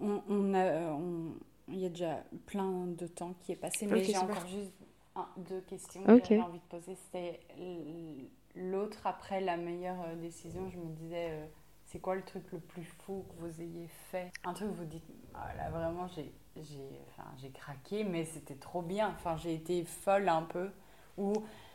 On, 0.00 0.22
on 0.28 0.52
a, 0.54 0.92
on- 0.92 1.34
il 1.68 1.78
y 1.78 1.86
a 1.86 1.88
déjà 1.88 2.22
plein 2.46 2.86
de 2.86 3.06
temps 3.06 3.34
qui 3.40 3.52
est 3.52 3.56
passé, 3.56 3.86
mais 3.86 4.04
j'ai 4.04 4.16
encore 4.18 4.46
juste 4.46 4.72
un- 5.14 5.26
deux 5.48 5.60
questions 5.62 6.02
que 6.04 6.18
j'avais 6.28 6.40
envie 6.40 6.58
de 6.58 6.64
poser. 6.68 6.96
C'était 7.06 7.40
l'autre 8.56 9.06
après 9.06 9.40
la 9.40 9.56
meilleure 9.56 10.00
euh, 10.08 10.14
décision. 10.16 10.68
Je 10.70 10.78
me 10.78 10.90
disais, 10.94 11.28
euh, 11.30 11.44
c'est 11.86 11.98
quoi 12.00 12.14
le 12.14 12.22
truc 12.22 12.42
le 12.52 12.58
plus 12.58 12.84
fou 13.04 13.24
que 13.28 13.46
vous 13.46 13.60
ayez 13.60 13.88
fait? 14.10 14.30
Un 14.44 14.52
truc 14.54 14.70
où 14.70 14.74
vous 14.74 14.84
dites, 14.84 15.04
ah, 15.34 15.48
là 15.56 15.70
vraiment 15.70 16.06
j'ai, 16.08 16.32
j'ai, 16.56 16.88
enfin, 17.10 17.28
j'ai 17.40 17.50
craqué, 17.50 18.04
mais 18.04 18.24
c'était 18.24 18.54
trop 18.56 18.82
bien. 18.82 19.08
Enfin, 19.16 19.36
j'ai 19.36 19.54
été 19.54 19.84
folle 19.84 20.28
un 20.28 20.42
peu. 20.42 20.70
Ou 21.18 21.32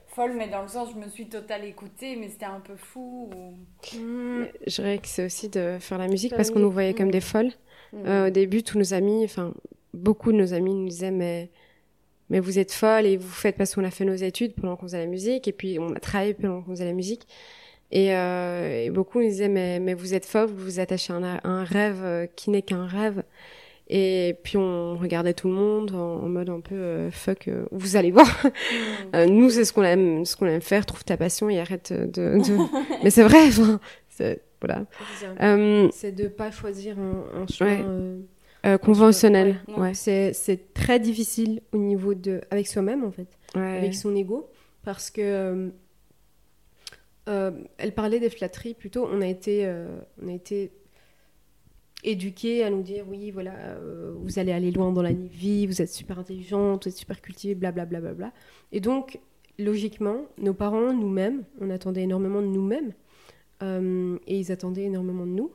folle, 0.07 0.33
mais 0.35 0.47
dans 0.49 0.61
le 0.61 0.67
sens, 0.67 0.91
je 0.91 0.97
me 0.97 1.07
suis 1.07 1.27
total 1.29 1.63
écoutée, 1.63 2.15
mais 2.15 2.29
c'était 2.29 2.45
un 2.45 2.59
peu 2.59 2.75
fou. 2.75 3.29
ou- 3.35 3.55
Je 4.67 4.75
dirais 4.75 4.99
que 4.99 5.07
c'est 5.07 5.25
aussi 5.25 5.49
de 5.49 5.77
faire 5.79 5.97
la 5.97 6.07
musique 6.07 6.29
Faire 6.31 6.37
parce 6.37 6.51
qu'on 6.51 6.59
nous 6.59 6.71
voyait 6.71 6.93
comme 6.93 7.07
Mhm. 7.07 7.11
des 7.11 7.21
folles. 7.21 7.51
Euh, 7.93 8.27
au 8.27 8.29
début, 8.29 8.63
tous 8.63 8.77
nos 8.77 8.93
amis, 8.93 9.23
enfin, 9.25 9.53
beaucoup 9.93 10.31
de 10.31 10.37
nos 10.37 10.53
amis 10.53 10.73
nous 10.73 10.87
disaient, 10.87 11.11
mais, 11.11 11.49
mais 12.31 12.39
vous 12.39 12.57
êtes 12.57 12.71
folle 12.71 13.05
et 13.05 13.17
vous 13.17 13.29
faites 13.29 13.57
parce 13.57 13.75
qu'on 13.75 13.83
a 13.83 13.91
fait 13.91 14.05
nos 14.05 14.15
études 14.15 14.53
pendant 14.55 14.75
qu'on 14.77 14.87
faisait 14.87 14.99
la 14.99 15.05
musique 15.05 15.47
et 15.47 15.51
puis 15.51 15.77
on 15.77 15.93
a 15.93 15.99
travaillé 15.99 16.33
pendant 16.33 16.61
qu'on 16.61 16.71
faisait 16.71 16.85
la 16.85 16.93
musique. 16.93 17.27
Et, 17.91 18.15
euh, 18.15 18.85
et 18.85 18.89
beaucoup 18.89 19.19
nous 19.19 19.27
disaient, 19.27 19.49
mais, 19.49 19.81
mais 19.81 19.93
vous 19.93 20.13
êtes 20.13 20.25
folle, 20.25 20.47
vous 20.47 20.63
vous 20.63 20.79
attachez 20.79 21.11
à 21.11 21.17
un, 21.17 21.23
à 21.23 21.47
un 21.47 21.63
rêve 21.65 21.99
euh, 22.03 22.25
qui 22.35 22.49
n'est 22.49 22.61
qu'un 22.61 22.87
rêve. 22.87 23.21
Et 23.89 24.37
puis 24.43 24.55
on 24.55 24.95
regardait 24.95 25.33
tout 25.33 25.49
le 25.49 25.53
monde 25.53 25.93
en, 25.93 26.23
en 26.23 26.29
mode 26.29 26.49
un 26.49 26.61
peu 26.61 26.75
euh, 26.75 27.11
fuck, 27.11 27.49
euh, 27.49 27.65
vous 27.71 27.97
allez 27.97 28.11
voir. 28.11 28.27
Euh, 29.13 29.25
nous 29.25 29.49
c'est 29.49 29.65
ce 29.65 29.73
qu'on 29.73 29.83
aime, 29.83 30.23
ce 30.23 30.37
qu'on 30.37 30.45
aime 30.45 30.61
faire. 30.61 30.85
Trouve 30.85 31.03
ta 31.03 31.17
passion 31.17 31.49
et 31.49 31.59
arrête 31.59 31.91
de. 31.91 32.37
de... 32.37 32.57
Mais 33.03 33.09
c'est 33.09 33.23
vrai. 33.23 33.47
Enfin, 33.47 33.79
voilà. 34.61 34.85
C'est 35.91 36.13
de 36.13 36.29
pas 36.29 36.49
choisir 36.51 36.97
un, 36.97 37.41
un 37.41 37.47
chemin. 37.47 37.75
Ouais. 37.75 38.21
Euh, 38.65 38.73
euh, 38.73 38.77
conventionnel. 38.77 39.59
Ouais, 39.67 39.79
Ouais. 39.79 39.93
C'est 39.93 40.73
très 40.73 40.99
difficile 40.99 41.61
au 41.71 41.77
niveau 41.77 42.13
de 42.13 42.41
avec 42.51 42.67
soi-même 42.67 43.03
en 43.03 43.11
fait, 43.11 43.27
Ouais. 43.55 43.77
avec 43.77 43.93
son 43.95 44.15
ego, 44.15 44.49
parce 44.83 45.09
que 45.11 45.21
euh, 45.21 45.69
euh, 47.29 47.51
elle 47.77 47.93
parlait 47.93 48.19
des 48.19 48.29
flatteries. 48.29 48.73
Plutôt, 48.73 49.07
on 49.11 49.21
a 49.21 49.27
été, 49.27 49.65
euh, 49.65 49.87
on 50.23 50.27
a 50.27 50.33
été 50.33 50.71
éduqués 52.03 52.63
à 52.63 52.69
nous 52.71 52.81
dire 52.81 53.05
oui, 53.07 53.29
voilà, 53.31 53.51
vous 54.15 54.39
allez 54.39 54.51
aller 54.51 54.71
loin 54.71 54.91
dans 54.91 55.03
la 55.03 55.13
vie, 55.13 55.67
vous 55.67 55.81
êtes 55.81 55.91
super 55.93 56.17
intelligente, 56.17 56.83
vous 56.85 56.89
êtes 56.89 56.97
super 56.97 57.21
cultivée, 57.21 57.53
blablabla. 57.55 57.99
Bla, 57.99 58.13
bla, 58.13 58.29
bla. 58.29 58.33
Et 58.71 58.79
donc, 58.79 59.19
logiquement, 59.59 60.25
nos 60.39 60.53
parents, 60.55 60.93
nous-mêmes, 60.93 61.43
on 61.59 61.69
attendait 61.69 62.01
énormément 62.01 62.41
de 62.41 62.47
nous-mêmes, 62.47 62.93
et 63.61 64.39
ils 64.39 64.51
attendaient 64.51 64.85
énormément 64.85 65.27
de 65.27 65.31
nous. 65.31 65.51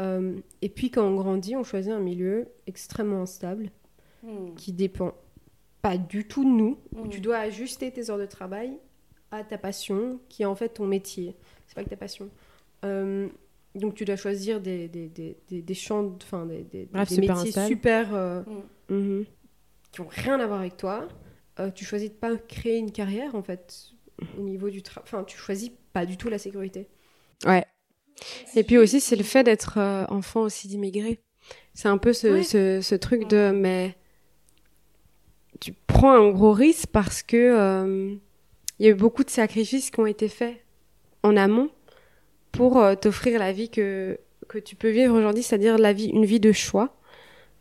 Euh, 0.00 0.36
et 0.62 0.68
puis, 0.68 0.90
quand 0.90 1.04
on 1.06 1.14
grandit, 1.16 1.56
on 1.56 1.64
choisit 1.64 1.92
un 1.92 2.00
milieu 2.00 2.48
extrêmement 2.66 3.22
instable 3.22 3.70
Hmm. 4.22 4.54
qui 4.56 4.72
dépend 4.72 5.12
pas 5.82 5.98
du 5.98 6.26
tout 6.26 6.44
de 6.44 6.48
nous, 6.48 6.78
où 6.96 7.04
Mm. 7.04 7.08
tu 7.10 7.20
dois 7.20 7.36
ajuster 7.36 7.90
tes 7.92 8.08
heures 8.10 8.16
de 8.18 8.24
travail 8.24 8.78
à 9.30 9.44
ta 9.44 9.58
passion, 9.58 10.18
qui 10.30 10.42
est 10.44 10.46
en 10.46 10.54
fait 10.54 10.70
ton 10.70 10.86
métier. 10.86 11.36
C'est 11.66 11.74
pas 11.74 11.84
que 11.84 11.90
ta 11.90 11.96
passion. 11.96 12.30
Euh, 12.86 13.28
donc 13.74 13.94
tu 13.94 14.06
dois 14.06 14.16
choisir 14.16 14.62
des, 14.62 14.88
des, 14.88 15.08
des, 15.10 15.36
des, 15.48 15.60
des 15.60 15.74
champs, 15.74 16.04
de- 16.04 16.14
enfin 16.22 16.46
des, 16.46 16.62
des, 16.62 16.88
Bref, 16.90 17.08
des 17.10 17.16
super 17.16 17.34
métiers 17.36 17.50
instable. 17.50 17.66
super 17.68 18.14
euh, 18.14 18.42
Hmm. 18.88 18.94
Mhm. 18.94 19.24
qui 19.92 20.00
ont 20.00 20.08
rien 20.08 20.40
à 20.40 20.46
voir 20.46 20.60
avec 20.60 20.78
toi. 20.78 21.06
Euh, 21.60 21.70
tu 21.70 21.84
choisis 21.84 22.08
de 22.10 22.14
pas 22.16 22.34
créer 22.38 22.78
une 22.78 22.90
carrière 22.92 23.34
en 23.34 23.42
fait 23.42 23.90
au 24.38 24.40
niveau 24.42 24.70
du 24.70 24.82
travail. 24.82 25.06
Enfin, 25.06 25.22
tu 25.24 25.36
choisis 25.36 25.70
pas 25.92 26.06
du 26.06 26.16
tout 26.16 26.30
la 26.30 26.38
sécurité. 26.38 26.88
Ouais. 27.44 27.64
Et 28.56 28.64
puis 28.64 28.78
aussi, 28.78 29.00
c'est 29.00 29.16
le 29.16 29.24
fait 29.24 29.44
d'être 29.44 29.78
euh, 29.78 30.04
enfant 30.08 30.42
aussi 30.42 30.68
d'immigrés. 30.68 31.20
C'est 31.74 31.88
un 31.88 31.98
peu 31.98 32.12
ce, 32.12 32.28
Ouais. 32.28 32.42
ce, 32.42 32.80
ce 32.80 32.94
truc 32.94 33.28
de, 33.28 33.50
mais 33.54 33.96
tu 35.60 35.72
prends 35.86 36.12
un 36.12 36.30
gros 36.30 36.52
risque 36.52 36.88
parce 36.92 37.22
que 37.22 37.36
euh, 37.36 38.14
il 38.78 38.86
y 38.86 38.88
a 38.88 38.92
eu 38.92 38.94
beaucoup 38.94 39.24
de 39.24 39.30
sacrifices 39.30 39.90
qui 39.90 40.00
ont 40.00 40.06
été 40.06 40.28
faits 40.28 40.56
en 41.22 41.36
amont 41.36 41.70
pour 42.52 42.78
euh, 42.78 42.94
t'offrir 42.94 43.38
la 43.38 43.52
vie 43.52 43.68
que 43.70 44.18
que 44.48 44.58
tu 44.58 44.76
peux 44.76 44.90
vivre 44.90 45.16
aujourd'hui, 45.16 45.42
c'est-à-dire 45.42 45.78
la 45.78 45.94
vie, 45.94 46.08
une 46.08 46.26
vie 46.26 46.38
de 46.40 46.52
choix. 46.52 46.94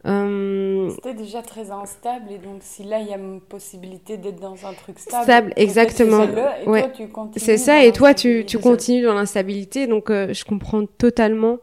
Euh, 0.06 0.90
C'était 0.90 1.14
déjà 1.14 1.42
très 1.42 1.72
instable 1.72 2.30
et 2.32 2.38
donc 2.38 2.58
si 2.60 2.84
là 2.84 3.00
il 3.00 3.08
y 3.08 3.14
a 3.14 3.18
une 3.18 3.40
possibilité 3.40 4.18
d'être 4.18 4.40
dans 4.40 4.66
un 4.66 4.74
truc 4.74 5.00
stable. 5.00 5.24
Stable, 5.24 5.54
exactement. 5.56 6.26
c'est 6.26 6.36
ça, 6.36 6.62
et 6.62 6.68
Ouais. 6.68 6.82
toi, 6.82 6.90
tu 6.90 7.58
ça, 7.58 7.86
et 7.86 7.92
toi, 7.94 8.14
tu, 8.14 8.60
continues 8.60 9.04
dans 9.04 9.14
l'instabilité, 9.14 9.88
donc 9.88 10.10
euh, 10.10 10.34
je 10.34 10.44
comprends 10.44 10.86
totalement 10.86 11.60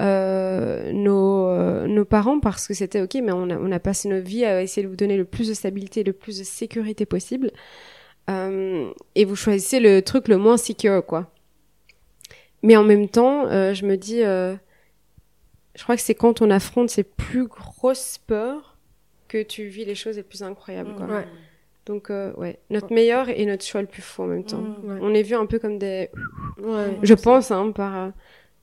euh, 0.00 0.92
nos, 0.92 1.46
euh, 1.48 1.86
nos 1.86 2.06
parents 2.06 2.40
parce 2.40 2.66
que 2.66 2.72
c'était 2.74 3.02
ok, 3.02 3.16
mais 3.22 3.32
on 3.32 3.50
a, 3.50 3.56
on 3.58 3.70
a 3.70 3.78
passé 3.78 4.08
notre 4.08 4.26
vie 4.26 4.44
à 4.46 4.62
essayer 4.62 4.82
de 4.82 4.88
vous 4.88 4.96
donner 4.96 5.18
le 5.18 5.26
plus 5.26 5.48
de 5.48 5.54
stabilité, 5.54 6.02
le 6.04 6.14
plus 6.14 6.38
de 6.38 6.44
sécurité 6.44 7.06
possible, 7.06 7.50
Euh, 8.30 8.90
et 9.14 9.26
vous 9.26 9.36
choisissez 9.36 9.80
le 9.80 10.00
truc 10.00 10.28
le 10.28 10.38
moins 10.38 10.56
secure, 10.56 11.04
quoi. 11.04 11.30
Mais 12.62 12.76
en 12.76 12.82
même 12.84 13.08
temps, 13.08 13.46
euh, 13.48 13.74
je 13.74 13.84
me 13.84 13.96
dis, 13.96 14.22
euh, 14.22 14.54
je 15.76 15.82
crois 15.82 15.96
que 15.96 16.02
c'est 16.02 16.14
quand 16.14 16.42
on 16.42 16.50
affronte 16.50 16.90
ces 16.90 17.02
plus 17.04 17.46
grosses 17.46 18.18
peurs 18.26 18.76
que 19.28 19.42
tu 19.42 19.66
vis 19.66 19.84
les 19.84 19.94
choses 19.94 20.16
les 20.16 20.22
plus 20.22 20.42
incroyables, 20.42 20.94
quoi. 20.94 21.06
Ouais. 21.06 21.26
Donc, 21.86 22.10
euh, 22.10 22.32
ouais, 22.34 22.58
notre 22.70 22.92
meilleur 22.94 23.28
et 23.28 23.44
notre 23.44 23.64
choix 23.64 23.80
le 23.82 23.86
plus 23.86 24.00
fou 24.02 24.22
en 24.22 24.26
même 24.26 24.44
temps. 24.44 24.62
Ouais. 24.84 24.98
On 25.02 25.12
est 25.12 25.22
vu 25.22 25.34
un 25.34 25.46
peu 25.46 25.58
comme 25.58 25.78
des, 25.78 26.08
Ouais. 26.62 26.96
je 27.02 27.14
pense, 27.14 27.50
hein, 27.50 27.72
par, 27.72 27.96
euh, 27.96 28.10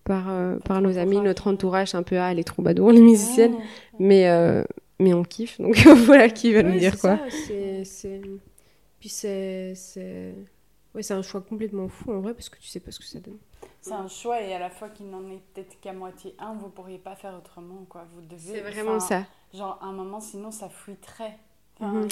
par, 0.04 0.30
euh, 0.32 0.58
par 0.60 0.82
nos 0.82 0.98
amis, 0.98 1.18
notre 1.20 1.48
entourage, 1.48 1.94
un 1.94 2.02
peu, 2.04 2.18
ah, 2.18 2.34
les 2.34 2.44
troubadours, 2.44 2.92
les 2.92 3.02
musiciennes. 3.02 3.58
Mais, 4.00 4.28
euh, 4.30 4.64
mais 5.00 5.14
on 5.14 5.24
kiffe, 5.24 5.60
donc 5.62 5.76
voilà 6.08 6.30
qui 6.30 6.54
va 6.54 6.64
nous 6.64 6.80
dire 6.80 6.94
c'est 6.96 7.02
quoi. 7.02 7.18
ça, 7.18 7.24
c'est- 7.48 7.84
c'est- 7.86 8.22
Puis 9.00 9.10
c'est. 9.10 9.74
c'est- 9.76 10.34
Ouais, 10.94 11.04
c'est 11.04 11.14
un 11.14 11.22
choix 11.22 11.40
complètement 11.42 11.88
fou 11.88 12.12
en 12.12 12.20
vrai 12.20 12.34
parce 12.34 12.50
que 12.50 12.58
tu 12.60 12.68
sais 12.68 12.80
pas 12.82 12.92
ce 12.92 13.00
que 13.00 13.06
ça 13.06 13.20
donne. 13.20 13.38
C'est 13.82 13.94
un 13.94 14.08
choix 14.08 14.42
et 14.42 14.54
à 14.54 14.60
la 14.60 14.70
fois 14.70 14.90
qu'il 14.90 15.10
n'en 15.10 15.28
est 15.32 15.42
peut-être 15.54 15.80
qu'à 15.82 15.92
moitié 15.94 16.36
un, 16.40 16.54
vous 16.54 16.70
pourriez 16.70 17.00
pas 17.00 17.16
faire 17.16 17.34
autrement 17.36 17.84
quoi. 17.90 18.06
Vous 18.14 18.22
devez. 18.22 18.54
C'est 18.54 18.62
vraiment 18.62 19.00
ça. 19.00 19.24
Genre 19.54 19.78
à 19.82 19.86
un 19.88 19.92
moment 19.92 20.20
sinon 20.20 20.52
ça 20.52 20.70
fuiterait. 20.70 21.38
Enfin, 21.80 21.94
Mhm. 21.94 22.10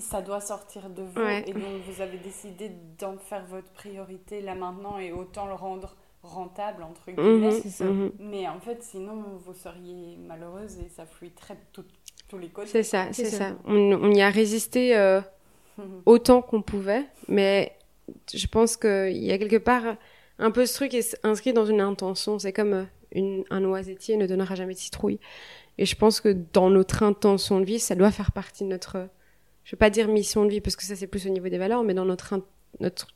Ça 0.00 0.22
doit 0.22 0.40
sortir 0.40 0.90
de 0.90 1.02
vous 1.02 1.20
Ouais. 1.20 1.42
et 1.48 1.52
donc 1.52 1.62
vous 1.88 2.00
avez 2.00 2.18
décidé 2.18 2.70
d'en 3.00 3.16
faire 3.18 3.44
votre 3.46 3.68
priorité 3.72 4.40
là 4.40 4.54
maintenant 4.54 4.96
et 4.98 5.10
autant 5.12 5.46
le 5.46 5.54
rendre 5.54 5.96
rentable 6.22 6.82
entre 6.84 7.10
guillemets. 7.10 7.46
Mhm, 7.50 7.60
c'est 7.62 7.70
ça. 7.70 7.84
mhm. 7.84 8.12
Mais 8.20 8.46
en 8.48 8.60
fait 8.60 8.80
sinon 8.82 9.24
vous 9.44 9.54
seriez 9.54 10.16
malheureuse 10.16 10.78
et 10.78 10.88
ça 10.88 11.04
fuiterait 11.06 11.54
de 11.54 11.60
tout- 11.72 11.84
tous 12.28 12.38
les 12.38 12.48
côtés. 12.48 12.68
C'est 12.68 12.82
ça, 12.84 13.06
c'est 13.12 13.24
ça. 13.24 13.38
ça. 13.50 13.56
On, 13.66 13.74
on 13.74 14.10
y 14.12 14.20
a 14.22 14.30
résisté 14.30 14.96
euh, 14.96 15.20
autant 16.06 16.42
qu'on 16.42 16.62
pouvait, 16.62 17.04
mais 17.28 17.72
je 18.32 18.46
pense 18.46 18.76
qu'il 18.76 19.16
y 19.24 19.32
a 19.32 19.38
quelque 19.38 19.56
part 19.56 19.96
un 20.38 20.50
peu 20.50 20.66
ce 20.66 20.74
truc 20.74 20.94
est 20.94 21.18
inscrit 21.24 21.52
dans 21.52 21.66
une 21.66 21.80
intention. 21.80 22.38
C'est 22.38 22.52
comme 22.52 22.72
euh, 22.74 22.84
une, 23.12 23.44
un 23.50 23.60
noisettier 23.60 24.16
ne 24.16 24.26
donnera 24.26 24.54
jamais 24.54 24.74
de 24.74 24.78
citrouille. 24.78 25.18
Et 25.78 25.86
je 25.86 25.94
pense 25.96 26.20
que 26.20 26.36
dans 26.52 26.70
notre 26.70 27.02
intention 27.02 27.60
de 27.60 27.64
vie, 27.64 27.78
ça 27.78 27.94
doit 27.94 28.10
faire 28.10 28.32
partie 28.32 28.64
de 28.64 28.68
notre, 28.68 29.08
je 29.64 29.72
veux 29.74 29.78
pas 29.78 29.90
dire 29.90 30.08
mission 30.08 30.44
de 30.44 30.50
vie 30.50 30.60
parce 30.60 30.76
que 30.76 30.82
ça 30.84 30.96
c'est 30.96 31.06
plus 31.06 31.26
au 31.26 31.30
niveau 31.30 31.48
des 31.48 31.58
valeurs, 31.58 31.82
mais 31.84 31.94
dans 31.94 32.04
notre, 32.04 32.32
in- 32.32 32.42
notre 32.80 33.08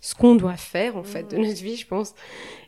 ce 0.00 0.14
qu'on 0.14 0.36
doit 0.36 0.56
faire 0.56 0.96
en 0.96 1.02
fait 1.02 1.24
de 1.32 1.36
notre 1.36 1.60
vie, 1.60 1.74
je 1.74 1.86
pense. 1.86 2.14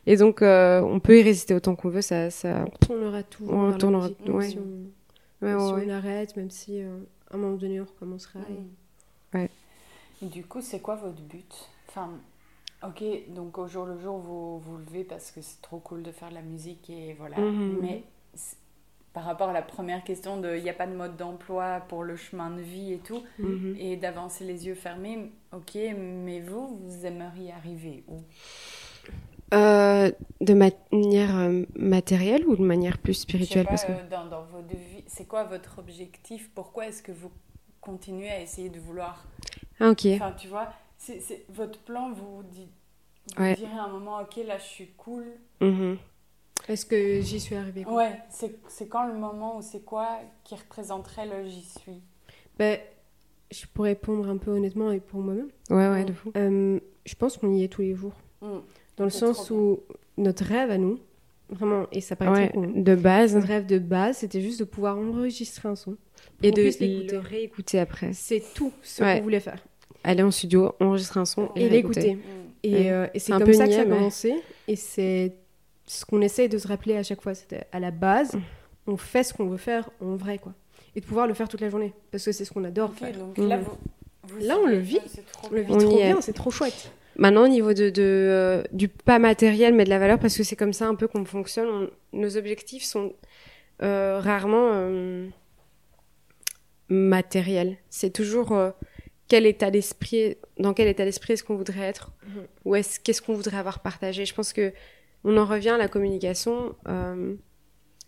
Et 0.05 0.17
donc 0.17 0.41
euh, 0.41 0.81
on 0.81 0.99
peut 0.99 1.17
y 1.17 1.21
résister 1.23 1.53
autant 1.53 1.75
qu'on 1.75 1.87
veut, 1.89 2.01
ça, 2.01 2.29
ça, 2.29 2.65
On 2.65 2.85
tournera 2.85 3.23
tout. 3.23 3.45
On 3.49 3.71
tournera- 3.77 4.09
même 4.25 4.35
ouais. 4.35 4.49
Si, 4.49 4.57
on, 4.59 4.61
ouais, 4.61 5.53
même 5.53 5.57
ouais, 5.57 5.67
si 5.67 5.73
ouais. 5.73 5.83
on 5.87 5.89
arrête, 5.91 6.35
même 6.35 6.49
si 6.51 6.81
euh, 6.83 6.97
à 7.29 7.35
un 7.35 7.37
moment 7.37 7.55
donné 7.55 7.79
on 7.79 7.85
recommencera. 7.85 8.39
et- 8.49 8.53
Mm. 8.53 8.67
Ouais. 9.33 9.49
Et 10.21 10.25
du 10.25 10.43
coup, 10.43 10.59
c'est 10.61 10.79
quoi 10.81 10.95
votre 10.95 11.21
but? 11.21 11.69
Enfin, 11.87 12.09
ok, 12.83 13.03
donc 13.29 13.57
au 13.57 13.67
jour 13.67 13.85
le 13.85 13.97
jour, 13.99 14.17
vous 14.17 14.59
vous 14.59 14.77
levez 14.77 15.03
parce 15.03 15.31
que 15.31 15.41
c'est 15.41 15.61
trop 15.61 15.79
cool 15.79 16.03
de 16.03 16.11
faire 16.11 16.29
de 16.29 16.35
la 16.35 16.41
musique 16.41 16.89
et 16.89 17.13
voilà. 17.13 17.37
Mhm. 17.37 17.77
Mais 17.81 18.03
par 19.13 19.25
rapport 19.25 19.49
à 19.49 19.53
la 19.53 19.61
première 19.61 20.03
question 20.03 20.39
de 20.39 20.55
il 20.55 20.63
n'y 20.63 20.69
a 20.69 20.73
pas 20.73 20.87
de 20.87 20.95
mode 20.95 21.17
d'emploi 21.17 21.81
pour 21.89 22.03
le 22.03 22.15
chemin 22.15 22.49
de 22.49 22.61
vie 22.61 22.93
et 22.93 22.99
tout, 22.99 23.21
Mhm. 23.39 23.75
et 23.77 23.97
d'avancer 23.97 24.45
les 24.45 24.65
yeux 24.67 24.75
fermés, 24.75 25.31
ok, 25.51 25.77
mais 25.97 26.39
vous, 26.39 26.79
vous 26.81 27.05
aimeriez 27.05 27.51
arriver 27.51 28.03
où? 28.07 28.21
Euh, 29.53 30.09
de 30.39 30.53
manière 30.53 31.35
euh, 31.37 31.63
matérielle 31.75 32.45
ou 32.47 32.55
de 32.55 32.63
manière 32.63 32.97
plus 32.99 33.11
Je 33.13 33.17
sais 33.17 33.23
spirituelle 33.23 33.65
pas, 33.65 33.71
parce 33.71 33.83
que... 33.83 33.91
euh, 33.91 34.09
dans, 34.09 34.25
dans 34.27 34.43
votre 34.43 34.69
vie, 34.69 35.03
c'est 35.07 35.25
quoi 35.27 35.43
votre 35.43 35.79
objectif? 35.79 36.49
Pourquoi 36.55 36.87
est-ce 36.87 37.03
que 37.03 37.11
vous 37.11 37.31
continuez 37.81 38.29
à 38.29 38.39
essayer 38.39 38.69
de 38.69 38.79
vouloir? 38.79 39.25
Ah 39.81 39.89
ok. 39.89 40.05
Enfin, 40.13 40.31
tu 40.31 40.47
vois, 40.47 40.69
c'est 41.01 41.45
votre 41.49 41.79
plan, 41.79 42.11
vous, 42.11 42.43
dit, 42.51 42.67
vous 43.35 43.43
Ouais. 43.43 43.55
direz 43.55 43.71
à 43.77 43.83
un 43.85 43.89
moment, 43.89 44.19
ok, 44.21 44.37
là, 44.45 44.57
je 44.57 44.63
suis 44.63 44.87
cool. 44.97 45.25
Mhm. 45.59 45.97
Est-ce 46.67 46.85
que 46.85 47.21
j'y 47.21 47.39
suis 47.39 47.55
arrivée 47.55 47.83
quoi? 47.83 47.93
Ouais, 47.95 48.19
c'est 48.29 48.87
quand 48.87 49.07
le 49.07 49.15
moment 49.17 49.57
ou 49.57 49.61
c'est 49.63 49.83
quoi 49.83 50.19
qui 50.43 50.53
représenterait 50.55 51.25
le 51.25 51.47
j'y 51.49 51.63
suis? 51.63 52.01
Ben, 52.59 52.79
je 53.49 53.65
pourrais 53.73 53.89
répondre 53.89 54.29
un 54.29 54.37
peu 54.37 54.51
honnêtement 54.51 54.91
et 54.91 54.99
pour 54.99 55.21
moi-même. 55.21 55.49
Ouais, 55.71 55.89
ouais, 55.89 56.05
de 56.05 56.13
fou. 56.13 56.31
Euh, 56.37 56.79
je 57.05 57.15
pense 57.15 57.37
qu'on 57.37 57.51
y 57.51 57.63
est 57.63 57.67
tous 57.67 57.81
les 57.81 57.95
jours. 57.95 58.13
Hmm. 58.41 58.59
Dans 58.97 59.05
le 59.05 59.09
sens 59.09 59.49
où 59.49 59.79
notre 60.17 60.43
rêve 60.45 60.69
à 60.69 60.77
nous, 60.77 60.99
vraiment, 61.49 61.87
et 61.91 61.99
ça 61.99 62.15
paraît 62.15 62.31
Ouais, 62.31 62.49
très 62.49 62.53
con, 62.59 62.71
de 62.75 62.95
base. 62.95 63.33
notre 63.33 63.47
rêve 63.47 63.65
de 63.65 63.79
base, 63.79 64.17
c'était 64.17 64.41
juste 64.41 64.59
de 64.59 64.65
pouvoir 64.65 64.97
enregistrer 64.99 65.67
un 65.67 65.75
son. 65.75 65.97
Et 66.43 66.51
de 66.51 66.61
le 67.11 67.17
réécouter 67.17 67.79
après. 67.79 68.13
C'est 68.13 68.43
tout 68.53 68.71
ce 68.83 69.01
Ouais. 69.03 69.17
qu'on 69.17 69.23
voulait 69.23 69.39
faire. 69.39 69.63
Aller 70.03 70.23
en 70.23 70.31
studio, 70.31 70.73
enregistrer 70.79 71.19
un 71.19 71.25
son 71.25 71.51
et, 71.55 71.69
l'écouter. 71.69 72.17
Et, 72.63 72.73
Ouais. 72.73 72.91
euh, 72.91 73.07
et 73.13 73.19
c'est 73.19 73.33
un 73.33 73.37
comme 73.39 73.47
peu 73.47 73.53
ça 73.53 73.65
que 73.67 73.73
ça 73.73 73.81
a 73.81 73.85
mais- 73.85 73.95
commencé. 73.95 74.33
Et 74.67 74.75
c'est 74.75 75.33
ce 75.85 76.05
qu'on 76.05 76.21
essaye 76.21 76.49
de 76.49 76.57
se 76.57 76.67
rappeler 76.67 76.95
à 76.97 77.03
chaque 77.03 77.21
fois. 77.21 77.33
C'était 77.35 77.65
à 77.71 77.79
la 77.79 77.91
base, 77.91 78.31
on 78.87 78.97
fait 78.97 79.23
ce 79.23 79.33
qu'on 79.33 79.45
veut 79.47 79.57
faire 79.57 79.89
en 80.01 80.15
vrai, 80.15 80.37
quoi. 80.37 80.53
Et 80.95 81.01
de 81.01 81.05
pouvoir 81.05 81.27
le 81.27 81.33
faire 81.33 81.47
toute 81.47 81.61
la 81.61 81.69
journée. 81.69 81.93
Parce 82.11 82.25
que 82.25 82.31
c'est 82.31 82.45
ce 82.45 82.51
qu'on 82.51 82.63
adore 82.63 82.93
faire. 82.93 83.15
donc 83.17 83.37
là, 83.37 83.57
vous, 83.57 83.71
vous 84.23 84.37
Là, 84.45 84.57
on 84.61 84.65
le 84.67 84.77
vit. 84.77 84.95
ouais, 84.95 85.01
c'est 85.07 85.25
trop 85.25 85.47
On 85.51 85.55
le 85.55 85.61
vit 85.61 85.71
On 85.73 85.77
trop 85.77 85.97
bien, 85.97 86.21
c'est 86.21 86.33
trop 86.33 86.51
chouette. 86.51 86.91
Maintenant, 87.17 87.43
au 87.45 87.47
niveau 87.49 87.73
de, 87.73 87.89
de, 87.89 88.01
euh, 88.01 88.63
du 88.71 88.87
pas 88.87 89.19
matériel, 89.19 89.73
mais 89.73 89.83
de 89.83 89.89
la 89.89 89.99
valeur, 89.99 90.17
parce 90.19 90.35
que 90.37 90.43
c'est 90.43 90.55
comme 90.55 90.73
ça 90.73 90.87
un 90.87 90.95
peu 90.95 91.07
qu'on 91.07 91.25
fonctionne, 91.25 91.67
on- 91.67 91.89
nos 92.17 92.37
objectifs 92.37 92.83
sont 92.83 93.13
euh, 93.83 94.19
rarement 94.19 94.69
euh, 94.73 95.27
matériels. 96.89 97.77
C'est 97.89 98.11
toujours 98.11 98.51
euh, 98.53 98.71
quel 99.31 99.45
état 99.45 99.71
d'esprit, 99.71 100.35
dans 100.59 100.73
quel 100.73 100.87
état 100.89 101.05
d'esprit 101.05 101.33
est-ce 101.33 101.43
qu'on 101.45 101.55
voudrait 101.55 101.87
être, 101.93 102.11
Mhm. 102.27 102.47
ou 102.65 102.75
est-ce 102.75 102.99
qu'est-ce 102.99 103.21
qu'on 103.21 103.33
voudrait 103.33 103.57
avoir 103.65 103.79
partagé. 103.81 104.25
Je 104.25 104.33
pense 104.33 104.51
que 104.53 104.73
on 105.23 105.37
en 105.37 105.45
revient 105.45 105.69
à 105.69 105.77
la 105.77 105.87
communication. 105.87 106.75
euh, 106.87 107.35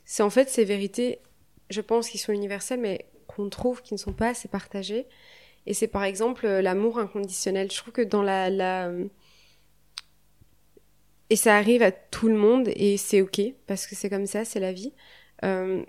c'est 0.06 0.24
en 0.24 0.30
fait 0.30 0.50
ces 0.50 0.66
vérités. 0.66 1.20
je 1.70 1.82
pense, 1.82 2.10
qui 2.10 2.18
sont 2.20 2.34
universels, 2.34 2.80
mais 2.88 2.98
qu'on 3.26 3.50
trouve 3.50 3.82
qui 3.82 3.94
ne 3.94 4.00
sont 4.06 4.14
pas 4.22 4.30
assez 4.34 4.48
partagés. 4.50 5.08
Et 5.66 5.74
c'est 5.74 5.88
par 5.98 6.04
exemple 6.04 6.46
euh, 6.46 6.62
l'amour 6.62 7.00
inconditionnel. 7.00 7.72
Je 7.72 7.78
trouve 7.78 7.94
que 7.94 8.02
dans 8.04 8.22
la, 8.22 8.50
la... 8.50 8.92
Et 11.30 11.36
ça 11.36 11.56
arrive 11.58 11.82
à 11.82 11.92
tout 11.92 12.28
le 12.28 12.36
monde 12.36 12.70
et 12.76 12.98
c'est 12.98 13.22
ok, 13.22 13.42
parce 13.66 13.88
que 13.88 13.96
c'est 13.96 14.10
comme 14.10 14.28
ça, 14.28 14.46
c'est 14.46 14.60
la 14.60 14.74
vie. 14.74 14.94
Euh, 15.46 15.84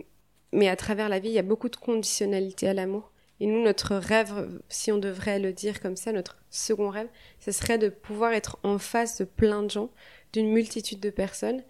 mais 0.53 0.69
à 0.69 0.77
travers 0.77 1.09
la 1.09 1.19
vie, 1.19 1.29
il 1.31 1.35
y 1.35 1.39
a 1.39 1.43
beaucoup 1.43 1.69
de 1.69 1.77
conditionnalité 1.77 2.69
à 2.69 2.75
l'amour. 2.75 3.11
Et 3.45 3.47
nous, 3.47 3.63
notre 3.63 3.97
rêve, 3.97 4.59
si 4.71 4.91
on 4.91 4.97
devrait 4.97 5.39
le 5.39 5.53
dire 5.53 5.83
comme 5.83 5.97
ça, 5.97 6.13
notre 6.13 6.39
second 6.49 6.89
rêve, 6.89 7.09
ce 7.41 7.53
serait 7.53 7.77
de 7.77 7.91
pouvoir 7.91 8.33
être 8.33 8.59
en 8.63 8.79
face 8.79 9.19
de 9.19 9.25
plein 9.27 9.63
de 9.63 9.69
gens, 9.69 9.91
d'une 10.33 10.51
multitude 10.51 10.99
de 10.99 11.11
personnes, 11.11 11.63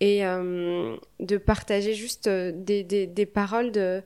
et 0.00 0.24
euh, 0.24 0.96
de 1.20 1.36
partager 1.36 1.92
juste 1.92 2.28
euh, 2.28 2.50
des, 2.54 2.82
des, 2.82 3.06
des 3.06 3.26
paroles 3.26 3.72
de 3.72 4.02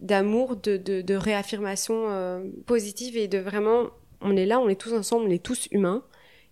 d'amour, 0.00 0.56
de, 0.56 0.78
de, 0.78 1.14
réaffirmation 1.14 2.10
euh, 2.10 2.42
positive 2.66 3.16
et 3.16 3.28
de 3.28 3.38
vraiment, 3.38 3.90
on 4.20 4.36
est 4.36 4.46
là, 4.46 4.58
on 4.58 4.68
est 4.68 4.80
tous 4.80 4.94
ensemble, 4.94 5.26
on 5.28 5.30
est 5.30 5.44
tous 5.44 5.68
humains 5.70 6.02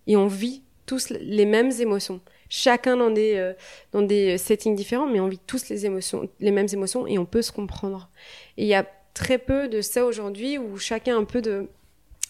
et 0.07 0.15
on 0.15 0.27
vit 0.27 0.63
tous 0.85 1.09
les 1.09 1.45
mêmes 1.45 1.71
émotions. 1.81 2.21
Chacun 2.47 2.95
dans 2.95 3.11
des, 3.11 3.53
dans 3.91 4.03
des 4.03 4.37
settings 4.37 4.73
différents, 4.73 5.07
mais 5.07 5.19
on 5.19 5.27
vit 5.27 5.39
tous 5.45 5.67
les 5.67 5.85
émotions, 5.85 6.29
les 6.39 6.51
mêmes 6.51 6.69
émotions 6.71 7.05
et 7.07 7.17
on 7.17 7.25
peut 7.25 7.41
se 7.41 7.51
comprendre. 7.51 8.09
Et 8.55 8.63
il 8.63 8.67
y 8.69 8.73
a 8.73 8.87
très 9.13 9.37
peu 9.37 9.67
de 9.67 9.81
ça 9.81 10.05
aujourd'hui 10.05 10.57
où 10.57 10.77
chacun 10.77 11.17
un 11.17 11.23
peu 11.23 11.41
de, 11.41 11.67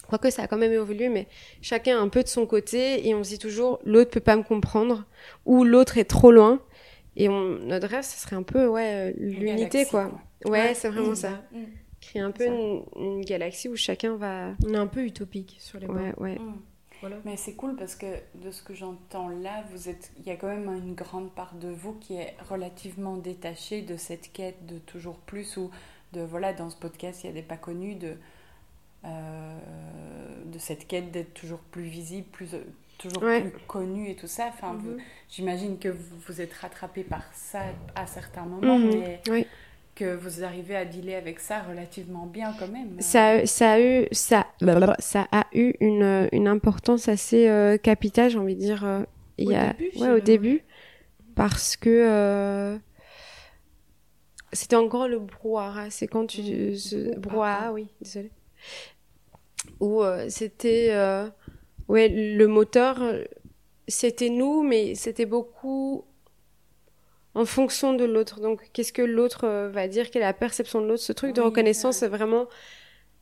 quoique 0.08 0.30
ça 0.30 0.42
a 0.42 0.46
quand 0.46 0.58
même 0.58 0.72
évolué, 0.72 1.08
mais 1.08 1.26
chacun 1.60 2.00
un 2.00 2.08
peu 2.08 2.22
de 2.22 2.28
son 2.28 2.46
côté 2.46 3.08
et 3.08 3.14
on 3.14 3.24
se 3.24 3.30
dit 3.30 3.38
toujours 3.38 3.80
l'autre 3.84 4.10
peut 4.10 4.20
pas 4.20 4.36
me 4.36 4.42
comprendre 4.42 5.04
ou 5.46 5.64
l'autre 5.64 5.98
est 5.98 6.04
trop 6.04 6.32
loin. 6.32 6.60
Et 7.16 7.28
on, 7.28 7.58
notre 7.58 7.88
rêve, 7.88 8.04
ce 8.04 8.18
serait 8.18 8.36
un 8.36 8.42
peu 8.42 8.66
ouais 8.66 9.14
l'unité 9.18 9.84
quoi. 9.84 10.10
Ouais, 10.44 10.50
Ouais, 10.50 10.74
c'est 10.74 10.88
vraiment 10.88 11.12
mm, 11.12 11.16
ça. 11.16 11.30
Mm. 11.52 11.64
Créer 12.00 12.22
un 12.22 12.30
peu 12.30 12.46
une, 12.46 12.82
une 12.96 13.20
galaxie 13.20 13.68
où 13.68 13.76
chacun 13.76 14.16
va. 14.16 14.54
On 14.66 14.74
est 14.74 14.78
un 14.78 14.86
peu 14.86 15.04
utopique 15.04 15.56
sur 15.60 15.78
les. 15.78 15.86
Ouais, 15.86 16.12
ouais. 16.18 16.38
Mm. 16.38 16.54
Voilà. 17.00 17.16
Mais 17.24 17.36
c'est 17.36 17.54
cool 17.54 17.74
parce 17.74 17.96
que 17.96 18.06
de 18.36 18.52
ce 18.52 18.62
que 18.62 18.74
j'entends 18.74 19.28
là, 19.28 19.64
vous 19.72 19.88
êtes, 19.88 20.12
il 20.18 20.24
y 20.24 20.30
a 20.30 20.36
quand 20.36 20.46
même 20.46 20.72
une 20.72 20.94
grande 20.94 21.32
part 21.32 21.54
de 21.56 21.68
vous 21.68 21.94
qui 21.94 22.14
est 22.14 22.36
relativement 22.48 23.16
détachée 23.16 23.82
de 23.82 23.96
cette 23.96 24.32
quête 24.32 24.66
de 24.66 24.78
toujours 24.78 25.18
plus 25.18 25.56
ou 25.56 25.70
de 26.12 26.20
voilà 26.22 26.52
dans 26.52 26.70
ce 26.70 26.76
podcast 26.76 27.24
il 27.24 27.26
y 27.28 27.30
a 27.30 27.32
des 27.32 27.42
pas 27.42 27.56
connus 27.56 27.94
de 27.94 28.16
euh, 29.04 29.58
de 30.46 30.58
cette 30.58 30.86
quête 30.86 31.10
d'être 31.10 31.34
toujours 31.34 31.58
plus 31.58 31.82
visible, 31.82 32.26
plus 32.30 32.48
toujours 32.98 33.22
Ouais. 33.22 33.40
plus 33.40 33.52
connu 33.66 34.08
et 34.10 34.14
tout 34.14 34.28
ça. 34.28 34.46
Enfin, 34.48 34.74
Mhm. 34.74 34.98
j'imagine 35.28 35.78
que 35.78 35.88
vous 35.88 36.16
vous 36.28 36.40
êtes 36.40 36.52
rattrapé 36.54 37.02
par 37.02 37.24
ça 37.32 37.62
à 37.96 38.06
certains 38.06 38.44
moments, 38.44 38.78
Mhm. 38.78 38.90
mais 39.00 39.20
Oui. 39.28 39.46
que 39.96 40.14
vous 40.14 40.44
arrivez 40.44 40.76
à 40.76 40.84
dealer 40.84 41.16
avec 41.16 41.40
ça 41.40 41.62
relativement 41.62 42.26
bien 42.26 42.54
quand 42.58 42.68
même. 42.68 43.00
Ça, 43.00 43.30
a- 43.30 43.46
ça 43.46 43.72
a 43.72 43.80
eu, 43.80 44.06
ça, 44.12 44.46
ça 45.00 45.26
a 45.32 45.46
eu 45.52 45.74
une, 45.80 46.28
une 46.30 46.46
importance 46.46 47.08
assez 47.08 47.48
euh, 47.48 47.76
capitale, 47.78 48.30
j'ai 48.30 48.38
envie 48.38 48.54
de 48.54 48.60
dire. 48.60 48.84
euh, 48.84 49.02
il 49.38 49.48
Au 49.48 49.50
y 49.52 49.56
a, 49.56 49.72
début, 49.72 49.90
je 49.96 50.00
ouais, 50.00 50.10
au 50.10 50.20
début, 50.20 50.62
parce 51.34 51.76
que 51.76 51.88
euh, 51.90 52.78
c'était 54.52 54.76
encore 54.76 55.08
le 55.08 55.18
brouhaha. 55.18 55.90
C'est 55.90 56.06
quand 56.06 56.26
tu, 56.26 56.40
Mm. 56.42 56.76
ce- 56.76 56.96
Brouhaha. 57.18 57.18
brouhaha, 57.18 57.72
oui, 57.72 57.86
désolé. 58.00 58.30
Où 59.80 60.02
euh, 60.02 60.26
c'était, 60.28 60.88
euh, 60.90 61.28
ouais, 61.88 62.08
le 62.08 62.46
moteur, 62.46 63.00
c'était 63.88 64.30
nous, 64.30 64.62
mais 64.62 64.94
c'était 64.94 65.26
beaucoup 65.26 66.04
en 67.34 67.44
fonction 67.44 67.94
de 67.94 68.04
l'autre. 68.04 68.40
Donc, 68.40 68.68
qu'est-ce 68.72 68.92
que 68.92 69.02
l'autre 69.02 69.44
euh, 69.44 69.70
va 69.70 69.88
dire? 69.88 70.10
Quelle 70.10 70.22
est 70.22 70.26
la 70.26 70.32
perception 70.34 70.80
de 70.80 70.86
l'autre? 70.86 71.02
Ce 71.02 71.12
truc 71.12 71.34
de 71.34 71.40
reconnaissance, 71.40 72.02
ouais. 72.02 72.08
vraiment 72.08 72.46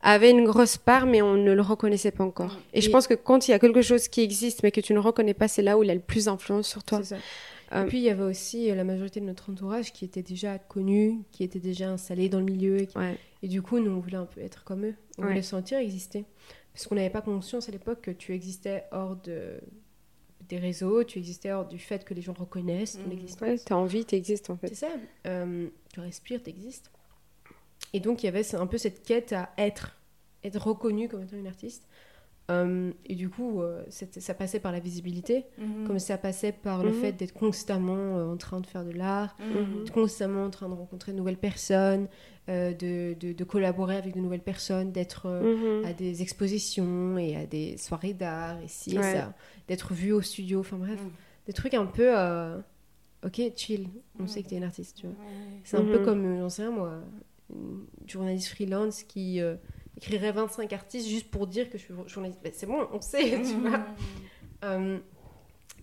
avait 0.02 0.30
une 0.30 0.44
grosse 0.44 0.78
part, 0.78 1.04
mais 1.06 1.20
on 1.20 1.34
ne 1.34 1.52
le 1.52 1.60
reconnaissait 1.62 2.10
pas 2.10 2.24
encore. 2.24 2.54
Mm. 2.54 2.60
Et, 2.74 2.80
je 2.80 2.90
pense 2.90 3.06
que 3.06 3.14
quand 3.14 3.46
il 3.46 3.50
y 3.50 3.54
a 3.54 3.58
quelque 3.58 3.82
chose 3.82 4.08
qui 4.08 4.22
existe, 4.22 4.62
mais 4.62 4.70
que 4.72 4.80
tu 4.80 4.94
ne 4.94 4.98
reconnais 4.98 5.34
pas, 5.34 5.46
c'est 5.46 5.62
là 5.62 5.76
où 5.78 5.82
il 5.82 5.90
a 5.90 5.94
le 5.94 6.00
plus 6.00 6.24
d'influence 6.24 6.66
sur 6.66 6.82
toi. 6.82 6.98
C'est 7.02 7.16
ça. 7.16 7.20
Euh, 7.72 7.84
Et 7.84 7.86
puis 7.88 7.98
il 7.98 8.02
y 8.04 8.10
avait 8.10 8.24
aussi 8.24 8.70
euh, 8.70 8.74
la 8.74 8.84
majorité 8.84 9.20
de 9.20 9.26
notre 9.26 9.50
entourage 9.50 9.92
qui 9.92 10.04
était 10.04 10.22
déjà 10.22 10.58
connu, 10.58 11.22
qui 11.30 11.44
était 11.44 11.60
déjà 11.60 11.90
installé 11.90 12.28
dans 12.28 12.38
le 12.40 12.44
milieu. 12.44 12.78
Et, 12.80 12.86
qui- 12.86 12.98
Ouais. 12.98 13.16
et 13.42 13.48
du 13.48 13.62
coup, 13.62 13.78
nous, 13.78 13.90
on 13.92 14.00
voulait 14.00 14.16
un 14.16 14.26
peu 14.26 14.40
être 14.40 14.64
comme 14.64 14.84
eux. 14.86 14.94
On 15.18 15.22
voulait 15.22 15.42
se 15.42 15.50
sentir 15.50 15.78
exister. 15.78 16.24
Parce 16.72 16.86
qu'on 16.86 16.94
n'avait 16.96 17.10
pas 17.10 17.20
conscience 17.22 17.68
à 17.68 17.72
l'époque 17.72 18.00
que 18.00 18.10
tu 18.10 18.32
existais 18.32 18.84
hors 18.92 19.16
de, 19.16 19.60
des 20.48 20.58
réseaux, 20.58 21.04
tu 21.04 21.18
existais 21.18 21.52
hors 21.52 21.66
du 21.66 21.78
fait 21.78 22.04
que 22.04 22.14
les 22.14 22.22
gens 22.22 22.32
reconnaissent 22.32 22.94
ton 22.94 23.06
Mhm. 23.06 23.12
existence. 23.12 23.48
Ouais, 23.48 23.58
t'as 23.58 23.74
envie, 23.76 24.04
t'existes 24.04 24.50
en 24.50 24.56
fait. 24.56 24.68
C'est 24.68 24.74
ça. 24.86 24.88
Euh, 25.26 25.68
tu 25.92 26.00
respires, 26.00 26.42
tu 26.42 26.50
existes. 26.50 26.90
Et 27.92 28.00
donc, 28.00 28.22
il 28.22 28.26
y 28.26 28.28
avait 28.28 28.54
un 28.54 28.66
peu 28.66 28.78
cette 28.78 29.02
quête 29.04 29.32
à 29.32 29.50
être, 29.58 29.96
être 30.44 30.60
reconnu 30.60 31.08
comme 31.08 31.22
étant 31.22 31.36
une 31.36 31.46
artiste. 31.48 31.86
Euh, 32.50 32.92
et 33.06 33.14
du 33.14 33.28
coup, 33.30 33.62
euh, 33.62 33.84
ça 33.88 34.34
passait 34.34 34.58
par 34.60 34.72
la 34.72 34.80
visibilité, 34.80 35.46
Mhm. 35.58 35.86
comme 35.86 35.98
ça 36.00 36.18
passait 36.18 36.52
par 36.52 36.82
le 36.82 36.90
Mhm. 36.90 36.94
fait 36.94 37.12
d'être 37.12 37.32
constamment 37.32 38.18
euh, 38.18 38.32
en 38.32 38.36
train 38.36 38.60
de 38.60 38.66
faire 38.66 38.84
de 38.84 38.90
l'art, 38.90 39.36
Mhm. 39.38 39.88
constamment 39.92 40.44
en 40.44 40.50
train 40.50 40.68
de 40.68 40.74
rencontrer 40.74 41.12
de 41.12 41.16
nouvelles 41.16 41.36
personnes, 41.38 42.08
euh, 42.48 42.72
de, 42.74 43.14
de- 43.20 43.32
de 43.32 43.44
collaborer 43.44 43.96
avec 43.96 44.14
de 44.14 44.20
nouvelles 44.20 44.42
personnes, 44.42 44.90
d'être 44.90 45.26
à 45.84 45.92
des 45.92 46.22
expositions 46.22 47.16
et 47.18 47.36
à 47.36 47.46
des 47.46 47.76
soirées 47.76 48.14
d'art, 48.14 48.58
et 48.60 48.68
ci 48.68 48.94
et 48.94 48.98
Ouais. 48.98 49.12
ça, 49.12 49.32
d'être 49.68 49.92
vu 49.94 50.12
au 50.12 50.20
studio, 50.22 50.60
enfin 50.60 50.76
bref, 50.78 51.00
des 51.46 51.52
trucs 51.52 51.74
un 51.74 51.86
peu. 51.86 52.10
euh, 52.18 52.58
ok, 53.24 53.40
chill, 53.54 53.86
on 54.18 54.26
sait 54.26 54.42
que 54.42 54.48
t'es 54.48 54.56
une 54.56 54.64
artiste, 54.64 54.96
tu 54.96 55.06
vois. 55.06 55.14
Ouais. 55.14 55.60
C'est 55.62 55.76
un 55.76 55.84
peu 55.84 56.00
comme, 56.00 56.38
j'en 56.38 56.48
sais 56.48 56.62
rien 56.62 56.70
moi, 56.72 57.00
une 57.54 57.84
journaliste 58.08 58.48
freelance 58.48 59.02
qui 59.04 59.40
écrirait 60.00 60.32
25 60.32 60.72
artistes 60.72 61.08
juste 61.08 61.30
pour 61.30 61.46
dire 61.46 61.68
que 61.68 61.76
je 61.78 61.84
suis 61.84 61.94
journaliste. 62.06 62.40
Ben, 62.42 62.52
c'est 62.54 62.66
bon, 62.66 62.86
on 62.92 63.00
sait, 63.00 63.40
tu 63.42 63.54
vois. 63.54 63.78
Mhm. 63.78 63.84
Euh, 64.64 64.98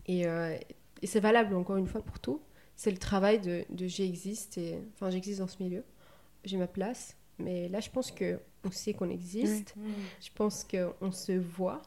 et 0.08 0.28
euh, 0.28 0.56
et 1.02 1.08
c'est 1.08 1.20
valable 1.20 1.56
encore 1.56 1.78
une 1.78 1.88
fois 1.88 2.02
pour 2.02 2.20
tout. 2.20 2.42
C'est 2.76 2.92
le 2.92 2.98
travail 2.98 3.40
de, 3.40 3.66
de 3.70 3.88
j'existe, 3.88 4.58
et 4.58 4.78
enfin 4.94 5.10
j'existe 5.10 5.40
dans 5.40 5.48
ce 5.48 5.62
milieu, 5.62 5.84
j'ai 6.46 6.58
ma 6.58 6.68
place. 6.68 7.16
Mais 7.40 7.70
là, 7.70 7.80
je 7.80 7.90
pense 7.90 8.12
que 8.12 8.40
on 8.64 8.72
sait 8.72 8.94
qu'on 8.94 9.10
existe. 9.10 9.76
Mhm. 9.76 9.94
Je 10.22 10.30
pense 10.34 10.66
qu'on 10.66 11.12
se 11.12 11.32
voit. 11.32 11.82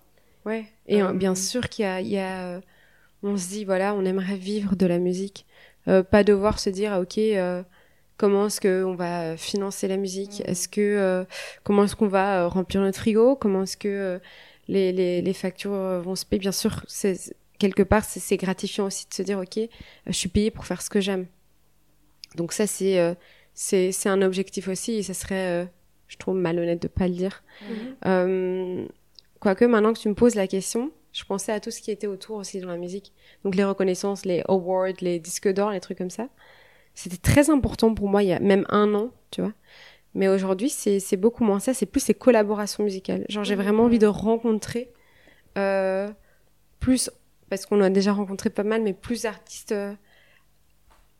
Ouais. 0.44 0.66
Et 0.86 1.02
euh, 1.02 1.12
bien 1.12 1.34
sûr 1.34 1.68
qu'il 1.68 1.84
y 1.84 1.88
a, 1.88 2.00
il 2.00 2.08
y 2.08 2.18
a, 2.18 2.60
on 3.22 3.36
se 3.36 3.48
dit 3.48 3.64
voilà, 3.64 3.94
on 3.94 4.04
aimerait 4.04 4.36
vivre 4.36 4.76
de 4.76 4.86
la 4.86 4.98
musique, 4.98 5.46
Euh, 5.88 6.02
pas 6.02 6.24
devoir 6.24 6.58
se 6.58 6.70
dire 6.70 6.92
ah, 6.92 7.00
ok. 7.00 7.18
Euh, 8.22 8.26
Comment 8.30 8.46
est-ce 8.46 8.60
qu'on 8.60 8.94
va 8.94 9.36
financer 9.36 9.88
la 9.88 9.96
musique? 9.96 10.42
Est-ce 10.44 10.68
que 10.68 10.80
euh, 10.80 11.24
comment 11.64 11.84
est-ce 11.84 11.96
qu'on 11.96 12.08
va 12.08 12.42
euh, 12.42 12.48
remplir 12.48 12.80
notre 12.82 12.98
frigo? 12.98 13.36
Comment 13.36 13.62
est-ce 13.62 13.76
que 13.76 13.88
euh, 13.88 14.18
les, 14.68 14.92
les, 14.92 15.22
les 15.22 15.32
factures 15.32 15.72
euh, 15.72 16.00
vont 16.00 16.16
se 16.16 16.26
payer? 16.26 16.40
Bien 16.40 16.52
sûr, 16.52 16.84
c'est 16.86 17.16
quelque 17.58 17.82
part 17.82 18.04
c'est 18.04 18.36
gratifiant 18.36 18.86
aussi 18.86 19.06
de 19.08 19.14
se 19.14 19.22
dire 19.22 19.38
ok, 19.38 19.58
euh, 19.58 19.66
je 20.06 20.12
suis 20.12 20.28
payé 20.28 20.50
pour 20.50 20.66
faire 20.66 20.82
ce 20.82 20.90
que 20.90 21.00
j'aime. 21.00 21.26
Donc 22.36 22.52
ça 22.52 22.66
c'est 22.66 22.98
euh, 22.98 23.14
un 24.04 24.22
objectif 24.22 24.68
aussi 24.68 24.92
et 24.92 25.02
ça 25.02 25.14
serait, 25.14 25.64
euh, 25.64 25.66
je 26.08 26.16
trouve 26.16 26.36
malhonnête 26.36 26.80
de 26.82 26.88
pas 26.88 27.08
le 27.08 27.14
dire. 27.14 27.42
Euh, 28.06 28.86
quoique 29.40 29.64
maintenant 29.64 29.92
que 29.92 29.98
tu 29.98 30.08
me 30.08 30.14
poses 30.14 30.36
la 30.36 30.46
question, 30.46 30.90
je 31.12 31.24
pensais 31.24 31.52
à 31.52 31.60
tout 31.60 31.70
ce 31.70 31.80
qui 31.80 31.90
était 31.90 32.06
autour 32.06 32.36
aussi 32.36 32.60
dans 32.60 32.68
la 32.68 32.76
musique. 32.76 33.12
Donc 33.44 33.56
les 33.56 33.64
reconnaissances, 33.64 34.24
les 34.24 34.42
awards, 34.48 35.00
les 35.00 35.18
disques 35.18 35.48
d'or, 35.48 35.70
les 35.70 35.80
trucs 35.80 35.98
comme 35.98 36.10
ça. 36.10 36.28
C'était 36.94 37.16
très 37.16 37.50
important 37.50 37.94
pour 37.94 38.08
moi 38.08 38.22
il 38.22 38.28
y 38.28 38.32
a 38.32 38.40
même 38.40 38.64
un 38.68 38.94
an, 38.94 39.10
tu 39.30 39.40
vois. 39.40 39.52
Mais 40.14 40.28
aujourd'hui, 40.28 40.68
c'est 40.70 40.98
c'est 41.00 41.16
beaucoup 41.16 41.44
moins 41.44 41.60
ça, 41.60 41.72
c'est 41.74 41.86
plus 41.86 42.00
ces 42.00 42.14
collaborations 42.14 42.82
musicales. 42.84 43.24
Genre 43.28 43.44
j'ai 43.44 43.54
vraiment 43.54 43.84
envie 43.84 43.98
de 44.00 44.06
rencontrer 44.06 44.92
euh, 45.58 46.10
plus, 46.80 47.10
parce 47.48 47.66
qu'on 47.66 47.80
a 47.80 47.90
déjà 47.90 48.12
rencontré 48.12 48.50
pas 48.50 48.64
mal, 48.64 48.82
mais 48.82 48.92
plus 48.92 49.22
d'artistes, 49.22 49.72
euh, 49.72 49.94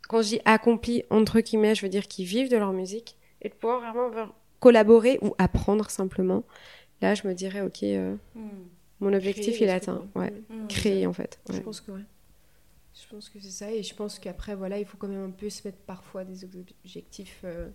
quand 0.09 0.23
je 0.23 0.29
dis 0.29 0.41
accomplis, 0.45 1.05
entre 1.11 1.41
guillemets, 1.41 1.75
je 1.75 1.83
veux 1.83 1.89
dire 1.89 2.09
qui 2.09 2.25
vivent 2.25 2.51
de 2.51 2.57
leur 2.57 2.73
musique, 2.73 3.17
et 3.43 3.49
de 3.49 3.55
pouvoir 3.55 3.81
vraiment 3.81 4.11
collaborer 4.59 5.19
ou 5.23 5.35
apprendre 5.39 5.89
simplement. 5.91 6.45
Là, 7.01 7.15
je 7.15 7.27
me 7.27 7.33
dirais, 7.33 7.63
ok, 7.63 7.83
euh, 7.83 8.17
Mhm. 8.35 8.51
mon 9.01 9.13
objectif, 9.15 9.55
Créer 9.55 9.65
il 9.65 9.69
est 9.69 9.73
atteint. 9.73 10.05
Ouais. 10.15 10.33
Mhm. 10.51 10.69
Créer, 10.69 11.07
en 11.07 11.13
fait. 11.13 11.39
Je 11.51 11.59
pense 11.61 11.81
que 11.81 11.93
ouais. 11.93 12.01
Je 12.95 13.09
pense 13.09 13.29
que 13.29 13.39
c'est 13.41 13.51
ça. 13.51 13.71
Et 13.73 13.83
je 13.83 13.95
pense 13.95 14.19
qu'après, 14.19 14.55
voilà, 14.55 14.79
il 14.79 14.85
faut 14.85 14.97
quand 14.97 15.09
même 15.09 15.25
un 15.25 15.31
peu 15.31 15.49
se 15.51 15.67
mettre 15.67 15.79
parfois 15.79 16.25
des 16.25 16.45
objectifs 16.45 17.41
euh, 17.45 17.69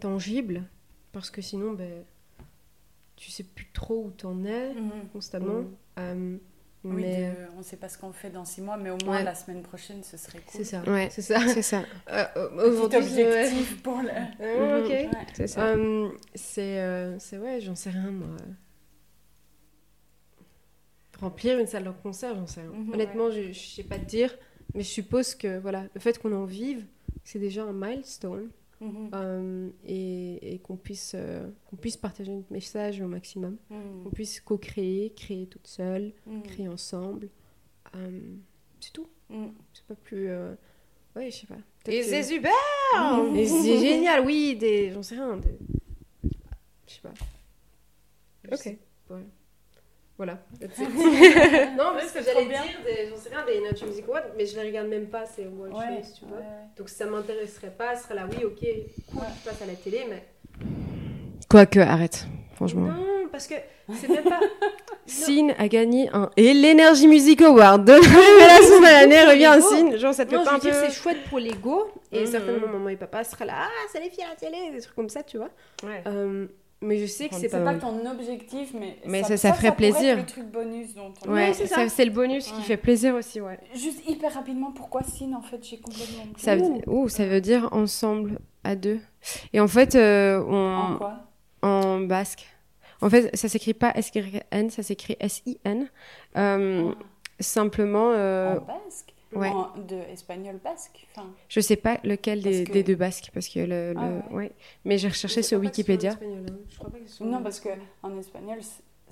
tangibles. 0.00 0.62
Parce 1.12 1.30
que 1.30 1.42
sinon, 1.42 1.72
ben, 1.72 2.04
tu 3.16 3.30
sais 3.30 3.44
plus 3.44 3.70
trop 3.72 4.04
où 4.06 4.10
t'en 4.10 4.44
es 4.44 4.74
Mhm. 4.74 5.08
constamment. 5.12 5.60
Mhm. 5.62 5.74
Euh, 5.98 6.36
Oui, 6.84 6.94
mais 7.02 7.30
de- 7.30 7.36
on 7.54 7.58
ne 7.58 7.62
sait 7.62 7.76
pas 7.76 7.88
ce 7.88 7.96
qu'on 7.96 8.12
fait 8.12 8.30
dans 8.30 8.44
six 8.44 8.60
mois, 8.60 8.76
mais 8.76 8.90
au 8.90 8.98
moins 9.04 9.18
Ouais. 9.18 9.22
la 9.24 9.36
semaine 9.36 9.62
prochaine, 9.62 10.02
ce 10.02 10.16
serait 10.16 10.40
cool. 10.40 10.50
c'est 10.52 10.64
ça. 10.64 10.82
Ouais. 10.82 11.08
C'est 11.12 11.22
ça. 11.22 11.38
C'est 11.46 11.62
ça. 11.62 11.84
Euh, 12.10 12.26
Petit 12.88 12.96
objectif 12.96 13.82
pour 13.82 13.98
le. 14.02 14.82
Ok. 14.82 14.88
Ouais. 14.90 15.10
C'est 15.34 15.46
ça. 15.46 15.66
Euh, 15.68 16.10
c'est, 16.34 16.80
euh, 16.80 17.16
c'est 17.20 17.38
ouais, 17.38 17.60
j'en 17.60 17.76
sais 17.76 17.90
rien 17.90 18.10
moi. 18.10 18.36
Remplir 21.22 21.58
une 21.58 21.66
salle 21.66 21.84
de 21.84 21.90
concert, 22.02 22.34
j'en 22.34 22.46
sais 22.46 22.60
rien. 22.62 22.70
Mhm, 22.70 22.92
Honnêtement, 22.94 23.30
je, 23.30 23.52
je 23.52 23.58
sais 23.58 23.84
pas 23.84 23.98
te 23.98 24.04
dire, 24.04 24.36
mais 24.74 24.82
je 24.82 24.88
suppose 24.88 25.34
que 25.34 25.58
voilà, 25.58 25.86
le 25.94 26.00
fait 26.00 26.18
qu'on 26.18 26.32
en 26.32 26.44
vive, 26.44 26.84
c'est 27.24 27.38
déjà 27.38 27.64
un 27.64 27.72
milestone. 27.72 28.50
Mhm. 28.80 29.10
euh, 29.14 29.68
et, 29.86 30.54
et 30.54 30.58
qu'on 30.58 30.76
puisse, 30.76 31.12
euh, 31.14 31.48
qu'on 31.70 31.76
puisse 31.76 31.96
partager 31.96 32.32
notre 32.32 32.52
message 32.52 33.00
au 33.00 33.06
maximum. 33.06 33.56
Mhm. 33.70 34.02
Qu'on 34.02 34.10
puisse 34.10 34.40
co-créer, 34.40 35.12
créer 35.14 35.46
toute 35.46 35.68
seule, 35.68 36.12
créer 36.42 36.66
ensemble. 36.66 37.28
Euh, 37.94 38.20
c'est 38.80 38.92
tout. 38.92 39.06
C'est 39.72 39.84
pas 39.86 39.94
plus. 39.94 40.28
Ouais, 41.14 41.30
je 41.30 41.36
sais 41.36 41.46
pas. 41.46 41.58
Et 41.86 42.02
c'est 42.02 42.22
super 42.24 42.52
Et 43.36 43.46
c'est 43.46 43.78
génial, 43.78 44.24
oui, 44.26 44.56
des. 44.56 44.90
J'en 44.90 45.02
sais 45.04 45.14
rien. 45.14 45.36
Des... 45.36 45.56
Je 46.88 46.94
sais 46.94 47.00
pas. 47.02 47.12
Ok. 48.50 48.66
ouais. 49.10 49.24
Voilà. 50.24 50.38
non, 51.76 51.92
mais 51.96 52.02
ce 52.06 52.12
que 52.14 52.22
j'allais 52.24 52.44
dire, 52.46 52.62
des- 52.84 53.08
j'en 53.10 53.16
sais 53.16 53.30
rien, 53.30 53.44
des 53.44 53.60
Nature 53.60 53.88
Music 53.88 54.04
Awards, 54.06 54.22
mais 54.36 54.46
je 54.46 54.54
les 54.54 54.68
regarde 54.68 54.86
même 54.86 55.06
pas, 55.06 55.24
c'est 55.26 55.46
World 55.46 55.74
Ouais, 55.74 56.00
tu 56.16 56.24
vois. 56.26 56.38
ouais. 56.38 56.44
Donc 56.76 56.88
ça 56.88 57.06
m'intéresserait 57.06 57.72
pas, 57.76 57.96
ce 57.96 58.04
serait 58.04 58.14
là, 58.14 58.28
oui, 58.30 58.44
ok, 58.44 58.60
cool, 59.10 59.20
Ouais. 59.20 59.26
tu 59.42 59.48
passes 59.48 59.62
à 59.62 59.66
la 59.66 59.74
télé, 59.74 60.06
mais. 60.08 60.22
Quoique, 61.50 61.80
arrête, 61.80 62.26
franchement. 62.54 62.82
Non, 62.86 63.28
parce 63.32 63.48
que 63.48 63.54
c'est 63.94 64.08
même 64.08 64.22
pas. 64.22 64.38
Sin 65.06 65.48
a 65.58 65.66
gagné 65.66 66.08
un 66.12 66.30
et 66.36 66.54
l'Energy 66.54 67.08
Music 67.08 67.42
Award 67.42 67.84
de 67.84 67.92
révélation 67.92 68.78
de 68.78 68.84
l'année 68.84 69.24
revient 69.24 69.46
à 69.46 69.60
Sin. 69.60 69.96
Genre, 69.96 70.14
ça 70.14 70.24
te 70.24 70.30
fait 70.30 70.36
Non, 70.36 70.44
je 70.44 70.48
pas 70.50 70.54
un 70.54 70.58
peu... 70.60 70.72
c'est 70.72 70.92
chouette 70.92 71.24
pour 71.28 71.40
l'ego, 71.40 71.90
et 72.12 72.20
Mhm. 72.20 72.26
certainement 72.26 72.68
maman 72.68 72.88
et 72.90 72.96
papa 72.96 73.24
seraient 73.24 73.46
là, 73.46 73.54
ah, 73.66 73.86
c'est 73.92 74.00
les 74.00 74.08
filles 74.08 74.22
à 74.24 74.28
la 74.28 74.36
télé, 74.36 74.70
des 74.70 74.80
trucs 74.80 74.94
comme 74.94 75.08
ça, 75.08 75.24
tu 75.24 75.38
vois. 75.38 75.50
Ouais. 75.82 76.04
Euh, 76.06 76.46
mais 76.82 76.98
je 76.98 77.06
sais 77.06 77.28
que 77.28 77.34
c'est 77.36 77.48
C'est 77.48 77.48
pas. 77.64 77.72
pas 77.72 77.74
ton 77.78 78.04
objectif, 78.10 78.74
mais, 78.78 78.96
Mais 79.06 79.22
ça- 79.22 79.36
ça 79.36 79.52
ferait 79.54 79.74
plaisir. 79.74 80.16
le 80.16 80.26
truc 80.26 80.44
bonus 80.46 80.94
dont 80.94 81.12
on 81.26 81.32
Ouais, 81.32 81.52
c'est 81.54 81.66
c'est 81.66 81.74
ça. 81.74 81.88
c'est 81.88 82.04
le 82.04 82.10
bonus 82.10 82.50
qui 82.50 82.62
fait 82.62 82.76
plaisir 82.76 83.14
aussi, 83.14 83.40
ouais. 83.40 83.58
Juste 83.74 84.06
hyper 84.08 84.34
rapidement, 84.34 84.72
pourquoi 84.72 85.02
Sin 85.02 85.32
en 85.34 85.40
fait 85.42 85.62
J'ai 85.64 85.78
complètement. 85.78 86.24
Ça 86.36 86.56
veut, 86.56 86.64
ouh, 86.86 87.08
ça 87.08 87.24
veut 87.26 87.40
dire 87.40 87.68
ensemble, 87.72 88.38
à 88.64 88.76
deux. 88.76 88.98
Et 89.52 89.60
en 89.60 89.68
fait, 89.68 89.94
euh, 89.94 90.40
En 90.42 90.92
on... 90.94 90.96
quoi? 90.98 91.14
En 91.62 92.00
basque. 92.00 92.46
En 93.00 93.08
fait, 93.10 93.34
ça 93.36 93.48
s'écrit 93.48 93.74
pas 93.74 93.92
S-Y-N, 93.94 94.70
ça 94.70 94.82
s'écrit 94.82 95.16
S-I-N. 95.20 95.88
Euh, 96.36 96.92
Simplement, 97.40 98.12
euh, 98.12 98.56
En 98.58 98.60
basque? 98.60 99.11
Ouais. 99.34 99.48
En- 99.48 99.70
De 99.78 99.96
espagnol 100.12 100.58
basque 100.62 101.06
enfin, 101.16 101.28
je 101.48 101.60
sais 101.60 101.76
pas 101.76 101.98
lequel 102.04 102.42
des, 102.42 102.64
que- 102.64 102.72
des 102.72 102.82
deux 102.82 102.94
basques, 102.96 103.30
parce 103.34 103.48
que 103.48 103.60
le... 103.60 103.94
Ah 103.96 104.08
le- 104.08 104.34
ouais. 104.36 104.44
ouais. 104.44 104.52
Mais 104.84 104.98
j'ai 104.98 105.08
recherché 105.08 105.42
sur 105.42 105.58
Wikipédia. 105.60 106.12
Je 106.68 106.76
crois 106.78 106.90
pas 106.90 106.98
que 106.98 107.24
Non, 107.24 107.42
parce 107.42 107.60
que 107.60 107.68
en 108.02 108.16
espagnol, 108.18 108.58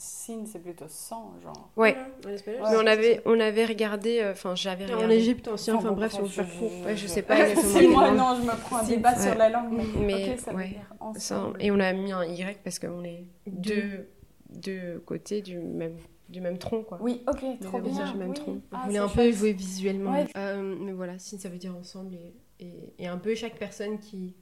Sin 0.03 0.47
c'est 0.47 0.61
plutôt 0.63 0.87
100, 0.89 1.35
genre. 1.43 1.69
Ouais. 1.77 1.95
En 2.27 2.31
espagnol, 2.31 2.63
Ouais. 2.63 2.69
Mais 2.71 2.77
on 2.79 2.87
avait, 2.87 3.21
on 3.27 3.39
avait 3.39 3.67
regardé, 3.67 4.21
euh, 4.21 4.33
enfin 4.33 4.55
j'avais 4.55 4.87
c'est- 4.87 4.93
En 4.95 4.97
regardé. 4.97 5.17
Égypte 5.17 5.47
ancien, 5.49 5.75
enfin 5.75 5.91
bon, 5.91 5.97
bref, 5.97 6.15
on 6.19 6.23
va 6.23 6.27
je- 6.29 6.33
faire 6.33 6.59
court. 6.59 6.73
Ouais, 6.87 6.97
je 6.97 7.07
sais 7.07 7.21
pas 7.23 7.39
exactement 7.39 7.79
si, 7.81 7.87
moi, 7.89 8.11
non, 8.11 8.35
je 8.41 8.47
me 8.47 8.59
prends 8.63 8.77
un 8.79 8.85
débat 8.85 9.13
Ouais. 9.13 9.23
sur 9.27 9.35
la 9.35 9.51
langue, 9.51 9.73
mais, 9.73 9.85
Mais, 10.07 10.33
ok, 10.33 10.39
ça 10.39 10.51
veut 10.53 10.57
ouais. 10.57 10.77
ensemble. 11.01 11.59
et 11.63 11.71
on 11.71 11.79
a 11.81 11.93
mis 11.93 12.13
un 12.13 12.25
Y 12.25 12.59
parce 12.65 12.79
qu'on 12.79 13.05
est 13.05 13.25
deux, 13.47 14.09
deux 14.49 15.03
côtés 15.05 15.43
du 15.43 15.59
même, 15.59 15.97
du 16.31 16.41
même 16.41 16.59
tronc, 16.59 16.85
quoi. 16.85 16.99
Oui, 17.03 17.23
ok, 17.29 17.43
Mais 17.43 17.59
trop 17.59 17.81
bien. 17.81 18.13
du 18.13 18.19
même 18.19 18.29
oui. 18.31 18.35
tronc. 18.35 18.61
Ah, 18.73 18.83
on 18.83 18.87
voulait 18.87 18.99
un 18.99 19.09
peu 19.09 19.31
jouer 19.33 19.53
visuellement. 19.53 20.13
Ouais. 20.13 20.27
Euh, 20.37 20.77
mais 20.81 20.93
voilà, 20.93 21.19
si 21.19 21.39
ça 21.39 21.49
veut 21.49 21.59
dire 21.59 21.75
ensemble 21.77 22.15
et, 22.15 22.35
et, 22.65 22.95
et 22.99 23.07
un 23.09 23.19
peu 23.19 23.35
chaque 23.35 23.59
personne 23.59 23.99
qui. 23.99 24.35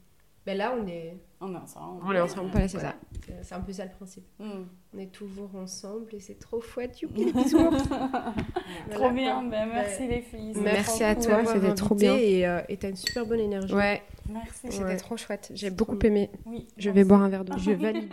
Ben 0.47 0.57
là, 0.57 0.74
on 0.80 0.86
est. 0.86 1.18
On 1.41 1.53
est 1.55 1.59
ensemble. 1.59 2.03
On 2.07 2.12
est 2.12 2.20
ensemble, 2.20 2.51
voilà, 2.51 2.68
c'est 2.68 2.78
Voilà. 2.78 2.95
ça. 3.26 3.32
C'est- 3.43 3.55
un 3.55 3.61
peu 3.61 3.72
ça 3.72 3.84
le 3.84 3.91
principe. 3.91 4.24
Hmm. 4.39 4.64
On 4.95 4.99
est 4.99 5.12
toujours 5.12 5.55
ensemble 5.57 6.07
et 6.14 6.20
c'est 6.20 6.39
trop 6.39 6.61
chouette. 6.62 7.01
Youpi, 7.03 7.26
les 7.26 7.32
bisous. 7.43 7.59
Trop 8.91 9.11
bien, 9.11 9.43
ben, 9.43 9.68
merci 9.72 10.09
les 10.09 10.22
filles. 10.22 10.55
Merci 10.57 11.05
à 11.05 11.14
toi, 11.14 11.45
c'était 11.45 11.74
trop 11.74 11.95
bien. 11.95 12.16
Et 12.16 12.47
euh, 12.47 12.61
et 12.68 12.76
t'as 12.78 12.89
une 12.89 12.97
super 12.97 13.26
bonne 13.26 13.41
énergie. 13.41 13.74
Ouais, 13.74 14.03
Merci. 14.30 14.61
c'était 14.70 14.84
Ouais. 14.84 14.97
trop 14.97 15.16
chouette. 15.18 15.53
J'ai 15.55 15.70
beaucoup 15.70 15.99
aimé. 16.03 16.30
Oui, 16.47 16.66
Je 16.78 16.91
vais 16.91 17.05
boire 17.05 17.22
un 17.22 17.28
verre 17.28 17.45
d'eau. 17.45 17.57
Je 17.59 17.70
valide. 17.72 18.12